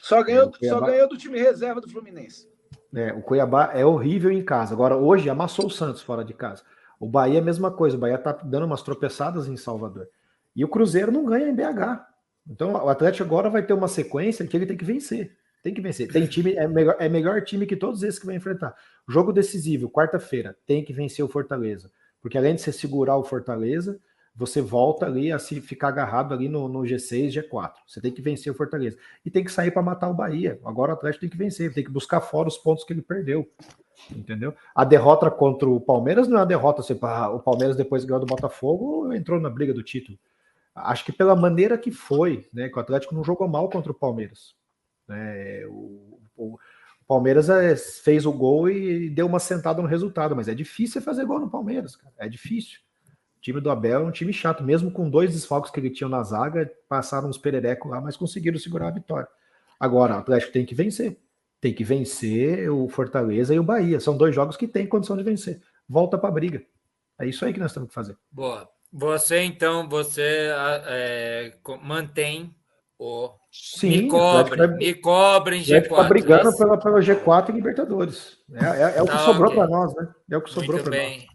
[0.00, 2.48] Só ganhou, É, o Cuiabá- só ganhou do time reserva do Fluminense.
[2.94, 4.72] É, o Cuiabá é horrível em casa.
[4.74, 6.62] Agora, hoje, amassou o Santos fora de casa.
[7.00, 7.96] O Bahia é a mesma coisa.
[7.96, 10.08] O Bahia tá dando umas tropeçadas em Salvador.
[10.54, 12.04] E o Cruzeiro não ganha em BH.
[12.48, 15.36] Então, o Atlético agora vai ter uma sequência que ele tem que vencer.
[15.62, 16.10] Tem que vencer.
[16.10, 18.74] Tem time, é melhor, é melhor time que todos esses que vai enfrentar.
[19.08, 21.90] Jogo decisivo, quarta-feira, tem que vencer o Fortaleza.
[22.20, 24.00] Porque além de você segurar o Fortaleza,
[24.34, 27.72] você volta ali a se ficar agarrado ali no, no G6, G4.
[27.86, 28.96] Você tem que vencer o Fortaleza.
[29.24, 30.58] E tem que sair para matar o Bahia.
[30.64, 33.48] Agora o Atlético tem que vencer, tem que buscar fora os pontos que ele perdeu.
[34.10, 34.54] Entendeu?
[34.74, 36.80] A derrota contra o Palmeiras não é uma derrota.
[36.80, 40.18] Assim, o Palmeiras, depois ganhou do Botafogo, entrou na briga do título.
[40.74, 42.68] Acho que pela maneira que foi, né?
[42.68, 44.54] Que o Atlético não jogou mal contra o Palmeiras.
[45.06, 46.58] Né, o, o,
[47.06, 51.26] Palmeiras é, fez o gol e deu uma sentada no resultado, mas é difícil fazer
[51.26, 52.14] gol no Palmeiras, cara.
[52.16, 52.78] É difícil.
[53.36, 56.08] O time do Abel é um time chato, mesmo com dois desfalques que ele tinha
[56.08, 59.28] na zaga, passaram uns pererecos lá, mas conseguiram segurar a vitória.
[59.78, 61.18] Agora, o Atlético tem que vencer.
[61.60, 64.00] Tem que vencer o Fortaleza e o Bahia.
[64.00, 65.60] São dois jogos que tem condição de vencer.
[65.88, 66.64] Volta para a briga.
[67.18, 68.16] É isso aí que nós temos que fazer.
[68.30, 68.68] Boa.
[68.92, 70.50] Você, então, você
[70.86, 72.54] é, mantém
[72.98, 73.30] o.
[73.50, 75.82] Sim, me cobre, vai, me cobre em G4.
[75.82, 76.56] Está brigando mas...
[76.56, 78.38] pela, pela G4 e Libertadores.
[78.52, 79.58] É, é, é o que tá sobrou okay.
[79.58, 80.14] para nós, né?
[80.30, 81.26] É o que sobrou para nós.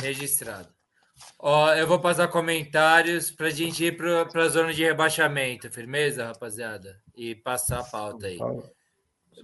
[0.00, 0.68] registrado.
[1.38, 5.70] Ó, eu vou passar comentários para a gente ir para a zona de rebaixamento.
[5.70, 7.00] Firmeza, rapaziada?
[7.14, 8.38] E passar a pauta aí.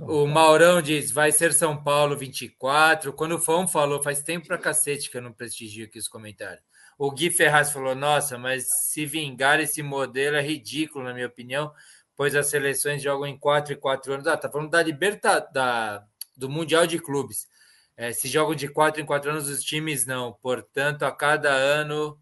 [0.00, 3.12] O Maurão diz: vai ser São Paulo 24.
[3.12, 6.62] Quando o Fão falou, faz tempo pra cacete que eu não prestigio aqui os comentários.
[6.98, 11.72] O Gui Ferraz falou: Nossa, mas se vingar esse modelo é ridículo, na minha opinião,
[12.16, 14.26] pois as seleções jogam em 4 e 4 anos.
[14.26, 16.04] Ah, tá falando da liberta da,
[16.36, 17.48] do Mundial de Clubes.
[17.96, 20.32] É, se jogam de 4 em 4 anos, os times não.
[20.32, 22.18] Portanto, a cada ano,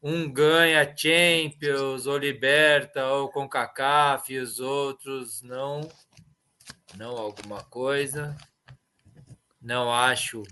[0.00, 5.80] um ganha Champions, ou Liberta, ou CONCACAF, e os outros não.
[6.96, 8.36] Não alguma coisa.
[9.60, 10.44] Não acho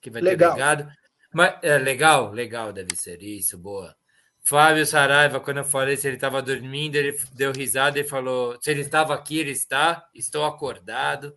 [0.00, 0.50] que vai Legal.
[0.50, 1.05] ter ligado.
[1.36, 3.94] Mas, é legal, legal, deve ser isso, boa.
[4.42, 8.70] Fábio Saraiva, quando eu falei se ele estava dormindo, ele deu risada e falou: se
[8.70, 11.36] ele estava aqui, ele está, estou acordado.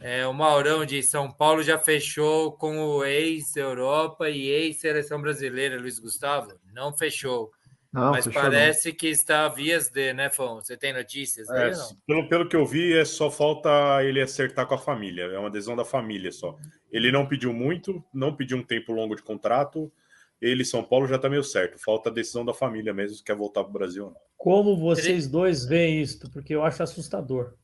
[0.00, 6.00] É, o Maurão de São Paulo já fechou com o ex-Europa e ex-seleção brasileira, Luiz
[6.00, 6.58] Gustavo?
[6.72, 7.52] Não fechou.
[7.94, 8.96] Não, Mas parece não.
[8.96, 10.56] que está vias de, né, Fão?
[10.56, 11.48] Você tem notícias?
[11.48, 11.70] É,
[12.04, 15.22] pelo, pelo que eu vi, é só falta ele acertar com a família.
[15.26, 16.58] É uma adesão da família só.
[16.90, 19.92] Ele não pediu muito, não pediu um tempo longo de contrato.
[20.40, 21.78] Ele, São Paulo, já está meio certo.
[21.78, 24.12] Falta a decisão da família mesmo, se quer voltar para o Brasil.
[24.36, 26.28] Como vocês dois veem isso?
[26.32, 27.54] Porque eu acho assustador.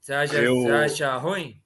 [0.00, 0.62] Você acha, eu...
[0.62, 1.62] você acha ruim?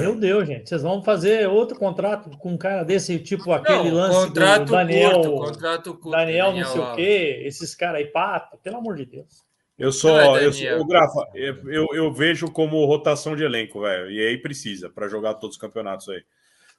[0.00, 3.96] Meu Deus, gente, vocês vão fazer outro contrato com um cara desse, tipo aquele não,
[3.96, 8.06] lance do Daniel, curto, contrato curto, Daniel, Daniel não sei o quê, esses caras aí,
[8.06, 9.44] pato, pelo amor de Deus.
[9.78, 13.82] Eu só, é eu, sou, o Grafa, eu, eu, eu, vejo como rotação de elenco,
[13.82, 16.24] velho, e aí precisa para jogar todos os campeonatos aí.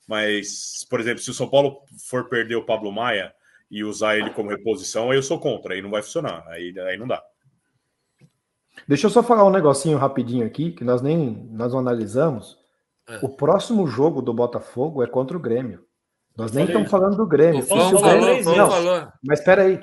[0.07, 3.31] Mas, por exemplo, se o São Paulo for perder o Pablo Maia
[3.69, 6.97] e usar ele como reposição, aí eu sou contra, aí não vai funcionar, aí, aí
[6.97, 7.23] não dá.
[8.87, 12.57] Deixa eu só falar um negocinho rapidinho aqui, que nós nem nós não analisamos.
[13.07, 13.19] É.
[13.21, 15.85] O próximo jogo do Botafogo é contra o Grêmio.
[16.35, 17.63] Nós nem estamos falando do Grêmio.
[17.63, 17.99] O Grêmio
[18.43, 19.07] falou, não, falou.
[19.23, 19.79] Mas espera aí.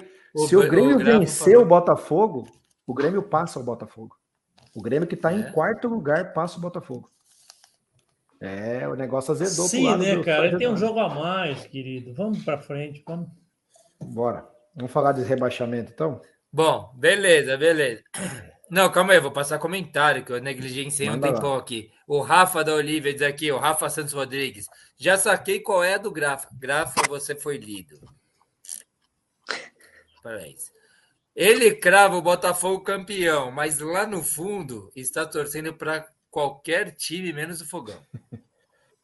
[0.47, 2.47] Se o Grêmio o vencer o Botafogo,
[2.87, 4.17] o Grêmio passa o Botafogo.
[4.75, 5.37] O Grêmio que está é.
[5.37, 7.09] em quarto lugar passa o Botafogo.
[8.41, 9.67] É, o negócio azedou.
[9.67, 10.47] Sim, né, cara?
[10.47, 12.13] Ele tem um jogo a mais, querido.
[12.15, 13.29] Vamos para frente, vamos.
[14.01, 14.47] Bora.
[14.77, 16.21] Vamos falar de rebaixamento, então?
[16.53, 18.03] Bom, beleza, beleza.
[18.75, 21.93] Não, calma aí, eu vou passar comentário, que eu negligenciei um tempão aqui.
[22.09, 24.67] O Rafa da Olivia diz aqui, o Rafa Santos Rodrigues.
[24.99, 26.49] Já saquei qual é a do Grafa.
[26.55, 28.01] Grafa, você foi lido.
[30.21, 30.73] Parabéns.
[31.37, 37.61] Ele crava o Botafogo campeão, mas lá no fundo está torcendo para qualquer time menos
[37.61, 38.05] o Fogão.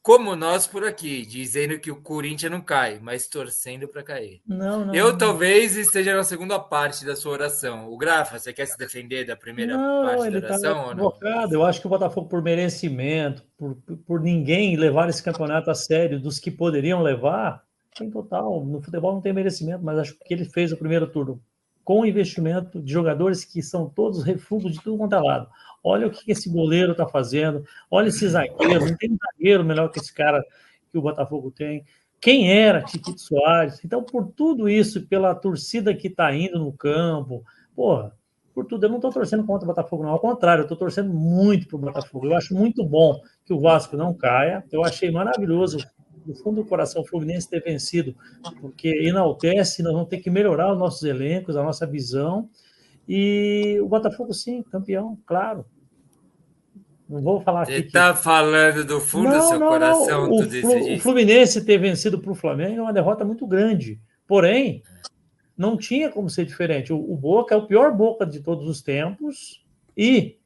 [0.02, 4.40] Como nós por aqui, dizendo que o Corinthians não cai, mas torcendo para cair.
[4.46, 5.18] Não, não, Eu não.
[5.18, 7.92] talvez esteja na segunda parte da sua oração.
[7.92, 10.74] O Grafa, você quer se defender da primeira não, parte da tá oração?
[10.74, 11.52] Tá ou não?
[11.52, 16.18] Eu acho que o Botafogo, por merecimento, por, por ninguém levar esse campeonato a sério,
[16.18, 17.62] dos que poderiam levar,
[17.94, 18.64] tem total.
[18.64, 21.42] No futebol não tem merecimento, mas acho que ele fez o primeiro turno
[21.84, 25.48] com investimento de jogadores que são todos refugos de tudo quanto é lado.
[25.82, 29.98] Olha o que esse goleiro está fazendo, olha esse zagueiro, não tem zagueiro melhor que
[29.98, 30.44] esse cara
[30.90, 31.84] que o Botafogo tem.
[32.20, 33.82] Quem era Chiquito Soares?
[33.82, 37.42] Então, por tudo isso, pela torcida que está indo no campo,
[37.74, 38.14] porra,
[38.52, 40.10] por tudo, eu não estou torcendo contra o Botafogo, não.
[40.10, 42.26] Ao contrário, eu estou torcendo muito para o Botafogo.
[42.26, 44.62] Eu acho muito bom que o Vasco não caia.
[44.70, 45.78] Eu achei maravilhoso,
[46.26, 48.14] do fundo do coração, o Fluminense ter vencido,
[48.60, 52.50] porque enaltece, nós vamos ter que melhorar os nossos elencos, a nossa visão
[53.12, 55.66] e o Botafogo, sim, campeão, claro.
[57.08, 60.30] Não vou falar Você está falando do fundo não, do seu não, coração, não.
[60.30, 64.00] O, o, Fluminense ter vencido para o Flamengo é uma derrota muito grande.
[64.28, 64.84] Porém,
[65.58, 66.92] não tinha como ser diferente.
[66.92, 69.60] O, o Boca é o pior Boca de todos os tempos
[69.96, 70.38] e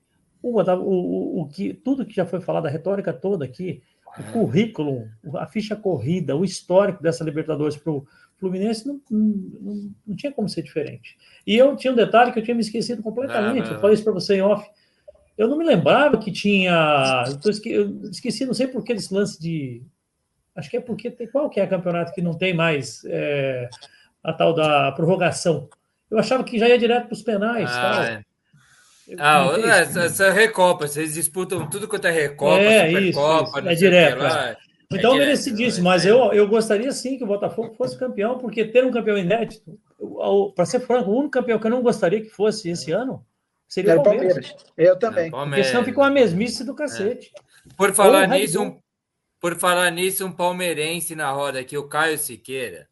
[0.43, 3.83] o, o, o, que, tudo que já foi falado, a retórica toda aqui,
[4.19, 7.93] o currículo, a ficha corrida, o histórico dessa Libertadores para
[8.39, 11.17] Fluminense não, não, não, tinha como ser diferente.
[11.47, 13.71] E eu tinha um detalhe que eu tinha me esquecido completamente.
[13.71, 14.69] Eu falei isso para você em off.
[15.37, 17.25] Eu não me lembrava que tinha.
[17.45, 17.71] Eu, esque...
[17.71, 19.83] eu esqueci, não sei por que desse lance de.
[20.55, 21.27] Acho que é porque tem.
[21.27, 23.69] Qual que é o campeonato que não tem mais é...
[24.23, 25.69] a tal da prorrogação?
[26.11, 27.71] Eu achava que já ia direto para os penais.
[27.73, 28.05] Ah.
[28.05, 28.25] É.
[29.19, 34.25] Ah, essa, essa Recopa, vocês disputam tudo quanto é Recopa, é, Supercopa, isso, é direto.
[34.93, 34.97] É.
[34.97, 38.85] Então, é merecidíssimo, mas eu, eu gostaria sim que o Botafogo fosse campeão, porque ter
[38.85, 39.79] um campeão inédito,
[40.55, 43.25] para ser franco, o único campeão que eu não gostaria que fosse esse ano
[43.67, 44.35] seria o Palmeiras.
[44.35, 44.73] Palmeiras.
[44.77, 45.31] Eu também.
[45.31, 47.33] Porque senão ficou uma mesmice do cacete.
[47.35, 47.75] É.
[47.77, 48.79] Por falar nisso, um,
[49.41, 52.89] por falar nisso, um palmeirense na roda aqui, o Caio Siqueira.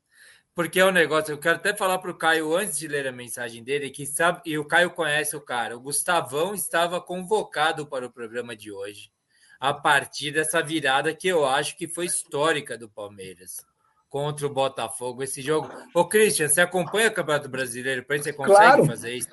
[0.54, 3.12] Porque é um negócio, eu quero até falar para o Caio antes de ler a
[3.12, 5.76] mensagem dele, que sabe, e o Caio conhece o cara.
[5.76, 9.10] O Gustavão estava convocado para o programa de hoje,
[9.62, 13.64] a partir dessa virada que eu acho que foi histórica do Palmeiras
[14.10, 15.70] contra o Botafogo esse jogo.
[15.94, 18.04] Ô, Christian, você acompanha o Campeonato Brasileiro?
[18.04, 18.86] Para você consegue claro.
[18.86, 19.28] fazer isso?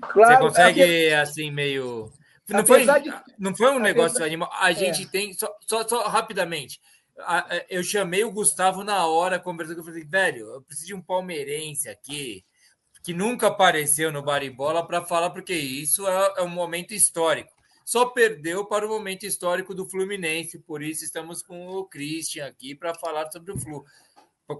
[0.00, 0.34] Claro.
[0.34, 2.10] Você consegue, é assim, meio.
[2.48, 3.14] Não foi, de...
[3.38, 4.50] não foi um negócio animal.
[4.58, 5.06] A gente é.
[5.06, 5.34] tem.
[5.34, 6.80] Só, só, só rapidamente
[7.68, 11.88] eu chamei o Gustavo na hora, conversando, eu falei, velho, eu preciso de um palmeirense
[11.88, 12.44] aqui,
[13.04, 17.53] que nunca apareceu no Baribola, para falar, porque isso é, é, um momento histórico.
[17.84, 22.74] Só perdeu para o momento histórico do Fluminense, por isso estamos com o Christian aqui
[22.74, 23.84] para falar sobre o Flu,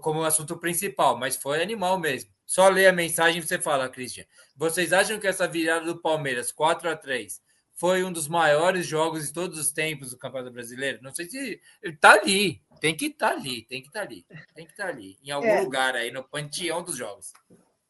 [0.01, 2.31] como assunto principal, mas foi animal mesmo.
[2.45, 4.25] Só ler a mensagem e você fala, Christian.
[4.55, 7.41] Vocês acham que essa virada do Palmeiras, 4 a 3
[7.73, 10.99] foi um dos maiores jogos de todos os tempos do Campeonato Brasileiro.
[11.01, 14.05] Não sei se ele tá ali, tem que estar tá ali, tem que estar tá
[14.05, 15.61] ali, tem que estar tá ali, em algum é.
[15.61, 17.33] lugar aí no panteão dos jogos.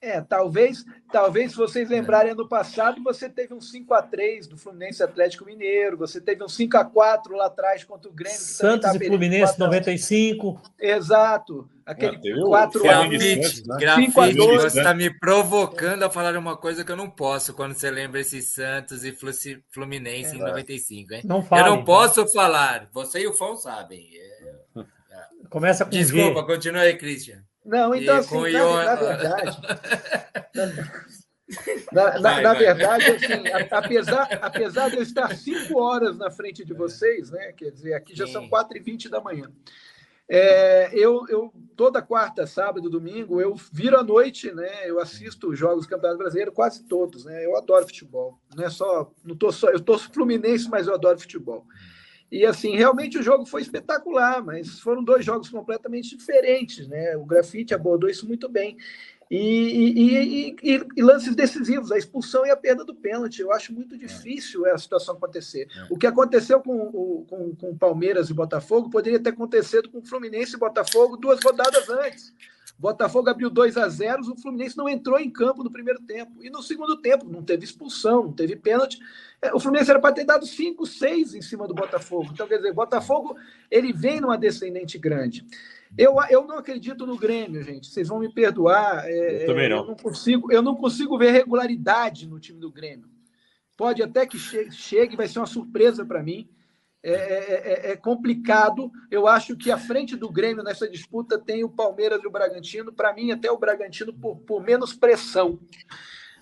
[0.06, 4.56] É, talvez, talvez se vocês lembrarem ano passado, você teve um 5 a 3 do
[4.56, 8.38] Fluminense Atlético Mineiro, você teve um 5 a 4 lá atrás contra o Grêmio.
[8.38, 10.61] Santos tá e Fluminense 95.
[10.80, 11.67] Exato.
[11.84, 13.77] Aquele ah, 4 grafite, né?
[13.80, 17.90] grafite, você está me provocando a falar uma coisa que eu não posso quando você
[17.90, 19.11] lembra esse Santos e
[19.72, 21.22] Fluminense é, em 95, hein?
[21.25, 22.88] Não fale, eu não posso falar.
[22.93, 24.08] Você e o Fão sabem.
[24.14, 24.85] É, é.
[25.50, 26.45] Começa com Desculpa, G.
[26.45, 27.43] continua aí, Christian.
[27.66, 28.84] Não, então, assim, na, Ion...
[28.84, 29.58] na, verdade.
[31.92, 32.60] na, na, vai, na vai.
[32.60, 37.52] verdade, assim, apesar, apesar de eu estar cinco horas na frente de vocês, né?
[37.53, 38.34] Quer dizer, aqui já Sim.
[38.34, 39.52] são quatro e vinte da manhã.
[40.27, 44.90] É, eu, eu toda quarta, sábado, domingo, eu viro à noite, né?
[44.90, 47.45] Eu assisto os jogos do Campeonato Brasileiro, quase todos, né?
[47.45, 48.40] Eu adoro futebol.
[48.56, 51.66] Não é só, não tô só, eu tô fluminense, mas eu adoro futebol.
[52.35, 57.15] E assim, realmente o jogo foi espetacular, mas foram dois jogos completamente diferentes, né?
[57.15, 58.75] O Grafite abordou isso muito bem.
[59.31, 63.39] E, e, e, e, lances decisivos, a expulsão e a perda do pênalti.
[63.39, 65.69] Eu acho muito difícil essa situação acontecer.
[65.73, 65.88] É.
[65.89, 70.05] O que aconteceu com o com, com Palmeiras e Botafogo poderia ter acontecido com o
[70.05, 72.33] Fluminense e Botafogo duas rodadas antes.
[72.77, 76.43] Botafogo abriu 2 a 0 o Fluminense não entrou em campo no primeiro tempo.
[76.43, 78.99] E no segundo tempo, não teve expulsão, não teve pênalti.
[79.45, 82.30] É, o Fluminense era para ter dado 5, 6 em cima do Botafogo.
[82.33, 83.35] Então, quer dizer, o Botafogo
[83.69, 85.45] ele vem numa descendente grande.
[85.98, 87.88] Eu, eu não acredito no Grêmio, gente.
[87.88, 89.06] Vocês vão me perdoar.
[89.06, 89.77] É, eu também não.
[89.77, 93.07] Eu não, consigo, eu não consigo ver regularidade no time do Grêmio.
[93.77, 96.49] Pode até que chegue, chegue vai ser uma surpresa para mim.
[97.03, 98.91] É, é, é, é, complicado.
[99.11, 102.91] Eu acho que à frente do Grêmio nessa disputa tem o Palmeiras e o Bragantino.
[102.91, 105.59] Para mim, até o Bragantino por, por menos pressão.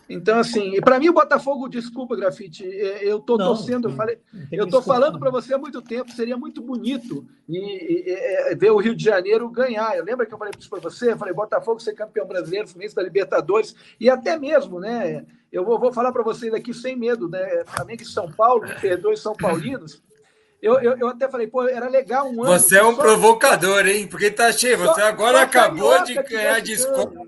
[0.10, 4.20] Então, assim, para mim o Botafogo, desculpa, Grafite, é, eu estou torcendo, eu falei,
[4.52, 8.56] eu estou falando para você há muito tempo, seria muito bonito e, e, e, é,
[8.56, 9.94] ver o Rio de Janeiro ganhar.
[10.04, 11.14] Lembra que eu falei isso para você?
[11.14, 15.26] Eu falei, Botafogo ser campeão brasileiro, Fluminense da Libertadores, e até mesmo, né?
[15.52, 17.64] Eu vou, vou falar para vocês aqui sem medo, né?
[17.66, 20.02] Flamengo e São Paulo, me perdoe, São Paulinos.
[20.64, 22.54] Eu, eu, eu, até falei, pô, era legal um ano.
[22.54, 24.08] Você é um provocador, hein?
[24.08, 24.78] Porque tá cheio.
[24.78, 27.28] Você só, agora só acabou de ganhar desconto.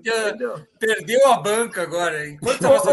[0.78, 2.26] Perdeu a banca agora.
[2.26, 2.88] Enquanto você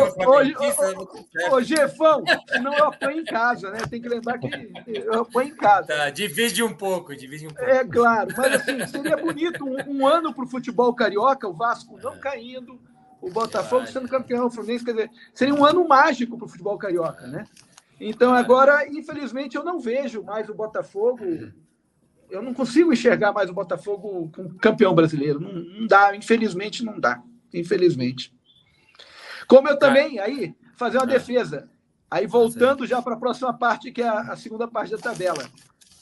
[1.50, 2.26] ô, ô, Jefão,
[2.62, 3.80] não eu apanho em casa, né?
[3.90, 4.50] Tem que lembrar que
[4.86, 5.88] eu apanho em casa.
[5.88, 7.64] Tá, divide um pouco, divide um pouco.
[7.64, 11.98] É claro, mas assim, seria bonito um, um ano para o futebol carioca, o Vasco
[12.04, 12.78] não caindo,
[13.22, 16.78] o Botafogo sendo campeão, o Fluminense, quer dizer, seria um ano mágico para o futebol
[16.78, 17.46] carioca, né?
[18.06, 21.24] Então, agora, infelizmente, eu não vejo mais o Botafogo.
[22.30, 25.40] Eu não consigo enxergar mais o Botafogo como campeão brasileiro.
[25.40, 27.24] Não, não dá, infelizmente, não dá.
[27.54, 28.34] Infelizmente.
[29.48, 31.70] Como eu também, aí, fazer uma defesa.
[32.12, 35.50] Aí, voltando já para a próxima parte, que é a, segunda parte da tabela.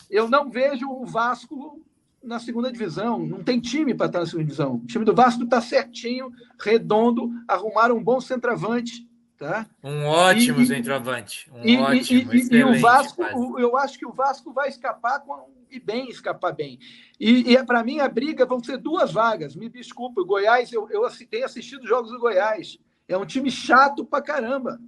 [0.10, 1.80] Eu não vejo o Vasco
[2.24, 3.20] na segunda divisão.
[3.26, 4.76] Não tem time para estar na segunda divisão.
[4.76, 9.08] O time do Vasco está certinho, redondo, arrumaram um bom centroavante
[9.42, 9.66] Tá?
[9.84, 11.52] Um ótimo e, centroavante.
[11.52, 15.20] Um e, ótimo, e, e, o Vasco, o, eu acho que o Vasco vai escapar
[15.22, 16.78] com, e bem escapar bem.
[17.20, 19.56] E, e para mim a briga vão ser duas vagas.
[19.56, 22.78] Me desculpe, o Goiás, eu, eu tenho assistido jogos do Goiás.
[23.08, 24.80] É um time chato pra caramba.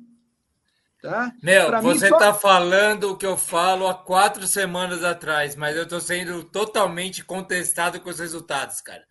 [1.01, 1.33] Tá?
[1.41, 5.55] Meu, Pra você mim, só- tá falando o que eu falo há quatro semanas atrás,
[5.55, 9.03] mas eu tô sendo totalmente contestado com os resultados, cara.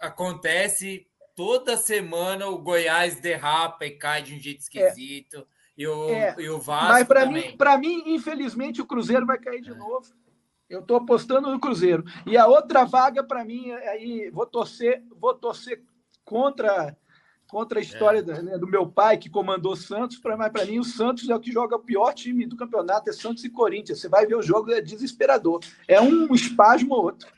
[0.00, 5.46] Acontece toda semana o Goiás derrapa e cai de um jeito esquisito.
[5.76, 9.62] E, o, É, e o Vasco Mas para mim, mim, infelizmente, o Cruzeiro vai cair
[9.62, 10.06] de novo.
[10.68, 12.04] Eu estou apostando no Cruzeiro.
[12.26, 15.82] E a outra vaga, para mim, aí vou torcer, vou torcer
[16.24, 16.96] contra
[17.46, 20.64] contra a história da- né, do meu pai que comandou o Santos, pra- mas para
[20.64, 23.50] mim o Santos é o que joga o pior time do campeonato, é Santos e
[23.50, 24.00] Corinthians.
[24.00, 25.60] Você vai ver o jogo, é desesperador.
[25.86, 27.28] É um espasmo ou outro.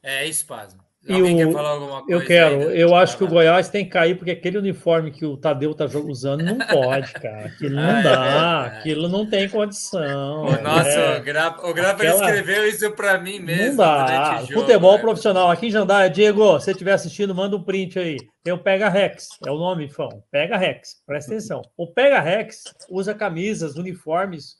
[0.00, 0.80] É espasmo.
[1.06, 2.12] E o- quer falar alguma coisa?
[2.22, 2.80] eu quero, aí?
[2.80, 5.86] eu acho que o Goiás tem que cair porque aquele uniforme que o Tadeu tá
[5.86, 7.46] usando não pode, cara.
[7.46, 8.78] Aquilo não Ah, é dá, verdade.
[8.78, 10.42] aquilo não tem condição.
[10.44, 11.18] Ô, Nossa, é.
[11.18, 11.22] o
[11.68, 13.68] o ele Aquela- escreveu isso pra mim mesmo.
[13.68, 14.36] Não dá.
[14.42, 15.00] o jogo, Futebol né?
[15.00, 16.10] profissional aqui em Jandaia.
[16.10, 18.16] Diego, se você estiver assistindo, manda um print aí.
[18.42, 20.08] Tem o Pega Rex, é o nome, Fão.
[20.30, 21.62] Pega Rex, presta atenção.
[21.76, 24.56] O Pega Rex usa camisas, uniformes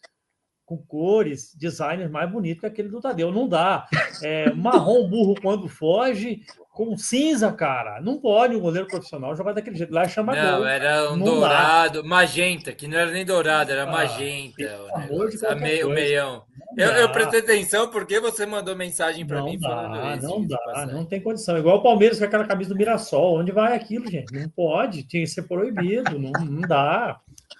[0.68, 3.32] com cores, designers mais bonitos que aquele do Tadeu.
[3.32, 3.86] Não dá.
[4.22, 6.42] É, marrom burro quando foge,
[6.74, 8.02] com cinza, cara.
[8.02, 9.94] Não pode um goleiro profissional jogar daquele jeito.
[9.94, 10.66] Lá chama Não, gol.
[10.66, 11.30] era um Não dá.
[11.32, 14.78] dourado, magenta, que não era nem dourado, era Ah, magenta.
[15.56, 16.42] o mei- o meião.
[16.76, 17.12] Não Eu, eu dá.
[17.14, 20.28] prestei atenção porque você mandou mensagem Não mim falando dá, isso.
[20.28, 21.56] não dá, não tem condição.
[21.56, 23.38] Igual o Palmeiras com aquela camisa do Mirassol.
[23.40, 24.32] Onde vai aquilo, gente?
[24.38, 27.18] Não pode, tinha que ser proibido, não, não dá.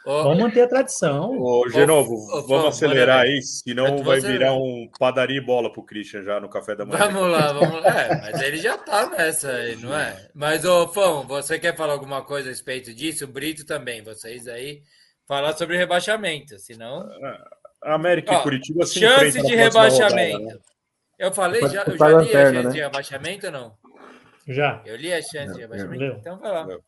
[0.08, 1.38] Ô, Vamos manter a tradição.
[1.38, 5.70] Ô, Genovo, ô, Fão, vamos acelerar aí, senão Mas vai virar um padaria e bola
[5.70, 7.10] pro Christian já no café da manhã.
[7.10, 7.90] Vamos lá, vamos lá.
[7.90, 10.30] É, mas ele já tá nessa aí, não é?
[10.34, 13.26] Mas, ô, Fão, você quer falar alguma coisa a respeito disso?
[13.26, 14.80] O Brito também, vocês aí,
[15.26, 17.06] falar sobre rebaixamento, senão...
[17.82, 20.38] América Ó, e Curitiba se chance de rebaixamento.
[20.38, 20.60] rodada, né?
[21.18, 22.70] Eu falei, já, eu já li a chance né?
[22.70, 23.76] de rebaixamento ou não?
[24.46, 24.82] Já.
[24.86, 26.16] Eu li a chance de rebaixamento.
[26.18, 26.64] Então vai lá.
[26.64, 26.82] Leu.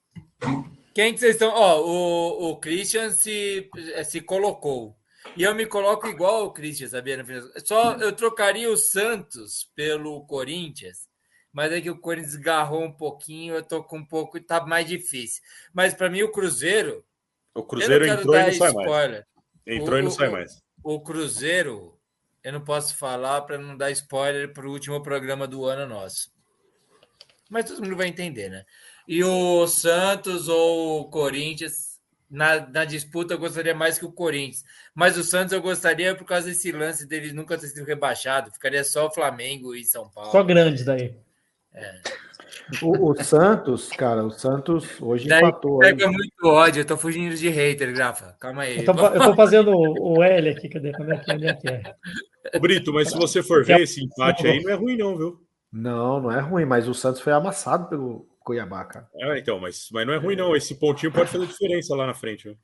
[0.94, 1.50] Quem que vocês estão?
[1.54, 3.68] Ó, o, o Christian se,
[4.04, 4.96] se colocou.
[5.36, 7.24] E eu me coloco igual o Christian, sabia?
[7.64, 11.08] Só eu trocaria o Santos pelo Corinthians,
[11.52, 14.86] mas é que o Corinthians garrou um pouquinho, eu tô com um pouco, tá mais
[14.88, 15.42] difícil.
[15.72, 17.04] Mas para mim o Cruzeiro,
[17.54, 18.86] O Cruzeiro entrou e não sai mais.
[18.86, 19.26] spoiler.
[19.66, 20.62] Entrou e não O- sai o- mais.
[20.82, 21.98] O Cruzeiro,
[22.42, 26.32] eu não posso falar para não dar spoiler para o último programa do ano nosso.
[27.50, 28.64] Mas todo mundo vai entender, né?
[29.06, 31.98] E o Santos ou o Corinthians,
[32.30, 34.64] na, na disputa, eu gostaria mais que o Corinthians.
[34.94, 38.52] Mas o Santos eu gostaria por causa desse lance dele nunca ter sido rebaixado.
[38.52, 40.30] Ficaria só o Flamengo e São Paulo.
[40.30, 41.14] Só grandes daí.
[42.82, 45.78] O, o Santos, cara, o Santos hoje Daí empatou.
[45.78, 46.80] pega muito ódio.
[46.80, 48.36] Eu tô fugindo de hater, Grafa.
[48.38, 48.78] Calma aí.
[48.78, 50.92] Eu tô, eu tô fazendo o o L aqui, cadê?
[50.92, 51.94] Como é que, é, que é?
[52.54, 55.40] Ô, Brito, mas se você for ver esse empate aí, não é ruim não, viu?
[55.72, 59.08] Não, não é ruim, mas o Santos foi amassado pelo Cuiabá, cara.
[59.14, 60.56] É, então, mas, mas não é ruim não.
[60.56, 62.48] Esse pontinho pode fazer diferença lá na frente.
[62.48, 62.58] Viu?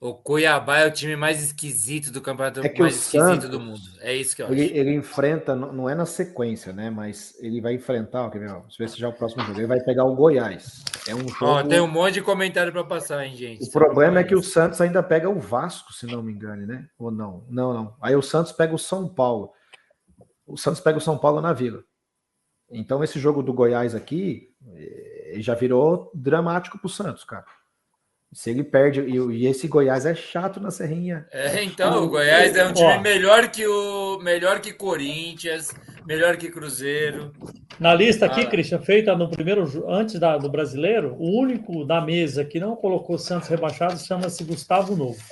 [0.00, 3.48] O Cuiabá é o time mais esquisito do campeonato, É que mais o esquisito Santos,
[3.50, 3.82] do mundo.
[4.00, 4.54] É isso que eu acho.
[4.54, 6.88] Ele, ele enfrenta, não é na sequência, né?
[6.88, 9.12] Mas ele vai enfrentar, ó, quer ver, ó, deixa eu ver se já é o
[9.12, 9.58] próximo jogo.
[9.58, 10.82] Ele vai pegar o Goiás.
[11.06, 11.44] É um jogo.
[11.44, 13.62] Ó, tem um monte de comentário para passar, hein, gente?
[13.62, 16.86] O problema é que o Santos ainda pega o Vasco, se não me engano, né?
[16.98, 17.46] Ou não?
[17.50, 17.96] Não, não.
[18.00, 19.52] Aí o Santos pega o São Paulo.
[20.46, 21.82] O Santos pega o São Paulo na Vila.
[22.70, 24.53] Então esse jogo do Goiás aqui
[25.36, 27.44] já virou dramático pro Santos, cara.
[28.32, 31.24] Se ele perde e, e esse Goiás é chato na Serrinha.
[31.30, 33.00] É, então, o Goiás é um time Ó.
[33.00, 35.72] melhor que o melhor que Corinthians,
[36.04, 37.32] melhor que Cruzeiro.
[37.78, 38.46] Na lista aqui, Ah.
[38.46, 43.18] Christian, feita no primeiro, antes da- do brasileiro, o único da mesa que não colocou
[43.18, 45.22] Santos rebaixado chama-se Gustavo Novo.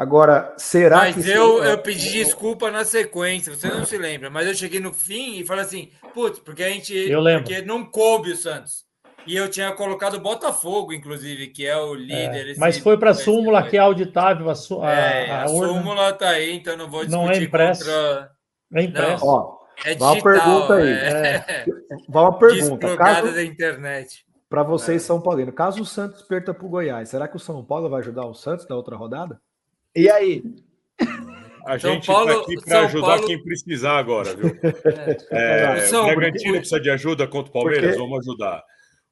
[0.00, 4.46] Agora, será Mas que eu, eu pedi desculpa na sequência, você não se lembra, mas
[4.46, 6.94] eu cheguei no fim e falei assim, putz, porque a gente.
[6.94, 7.44] Eu lembro.
[7.44, 8.88] Porque não coube o Santos.
[9.26, 12.52] E eu tinha colocado o Botafogo, inclusive, que é o líder.
[12.52, 15.50] É, mas foi para a súmula que é auditável a, su- a, É, a a
[15.50, 15.68] urna.
[15.74, 17.84] súmula tá aí, então não vou discutir Não é impresso.
[17.84, 18.30] contra.
[18.74, 19.26] É impresso.
[19.26, 20.88] Ó, É Vai uma digital, pergunta aí.
[20.90, 21.64] é.
[22.08, 22.96] vai uma pergunta.
[22.96, 24.24] Caso, da internet.
[24.48, 27.90] para vocês, São Paulino, caso o Santos perca pro Goiás, será que o São Paulo
[27.90, 29.38] vai ajudar o Santos na outra rodada?
[29.96, 30.42] E aí?
[31.66, 34.50] A São gente Paulo- tá aqui para ajudar Paulo- quem precisar agora, viu?
[35.30, 35.62] É.
[35.78, 38.62] É, São- o Bragantino precisa de ajuda contra o Palmeiras, Porque- vamos ajudar.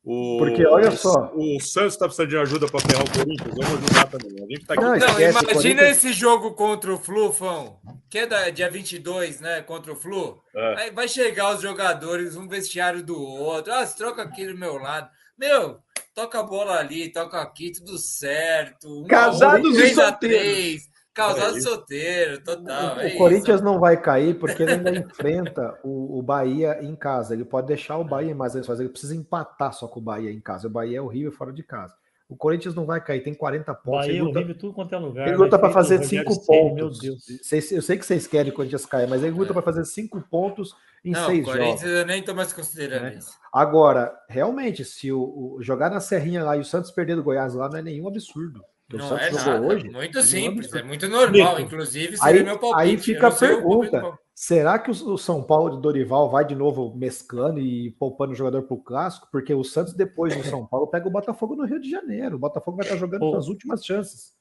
[0.04, 1.30] O, Porque, olha só.
[1.34, 4.32] O Santos está precisando de ajuda para ferrar o Corinthians, vamos ajudar também.
[4.42, 4.82] A gente tá aqui.
[4.82, 8.70] Não, Não, esquece, imagina Corinthians- esse jogo contra o Flu, Fão, que é da, dia
[8.70, 10.40] 22, né, contra o Flu.
[10.56, 10.74] É.
[10.82, 13.70] Aí vai chegar os jogadores, um vestiário do outro.
[13.72, 15.10] Ah, você troca aqui do meu lado.
[15.38, 15.78] Meu,
[16.18, 18.88] toca a bola ali, toca aqui, tudo certo.
[18.88, 20.88] Um a um, Casados e solteiros.
[21.14, 22.96] Casal É solteiro, total.
[22.96, 23.10] O é.
[23.16, 27.34] Corinthians não vai cair porque ele ainda enfrenta o, o Bahia em casa.
[27.34, 28.84] Ele pode deixar o Bahia mais vezes fazer.
[28.84, 30.68] Ele precisa empatar só com o Bahia em casa.
[30.68, 31.96] O Bahia é horrível fora de casa.
[32.28, 34.00] O Corinthians não vai cair, tem 40 pontos.
[34.00, 35.22] Bahia ele é luta, horrível, tudo quanto é lugar.
[35.28, 35.42] ele né?
[35.44, 36.74] luta para Feito fazer o Rogério 5 Ceni, pontos.
[37.02, 37.24] Meu Deus.
[37.42, 39.84] Vocês- eu sei que vocês querem que o Corinthians caia, mas ele luta para fazer
[39.86, 40.74] 5 pontos
[41.04, 41.96] em Não, 6 Corinthians jogos.
[41.96, 43.14] eu nem tô mais considerando né?
[43.16, 43.30] isso.
[43.52, 45.20] Agora, realmente, se o,
[45.56, 48.06] o- jogar na Serrinha lá e o Santos perder do Goiás lá não é nenhum
[48.06, 48.62] absurdo.
[48.96, 49.66] Não Santos é jogou nada.
[49.66, 49.90] hoje.
[49.90, 51.60] Muito nenhum simples, é muito normal.
[51.60, 52.80] Inclusive, seria Aí, meu palpite.
[52.82, 57.60] aí fica a pergunta: será que o, São Paulo de Dorival vai de novo mesclando
[57.60, 59.28] e poupando o jogador para o clássico?
[59.30, 62.36] Porque o Santos, depois do São Paulo, pega o Botafogo no Rio de Janeiro.
[62.36, 63.32] O Botafogo vai estar jogando Ô.
[63.32, 64.32] com as últimas chances.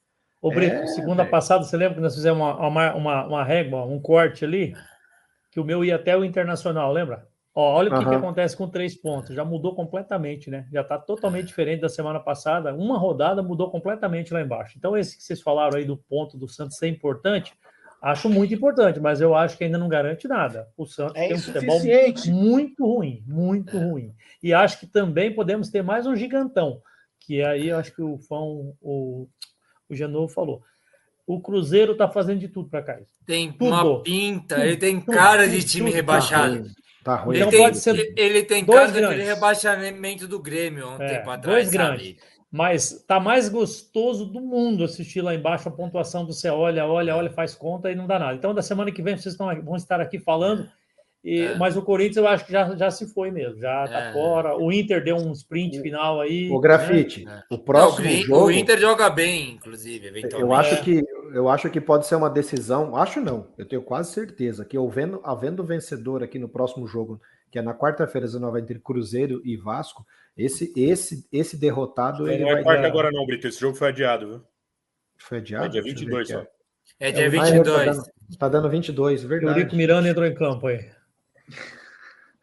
[0.41, 1.31] Ô, Brito, É, segunda velho.
[1.31, 4.73] passada, você lembra que nós fizemos uma, uma, uma, uma régua, um corte ali?
[5.51, 7.27] Que o meu ia até o Internacional, lembra?
[7.59, 9.35] Ó, olha o que, que acontece com três pontos.
[9.35, 10.67] Já mudou completamente, né?
[10.71, 12.71] Já está totalmente diferente da semana passada.
[12.75, 14.75] Uma rodada mudou completamente lá embaixo.
[14.77, 17.55] Então, esse que vocês falaram aí do ponto do Santos ser importante,
[17.99, 20.67] acho muito importante, mas eu acho que ainda não garante nada.
[20.77, 21.81] O Santos É tem um futebol
[22.27, 24.13] muito ruim, muito ruim.
[24.43, 26.79] E acho que também podemos ter mais um gigantão,
[27.21, 29.27] que aí eu acho que o Fão, o,
[29.89, 30.61] o Genovo falou.
[31.25, 32.99] O Cruzeiro tá fazendo de tudo para cá.
[33.25, 33.71] Tem Tudo.
[33.71, 35.95] uma pinta, Tudo, ele tem tudo, cara de time tudo.
[35.95, 36.67] rebaixado.
[37.07, 37.35] Tá ruim.
[37.35, 39.25] Ele Então tem, pode ser ele tem dois grandes.
[39.25, 42.07] rebaixamento do Grêmio há um É, tempo dois atrás, grandes.
[42.07, 42.19] sabe?
[42.51, 47.15] Mas tá mais gostoso do mundo assistir lá embaixo a pontuação do você olha, olha,
[47.15, 48.35] olha, faz conta e não dá nada.
[48.35, 50.69] Então, da semana que vem vocês estão, vão estar aqui falando.
[51.23, 51.55] E, É.
[51.57, 54.13] Mas o Corinthians eu acho que já, já se foi mesmo, já tá É.
[54.13, 54.55] fora.
[54.57, 56.49] O Inter deu um sprint final aí.
[56.49, 57.43] O grafite, né?
[57.49, 58.45] o Não, o, próximo jogo.
[58.45, 60.41] o Inter joga bem, inclusive, eventualmente.
[60.41, 62.95] Eu acho que eu acho que pode ser uma decisão.
[62.95, 67.19] Acho não, eu tenho quase certeza que havendo, havendo vencedor aqui no próximo jogo,
[67.51, 70.05] que é na quarta-feira, 19 entre Cruzeiro e Vasco,
[70.37, 73.47] esse esse esse derrotado ele Não é vai quarta dar- agora, não, Brito.
[73.47, 74.41] Esse jogo foi adiado, viu?
[75.17, 75.65] Foi adiado?
[75.65, 76.51] É dia Deixa eu ver 22 aqui, só.
[76.53, 76.57] ó.
[76.99, 77.65] É dia Ah, é, 22.
[77.65, 79.59] Tá dando, tá dando 22, verdade.
[79.59, 80.85] Eurico Miranda entrou em campo aí.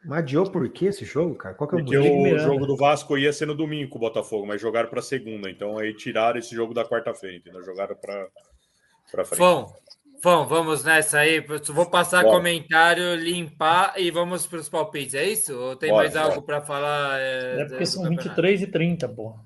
[0.05, 1.55] Mas adiou por que esse jogo, cara?
[1.55, 2.43] Qual que é o Porque o Miranda.
[2.45, 5.51] jogo do Vasco ia ser no domingo com o Botafogo, mas jogaram para segunda.
[5.51, 7.63] Então aí tiraram esse jogo da quarta-feira, entendeu?
[7.65, 9.37] Jogaram para frente.
[9.37, 9.75] Fão,
[10.23, 11.41] Fão, vamos nessa aí.
[11.41, 12.37] Vou passar Bora.
[12.37, 15.15] comentário, limpar e vamos para os palpites.
[15.15, 15.55] É isso?
[15.55, 16.25] Ou tem Bora, mais bora.
[16.27, 17.21] algo para falar?
[17.21, 18.29] É, É porque são campeonato?
[18.29, 19.43] 23 e 30, porra.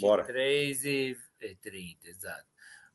[0.00, 0.22] Bora.
[0.22, 2.44] 23 e e 30, exato.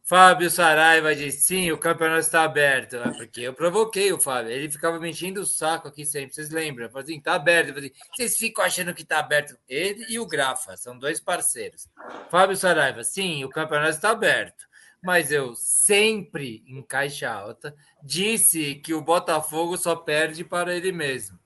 [0.08, 2.96] Fábio Saraiva diz: sim, o campeonato está aberto.
[2.96, 4.54] É porque eu provoquei o Fábio.
[4.54, 6.34] Ele ficava me enchendo o saco aqui sempre.
[6.34, 6.86] Vocês lembram?
[6.86, 7.74] Eu falei assim: tá aberto.
[7.74, 9.58] Falei, Vocês ficam achando que está aberto.
[9.68, 11.90] Ele e o Grafa são dois parceiros.
[12.32, 14.66] Fábio Saraiva: sim, o campeonato está aberto.
[15.04, 21.38] Mas eu sempre, em caixa alta, disse que o Botafogo só perde para ele mesmo.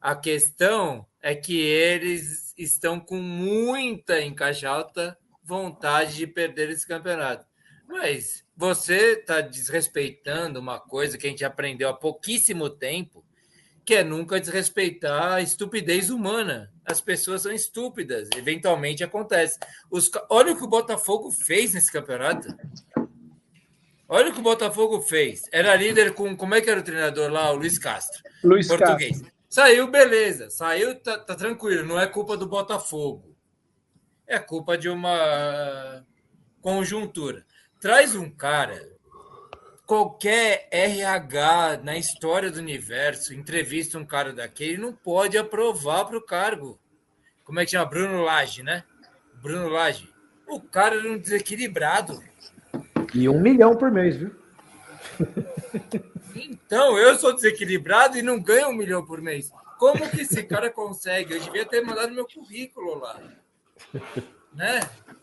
[0.00, 6.86] A questão é que eles estão com muita em caixa alta vontade de perder esse
[6.86, 7.46] campeonato.
[7.86, 13.24] Mas você está desrespeitando uma coisa que a gente aprendeu há pouquíssimo tempo,
[13.84, 16.72] que é nunca desrespeitar a estupidez humana.
[16.84, 19.58] As pessoas são estúpidas, eventualmente acontece.
[19.90, 22.48] Os, olha o que o Botafogo fez nesse campeonato.
[24.08, 25.42] Olha o que o Botafogo fez.
[25.50, 26.36] Era líder com.
[26.36, 27.50] Como é que era o treinador lá?
[27.50, 28.22] O Luiz Castro.
[28.42, 29.22] Luiz português.
[29.48, 30.50] Saiu, beleza.
[30.50, 31.86] Saiu, tá, tá tranquilo.
[31.86, 33.33] Não é culpa do Botafogo.
[34.34, 36.04] É culpa de uma
[36.60, 37.46] conjuntura.
[37.80, 38.90] Traz um cara.
[39.86, 46.20] Qualquer RH na história do universo entrevista um cara daquele não pode aprovar para o
[46.20, 46.80] cargo.
[47.44, 47.84] Como é que chama?
[47.84, 48.82] Bruno Lage, né?
[49.40, 50.12] Bruno Lage.
[50.48, 52.20] O cara era um desequilibrado.
[53.14, 54.34] E um milhão por mês, viu?
[56.34, 59.52] Então, eu sou desequilibrado e não ganho um milhão por mês.
[59.78, 61.34] Como que esse cara consegue?
[61.34, 63.43] Eu devia ter mandado meu currículo lá.
[64.54, 64.80] Né?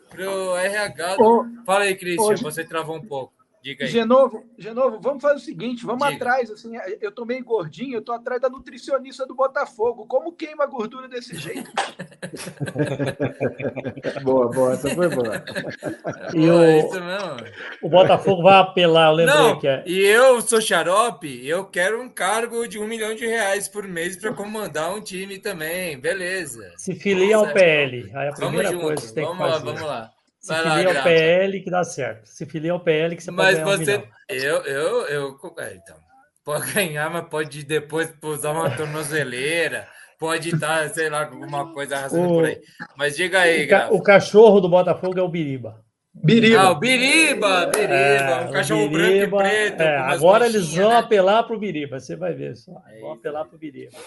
[0.09, 1.15] Pro RH.
[1.15, 3.33] do- Ô, Fala aí, Christian, ô, você travou um pouco.
[3.63, 3.91] Diga aí.
[3.91, 6.15] Genovo, Genovo, vamos fazer o seguinte, vamos Diga.
[6.15, 10.07] atrás, assim, eu tô meio gordinho, eu tô atrás da nutricionista do Botafogo.
[10.07, 11.69] Como queima a gordura desse jeito?
[14.23, 15.43] boa, boa, essa foi boa.
[16.33, 17.35] E o, é isso mesmo.
[17.83, 19.83] o Botafogo vai apelar, eu lembrei Não, que é.
[19.85, 24.15] e eu sou xarope, eu quero um cargo de um milhão de reais por mês
[24.17, 25.99] para comandar um time também.
[25.99, 26.73] Beleza.
[26.77, 27.51] Se filia ao.
[27.51, 28.09] PL.
[28.15, 28.81] Aí a Vamos primeira junto.
[28.83, 29.65] coisa que você tem Vamos que lá, fazer.
[29.65, 30.11] vamos lá.
[30.41, 31.03] Se Vai lá, filia ao.
[31.03, 32.25] PL que dá certo.
[32.25, 33.97] Se filia ao PL que você pode Mas ganhar um você.
[33.97, 34.07] milhão.
[34.27, 35.39] eu, eu, eu.
[35.59, 35.95] é, então,
[36.43, 39.87] pode ganhar, mas pode depois usar uma tornozeleira.
[40.17, 42.59] Pode estar, sei lá, alguma coisa arrasando O- por aí.
[42.95, 45.83] Mas diga aí, O, o cachorro do Botafogo é o Biriba.
[46.13, 46.61] Biriba.
[46.61, 49.81] Ah, o Biriba, Biriba, É, um o cachorro branco Biriba, e preto.
[49.81, 50.97] é, agora eles vão né?
[50.97, 52.73] apelar pro Biriba, você vai ver só.
[52.99, 53.97] Vão apelar pro Biriba.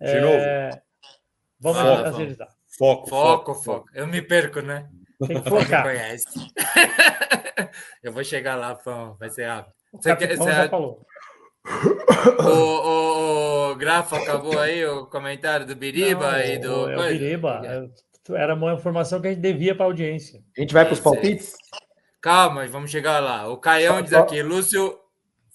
[0.00, 0.70] De É,
[1.60, 2.48] Vamos Fala, agilizar.
[2.78, 3.88] Foco, Foco, foco.
[3.94, 4.86] Eu me perco, né?
[5.26, 5.82] Tem que focar.
[5.84, 6.24] conhece.
[8.02, 9.16] Eu vou chegar lá, Fão.
[9.18, 9.72] Vai ser rápido.
[9.92, 11.04] O Você quer, você- já falou.
[12.40, 12.52] o,
[13.68, 16.90] o, o Grafa acabou aí o comentário do Biriba Não, e do.
[16.90, 17.02] É o?
[17.12, 17.62] Biriba.
[17.64, 20.40] É, Era uma informação que a gente devia para a audiência.
[20.56, 21.54] A gente vai para os palpites?
[22.20, 23.48] Calma, vamos chegar lá.
[23.48, 24.98] O Caião Só- diz só- aqui, Lúcio.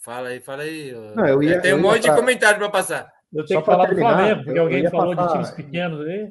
[0.03, 0.91] Fala aí, fala aí.
[1.15, 3.09] Não, eu ia- Tem um monte pra- de comentário para passar.
[3.33, 6.05] Eu tenho Só que pra falar do Flamengo, porque alguém falou de passar- times pequenos
[6.05, 6.29] aí.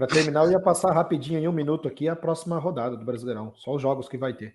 [0.00, 3.52] Para terminar, eu ia passar rapidinho em um minuto aqui a próxima rodada do Brasileirão.
[3.54, 4.54] Só os jogos que vai ter.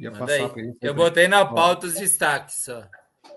[0.00, 0.50] Ia Manda aí.
[0.82, 2.82] Eu botei na pauta os destaques só.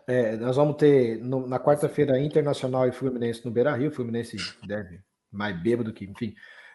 [0.08, 3.92] É, nós vamos ter no- na quarta-feira Internacional e Fluminense no Beira Rio.
[3.92, 5.00] Fluminense deve
[5.32, 6.34] mais bêbado que, enfim.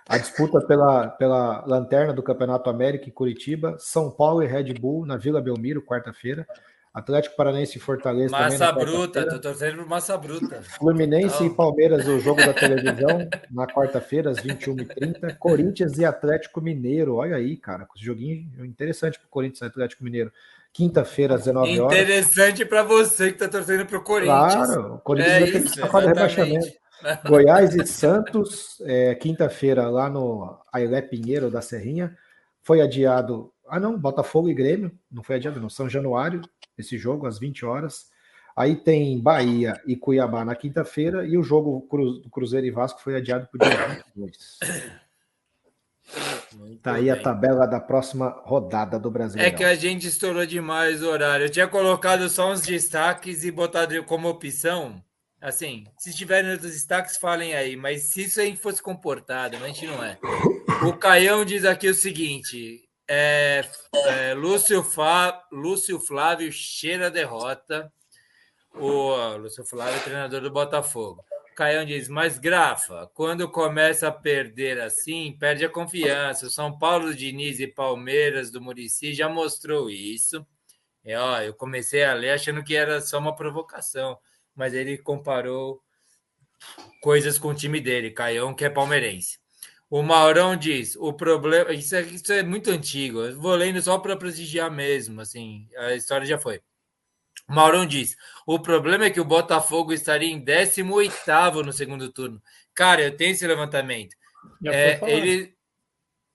[0.09, 3.75] A disputa pela, pela lanterna do Campeonato América em Curitiba.
[3.81, 6.47] São Paulo e Red Bull na Vila Belmiro, quarta-feira.
[6.93, 8.31] Atlético Paranaense e Fortaleza.
[8.31, 10.61] Massa bruta, tô torcendo por massa bruta.
[10.62, 11.51] Fluminense Não.
[11.51, 15.39] e Palmeiras, o jogo da televisão, na quarta-feira, às 21h30.
[15.39, 17.15] Corinthians e Atlético Mineiro.
[17.15, 17.89] Olha aí, cara.
[17.97, 20.31] Joguinho interessante para o Corinthians e Atlético Mineiro.
[20.71, 21.99] Quinta-feira, às 19 horas.
[21.99, 24.55] Interessante para você que tá torcendo pro Corinthians.
[24.55, 26.83] Claro, o Corinthians é vai ter que escapar do rebaixamento.
[27.27, 32.17] Goiás e Santos, é, quinta-feira, lá no Ailé Pinheiro da Serrinha.
[32.62, 33.51] Foi adiado.
[33.67, 34.93] Ah, não, Botafogo e Grêmio.
[35.11, 35.69] Não foi adiado, não.
[35.69, 36.43] São Januário,
[36.83, 38.11] esse jogo, às 20 horas.
[38.55, 41.27] Aí tem Bahia e Cuiabá na quinta-feira.
[41.27, 41.89] E o jogo
[42.23, 44.59] do Cruzeiro e Vasco foi adiado para o dia 22.
[46.83, 49.41] Tá aí a tabela da próxima rodada do Brasil.
[49.41, 51.47] É que a gente estourou demais o horário.
[51.47, 55.02] Eu tinha colocado só uns destaques e botado como opção.
[55.41, 57.75] Assim, se tiverem outros destaques, falem aí.
[57.75, 60.19] Mas se isso aí fosse comportado, mas a gente não é.
[60.86, 62.83] O Caião diz aqui o seguinte:
[63.15, 64.82] é, é, Lúcio,
[65.52, 67.92] Lúcio Flávio cheira a derrota.
[68.74, 71.23] O Lúcio Flávio, treinador do Botafogo.
[71.55, 76.47] Caião diz, mas Grafa, quando começa a perder assim, perde a confiança.
[76.47, 80.47] O São Paulo, Diniz e Palmeiras do Murici já mostrou isso.
[81.05, 84.18] E, ó, eu comecei a ler achando que era só uma provocação,
[84.55, 85.82] mas ele comparou
[87.02, 89.42] coisas com o time dele, Caião, que é palmeirense.
[89.93, 91.71] O Maurão diz: o problema.
[91.71, 93.21] Isso é, isso é muito antigo.
[93.21, 95.21] Eu vou lendo só para prestigiar mesmo.
[95.21, 96.62] Assim, a história já foi.
[97.47, 102.43] O Maurão diz: o problema é que o Botafogo estaria em 18 no segundo turno.
[102.73, 104.17] Cara, eu tenho esse levantamento.
[104.62, 105.25] Já É, foi falado.
[105.27, 105.57] ele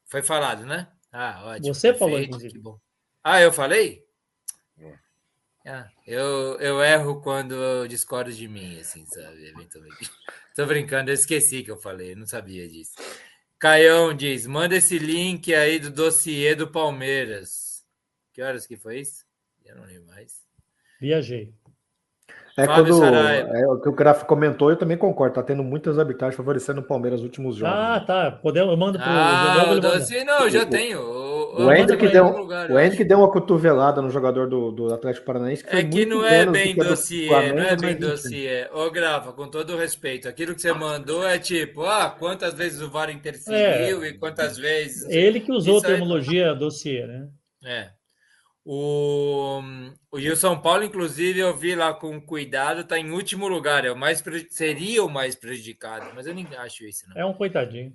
[0.05, 0.87] foi falado, né?
[1.11, 1.73] Ah, ótimo.
[1.73, 2.53] Você falou, perfeito, inclusive.
[2.53, 2.79] que bom.
[3.23, 4.05] Ah, eu falei?
[5.65, 9.47] Ah, eu, eu erro quando eu discordo de mim, assim, sabe?
[9.47, 9.97] Eventualmente.
[10.55, 12.93] Tô brincando, eu esqueci que eu falei, eu não sabia disso.
[13.59, 17.83] Caião diz: manda esse link aí do dossiê do Palmeiras.
[18.33, 19.25] Que horas que foi isso?
[19.65, 20.35] Eu não lembro mais.
[21.01, 21.51] Viajei.
[22.55, 23.49] É Fábio quando Saraiva.
[23.55, 25.35] é, o que o Graf comentou, eu também concordo.
[25.35, 27.75] Tá tendo muitas arbitragens favorecendo o Palmeiras nos últimos jogos.
[27.75, 28.31] Ah, tá.
[28.31, 30.99] Podemos, eu mando pro Ah, o dossiê, não, eu já tenho.
[31.57, 35.63] O, Hendrick deu, lugar, o Hendrick deu uma cotovelada no jogador do, do Atlético Paranaense.
[35.63, 38.69] Que foi É que muito não é bem do dossiê, Flamengo, não é bem dossiê.
[38.71, 42.81] Ô, Grafa, com todo o respeito, aquilo que você mandou é tipo, ah, quantas vezes
[42.81, 45.09] o VAR interferiu e quantas vezes.
[45.09, 47.27] Ele que usou Isso a aí- terminologia dossiê, né?
[47.65, 47.89] É.
[48.69, 49.61] O,
[50.11, 53.85] o e o São Paulo, inclusive, eu vi lá com cuidado, tá em último lugar,
[53.85, 57.15] é o mais seria o mais prejudicado, mas eu nem acho isso, não.
[57.21, 57.93] É um coitadinho.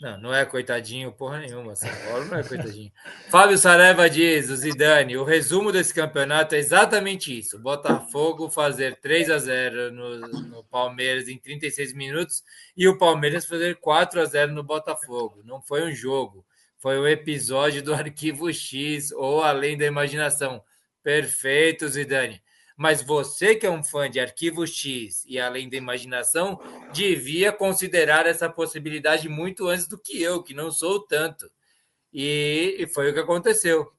[0.00, 1.76] Não, não é coitadinho, porra nenhuma.
[1.76, 2.90] São Paulo não é coitadinho.
[3.28, 7.58] Fábio Saraiva diz, o Zidane, o resumo desse campeonato é exatamente isso.
[7.58, 12.42] Botafogo fazer 3 a 0 no, no Palmeiras em 36 minutos
[12.74, 15.42] e o Palmeiras fazer 4 a 0 no Botafogo.
[15.44, 16.46] Não foi um jogo,
[16.78, 20.62] foi um episódio do Arquivo X ou Além da Imaginação.
[21.02, 22.40] Perfeito, Zidane.
[22.80, 26.58] Mas você que é um fã de Arquivo X e Além da Imaginação,
[26.94, 31.46] devia considerar essa possibilidade muito antes do que eu, que não sou tanto.
[32.10, 33.92] E, e foi o que aconteceu.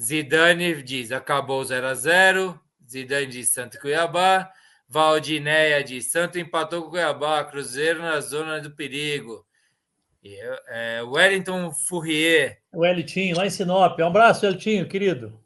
[0.00, 4.52] Zidane diz: acabou 0 a 0 Zidane diz Santo Cuiabá.
[4.88, 7.42] Valdineia diz: Santo empatou com Cuiabá.
[7.42, 9.44] Cruzeiro na zona do perigo.
[10.22, 10.38] E,
[10.68, 12.56] é, Wellington Fourier.
[12.72, 13.98] O Elitinho, lá em Sinop.
[13.98, 15.42] Um abraço, Elitinho, querido.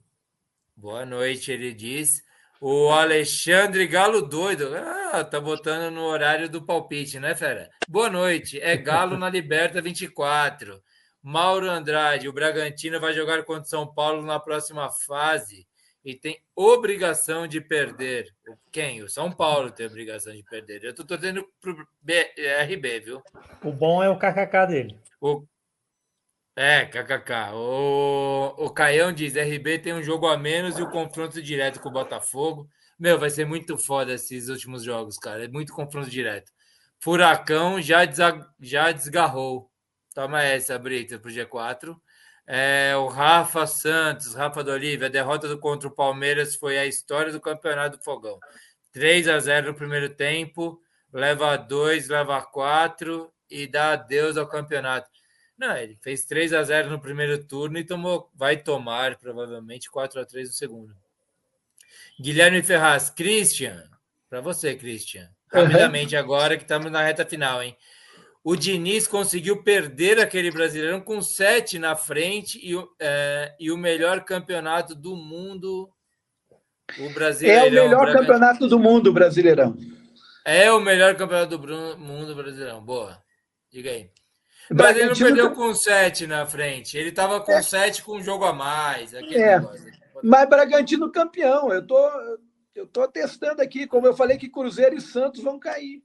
[0.81, 2.23] Boa noite, ele diz.
[2.61, 4.71] O Alexandre Galo doido.
[4.77, 7.69] Ah, tá botando no horário do palpite, né, fera?
[7.89, 8.61] Boa noite.
[8.61, 10.81] É Galo na Liberta 24.
[11.21, 15.67] Mauro Andrade, o Bragantino vai jogar contra o São Paulo na próxima fase
[16.05, 18.33] e tem obrigação de perder.
[18.71, 19.03] Quem?
[19.03, 20.85] O São Paulo tem obrigação de perder.
[20.85, 22.33] Eu tô torcendo pro B-
[22.71, 23.21] RB, viu?
[23.65, 24.97] O bom é o kkk dele.
[25.21, 25.43] O...
[26.61, 27.53] É, kkk.
[27.55, 28.53] O...
[28.59, 31.93] o Caião diz: RB tem um jogo a menos e o confronto direto com o
[31.93, 32.69] Botafogo.
[32.99, 35.45] Meu, vai ser muito foda esses últimos jogos, cara.
[35.45, 36.51] É muito confronto direto.
[36.99, 38.01] Furacão já,
[38.61, 39.71] já desgarrou.
[40.13, 41.97] Toma essa, Brita, pro G4.
[42.45, 46.87] É, o Rafa Santos, Rafa do Olívia, a derrota do contra o Palmeiras foi a
[46.87, 48.37] história do campeonato do Fogão.
[48.93, 50.81] 3 a 0 no primeiro tempo,
[51.13, 55.18] leva 2, leva 4 e dá adeus ao campeonato.
[55.59, 60.21] Não, ele fez 3 a 0 no primeiro turno e tomou, vai tomar provavelmente 4
[60.21, 60.97] a 3 no segundo.
[62.21, 63.83] Guilherme Ferraz, Christian,
[64.31, 65.29] para você, Christian.
[65.53, 66.21] Rapidamente uhum.
[66.21, 67.77] agora que estamos na reta final, hein?
[68.45, 74.25] O Diniz conseguiu perder aquele Brasileirão com sete na frente e, é, e o melhor
[74.25, 75.91] campeonato do mundo.
[76.99, 77.65] O Brasileirão.
[77.65, 79.77] É o melhor campeonato do mundo, Brasileirão.
[80.45, 82.81] É o melhor campeonato do mundo, Brasileirão.
[82.81, 83.21] Boa.
[83.71, 84.11] Diga aí.
[84.71, 86.97] Mas ele não perdeu com sete na frente.
[86.97, 87.63] Ele estava com é.
[87.63, 89.15] sete com um jogo a mais.
[89.15, 89.21] é.
[89.21, 89.99] Negócio.
[90.23, 91.73] Mas Bragantino campeão.
[91.73, 92.11] Eu tô,
[92.75, 96.03] eu tô testando aqui, como eu falei que Cruzeiro e Santos vão cair.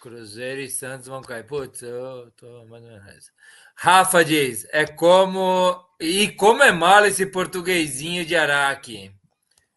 [0.00, 1.44] Cruzeiro e Santos vão cair.
[1.44, 3.32] Putz, eu tô mais ou menos
[3.74, 5.84] Rafa diz: é como.
[6.00, 9.14] E como é mala esse portuguesinho de Araque?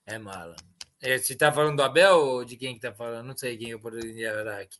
[0.05, 0.55] É mala.
[1.01, 3.27] É, você tá falando do Abel ou de quem que tá falando?
[3.27, 4.77] Não sei quem é o portuguesinho de Araque.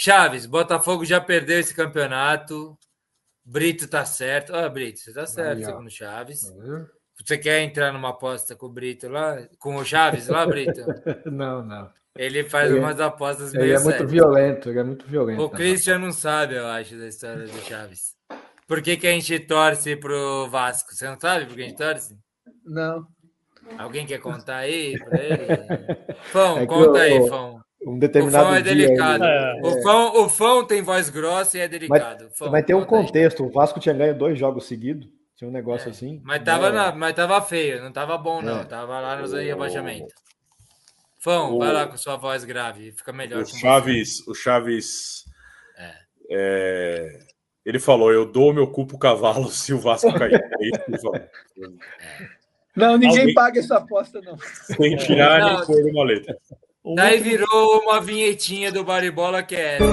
[0.00, 2.78] Chaves, Botafogo já perdeu esse campeonato.
[3.44, 4.54] Brito tá certo.
[4.54, 6.42] Ah, Brito, você tá certo, Aí, segundo Chaves.
[7.16, 9.48] Você quer entrar numa aposta com o Brito lá?
[9.58, 10.82] Com o Chaves lá, Brito?
[11.26, 11.90] não, não.
[12.16, 15.42] Ele faz ele, umas apostas meio Ele é muito violento, ele é muito violento.
[15.42, 18.14] O Christian não sabe, eu acho, da história do Chaves.
[18.68, 20.94] Por que, que a gente torce pro Vasco?
[20.94, 22.16] Você não sabe por que a gente torce?
[22.64, 23.04] Não.
[23.76, 26.16] Alguém quer contar aí pra ele?
[26.30, 27.57] Fão, é conta aí, Fão.
[27.84, 29.24] Um determinado o Fão é delicado.
[29.24, 32.28] É, o, Fão, o Fão tem voz grossa e é delicado.
[32.40, 33.44] Mas, mas tem um contexto.
[33.44, 35.08] O Vasco tinha ganho dois jogos seguidos.
[35.36, 36.20] Tinha um negócio é, assim.
[36.24, 36.72] Mas tava, é.
[36.72, 38.60] na, mas tava feio, não tava bom, não.
[38.60, 38.64] É.
[38.64, 40.12] Tava lá nos rebaixamentos.
[41.20, 41.58] Fão, o...
[41.58, 43.42] vai lá com sua voz grave, fica melhor.
[43.42, 45.24] O Chaves, o Chaves.
[45.76, 45.92] É.
[46.30, 47.18] É...
[47.64, 50.42] Ele falou: Eu dou meu cu pro cavalo se o Vasco cair.
[52.76, 53.34] É não, ninguém Alguém...
[53.34, 54.38] paga essa aposta, não.
[54.38, 56.38] Sem tirar não, nem pôr uma letra.
[56.94, 59.84] Daí virou uma vinhetinha do Baribola que é essa.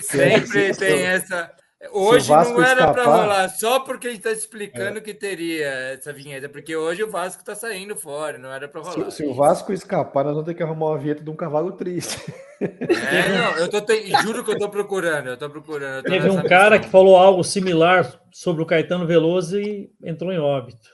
[0.00, 1.53] Sempre tem essa.
[1.96, 5.00] Hoje não era para rolar, só porque a gente está explicando é.
[5.00, 9.12] que teria essa vinheta, porque hoje o Vasco está saindo fora, não era para rolar.
[9.12, 11.70] Se, se, o Vasco escapar, nós vamos ter que arrumar uma vinheta de um cavalo
[11.70, 12.34] triste.
[12.60, 14.10] É, não, eu tô te...
[14.22, 15.98] juro que eu estou procurando, eu tô procurando.
[15.98, 20.32] Eu tô Teve um cara que falou algo similar sobre o Caetano Veloso e entrou
[20.32, 20.90] em óbito.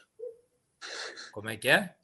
[1.32, 1.94] Como é que é?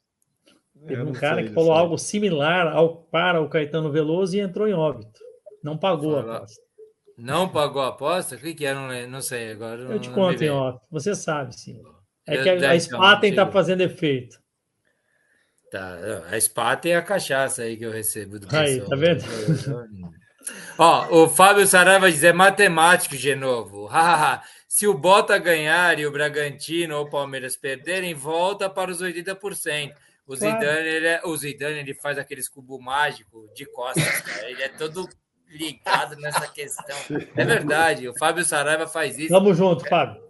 [0.87, 4.73] Teve um cara que falou algo similar ao, para o Caetano Veloso e entrou em
[4.73, 5.21] óbito.
[5.63, 6.33] Não pagou Fala.
[6.33, 6.66] a aposta.
[7.17, 8.35] Não pagou a aposta?
[8.35, 8.73] O que, que é?
[8.73, 9.81] Não, não sei agora.
[9.81, 10.79] Eu te conto em off.
[10.91, 11.81] Você sabe, sim.
[12.27, 14.37] É eu, que a, a Spaten está fazendo efeito.
[15.71, 15.97] Tá,
[16.31, 19.23] a Spaten é a cachaça aí que eu recebo do Aí, tá vendo?
[20.77, 23.89] Ó, o Fábio Saraiva diz, é matemático de novo.
[24.67, 29.91] Se o Bota ganhar e o Bragantino ou o Palmeiras perderem, volta para os 80%.
[30.25, 34.49] O Zidane, ele, é, o Zidane, ele faz aqueles cubo mágico de costas, cara.
[34.49, 35.09] Ele é todo
[35.49, 36.97] ligado nessa questão.
[37.35, 39.29] É verdade, o Fábio Saraiva faz isso.
[39.29, 40.21] Tamo junto, Fábio.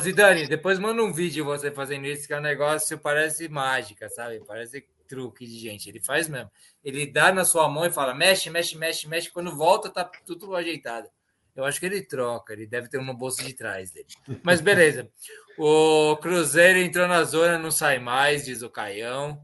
[0.00, 4.42] Zidane, depois manda um vídeo você fazendo isso, que é um negócio parece mágica, sabe?
[4.46, 5.88] Parece truque de gente.
[5.88, 6.50] Ele faz mesmo.
[6.84, 9.30] Ele dá na sua mão e fala: mexe, mexe, mexe, mexe.
[9.30, 11.08] Quando volta, tá tudo ajeitado.
[11.56, 14.06] Eu acho que ele troca, ele deve ter uma bolsa de trás dele.
[14.44, 15.10] Mas beleza.
[15.58, 19.42] O Cruzeiro entrou na zona, não sai mais, diz o Caião.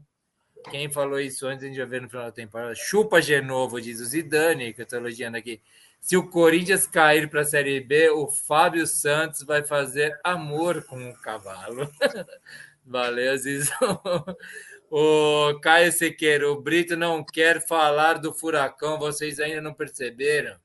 [0.69, 2.75] Quem falou isso antes, a gente vai ver no final da temporada.
[2.75, 5.61] Chupa Genovo, diz o Zidane, que eu estou elogiando aqui.
[5.99, 11.09] Se o Corinthians cair para a Série B, o Fábio Santos vai fazer amor com
[11.09, 11.89] o cavalo.
[12.85, 14.01] Valeu, Zizão.
[14.97, 20.55] O Caio Sequeiro, o Brito não quer falar do furacão, vocês ainda não perceberam?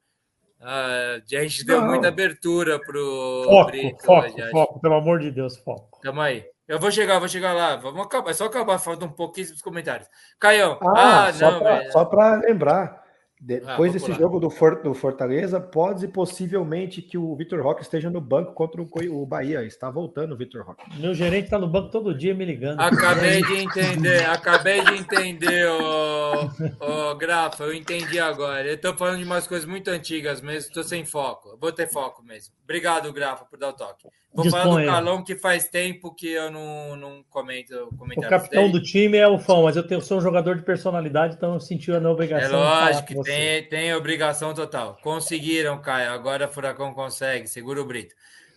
[0.60, 1.88] Ah, a gente deu não.
[1.88, 4.04] muita abertura para o foco, Brito.
[4.04, 5.98] Foco, foco, pelo amor de Deus, foco.
[6.02, 6.44] Tamo aí.
[6.70, 7.74] Eu vou chegar, vou chegar lá.
[7.74, 10.08] Vamos acabar, é só acabar, falta um pouquinho dos comentários.
[10.38, 12.99] Caião, ah, ah só não, Só para lembrar,
[13.40, 18.10] depois ah, desse jogo do, For, do, Fortaleza, pode possivelmente que o Vitor Roque esteja
[18.10, 19.64] no banco contra o, o Bahia.
[19.64, 20.84] Está voltando o Vitor Roque.
[21.00, 22.78] Meu gerente está no banco todo dia me ligando.
[22.78, 28.68] Acabei de entender, acabei de entender, o Grafa, eu entendi agora.
[28.68, 31.56] Eu estou falando de umas coisas muito antigas mesmo, estou sem foco.
[31.58, 32.52] Vou ter foco mesmo.
[32.62, 34.06] Obrigado, Grafa, por dar o toque.
[34.32, 34.62] Vou Dispõe.
[34.62, 38.72] falar do Calão, que faz tempo que eu não, não comento O capitão dele.
[38.74, 41.60] do time é o Fão, mas eu, tenho, sou um jogador de personalidade, então eu
[41.60, 42.60] senti a obrigação.
[42.60, 44.98] É lógico que tem Tem, tem obrigação total.
[45.02, 46.10] Conseguiram, Caio.
[46.12, 47.46] Agora Furacão consegue.
[47.46, 48.14] Segura o Brito.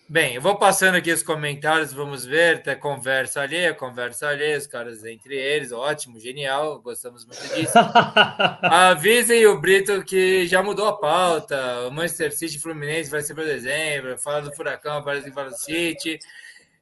[0.10, 2.62] Bem, eu vou passando aqui os comentários, vamos ver.
[2.62, 5.72] Tem conversa alheia, conversa alheia, os caras entre eles.
[5.72, 6.82] Ótimo, genial.
[6.82, 7.74] Gostamos muito disso.
[8.62, 11.88] Avisem o Brito que já mudou a pauta.
[11.88, 14.18] O Manchester City Fluminense vai ser para dezembro.
[14.18, 16.20] Fala do Furacão, aparece em Fala do City.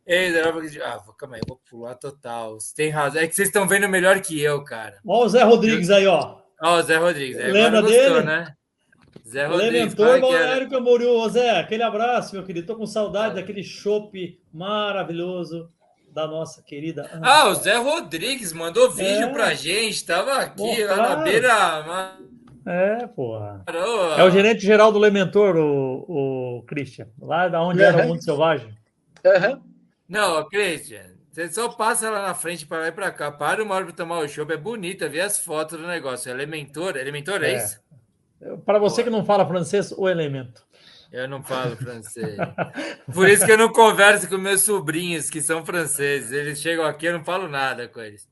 [0.05, 0.35] Eles-
[0.81, 2.59] Ah, calma aí, eu vou pular total.
[2.59, 3.21] Você tem razão.
[3.21, 4.97] É que vocês estão vendo melhor que eu, cara.
[5.05, 6.40] Olha o Zé Rodrigues aí, ó.
[6.61, 7.38] Ó, o Zé Rodrigues.
[7.40, 8.22] aí Lembra gostou, dele?
[8.25, 8.53] né?
[9.27, 9.73] Zé Rodrigues.
[9.75, 10.22] Elementor é era?
[10.22, 11.09] Balneário Camboriú.
[11.19, 12.67] Ô Zé, aquele abraço, meu querido.
[12.67, 15.69] Tô com saudade daquele chopp maravilhoso
[16.14, 17.09] da nossa querida.
[17.14, 17.27] Ana.
[17.27, 19.31] Ah, o Zé Rodrigues mandou vídeo É.
[19.31, 20.06] pra gente.
[20.06, 22.15] Tava aqui Pô, lá na beira.
[22.67, 23.64] É, porra.
[23.65, 24.14] Parou.
[24.19, 27.07] É o gerente geral do Lementor, o, o Christian.
[27.19, 28.69] Lá da onde era o Mundo Selvagem.
[30.07, 33.31] Não, ô, Christian, você só passa lá na frente para lá e pra cá.
[33.31, 34.45] Para uma hora pra tomar o show.
[34.51, 36.29] É bonita, ver as fotos do negócio.
[36.29, 37.57] Elementor, Elementor é, É.
[37.57, 37.79] isso?
[38.65, 40.65] Para você que não fala francês, o elemento.
[41.11, 42.35] Eu não falo francês.
[43.13, 46.31] Por isso que eu não converso com meus sobrinhos, que são franceses.
[46.31, 48.27] Eles chegam aqui, eu não falo nada com eles.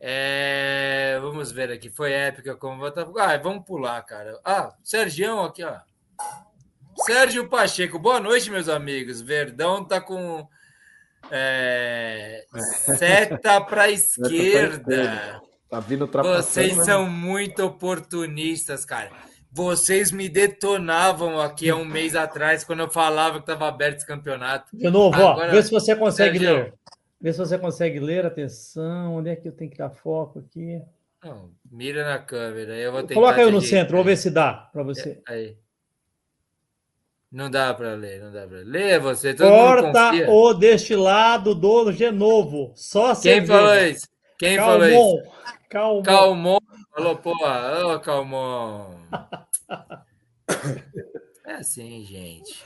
[0.00, 1.88] É, Vamos ver aqui.
[1.90, 3.18] Foi épica como Botafogo.
[3.18, 4.38] Ah, vamos pular, cara.
[4.44, 5.78] Ah, Sergião aqui, ó.
[7.06, 7.98] Sérgio Pacheco.
[7.98, 9.20] Boa noite, meus amigos.
[9.20, 10.46] Verdão tá com
[11.30, 12.44] é,
[12.96, 15.40] seta para esquerda.
[15.68, 16.06] Tá vindo.
[16.06, 16.84] Vocês né?
[16.84, 19.10] são muito oportunistas, cara.
[19.50, 24.06] Vocês me detonavam aqui há um mês atrás, quando eu falava que estava aberto esse
[24.06, 24.76] campeonato.
[24.76, 26.74] De novo, Agora- ó, vê se você consegue Sérgio, ler.
[27.20, 28.26] Vê se você consegue ler.
[28.26, 30.82] Atenção, onde é que eu tenho que dar foco aqui?
[31.24, 32.74] Não, mira na câmera.
[32.74, 35.22] Eu vou tentar Coloca aí te no centro, vou ver se dá para você.
[35.26, 35.56] Aí.
[37.34, 38.64] Não dá para ler, não dá para ler.
[38.64, 42.72] Lê você, todo Corta o destilado do Genovo.
[42.76, 43.52] Só Quem cerveja.
[43.52, 44.08] falou isso?
[44.38, 45.18] Quem falou Calmon.
[45.18, 45.32] isso?
[45.68, 46.02] Calmon.
[46.04, 46.58] Calmon.
[46.94, 48.94] Falou, porra, ô Calmon.
[51.46, 52.64] É assim, gente.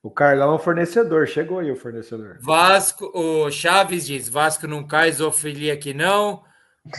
[0.00, 1.26] O Carlão é o fornecedor.
[1.26, 2.38] Chegou aí o fornecedor.
[2.40, 6.42] Vasco, o Chaves diz: Vasco não cai, zoofilia que não.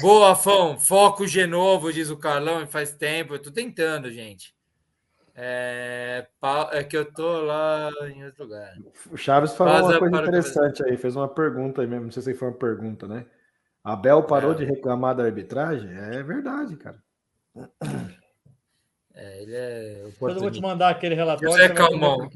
[0.01, 3.35] Boa, Fão, foco Genovo, diz o Carlão, e faz tempo.
[3.35, 4.53] Eu tô tentando, gente.
[5.44, 6.28] É,
[6.72, 8.76] é que eu tô lá em outro lugar.
[9.11, 10.95] O Chaves falou uma coisa para o interessante aí.
[10.98, 12.06] Fez uma pergunta aí mesmo.
[12.06, 13.26] Não sei se foi uma pergunta, né?
[13.84, 14.56] Abel parou É.
[14.56, 15.90] de reclamar da arbitragem?
[15.92, 16.98] É verdade, cara.
[19.16, 21.52] É, ele é Depois eu vou te mandar aquele relatório.
[21.52, 22.30] José Calmon.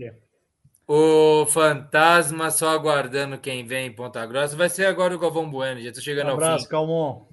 [0.87, 4.55] O Fantasma só aguardando quem vem em Ponta Grossa.
[4.55, 6.71] Vai ser agora o Galvão Bueno, já tô chegando Um ao abraço, fim.
[6.71, 7.27] Calmon.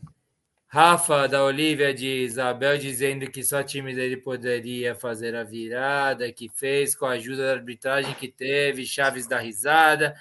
[0.74, 6.48] Rafa da Olivia de Isabel dizendo que só time dele poderia fazer a virada que
[6.48, 10.14] fez com a ajuda da arbitragem que teve, Chaves da risada.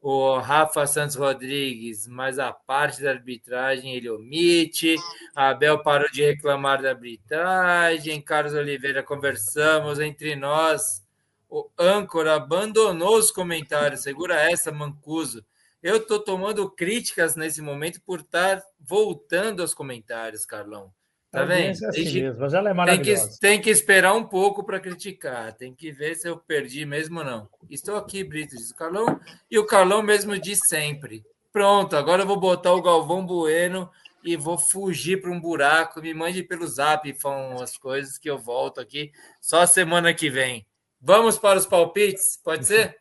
[0.00, 4.96] O Rafa Santos Rodrigues, mas a parte da arbitragem ele omite.
[5.36, 8.20] Abel parou de reclamar da arbitragem.
[8.20, 11.06] Carlos Oliveira, conversamos entre nós.
[11.48, 14.02] O âncora abandonou os comentários.
[14.02, 15.44] Segura essa, Mancuso.
[15.82, 20.92] Eu estou tomando críticas nesse momento por estar voltando aos comentários, Carlão.
[21.30, 21.68] Tá A vendo?
[21.68, 23.30] é assim Tem que- mesmo, mas ela é tem maravilhosa.
[23.30, 25.52] que, tem que esperar um pouco para criticar.
[25.54, 27.48] Tem que ver se eu perdi mesmo ou não.
[27.70, 29.18] Estou aqui, Brito, diz o Carlão.
[29.50, 31.24] E o Carlão mesmo diz sempre.
[31.50, 33.90] Pronto, agora eu vou botar o Galvão Bueno
[34.22, 36.00] e vou fugir para um buraco.
[36.02, 40.66] Me mande pelo zap falam as coisas que eu volto aqui só semana que vem.
[41.00, 42.38] Vamos para os palpites?
[42.44, 42.98] Pode ser?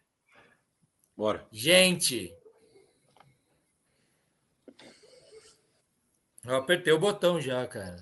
[1.16, 1.46] Bora.
[1.52, 2.34] Gente.
[6.46, 7.98] Eu apertei o botão já, cara.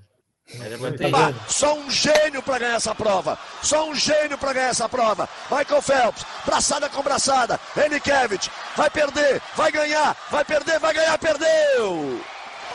[0.51, 1.39] Ido.
[1.47, 3.37] só um gênio para ganhar essa prova.
[3.61, 5.29] Só um gênio para ganhar essa prova.
[5.51, 7.59] Michael Phelps, braçada com braçada.
[7.77, 12.19] Enikevich, vai perder, vai ganhar, vai perder, vai ganhar, perdeu!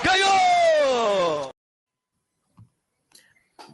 [0.05, 1.51] Ganhou!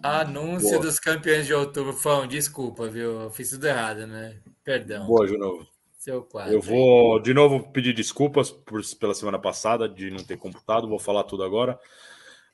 [0.02, 0.82] Anúncio Boa.
[0.82, 1.92] dos campeões de outubro.
[1.92, 3.20] Fão, desculpa, viu?
[3.22, 4.38] Eu fiz tudo errado, né?
[4.64, 5.06] Perdão.
[5.06, 5.66] Boa, de novo.
[6.00, 6.54] Seu quadro.
[6.54, 10.98] Eu vou de novo pedir desculpas por- pela semana passada de não ter computado, vou
[10.98, 11.78] falar tudo agora.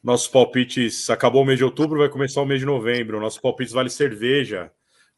[0.03, 3.21] Nossos palpites acabou o mês de outubro, vai começar o mês de novembro.
[3.21, 4.71] Nossos palpites vale cerveja.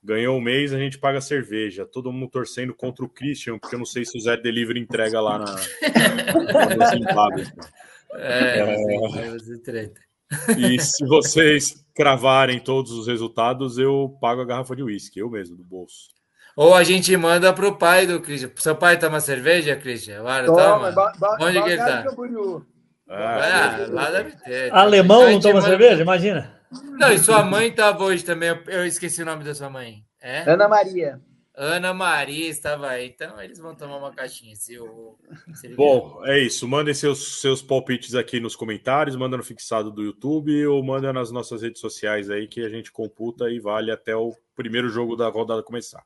[0.04, 1.86] Ganhou o mês, a gente paga cerveja.
[1.86, 5.20] Todo mundo torcendo contra o Christian, porque eu não sei se o Zé Delivery entrega
[5.22, 5.56] lá na.
[8.14, 8.62] É, É.
[9.20, 10.00] aí você treta.
[10.58, 15.56] E se vocês cravarem todos os resultados, eu pago a garrafa de uísque, eu mesmo,
[15.56, 16.08] do bolso.
[16.60, 18.50] Ou a gente manda pro pai do Christian.
[18.56, 20.22] Seu pai toma cerveja, Christian?
[20.22, 20.90] Claro, toma.
[20.90, 22.02] ba- Onde que ele tá?
[22.02, 22.66] Camboriú.
[23.08, 24.72] Ah, lá deve ter.
[24.74, 26.02] Alemão A não toma manda- cerveja?
[26.02, 26.60] Imagina.
[26.98, 28.48] Não, e sua mãe tava hoje também.
[28.48, 30.02] Eu- Eu esqueci o nome da sua mãe.
[30.20, 30.50] É?
[30.50, 31.20] Ana Maria.
[31.56, 34.54] Ana Maria estava aí, então eles vão tomar uma caixinha.
[34.56, 35.16] Se o,
[35.54, 36.66] se Bom, é isso.
[36.68, 41.30] Mandem seus, seus palpites aqui nos comentários, manda no fixado do YouTube ou manda nas
[41.30, 45.28] nossas redes sociais aí que a gente computa e vale até o primeiro jogo da
[45.28, 46.02] rodada começar.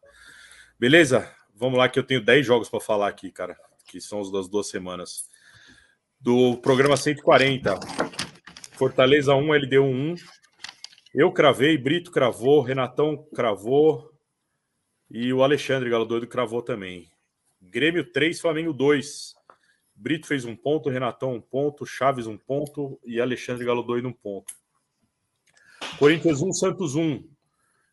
[0.82, 1.32] Beleza?
[1.54, 4.48] Vamos lá que eu tenho 10 jogos para falar aqui, cara, que são os das
[4.48, 5.30] duas semanas.
[6.20, 7.78] Do programa 140.
[8.72, 10.14] Fortaleza 1, LDU 1.
[11.14, 14.10] Eu cravei, Brito cravou, Renatão cravou,
[15.08, 17.08] e o Alexandre Galo Doido cravou também.
[17.60, 19.36] Grêmio 3, Flamengo 2.
[19.94, 24.12] Brito fez um ponto, Renatão um ponto, Chaves um ponto e Alexandre Galo Doido um
[24.12, 24.52] ponto.
[25.96, 27.31] Corinthians 1, Santos 1.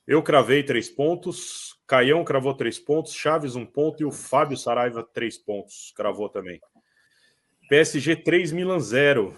[0.09, 5.03] Eu cravei três pontos, Caião cravou três pontos, Chaves um ponto e o Fábio Saraiva
[5.03, 6.59] três pontos, cravou também.
[7.69, 9.38] PSG 3, Milan 0.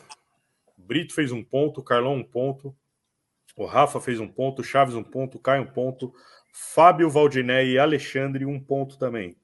[0.78, 2.74] Brito fez um ponto, Carlão um ponto,
[3.54, 6.14] o Rafa fez um ponto, Chaves um ponto, Caio um ponto,
[6.54, 9.36] Fábio Valdiné e Alexandre, um ponto também.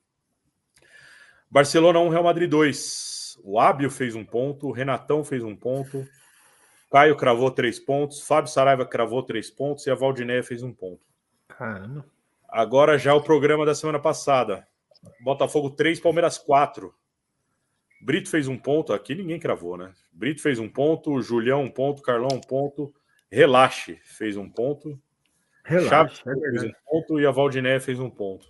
[1.52, 3.40] Barcelona 1, Real Madrid 2.
[3.44, 6.08] O Ábio fez um ponto, o Renatão fez um ponto,
[6.90, 11.06] Caio cravou três pontos, Fábio Saraiva cravou três pontos e a Valdiné fez um ponto.
[11.58, 12.06] Caramba.
[12.48, 14.68] Agora já o programa da semana passada.
[15.22, 16.94] Botafogo 3, Palmeiras 4.
[18.02, 19.92] Brito fez um ponto, aqui ninguém cravou, né?
[20.12, 22.94] Brito fez um ponto, Julião um ponto, Carlão um ponto,
[23.30, 25.00] Relaxe fez um ponto,
[25.64, 28.48] Relaxa, Chaves é fez um ponto e a Valdiné fez um ponto.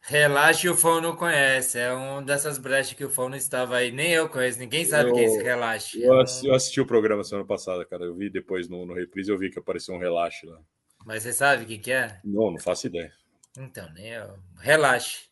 [0.00, 1.78] Relaxe, o Fão não conhece.
[1.80, 3.90] É um dessas brechas que o Fão não estava aí.
[3.90, 4.56] Nem eu conheço.
[4.60, 6.00] Ninguém sabe Eu- quem é esse relaxe.
[6.00, 8.04] Eu, assi- eu assisti o programa semana passada, cara.
[8.04, 10.60] Eu vi depois no, no reprise, eu vi que apareceu um relaxe lá.
[11.06, 12.18] Mas você sabe o que, que é?
[12.24, 13.12] Não, não faço ideia.
[13.56, 14.36] Então, nem eu.
[14.58, 15.28] Relaxe.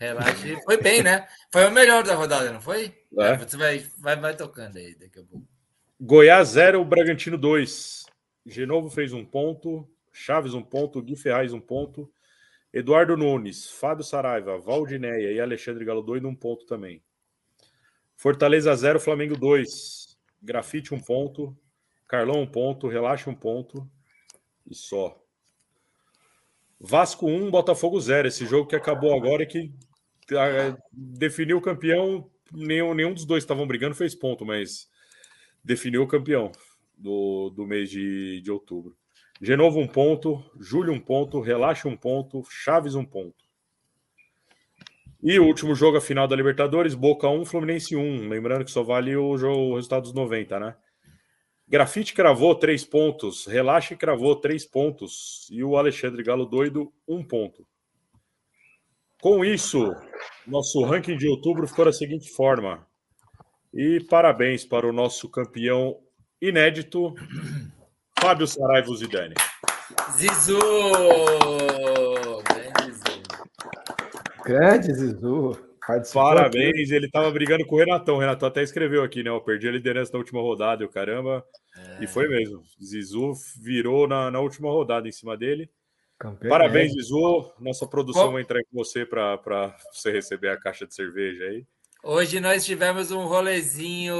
[0.00, 0.60] Relaxe.
[0.66, 1.28] Foi bem, né?
[1.52, 2.92] Foi o melhor da rodada, não foi?
[3.16, 3.36] É.
[3.36, 5.46] Você vai, vai, vai tocando aí daqui a pouco.
[6.00, 8.04] Goiás 0, Bragantino 2.
[8.44, 12.12] Genovo fez um ponto, Chaves um ponto, Gui Ferraz um ponto,
[12.72, 17.00] Eduardo Nunes, Fábio Saraiva, Valdinéia e Alexandre Galo Doido um ponto também.
[18.16, 20.18] Fortaleza 0, Flamengo 2.
[20.42, 21.56] Grafite um ponto,
[22.08, 23.88] Carlão um ponto, Relaxa um ponto
[24.68, 25.18] e só.
[26.80, 28.28] Vasco 1, Botafogo 0.
[28.28, 29.72] Esse jogo que acabou agora e que
[30.32, 32.30] ah, definiu o campeão.
[32.52, 34.88] Nenhum, nenhum dos dois estavam brigando fez ponto, mas
[35.64, 36.52] definiu o campeão
[36.96, 38.96] do, do mês de, de outubro.
[39.40, 43.42] Genovo um ponto, Júlio um ponto, Relaxa um ponto, Chaves um ponto.
[45.22, 48.28] E o último jogo, a final da Libertadores, Boca 1, Fluminense 1.
[48.28, 50.76] Lembrando que só vale o, jogo, o resultado dos 90, né?
[51.68, 57.66] Grafite cravou três pontos, Relaxa cravou três pontos e o Alexandre Galo Doido um ponto.
[59.20, 59.94] Com isso,
[60.46, 62.86] nosso ranking de outubro ficou da seguinte forma.
[63.72, 65.98] E parabéns para o nosso campeão
[66.40, 67.14] inédito,
[68.20, 69.34] Fábio Saraiva Zidane.
[70.10, 70.58] Zizu!
[72.44, 73.22] Grande Zizu.
[74.44, 75.71] Grande Zizu.
[75.86, 78.16] Participou Parabéns, ele estava brigando com o Renatão.
[78.16, 79.30] O Renatão até escreveu aqui, né?
[79.30, 81.44] Eu perdi a liderança na última rodada, e o caramba.
[82.00, 82.62] E foi mesmo.
[82.82, 85.68] Zizu virou na, na última rodada em cima dele.
[86.18, 86.92] Campeão Parabéns.
[86.92, 87.52] Zizu.
[87.58, 91.64] Nossa produção Qual- vai entrar com você para você receber a caixa de cerveja aí.
[92.04, 94.14] Hoje nós tivemos um rolezinho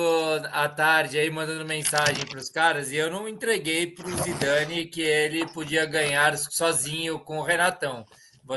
[0.53, 4.87] à tarde aí, mandando mensagem para os caras, e eu não entreguei para o Zidane
[4.87, 8.05] que ele podia ganhar sozinho com o Renatão.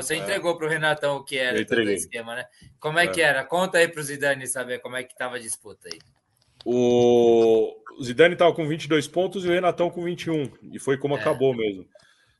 [0.02, 0.18] Você É.
[0.18, 2.46] entregou para o Renatão o que era o esquema, né?
[2.80, 3.08] Como é, É.
[3.08, 3.44] que era?
[3.44, 5.98] Conta aí para o Zidane saber como é que estava a disputa aí.
[6.64, 10.50] O Zidane estava com 22 pontos e o Renatão com 21.
[10.72, 11.20] E foi como É.
[11.20, 11.86] acabou mesmo.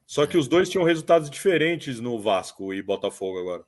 [0.06, 3.64] Só que os dois tinham resultados diferentes no Vasco e Botafogo agora.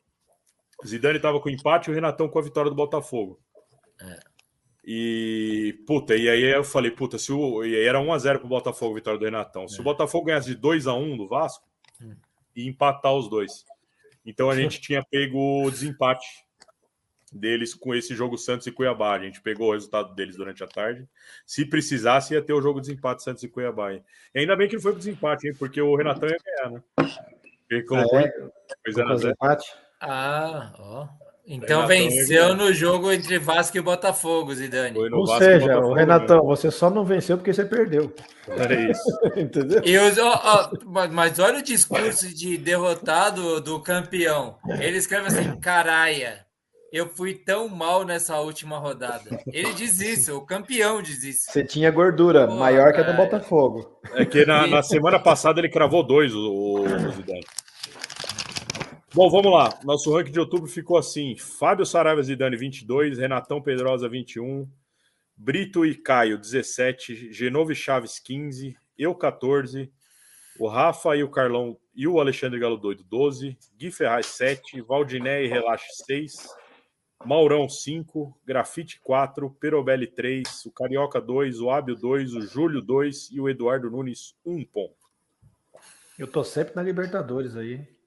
[0.82, 3.40] O Zidane estava com empate e o Renatão com a vitória do Botafogo.
[4.00, 4.18] É.
[4.84, 8.92] E, puta, e aí eu falei, puta, se o, e aí era 1x0 pro Botafogo,
[8.92, 9.68] a vitória do Renatão.
[9.68, 11.66] Se o Botafogo ganhasse de 2x1 do Vasco,
[12.00, 12.14] Hum.
[12.56, 13.64] ia empatar os dois.
[14.28, 16.26] Então a gente tinha pego o desempate
[17.32, 19.14] deles com esse jogo Santos e Cuiabá.
[19.14, 21.08] A gente pegou o resultado deles durante a tarde.
[21.46, 23.94] Se precisasse, ia ter o jogo de desempate Santos e Cuiabá.
[23.94, 24.04] hein?
[24.34, 25.54] E ainda bem que não foi pro desempate, hein?
[25.58, 26.82] Porque o Renatão ia ganhar, né?
[27.70, 28.26] Ele colocou Ah, é?
[28.28, 28.50] em- foi
[28.86, 29.32] Vou 0 a fazer 0.
[29.34, 29.74] empate?
[30.00, 31.08] Ah, ó.
[31.50, 32.54] Então Renatão venceu ganhar.
[32.56, 34.94] no jogo entre Vasco e Botafogo, Zidane.
[34.94, 36.00] Foi no Ou Vasco e seja, Botafogo, o né?
[36.02, 38.12] Renatão, você só não venceu porque você perdeu.
[38.48, 39.02] É isso.
[39.34, 39.80] Entendeu?
[39.82, 40.70] E os, ó, ó,
[41.10, 44.56] mas- olha o discurso de derrotado do campeão.
[44.78, 46.44] Ele escreve assim: caraia,
[46.92, 49.40] eu fui tão mal nessa última rodada.
[49.50, 51.50] Ele diz isso, o campeão diz isso.
[51.50, 53.24] Você tinha gordura Pô, maior que a do cara.
[53.24, 53.98] Botafogo.
[54.14, 57.44] É que na, na semana passada ele cravou dois, o, o Zidane.
[59.18, 59.76] Bom, vamos lá.
[59.82, 64.64] Nosso ranking de outubro ficou assim: Fábio Saraiva Zidane, 22, Renatão Pedrosa, 21,
[65.36, 69.92] Brito e Caio, 17, Genovo e Chaves, 15, eu, 14,
[70.60, 73.58] O Rafa e o Carlão e o Alexandre Galo Doido, 12.
[73.76, 74.80] Gui Ferraz, 7.
[74.82, 76.36] Valdiné e Relaxe, 6.
[77.24, 78.40] Maurão, 5.
[78.46, 79.50] Grafite, 4.
[79.50, 80.64] Perobelli, 3.
[80.64, 81.60] O Carioca, 2.
[81.60, 82.34] O Ábio, 2.
[82.34, 83.32] O Júlio, 2.
[83.32, 84.94] E o Eduardo Nunes, 1 ponto.
[86.16, 87.97] Eu tô sempre na Libertadores aí.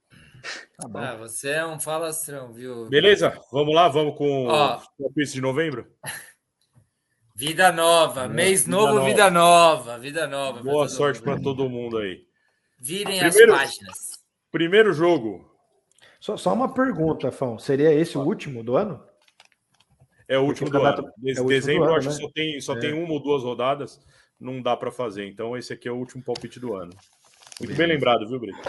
[0.78, 1.00] Tá bom.
[1.00, 2.88] Ah, você é um falastrão, viu?
[2.90, 5.88] Beleza, vamos lá, vamos com Ó, o quiz de novembro?
[7.36, 9.06] Vida nova, mês vida novo, nova.
[9.06, 10.62] vida nova, vida nova.
[10.62, 12.26] Boa sorte para todo mundo aí.
[12.80, 13.98] Virem Primeiro- as páginas.
[14.52, 15.50] Primeiro jogo
[16.20, 17.58] Só, só uma pergunta, Fão.
[17.58, 19.04] Seria esse o último do ano?
[20.28, 21.14] é o Porque último o do ano.
[21.18, 22.22] Des- é o último Dezembro, do ano, acho que né?
[22.22, 22.80] só tem, só É.
[22.80, 24.00] tem uma ou duas rodadas,
[24.40, 25.26] não dá para fazer.
[25.28, 26.92] Então, esse aqui é o último palpite do ano.
[27.60, 28.60] Muito bem lembrado, viu, Brito?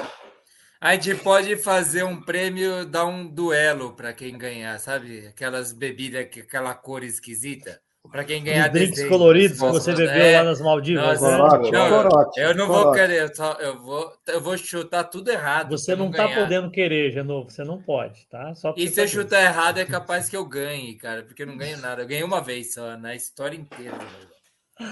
[0.83, 5.29] A gente pode fazer um prêmio, dar um duelo para quem ganhar, sabe?
[5.29, 7.81] Aquelas bebidas, que- aquela cor esquisita.
[8.11, 9.09] Para quem ganhar Os drinks desenho.
[9.11, 9.95] coloridos que você É.
[9.95, 11.37] bebeu lá nas Maldivas, Nossa, né?
[11.39, 15.31] Corote, não, corote, eu não vou querer, eu, só- eu vou, eu vou chutar tudo
[15.31, 15.71] errado.
[15.79, 16.41] Você pra não tá ganhar.
[16.41, 17.49] podendo querer, Genovo.
[17.49, 18.53] Você não pode, tá?
[18.57, 19.23] Só E se eu saber.
[19.23, 22.03] chutar errado, é capaz que eu ganhe, cara, porque eu não ganho nada.
[22.03, 23.97] Eu ganhei uma vez só, na história inteira.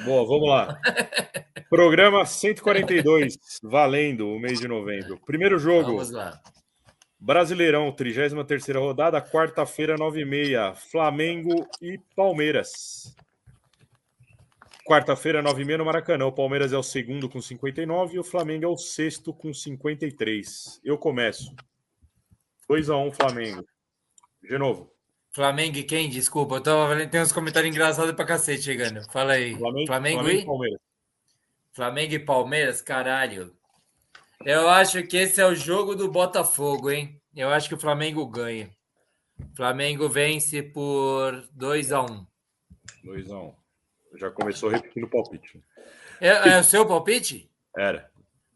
[0.05, 0.81] Boa, vamos lá.
[1.69, 5.21] Programa 142, valendo o mês de novembro.
[5.25, 5.93] Primeiro jogo.
[5.93, 6.41] Vamos lá.
[7.19, 13.15] Brasileirão, 33ª rodada, quarta-feira, 9h30, Flamengo e Palmeiras.
[14.87, 16.27] Quarta-feira, 9h30 no Maracanã.
[16.27, 20.81] O Palmeiras é o segundo com 59 e o Flamengo é o sexto com 53.
[20.83, 21.55] Eu começo.
[22.69, 23.65] 2x1 Flamengo.
[24.43, 24.91] De novo.
[25.33, 26.09] Flamengo e quem?
[26.11, 29.01] Desculpa, eu tava vendo, tem uns comentários engraçados pra cacete chegando.
[29.13, 29.55] Fala aí.
[29.57, 30.45] Flamengo, Flamengo, Flamengo e?
[30.47, 30.81] Palmeiras.
[31.73, 33.55] Flamengo e Palmeiras, caralho.
[34.45, 37.21] Eu acho que esse é o jogo do Botafogo, hein?
[37.37, 38.71] Eu acho que o Flamengo ganha.
[39.57, 42.27] Flamengo vence por 2 a 1
[43.05, 43.55] 2x1.
[44.17, 45.63] Já começou repetindo o palpite.
[46.21, 47.49] é, é o seu palpite?
[47.77, 48.11] Era.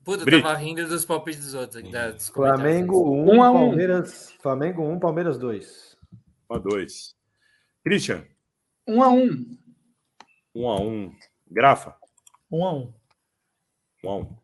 [0.05, 0.43] Puta, eu Brito.
[0.43, 1.77] tava rindo dos palpites dos outros.
[1.83, 1.91] aqui,
[2.33, 3.35] Flamengo comentários.
[3.35, 3.55] 1, Um a um.
[3.55, 4.35] Palmeiras.
[4.43, 5.94] Flamengo 1, Palmeiras 2.
[6.61, 7.15] 1x2.
[7.83, 8.27] Christian,
[8.87, 9.59] Um a um.
[10.55, 11.17] 1x1.
[11.51, 11.97] Grafa,
[12.51, 12.95] Um a um.
[14.05, 14.39] 1x1.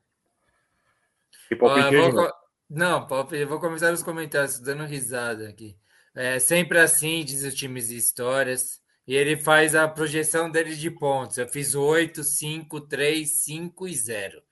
[1.51, 2.33] E Ó, palpite eu aí, vou,
[2.69, 5.77] não, palpite, eu vou começar nos comentários, dando risada aqui.
[6.15, 8.81] É sempre assim, diz os times de histórias.
[9.07, 11.39] E ele faz a projeção dele de pontos.
[11.39, 14.43] Eu fiz 8, 5, 3, 5 e 0.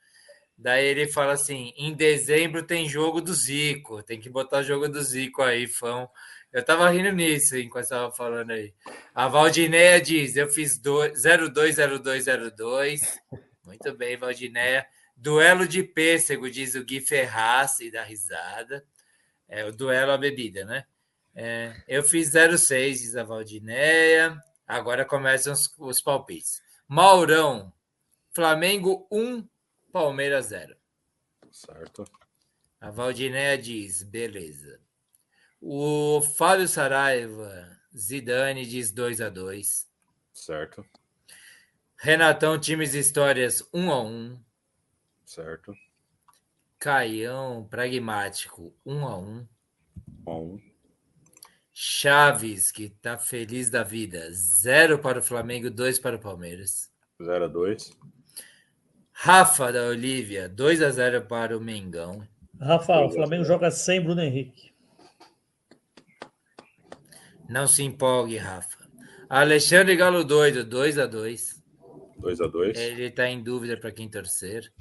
[0.57, 5.01] Daí ele fala assim: em dezembro tem jogo do Zico, tem que botar jogo do
[5.01, 6.09] Zico aí, fã.
[6.53, 8.75] Eu tava rindo nisso enquanto estava falando aí.
[9.15, 13.01] A Valdinéia diz: eu fiz do- 020202.
[13.65, 14.87] Muito bem, Valdinéia.
[15.17, 18.85] Duelo de pêssego, diz o Gui Ferraz e dá risada.
[19.49, 20.85] É o duelo à bebida, né?
[21.35, 24.37] É, eu fiz 06, diz a Valdinéia.
[24.67, 26.63] Agora começam os, os palpites.
[26.87, 27.73] Maurão,
[28.35, 29.47] Flamengo 1,
[29.93, 30.77] Palmeiras 0.
[31.51, 32.05] Certo.
[32.81, 34.81] A Valdinéia diz, beleza.
[35.61, 39.89] O Fábio Saraiva, Zidane diz 2 a 2
[40.33, 40.85] Certo.
[41.97, 44.41] Renatão, times e histórias 1 a 1
[45.25, 45.75] Certo.
[46.79, 49.49] Caião, pragmático 1 a 1
[50.27, 50.61] 1x1.
[51.73, 56.91] Chaves, que tá feliz da vida, 0 para o Flamengo, 2 para o Palmeiras.
[57.21, 57.97] 0x2.
[59.13, 62.27] Rafa da Olívia, 2 a 0 para o Mengão.
[62.61, 64.73] Rafa, o Flamengo joga sem Bruno Henrique.
[67.49, 68.89] Não se empolgue, Rafa.
[69.29, 71.59] Alexandre Galo Doido, 2 a 2
[72.21, 72.77] 2x2.
[72.77, 74.73] Ele tá em dúvida para quem torcer.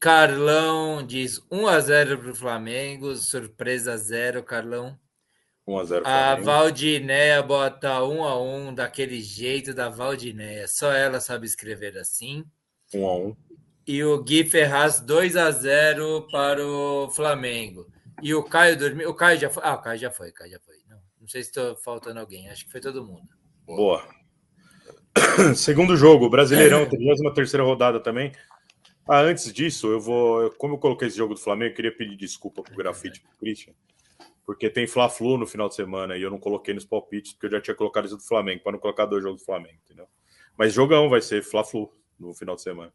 [0.00, 4.96] Carlão diz 1 a 0 para o Flamengo, surpresa 0, Carlão.
[5.66, 6.44] 1x0 A Flamengo.
[6.44, 10.68] Valdinéia bota 1 a 1 daquele jeito da Valdinéia.
[10.68, 12.44] Só ela sabe escrever assim.
[12.94, 13.36] 1x1.
[13.86, 17.90] E o Gui Ferraz 2 a 0 para o Flamengo.
[18.22, 19.10] E o Caio dormiu.
[19.10, 19.62] O Caio já foi.
[19.64, 20.77] Ah, o Caio já foi, o Caio já foi.
[21.28, 22.48] Não, sei se estou faltando alguém.
[22.48, 23.28] Acho que foi todo mundo.
[23.66, 24.02] Boa.
[25.54, 28.32] Segundo jogo, Brasileirão, 33ª rodada também.
[29.06, 30.50] Ah, antes disso, eu vou.
[30.52, 33.74] Como eu coloquei esse jogo do Flamengo, eu queria pedir desculpa pro Grafite pro Christian.
[34.46, 37.50] Porque tem Fla-Flu no final de semana e eu não coloquei nos palpites, porque eu
[37.50, 40.08] já tinha colocado isso do Flamengo, para não colocar dois jogos do Flamengo, entendeu?
[40.56, 42.92] Mas jogão vai ser Fla-Flu no final de semana.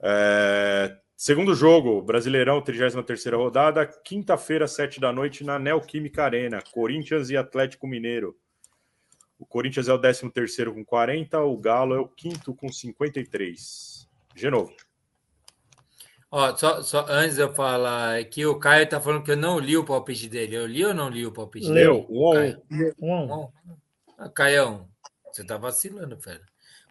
[0.00, 7.36] É, Segundo jogo, Brasileirão, 33ª rodada, quinta-feira, 7 da noite, na Neoquímica Arena, Corinthians e
[7.38, 8.36] Atlético Mineiro.
[9.38, 14.06] O Corinthians é o 13º com 40, o Galo é o quinto com 53.
[14.34, 14.74] De novo.
[16.30, 19.58] Ó, só, só antes de eu falar aqui, o Caio tá falando que eu não
[19.58, 20.56] li o palpite dele.
[20.56, 22.06] Eu li ou não li o palpite Leu, dele?
[22.10, 22.32] um.
[22.34, 22.62] Caio.
[23.00, 23.48] A um.
[24.18, 24.88] Ah, Caião,
[25.32, 26.42] você tá vacilando, fera.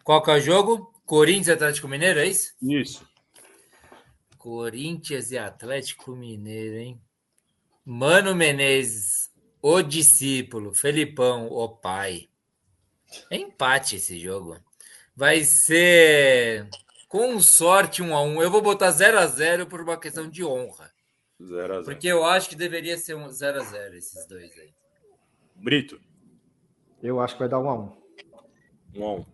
[0.02, 0.92] Qual que é o jogo?
[1.04, 2.54] Corinthians e Atlético Mineiro, é isso?
[2.60, 3.06] Isso.
[4.46, 7.00] Corinthians e Atlético Mineiro, hein?
[7.84, 9.28] Mano Menezes,
[9.60, 10.72] o discípulo.
[10.72, 12.28] Felipão, o pai.
[13.28, 14.56] É empate esse jogo.
[15.16, 16.68] Vai ser
[17.08, 18.40] com sorte um a um.
[18.40, 20.92] Eu vou botar 0 a 0 por uma questão de honra.
[21.42, 24.56] 0 a 0 Porque eu acho que deveria ser um 0 a 0 esses dois
[24.56, 24.72] aí.
[25.56, 26.00] Brito,
[27.02, 27.96] Eu acho que vai dar um a um.
[28.94, 29.26] 1 a 1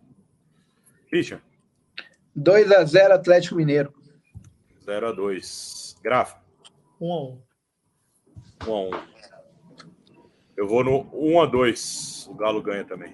[1.07, 1.39] Christian,
[2.35, 3.93] 2 a 0 Atlético Mineiro.
[4.83, 6.37] 0 a 2 Grafa,
[6.99, 7.41] Um a um.
[8.67, 9.03] 1 a 1
[10.57, 13.13] Eu vou no 1 a 2 O Galo ganha também.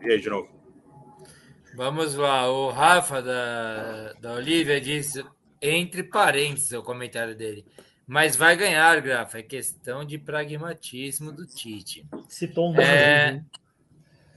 [0.00, 0.48] E aí, de novo?
[1.74, 5.24] Vamos lá, o Rafa da, da Olivia disse,
[5.60, 7.66] entre parênteses, o comentário dele.
[8.06, 9.38] Mas vai ganhar, Grafa.
[9.38, 12.06] É questão de pragmatismo do Tite.
[12.28, 12.80] Citou um.
[12.80, 13.44] É, né?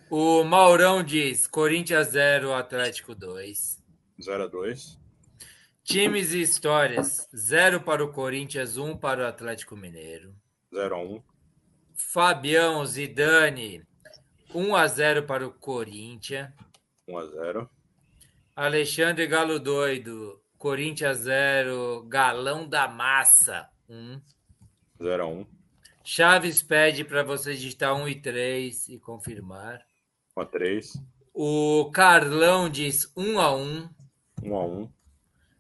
[0.09, 3.80] o Maurão diz: Corinthians 0, Atlético 2.
[4.19, 4.99] 0 a 2
[5.90, 10.35] Times e histórias: 0 para o Corinthians, 1 para o Atlético Mineiro.
[10.72, 11.24] 0 a 1
[11.95, 13.82] Fabião Zidane,
[14.53, 16.51] 1 a 0 para o Corinthians.
[17.08, 17.69] 1 a 0
[18.56, 24.22] Alexandre Galo Doido, Corinthians 0, Galão da Massa 1.
[25.01, 25.45] 0 a 1
[26.03, 29.84] Chaves pede para você digitar 1 e 3 e confirmar.
[30.38, 30.93] 1 a 3
[31.34, 33.90] O Carlão diz 1 a 1.
[34.43, 34.98] 1 a 1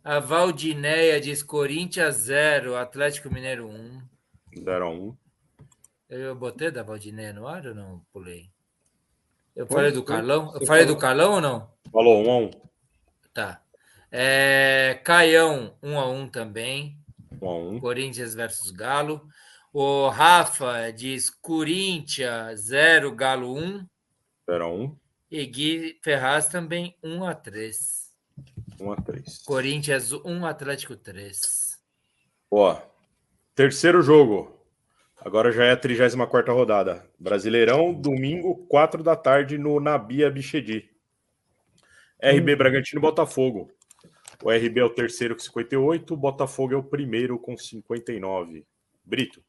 [0.03, 4.01] A Valdineia diz Corinthians 0, Atlético Mineiro 1.
[4.63, 5.17] 0 a 1
[6.09, 8.01] Eu botei da Valdineia no ar ou não?
[8.11, 8.49] Pulei.
[9.55, 10.15] Eu Foi, falei do foi.
[10.15, 10.45] Carlão?
[10.55, 10.95] Eu falei falou.
[10.95, 11.71] do Carlão ou não?
[11.91, 12.51] Falou 1 a 1
[13.33, 13.61] Tá.
[14.11, 16.97] É, Caião 1 a 1 também.
[17.41, 19.27] 1 a 1 Corinthians versus Galo.
[19.71, 23.85] O Rafa diz Corinthians 0, Galo 1.
[24.49, 24.95] 0 a 1
[25.29, 27.98] E Gui Ferraz também 1 a 3.
[28.79, 31.39] 1 a 3 Corinthians 1, Atlético 3.
[32.51, 32.81] Ó,
[33.55, 34.57] terceiro jogo.
[35.17, 37.05] Agora já é a 34 rodada.
[37.19, 40.89] Brasileirão, domingo, 4 da tarde, no Nabia Bichedi.
[42.21, 43.69] RB Bragantino e Botafogo.
[44.41, 48.65] O RB é o terceiro com 58, o Botafogo é o primeiro com 59.
[49.03, 49.43] Brito.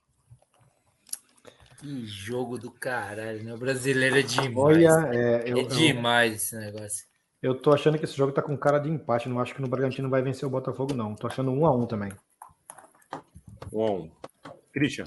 [1.78, 3.54] Que jogo do caralho, né?
[3.54, 4.56] O brasileiro é demais.
[4.56, 7.06] Olha, é, eu- é eu- demais esse negócio.
[7.42, 9.28] Eu tô achando que esse jogo tá com cara de empate.
[9.28, 11.14] Não acho que no Bragantino vai vencer o Botafogo, não.
[11.14, 12.12] Tô achando um a um também.
[13.72, 14.10] 1 a 1
[14.72, 15.06] Christian.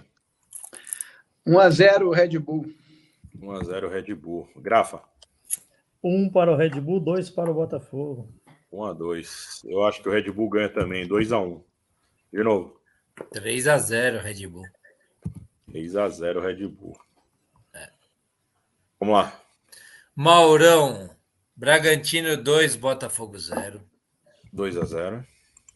[1.46, 2.66] 1 a 0 Red Bull.
[3.40, 4.50] 1 a 0 Red Bull.
[4.56, 5.02] Grafa.
[6.04, 8.28] Um para o Red Bull, dois para o Botafogo.
[8.72, 11.08] 1 a 2 Eu acho que o Red Bull ganha também.
[11.08, 11.64] 2 a 1
[12.32, 12.82] De novo.
[13.32, 14.66] 3 a 0 Red Bull.
[15.68, 16.98] 3 a 0 Red Bull.
[19.00, 19.40] Vamos lá.
[20.16, 21.10] Maurão,
[21.56, 23.82] Bragantino 2, Botafogo 0.
[24.52, 25.28] 2 a 0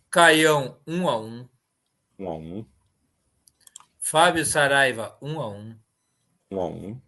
[0.09, 1.49] Caião 1 a 1.
[2.19, 2.65] 1 a 1
[3.99, 5.79] Fábio Saraiva 1 a 1.
[6.51, 7.01] 1 a 1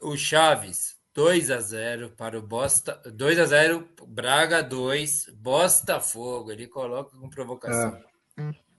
[0.00, 6.66] O Chaves 2 a 0 para o Bosta, 2 a 0 Braga 2, Botafogo, ele
[6.66, 8.02] coloca com provocação.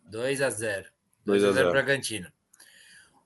[0.05, 0.89] 2 a 0.
[1.25, 1.71] 2 2 a a 0 0.
[1.71, 2.31] Bragantino.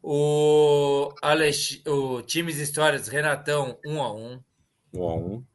[0.03, 1.81] O, Alex...
[1.87, 4.43] o Times Histórias Renatão 1 a 1.
[4.95, 5.45] 1 a 1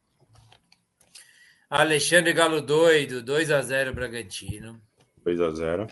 [1.70, 4.80] Alexandre Galo Doido 2 a 0 Bragantino.
[5.24, 5.86] 2 a 0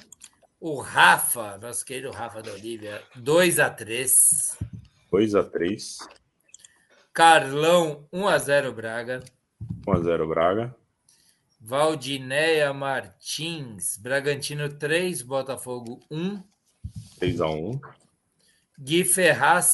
[0.61, 4.11] O Rafa, nosso querido Rafa da Olívia, 2 a 3.
[5.11, 5.99] 2 a 3
[7.13, 9.23] Carlão 1 a 0 Braga.
[9.87, 10.77] 1 a 0 Braga.
[11.61, 16.43] Valdineia Martins, Bragantino 3, Botafogo 1.
[17.19, 17.81] 3 a 1
[18.79, 19.73] Gui Ferraz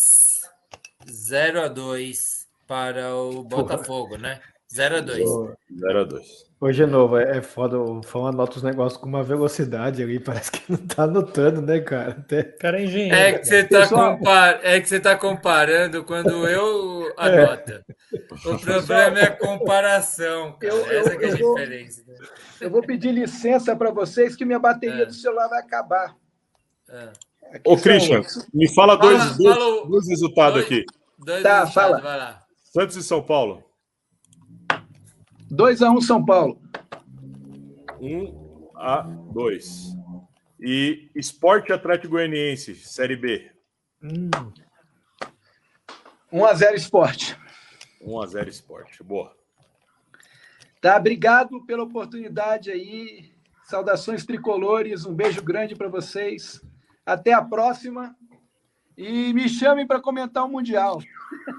[1.06, 4.40] 0 a 2 para o Botafogo, né?
[4.72, 5.18] 0 a 2.
[5.78, 7.78] 0 a 2 Hoje, de novo, é é foda.
[7.78, 10.18] O fã anota os negócios com uma velocidade ali.
[10.24, 12.12] Parece que não tá anotando, né, cara?
[12.12, 12.42] Até...
[12.42, 13.14] cara é engenheiro.
[13.14, 14.60] É que você tá Pessoal- compar...
[14.64, 17.84] é que você tá comparando quando eu anoto.
[18.46, 20.72] O problema é a comparação, cara.
[20.74, 22.02] Eu- eu- Essa que é a vou- diferença.
[22.60, 26.16] Eu vou pedir licença para vocês que minha bateria do celular vai acabar.
[27.52, 28.22] Aqui Ô, são- Christian,
[28.54, 30.84] me fala dois, Fala- dois, fala o- dois resultados dois- aqui.
[31.18, 32.00] Dois Tá, resultados, fala.
[32.00, 32.43] vai lá.
[32.74, 33.62] Santos e São Paulo.
[35.48, 36.60] 2 a 1 São Paulo.
[38.00, 39.96] 1 a 2
[40.58, 43.48] E Esporte Atlético Goianiense, Série B.
[46.32, 47.38] 1 a 0 Esporte.
[48.02, 49.04] 1 a 0 Esporte.
[49.04, 49.32] Boa.
[50.80, 53.32] Tá, obrigado pela oportunidade aí.
[53.62, 56.60] Saudações tricolores, um beijo grande para vocês.
[57.06, 58.16] Até a próxima.
[58.96, 61.00] E me chamem para comentar o Mundial.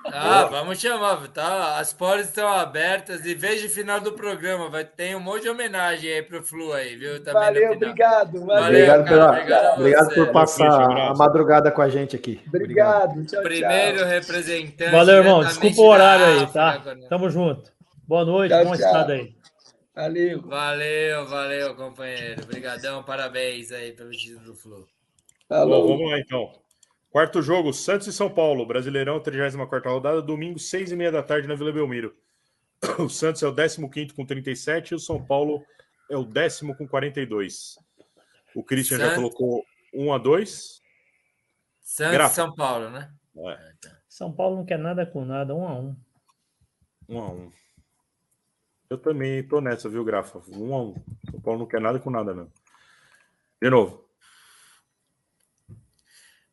[0.05, 1.77] Ah, vamos chamar, tá?
[1.79, 4.69] As portas estão abertas e veja o final do programa.
[4.69, 7.21] Vai ter um monte de homenagem aí pro Flu aí, viu?
[7.21, 8.45] Também valeu, obrigado.
[8.45, 12.41] Valeu, obrigado, cara, pela, obrigado, obrigado por passar a madrugada com a gente aqui.
[12.47, 13.25] Obrigado.
[13.25, 14.07] Tchau, Primeiro tchau.
[14.07, 14.91] representante.
[14.91, 15.43] Valeu, irmão.
[15.43, 16.81] Desculpa o horário aí, tá?
[17.09, 17.69] Tamo junto.
[18.07, 18.85] Boa noite, Tchau, bom tchau.
[18.87, 19.35] estado aí.
[19.93, 20.41] Valeu.
[20.41, 22.43] Valeu, valeu, companheiro.
[22.43, 24.87] Obrigadão, parabéns aí pelo título do Flu.
[25.49, 26.64] Bom, vamos lá então.
[27.15, 31.47] Quarto jogo, Santos e São Paulo, Brasileirão, 34 rodada, domingo, 6 e meia da tarde
[31.47, 32.13] na Vila Belmiro.
[32.99, 35.63] O Santos é o 15 com 37 e o São Paulo
[36.09, 37.79] é o décimo com 42.
[38.53, 40.81] O Christian já Santos- colocou 1 a 2
[41.79, 42.33] Santos Grafa.
[42.33, 43.09] e São Paulo, né?
[43.37, 43.71] É,
[44.09, 45.95] São Paulo não quer nada com nada, um a um.
[47.07, 47.51] 1 a 1
[48.89, 50.41] Eu também tô nessa, viu, Grafa?
[50.49, 50.95] 1 a 1
[51.31, 52.51] São Paulo não quer nada com nada, não.
[53.61, 54.04] De novo.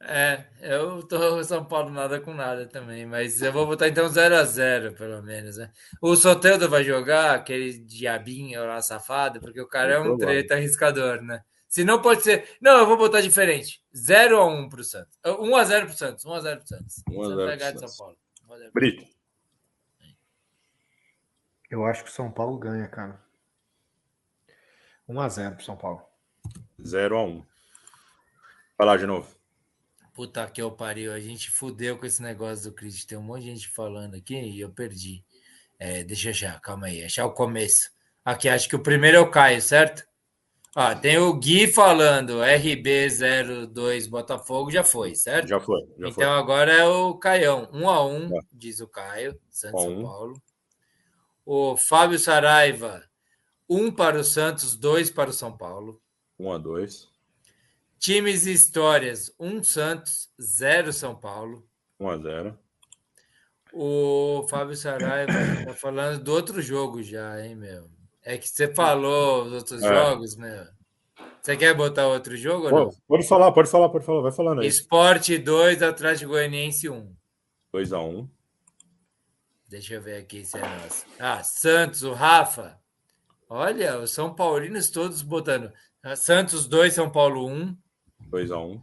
[0.04, 4.34] É, eu tô São Paulo nada com nada também, mas eu vou botar então 0
[4.34, 5.70] a 0 pelo menos, né?
[6.00, 11.22] O Soteldo vai jogar, aquele diabinho lá safado, porque o cara é um treta arriscador,
[11.22, 11.40] né?
[11.68, 12.48] Se não pode ser.
[12.60, 13.80] Não, eu vou botar diferente.
[13.96, 15.18] 0 a 1 pro Santos.
[15.24, 16.24] 1 a 0 pro Santos.
[16.24, 17.02] 1 a 0 pro Santos.
[17.08, 17.96] 1 a 0 Santos vai pro Santos.
[17.96, 18.18] São Paulo.
[18.48, 19.04] 1 a 0 pro Brito.
[21.70, 23.18] Eu acho que o São Paulo ganha, cara.
[25.08, 26.02] 1x0 pro São Paulo.
[26.84, 27.46] 0 a 1
[28.76, 29.41] Vai lá de novo.
[30.12, 33.04] Puta que eu pariu, a gente fudeu com esse negócio do Cris.
[33.04, 35.24] Tem um monte de gente falando aqui e eu perdi.
[35.78, 37.90] É, deixa eu achar, calma aí, achar o começo.
[38.24, 40.04] Aqui, acho que o primeiro é o Caio, certo?
[40.74, 45.48] Ah, tem o Gui falando, RB02 Botafogo já foi, certo?
[45.48, 45.80] Já foi.
[45.98, 46.38] Já então foi.
[46.38, 48.40] agora é o Caião, um a um, Tá.
[48.52, 50.02] diz o Caio, Santos Um São um.
[50.02, 50.42] Paulo.
[51.44, 53.02] O Fábio Saraiva,
[53.68, 56.00] um para o Santos, dois para o São Paulo.
[56.38, 57.11] 1 a 2
[58.02, 61.64] Times e histórias, um Santos, zero São Paulo.
[62.00, 62.58] 1 a 0
[63.72, 65.32] O Fábio Saraiva
[65.64, 67.88] tá falando do outro jogo já, hein, meu?
[68.24, 69.86] É que você falou dos outros É.
[69.88, 70.66] jogos, meu.
[71.40, 72.68] Você quer botar outro jogo?
[72.70, 74.20] Pode, pode falar, pode falar, pode falar.
[74.22, 74.66] Vai falando aí.
[74.66, 77.14] Esporte 2, Atlético Goianiense 1.
[77.72, 78.28] 2 a 1
[79.68, 81.06] Deixa eu ver aqui se é nosso.
[81.20, 82.80] Ah, Santos, o Rafa.
[83.48, 85.72] Olha, os São Paulinos todos botando.
[86.02, 87.76] Ah, Santos 2, São Paulo 1.
[88.32, 88.82] 2 a 1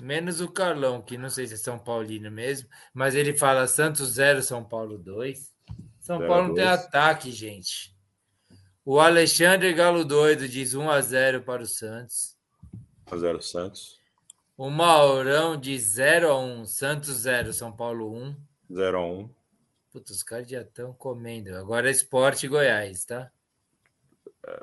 [0.00, 4.12] Menos o Carlão, que não sei se é São Paulino mesmo, mas ele fala Santos
[4.12, 5.52] 0, São Paulo 2.
[6.00, 7.94] São Zero Paulo não tem ataque, gente.
[8.84, 12.36] O Alexandre Galo Doido diz 1 a 0 para o Santos.
[13.10, 13.98] 1 a 0 Santos.
[14.56, 18.36] O Maurão diz 0 a 1, Santos 0, São Paulo 1.
[18.72, 19.30] 0 a 1
[19.92, 21.54] Putz, os caras já estão comendo.
[21.56, 23.30] Agora é Esporte Goiás, tá?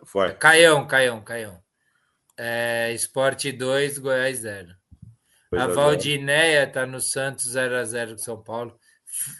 [0.03, 0.33] Foi.
[0.33, 1.65] Caião, Caião, Caião.
[2.38, 4.67] É, Esporte 2, Goiás 0.
[5.51, 5.75] Dois A a zero.
[5.75, 8.77] Valdineia tá no Santos 0x0 com São Paulo.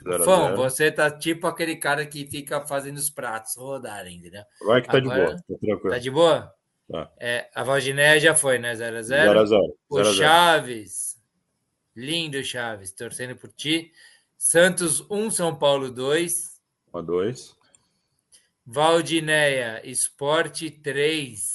[0.10, 0.58] Zero Fão, zero.
[0.58, 4.44] você tá tipo aquele cara que fica fazendo os pratos rodarem, entendeu?
[4.66, 5.36] Vai que tá de Agora- boa.
[5.38, 5.90] Tá tranquilo.
[5.94, 6.54] Tá de boa?
[6.90, 7.12] Tá.
[7.20, 8.74] É, a Valdineia já foi, né?
[8.76, 9.02] 0x0.
[9.04, 11.16] 0 a 0 O 0 a 0 Chaves.
[11.96, 13.92] Lindo Chaves, torcendo por ti.
[14.38, 16.62] Santos 1, São Paulo 2.
[16.94, 17.56] 1 a 2
[18.66, 21.55] Valdineia, Esporte 3.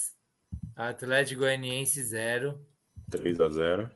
[0.77, 2.59] Atlético Goianiense 0.
[3.11, 3.91] 3 a 0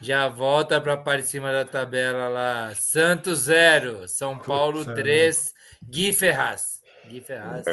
[0.00, 2.74] Já volta para a parte de cima da tabela lá.
[2.74, 6.80] Santos 0, São Paulo Putz, 3, Gui Ferraz.
[7.06, 7.64] Gui Ferraz.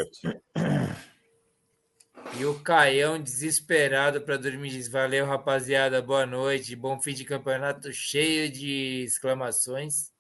[2.40, 6.76] E o Caião desesperado para dormir diz: Valeu, rapaziada, boa noite.
[6.76, 10.12] Bom fim de campeonato cheio de exclamações.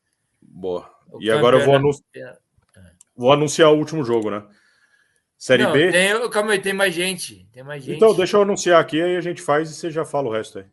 [0.42, 0.90] Boa.
[1.12, 2.38] O E agora eu vou, campeonato- anun-
[3.16, 4.48] vou anunciar o último jogo, né?
[5.38, 5.92] Série Não, B.
[5.92, 7.48] Tem, calma aí, tem mais gente.
[7.52, 7.96] Tem mais gente.
[7.96, 10.60] Então, deixa eu anunciar aqui, aí a gente faz e você já fala o resto
[10.60, 10.66] aí.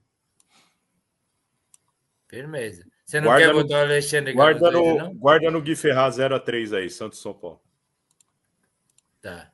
[2.29, 2.85] Firmeza.
[3.05, 5.15] Você não Guarda quer no- botar o Alexandre Guarda no, não?
[5.15, 7.61] guarda no Gui Ferraz 0x3 aí, Santos São Paulo.
[9.21, 9.51] Tá.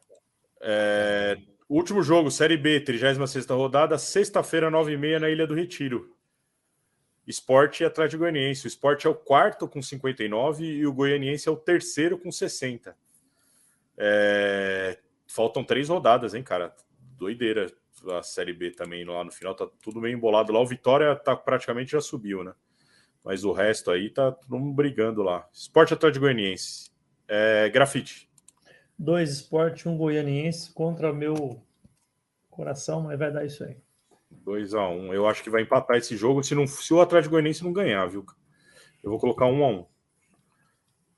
[0.60, 1.36] É,
[1.68, 6.14] último jogo, Série B, 36 rodada, sexta-feira, 9h30 na Ilha do Retiro.
[7.26, 8.66] Esporte e Atlético Goianiense.
[8.66, 12.97] O Esporte é o quarto com 59 e o Goianiense é o terceiro com 60.
[14.03, 16.75] É, Faltam três rodadas, hein, cara?
[17.17, 17.70] Doideira
[18.19, 20.59] a Série B também lá no final, tá tudo meio embolado lá.
[20.59, 22.53] O Vitória tá, praticamente já subiu, né?
[23.23, 25.47] Mas o resto aí tá todo mundo brigando lá.
[25.53, 26.91] Esporte Atlético Goianiense.
[27.29, 28.29] É, grafite.
[28.99, 31.62] Dois esporte, um goianiense contra meu
[32.51, 33.77] coração, mas vai dar isso aí.
[34.45, 35.15] 2x1.
[35.15, 38.07] Eu acho que vai empatar esse jogo se, não, se o Atlético Goianiense não ganhar,
[38.07, 38.25] viu?
[39.03, 39.87] Eu vou colocar 1x1.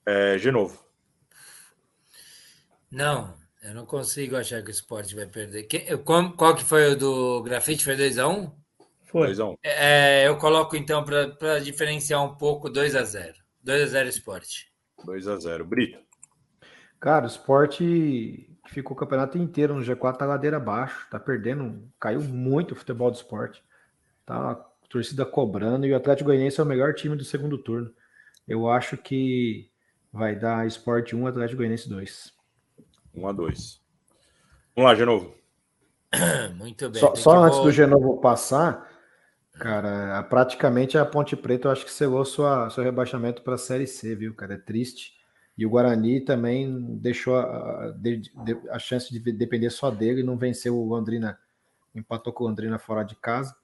[0.04, 0.91] É, de novo.
[2.92, 5.62] Não, eu não consigo achar que o esporte vai perder.
[5.64, 7.84] Quem- qual, qual que foi o do grafite?
[7.84, 8.52] Foi 2x1?
[9.04, 9.28] Foi.
[9.28, 9.56] 2x1.
[9.62, 14.70] É, eu coloco então para diferenciar um pouco 2 a 0 2 a 0 esporte.
[15.06, 15.64] 2x0.
[15.64, 15.98] Brito.
[17.00, 22.20] Cara, o esporte ficou o campeonato inteiro no G4, tá ladeira abaixo, tá perdendo, caiu
[22.20, 23.62] muito o futebol do esporte.
[24.24, 24.54] Tá a
[24.88, 27.92] torcida cobrando e o Atlético Goianiense é o melhor time do segundo turno.
[28.46, 29.68] Eu acho que
[30.12, 32.32] vai dar esporte 1, Atlético Goianiense 2.
[33.14, 33.80] 1 a 2
[34.74, 35.34] Vamos lá, de novo.
[36.56, 37.00] Muito bem.
[37.00, 38.90] Só, só antes vol- do Genovo passar,
[39.54, 43.58] cara, a- praticamente a Ponte Preta eu acho que selou sua, seu rebaixamento para a
[43.58, 44.54] Série C, viu, cara?
[44.54, 45.12] É triste.
[45.56, 50.20] E o Guarani também deixou a, a- de- de- a chance de depender só dele
[50.20, 51.38] e não venceu o Londrina,
[51.94, 53.54] empatou com o Londrina fora de casa.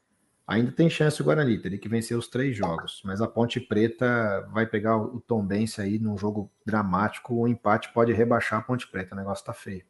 [0.48, 4.48] Ainda tem chance o Guarani, teria que vencer os três jogos, mas a Ponte Preta
[4.50, 9.14] vai pegar o Tombense aí num jogo dramático, o empate pode rebaixar a Ponte Preta,
[9.14, 9.82] o negócio tá feio.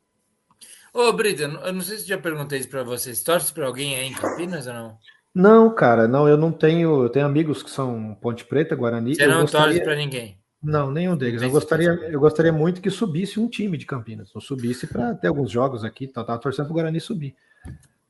[0.93, 3.23] Ô, Brito, eu não- sei se já perguntei isso para vocês.
[3.23, 4.99] Torce para alguém aí em Campinas ou não?
[5.33, 7.05] Não, cara, não, eu não tenho.
[7.05, 9.15] Eu tenho amigos que são Ponte Preta, Guarani.
[9.15, 10.39] Você não gostaria- torce para ninguém.
[10.61, 11.41] Não, nenhum deles.
[11.41, 14.33] Eu gostaria, eu gostaria muito que subisse um time de Campinas.
[14.35, 16.09] Não subisse para ter alguns jogos aqui.
[16.09, 17.37] Tá, tava torcendo para o Guarani subir.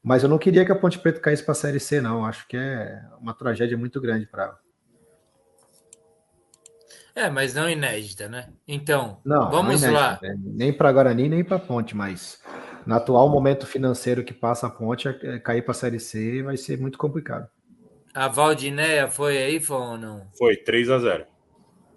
[0.08, 2.24] Mas eu não queria que a Ponte Preta caísse para a Série C, não.
[2.24, 4.58] Acho que é uma tragédia muito grande para ela.
[7.14, 8.48] É, mas não inédita, né?
[8.66, 10.18] Então, Não, vamos não é lá.
[10.22, 10.34] né?
[10.38, 12.40] Nem para Guarani, nem para Ponte, mas
[12.86, 16.56] no atual momento financeiro que passa a Ponte, é- cair para a Série C vai
[16.56, 17.46] ser muito complicado.
[18.14, 20.26] A Valdinéia foi aí, foi ou não?
[20.38, 21.26] Foi 3x0.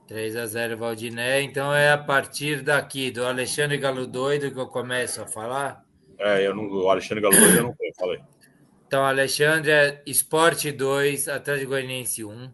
[0.06, 1.41] 3 a 0 Valdinéia.
[1.43, 5.90] Então é a partir daqui, do Alexandre Galo Doido, que eu começo a falar.
[6.22, 8.19] É, eu não, o Alexandre Galo eu não eu falei.
[8.85, 12.51] Então, Alexandre é Esporte 2, Atlético Goianiense 1.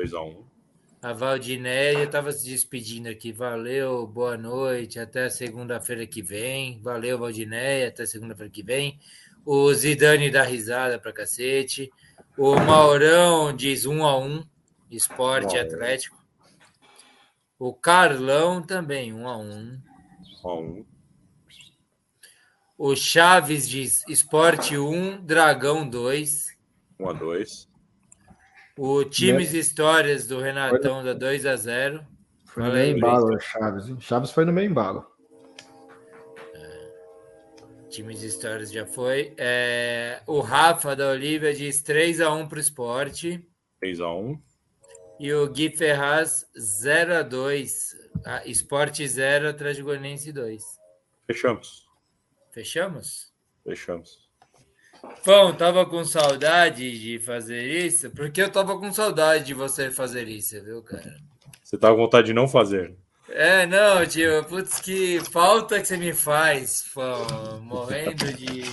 [0.00, 0.44] 2x1.
[1.02, 3.32] A Valdinéia estava se despedindo aqui.
[3.32, 6.78] Valeu, boa noite, até segunda-feira que vem.
[6.82, 8.98] Valeu, Valdinéia, até segunda-feira que vem.
[9.46, 11.90] O Zidane dá risada pra cacete.
[12.36, 14.44] O Maurão diz 1 a 1
[14.90, 15.62] Esporte Maurão.
[15.62, 16.22] Atlético.
[17.58, 19.80] O Carlão também, 1 a 1
[20.44, 20.84] 1x1.
[22.82, 26.56] O Chaves diz Esporte 1, Dragão 2.
[26.98, 27.68] 1x2.
[28.78, 32.02] O Times Histórias do Renatão dá 2 a 0
[32.46, 33.86] Foi no Fala aí, meio embalo, Chaves.
[33.86, 34.00] hein?
[34.00, 35.06] Chaves foi no meio embalo.
[37.90, 39.34] Times Histórias já foi.
[39.36, 43.46] É, o Rafa da Olívia diz 3 a 1 para o esporte.
[43.84, 44.40] 3x1.
[45.18, 47.94] E o Gui Ferraz 0 a 2
[48.24, 50.64] Ah, Esporte 0, Atlético Goianiense 2.
[51.26, 51.89] Fechamos.
[52.50, 53.32] Fechamos?
[53.64, 54.28] Fechamos.
[55.22, 58.10] Fão, tava com saudade de fazer isso?
[58.10, 61.16] Porque eu tava com saudade de você fazer isso, viu, cara?
[61.62, 62.94] Você tá com vontade de não fazer.
[63.28, 68.62] É, não, tio, putz, que falta que você me faz, Fão, morrendo de.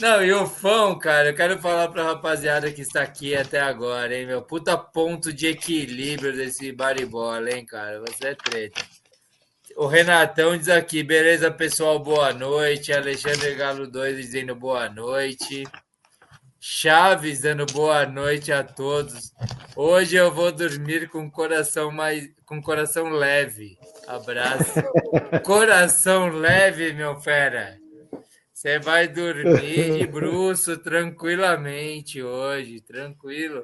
[0.00, 4.16] Não, e o Fão, cara, eu quero falar pra rapaziada que está aqui até agora,
[4.16, 4.40] hein, meu?
[4.40, 8.00] Puta ponto de equilíbrio desse baribola, hein, cara?
[8.02, 8.80] Você é treta.
[9.78, 12.92] O Renatão diz aqui, beleza, pessoal, boa noite.
[12.92, 15.62] Alexandre Galo 2 dizendo boa noite.
[16.58, 19.32] Chaves dando boa noite a todos.
[19.76, 23.78] Hoje eu vou dormir com coração mais com coração leve.
[24.08, 24.82] Abraço.
[25.46, 27.78] coração leve, meu fera.
[28.52, 33.62] Você vai dormir de bruço tranquilamente hoje, tranquilo.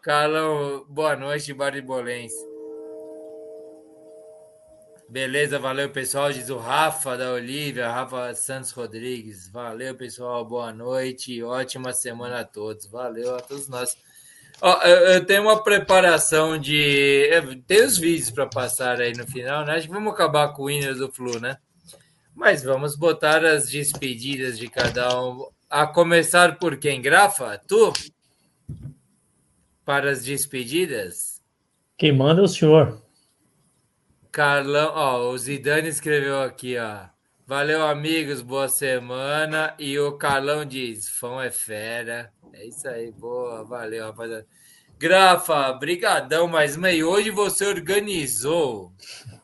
[0.00, 2.53] Calão, boa noite, Baribolense.
[5.18, 9.48] Beleza, valeu pessoal, diz o Rafa da Olívia, Rafa Santos Rodrigues.
[9.48, 12.86] Valeu pessoal, boa noite, ótima semana a todos.
[12.86, 13.96] Valeu a todos nós.
[14.60, 17.28] Ó, eu, tenho uma preparação de.
[17.30, 19.76] eu- Tem os vídeos para passar aí no final, né?
[19.76, 21.58] Acho que vamos acabar com o Winner do Flu, né?
[22.34, 25.46] Mas vamos botar as despedidas de cada um.
[25.70, 27.00] A começar por quem?
[27.00, 27.56] Grafa?
[27.68, 27.92] Tu?
[29.84, 31.40] Para as despedidas?
[31.96, 33.03] Quem manda é o senhor.
[34.34, 37.06] Carlão, ó, o Zidane escreveu aqui, ó.
[37.46, 39.72] Valeu, amigos, boa semana.
[39.78, 42.32] E o Carlão diz: fã é fera.
[42.52, 44.44] É isso aí, boa, valeu, rapaziada.
[44.98, 48.92] Grafa, brigadão, mas, mãe, hoje você organizou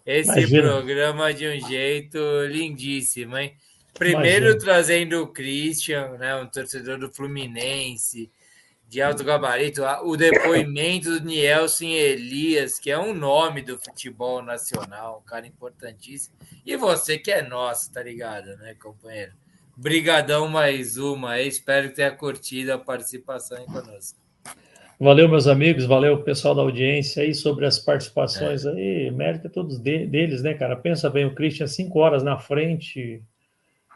[0.05, 0.63] esse Imagina.
[0.63, 3.55] programa de um jeito lindíssimo, hein?
[3.97, 4.59] Primeiro Imagina.
[4.59, 8.29] trazendo o Christian, né, um torcedor do Fluminense,
[8.91, 15.23] de alto gabarito, o depoimento do Nielsen Elias, que é um nome do futebol nacional,
[15.25, 16.35] um cara importantíssimo.
[16.67, 19.31] E você que é nosso, tá ligado, né, companheiro?
[19.77, 24.19] Brigadão mais uma aí, espero que tenha curtido a participação aí conosco.
[24.99, 28.71] Valeu, meus amigos, valeu pessoal da audiência aí sobre as participações É.
[28.71, 29.11] aí.
[29.13, 30.75] Mérito é todos de- deles, né, cara?
[30.77, 33.23] Pensa bem, o Christian cinco horas na frente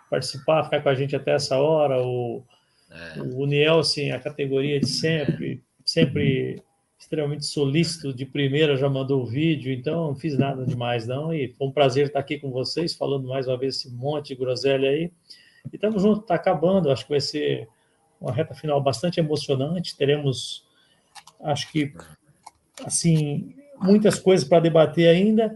[0.09, 2.01] participar, ficar com a gente até essa hora.
[2.01, 2.45] O,
[2.95, 3.21] É.
[3.21, 6.63] o Nielsen, a categoria de sempre, sempre
[6.99, 11.49] extremamente solícito, de primeira já mandou o vídeo, então não fiz nada demais não, e
[11.49, 14.89] foi um prazer estar aqui com vocês, falando mais uma vez esse monte de groselha
[14.89, 15.11] aí,
[15.73, 17.69] e estamos juntos, está acabando, acho que vai ser
[18.21, 20.65] uma reta final bastante emocionante, teremos,
[21.41, 21.93] acho que,
[22.85, 25.55] assim, muitas coisas para debater ainda,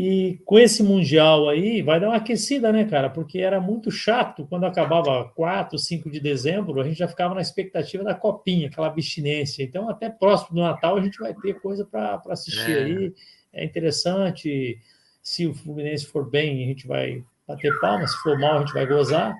[0.00, 3.10] e com esse Mundial aí, vai dar uma aquecida, né, cara?
[3.10, 7.40] Porque era muito chato quando acabava 4, 5 de dezembro, a gente já ficava na
[7.40, 9.64] expectativa da copinha, aquela abstinência.
[9.64, 12.84] Então, até próximo do Natal, a gente vai ter coisa para assistir É.
[12.84, 13.12] aí.
[13.52, 14.78] É interessante.
[15.20, 18.12] Se o Fluminense for bem, a gente vai bater palmas.
[18.12, 19.34] Se for mal, a gente vai gozar.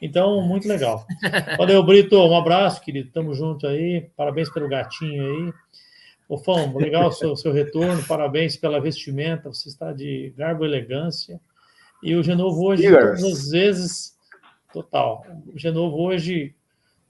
[0.00, 1.04] Então, muito legal.
[1.58, 2.16] Valeu, Brito.
[2.16, 3.10] Um abraço, querido.
[3.12, 4.08] Tamo junto aí.
[4.16, 5.52] Parabéns pelo gatinho aí.
[6.28, 10.68] Ô, Fão, legal o seu, seu retorno, parabéns pela vestimenta, você está de garbo e
[10.68, 11.40] elegância.
[12.02, 14.14] E o Genovo hoje, todas as vezes,
[14.72, 15.24] total.
[15.52, 16.54] O Genovo hoje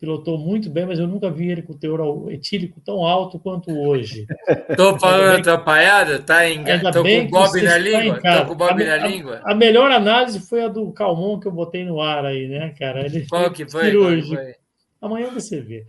[0.01, 4.25] pilotou muito bem, mas eu nunca vi ele com teor etílico tão alto quanto hoje.
[4.77, 6.23] Tô falando bem- atrapalhado?
[6.23, 6.63] Tá em...
[6.93, 8.21] Tô bem com Bob na está em língua?
[8.23, 9.41] Tô com Bob na a- língua?
[9.43, 13.05] A melhor análise foi a do Calmon que eu botei no ar aí, né, cara?
[13.05, 13.87] Ele Qual que foi?
[13.87, 14.29] cirúrgico.
[14.37, 14.55] Qual que foi?
[15.03, 15.85] Amanhã você vê.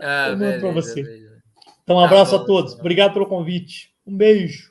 [0.00, 1.02] Ah, Eu beleza, você.
[1.02, 1.29] beleza.
[1.82, 2.74] Então, um Tá abraço bom, a todos.
[2.74, 3.94] Obrigado pelo convite.
[4.06, 4.70] Um beijo.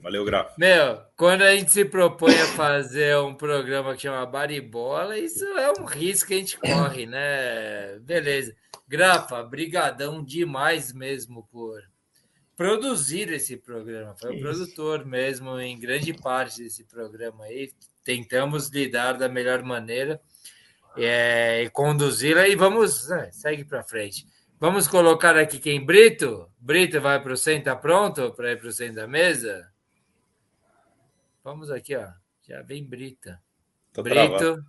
[0.00, 0.58] Valeu, Grafo.
[0.58, 5.72] Meu, quando a gente se propõe a fazer um programa que chama Baribola, isso é
[5.78, 7.98] um risco que a gente corre, né?
[8.00, 8.54] Beleza.
[8.88, 11.80] Grafa, brigadão demais mesmo por
[12.56, 14.14] produzir esse programa.
[14.20, 14.42] Foi o Isso.
[14.42, 17.70] produtor mesmo em grande parte desse programa aí.
[18.04, 20.20] Tentamos lidar da melhor maneira
[20.96, 24.26] é, e conduzi-la e vamos, né, segue para frente.
[24.62, 25.84] Vamos colocar aqui quem?
[25.84, 26.48] Brito?
[26.56, 29.68] Brito vai para o centro, tá pronto para ir para o centro da mesa?
[31.42, 32.06] Vamos aqui, ó.
[32.48, 33.42] Já vem Brita.
[33.92, 34.14] Tá Brito.
[34.14, 34.64] travado.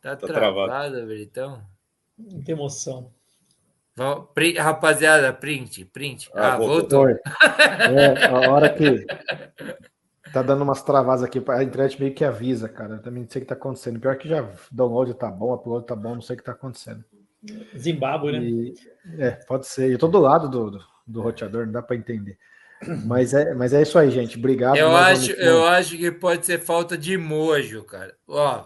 [0.00, 1.06] Tá, Tá travado, travado.
[1.06, 1.62] Britão.
[2.16, 3.12] Muita emoção.
[3.94, 6.30] Vamos, pri- rapaziada, print, print.
[6.34, 7.04] Ah, Ah, voltou.
[7.04, 7.20] voltou.
[7.94, 9.04] É, a hora que
[10.32, 12.94] tá dando umas travadas aqui, a internet meio que avisa, cara.
[12.94, 14.00] Eu também não sei o que tá acontecendo.
[14.00, 16.52] Pior que já download tá bom, o upload tá bom, não sei o que tá
[16.52, 17.04] acontecendo.
[17.76, 18.38] Zimbábue, né?
[18.38, 18.74] E-
[19.18, 19.90] é, pode ser.
[19.90, 22.38] Eu tô do lado do, do, do roteador, não dá para entender.
[23.06, 24.38] Mas é, mas é isso aí, gente.
[24.38, 24.76] Obrigado.
[24.76, 28.14] Eu acho, eu acho que pode ser falta de mojo, cara.
[28.28, 28.64] Ó,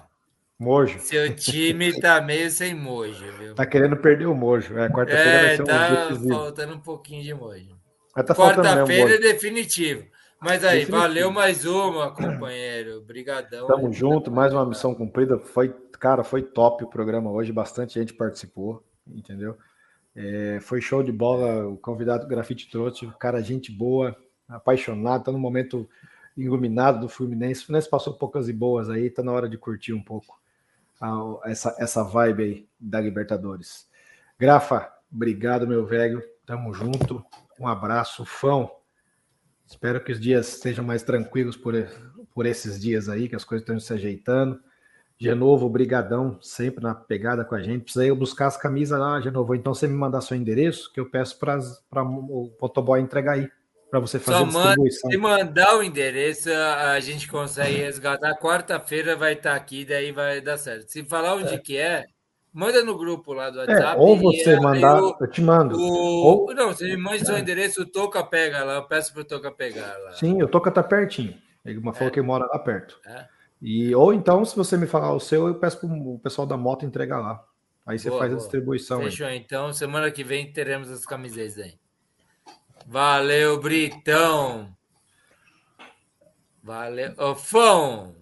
[0.58, 0.98] Mojo.
[0.98, 3.54] seu time tá meio sem mojo, viu?
[3.54, 4.76] Tá querendo perder o Mojo.
[4.78, 6.34] É, quarta-feira vai É, ser um tá decisivo.
[6.34, 7.78] faltando um pouquinho de mojo.
[8.14, 10.04] Tá Quarta-feira é definitivo.
[10.40, 10.98] Mas aí, Definitivo.
[10.98, 12.98] valeu mais uma, companheiro.
[12.98, 13.66] Obrigadão.
[13.68, 15.38] Tamo junto, mais uma missão cumprida.
[15.38, 19.56] Foi, cara, foi top o programa hoje, bastante gente participou, entendeu?
[20.14, 24.16] É, foi show de bola, o convidado Grafite trouxe, cara, gente boa,
[24.48, 25.88] apaixonado, tá no momento
[26.36, 27.62] iluminado do Fluminense.
[27.62, 30.40] O Fluminense passou poucas e boas aí, tá na hora de curtir um pouco
[31.00, 33.88] a- essa, essa vibe aí da Libertadores.
[34.38, 37.24] Grafa, obrigado, meu velho, tamo junto,
[37.58, 38.70] um abraço, fão.
[39.66, 41.74] Espero que os dias sejam mais tranquilos por,
[42.32, 44.60] por esses dias aí, que as coisas estão se ajeitando.
[45.20, 47.82] Genovo, brigadão, sempre na pegada com a gente.
[47.84, 49.54] Precisei buscar as camisas lá, Genovo.
[49.54, 53.48] Então você me mandar seu endereço, que eu peço para o motoboy entregar aí,
[53.90, 55.10] para você fazer Só a manda, distribuição.
[55.10, 58.34] se mandar o endereço, a gente consegue resgatar.
[58.38, 60.88] Quarta-feira vai estar aqui, daí vai dar certo.
[60.88, 62.04] Se falar onde que é,
[62.52, 64.00] manda no grupo lá do É, WhatsApp.
[64.00, 65.76] ou e você aí mandar, o- eu te mando.
[65.76, 65.82] o-
[66.46, 68.74] Ou, Não, você me manda seu endereço, o Toca pega lá.
[68.74, 70.12] Eu peço pro Toca pegar lá.
[70.12, 71.34] sim, eu tô tá pertinho.
[71.64, 72.98] Ele falou que mora lá perto.
[73.06, 73.26] É.
[73.60, 76.56] E, ou então, se você me falar o seu, eu peço para o pessoal da
[76.56, 77.44] moto entregar lá.
[77.84, 78.42] Aí você Boa, faz a boa.
[78.42, 79.00] distribuição.
[79.00, 79.04] aí.
[79.06, 79.72] Fechou, então.
[79.72, 81.74] Semana que vem teremos as camisetas aí.
[82.86, 84.76] Valeu, Britão.
[86.62, 87.14] Valeu.
[87.16, 88.14] Ô, Fão,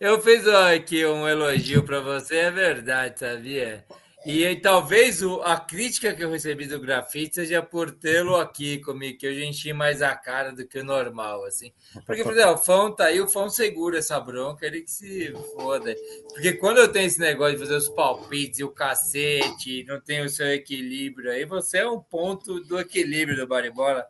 [0.00, 3.84] eu fiz aqui um elogio para você, é verdade, sabia?
[4.28, 8.78] E aí, talvez o- a crítica que eu recebi do grafite seja por tê-lo aqui
[8.78, 11.72] comigo, que eu já enchi mais a cara do que o normal, assim.
[12.04, 15.32] Porque, por exemplo, o Fão tá aí, o Fão segura essa bronca, ele que se
[15.54, 15.94] foda.
[16.30, 20.24] Porque quando eu tenho esse negócio de fazer os palpites e o cacete, não tem
[20.24, 24.04] o seu equilíbrio aí, você é um ponto do equilíbrio do Baribola.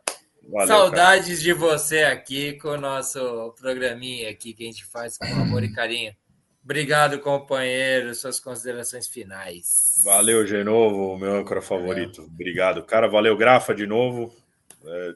[0.49, 5.25] Valeu, Saudades de você aqui com o nosso programinha aqui que a gente faz com
[5.25, 6.15] amor e carinho.
[6.67, 8.13] Obrigado, companheiro.
[8.13, 10.01] Suas considerações finais.
[10.03, 12.23] Valeu, Genovo, meu âncora favorito.
[12.23, 12.83] Obrigado.
[12.83, 14.35] Cara, valeu, Grafa, de novo.
[14.85, 15.15] É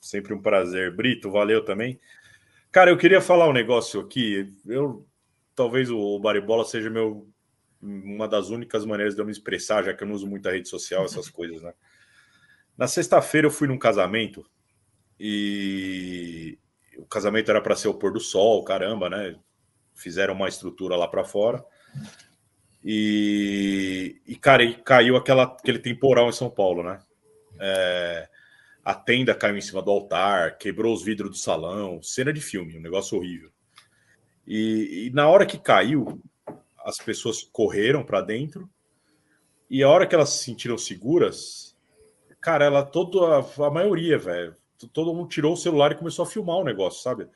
[0.00, 0.90] sempre um prazer.
[0.96, 2.00] Brito, valeu também.
[2.70, 4.50] Cara, eu queria falar um negócio aqui.
[4.66, 5.06] Eu
[5.54, 7.28] talvez o Baribola seja meu
[7.82, 10.70] uma das únicas maneiras de eu me expressar, já que eu não uso muita rede
[10.70, 11.74] social, essas coisas, né?
[12.78, 14.42] Na sexta-feira eu fui num casamento
[15.20, 16.58] e
[16.96, 19.36] o casamento era para ser o pôr do sol, caramba, né?
[20.02, 21.64] Fizeram uma estrutura lá para fora.
[22.84, 27.00] E, e cara, e caiu aquela, aquele temporal em São Paulo, né?
[27.60, 28.28] É,
[28.84, 32.76] a tenda caiu em cima do altar, quebrou os vidros do salão, cena de filme,
[32.76, 33.50] um negócio horrível.
[34.46, 36.20] E, e na hora que caiu,
[36.84, 38.68] as pessoas correram para dentro
[39.70, 41.76] e a hora que elas se sentiram seguras,
[42.40, 44.56] cara, ela toda a, maioria, velho,
[44.92, 47.28] todo mundo tirou o celular e começou a filmar o negócio, sabe?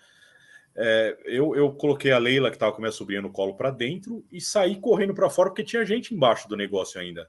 [0.78, 4.22] É, eu, eu coloquei a Leila, que estava com minha sobrinha no colo, para dentro
[4.30, 7.28] e saí correndo para fora porque tinha gente embaixo do negócio ainda.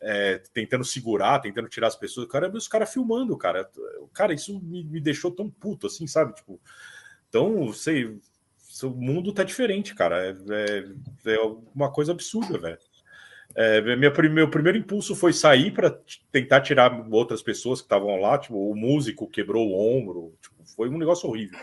[0.00, 2.28] É, tentando segurar, tentando tirar as pessoas.
[2.28, 3.68] Cara, os caras filmando, cara.
[4.14, 6.34] Cara, isso me, me, deixou tão puto assim, sabe?
[6.34, 6.58] Tipo,
[7.30, 8.18] tão, sei,
[8.84, 10.24] o mundo tá diferente, cara.
[10.24, 10.36] É,
[11.26, 11.40] é, é
[11.74, 12.78] uma coisa absurda, velho.
[13.54, 15.98] É, meu primeiro impulso foi sair para
[16.30, 20.88] tentar tirar outras pessoas que estavam lá, tipo, o músico quebrou o ombro, tipo, foi
[20.88, 21.58] um negócio horrível.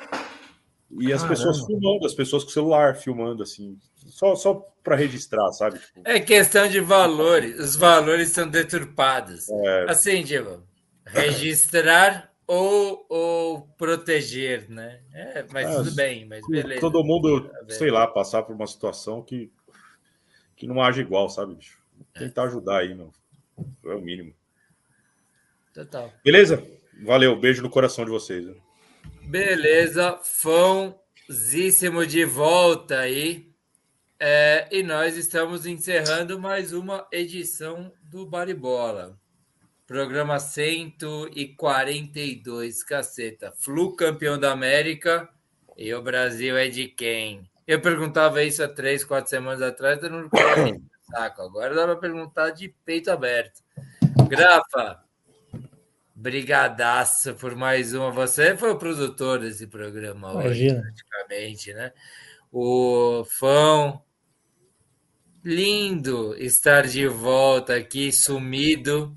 [0.91, 5.51] E as pessoas filmando, as pessoas com o celular filmando, assim, só, só para registrar,
[5.51, 5.79] sabe?
[5.79, 6.01] Tipo...
[6.05, 9.49] É questão de valores, os valores são deturpados.
[9.49, 9.85] É...
[9.89, 10.63] Assim, tipo,
[11.05, 15.01] registrar ou, ou proteger, né?
[15.11, 16.81] É, mas é, tudo bem, mas beleza.
[16.81, 19.51] Todo mundo, sei lá, passar por uma situação que,
[20.55, 21.79] que não age igual, sabe, bicho?
[22.13, 23.11] Tentar ajudar aí, meu.
[23.85, 24.33] É o mínimo.
[25.73, 26.11] Total.
[26.23, 26.63] Beleza?
[27.03, 28.45] Valeu, beijo no coração de vocês.
[28.45, 28.55] Né?
[29.27, 33.51] Beleza, fãozíssimo de volta aí.
[34.19, 39.19] É, e nós estamos encerrando mais uma edição do Baribola.
[39.87, 43.51] Programa 142, caceta.
[43.57, 45.27] Flu campeão da América
[45.75, 47.49] e o Brasil é de quem?
[47.67, 50.29] Eu perguntava isso há três, quatro semanas atrás, eu não
[51.11, 51.41] saco.
[51.41, 53.63] Agora dá para perguntar de peito aberto.
[54.29, 55.03] Grafa,
[56.15, 58.09] Brigadaço por mais uma.
[58.09, 60.79] Você foi o produtor desse programa Imagina.
[60.79, 61.91] hoje, praticamente, né?
[62.49, 64.01] O Fão.
[65.43, 69.15] Lindo estar de volta aqui, sumido.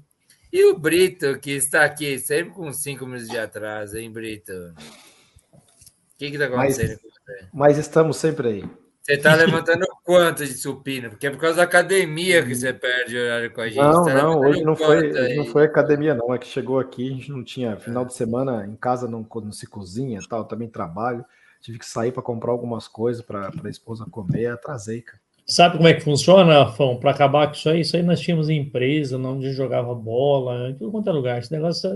[0.52, 4.52] E o Brito, que está aqui sempre com cinco minutos de atraso, hein, Brito?
[4.52, 7.48] O que está acontecendo mas, com você?
[7.52, 8.64] Mas estamos sempre aí.
[9.08, 11.08] Você está levantando quanto de supino?
[11.08, 13.78] Porque é por causa da academia que você perde o horário com a gente.
[13.78, 16.34] Não, tá não, hoje não foi, hoje não foi academia, não.
[16.34, 19.50] É que chegou aqui, a gente não tinha final de semana em casa, não, não
[19.52, 21.24] se cozinha tal, também trabalho.
[21.62, 25.18] Tive que sair para comprar algumas coisas para a esposa comer, atrasei, cara.
[25.46, 27.00] Sabe como é que funciona, Fão?
[27.00, 30.90] Para acabar com isso aí, isso aí nós tínhamos empresa, onde jogava bola, em tudo
[30.90, 31.38] quanto é lugar.
[31.38, 31.90] Esse negócio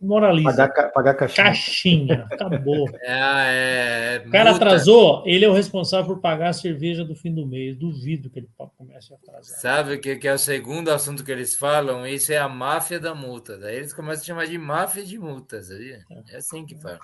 [0.00, 0.68] moraliza.
[0.68, 1.44] Pagar, pagar caixinha.
[1.44, 2.88] Caixinha, acabou.
[3.00, 4.64] É, é, o cara multa.
[4.64, 7.76] atrasou, ele é o responsável por pagar a cerveja do fim do mês.
[7.76, 9.58] Duvido que ele comece a atrasar.
[9.60, 12.06] Sabe o que, que é o segundo assunto que eles falam?
[12.06, 13.56] Isso é a máfia da multa.
[13.58, 15.70] Daí eles começam a chamar de máfia de multas.
[15.70, 17.00] É assim que fala.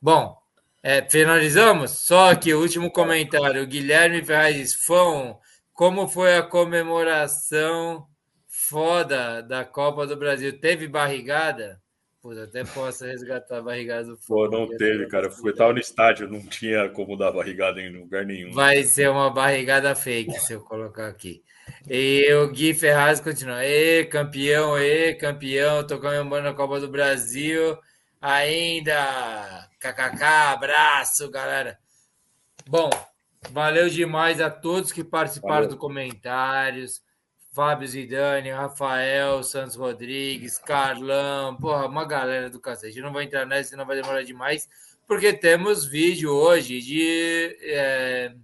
[0.00, 0.36] Bom,
[0.82, 1.92] é, finalizamos?
[1.92, 3.62] Só aqui o último comentário.
[3.62, 5.38] O Guilherme Ferraz Fão,
[5.72, 8.06] como foi a comemoração
[8.46, 10.60] foda da Copa do Brasil?
[10.60, 11.80] Teve barrigada?
[12.42, 15.30] Até posso resgatar a barrigada do Pô, não teve, cara.
[15.44, 18.52] Eu tava no estádio, não tinha como dar barrigada em lugar nenhum.
[18.52, 21.42] Vai ser uma barrigada fake se eu colocar aqui.
[21.88, 23.64] E o Gui Ferraz continua.
[23.64, 27.76] Ê, campeão, ê, campeão, tô comemorando a Copa do Brasil.
[28.20, 29.68] Ainda.
[29.78, 31.78] KKK, abraço, galera.
[32.66, 32.88] Bom,
[33.50, 35.70] valeu demais a todos que participaram valeu.
[35.70, 37.03] do comentários.
[37.54, 43.00] Fábio Zidane, Rafael Santos Rodrigues, Carlão, porra, uma galera do cacete.
[43.00, 44.68] Não vou entrar nessa, senão vai demorar demais,
[45.06, 47.56] porque temos vídeo hoje de.
[47.60, 48.34] É...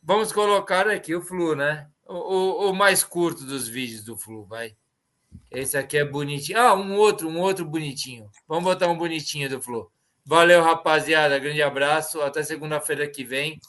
[0.00, 1.88] Vamos colocar aqui o Flu, né?
[2.06, 4.76] O, o, o, mais curto dos vídeos do Flu, vai.
[5.50, 6.60] Esse aqui é bonitinho.
[6.60, 8.30] Ah, um outro, um outro bonitinho.
[8.46, 9.90] Vamos botar um bonitinho do Flu.
[10.24, 11.38] Valeu, rapaziada.
[11.40, 12.22] Grande abraço.
[12.22, 13.60] Até segunda-feira que vem.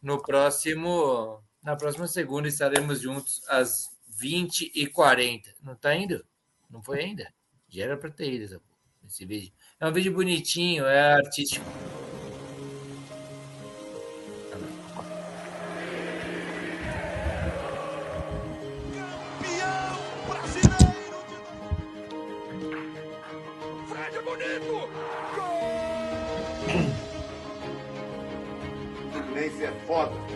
[0.00, 1.42] No próximo.
[1.62, 3.93] Na próxima segunda estaremos juntos às
[4.24, 5.54] 20 e 40.
[5.62, 6.24] Não tá indo?
[6.70, 7.30] Não foi ainda?
[7.68, 8.58] Já era para ter ido
[9.06, 9.52] esse vídeo.
[9.78, 11.62] É um vídeo bonitinho, é artístico.
[29.64, 30.33] É foda.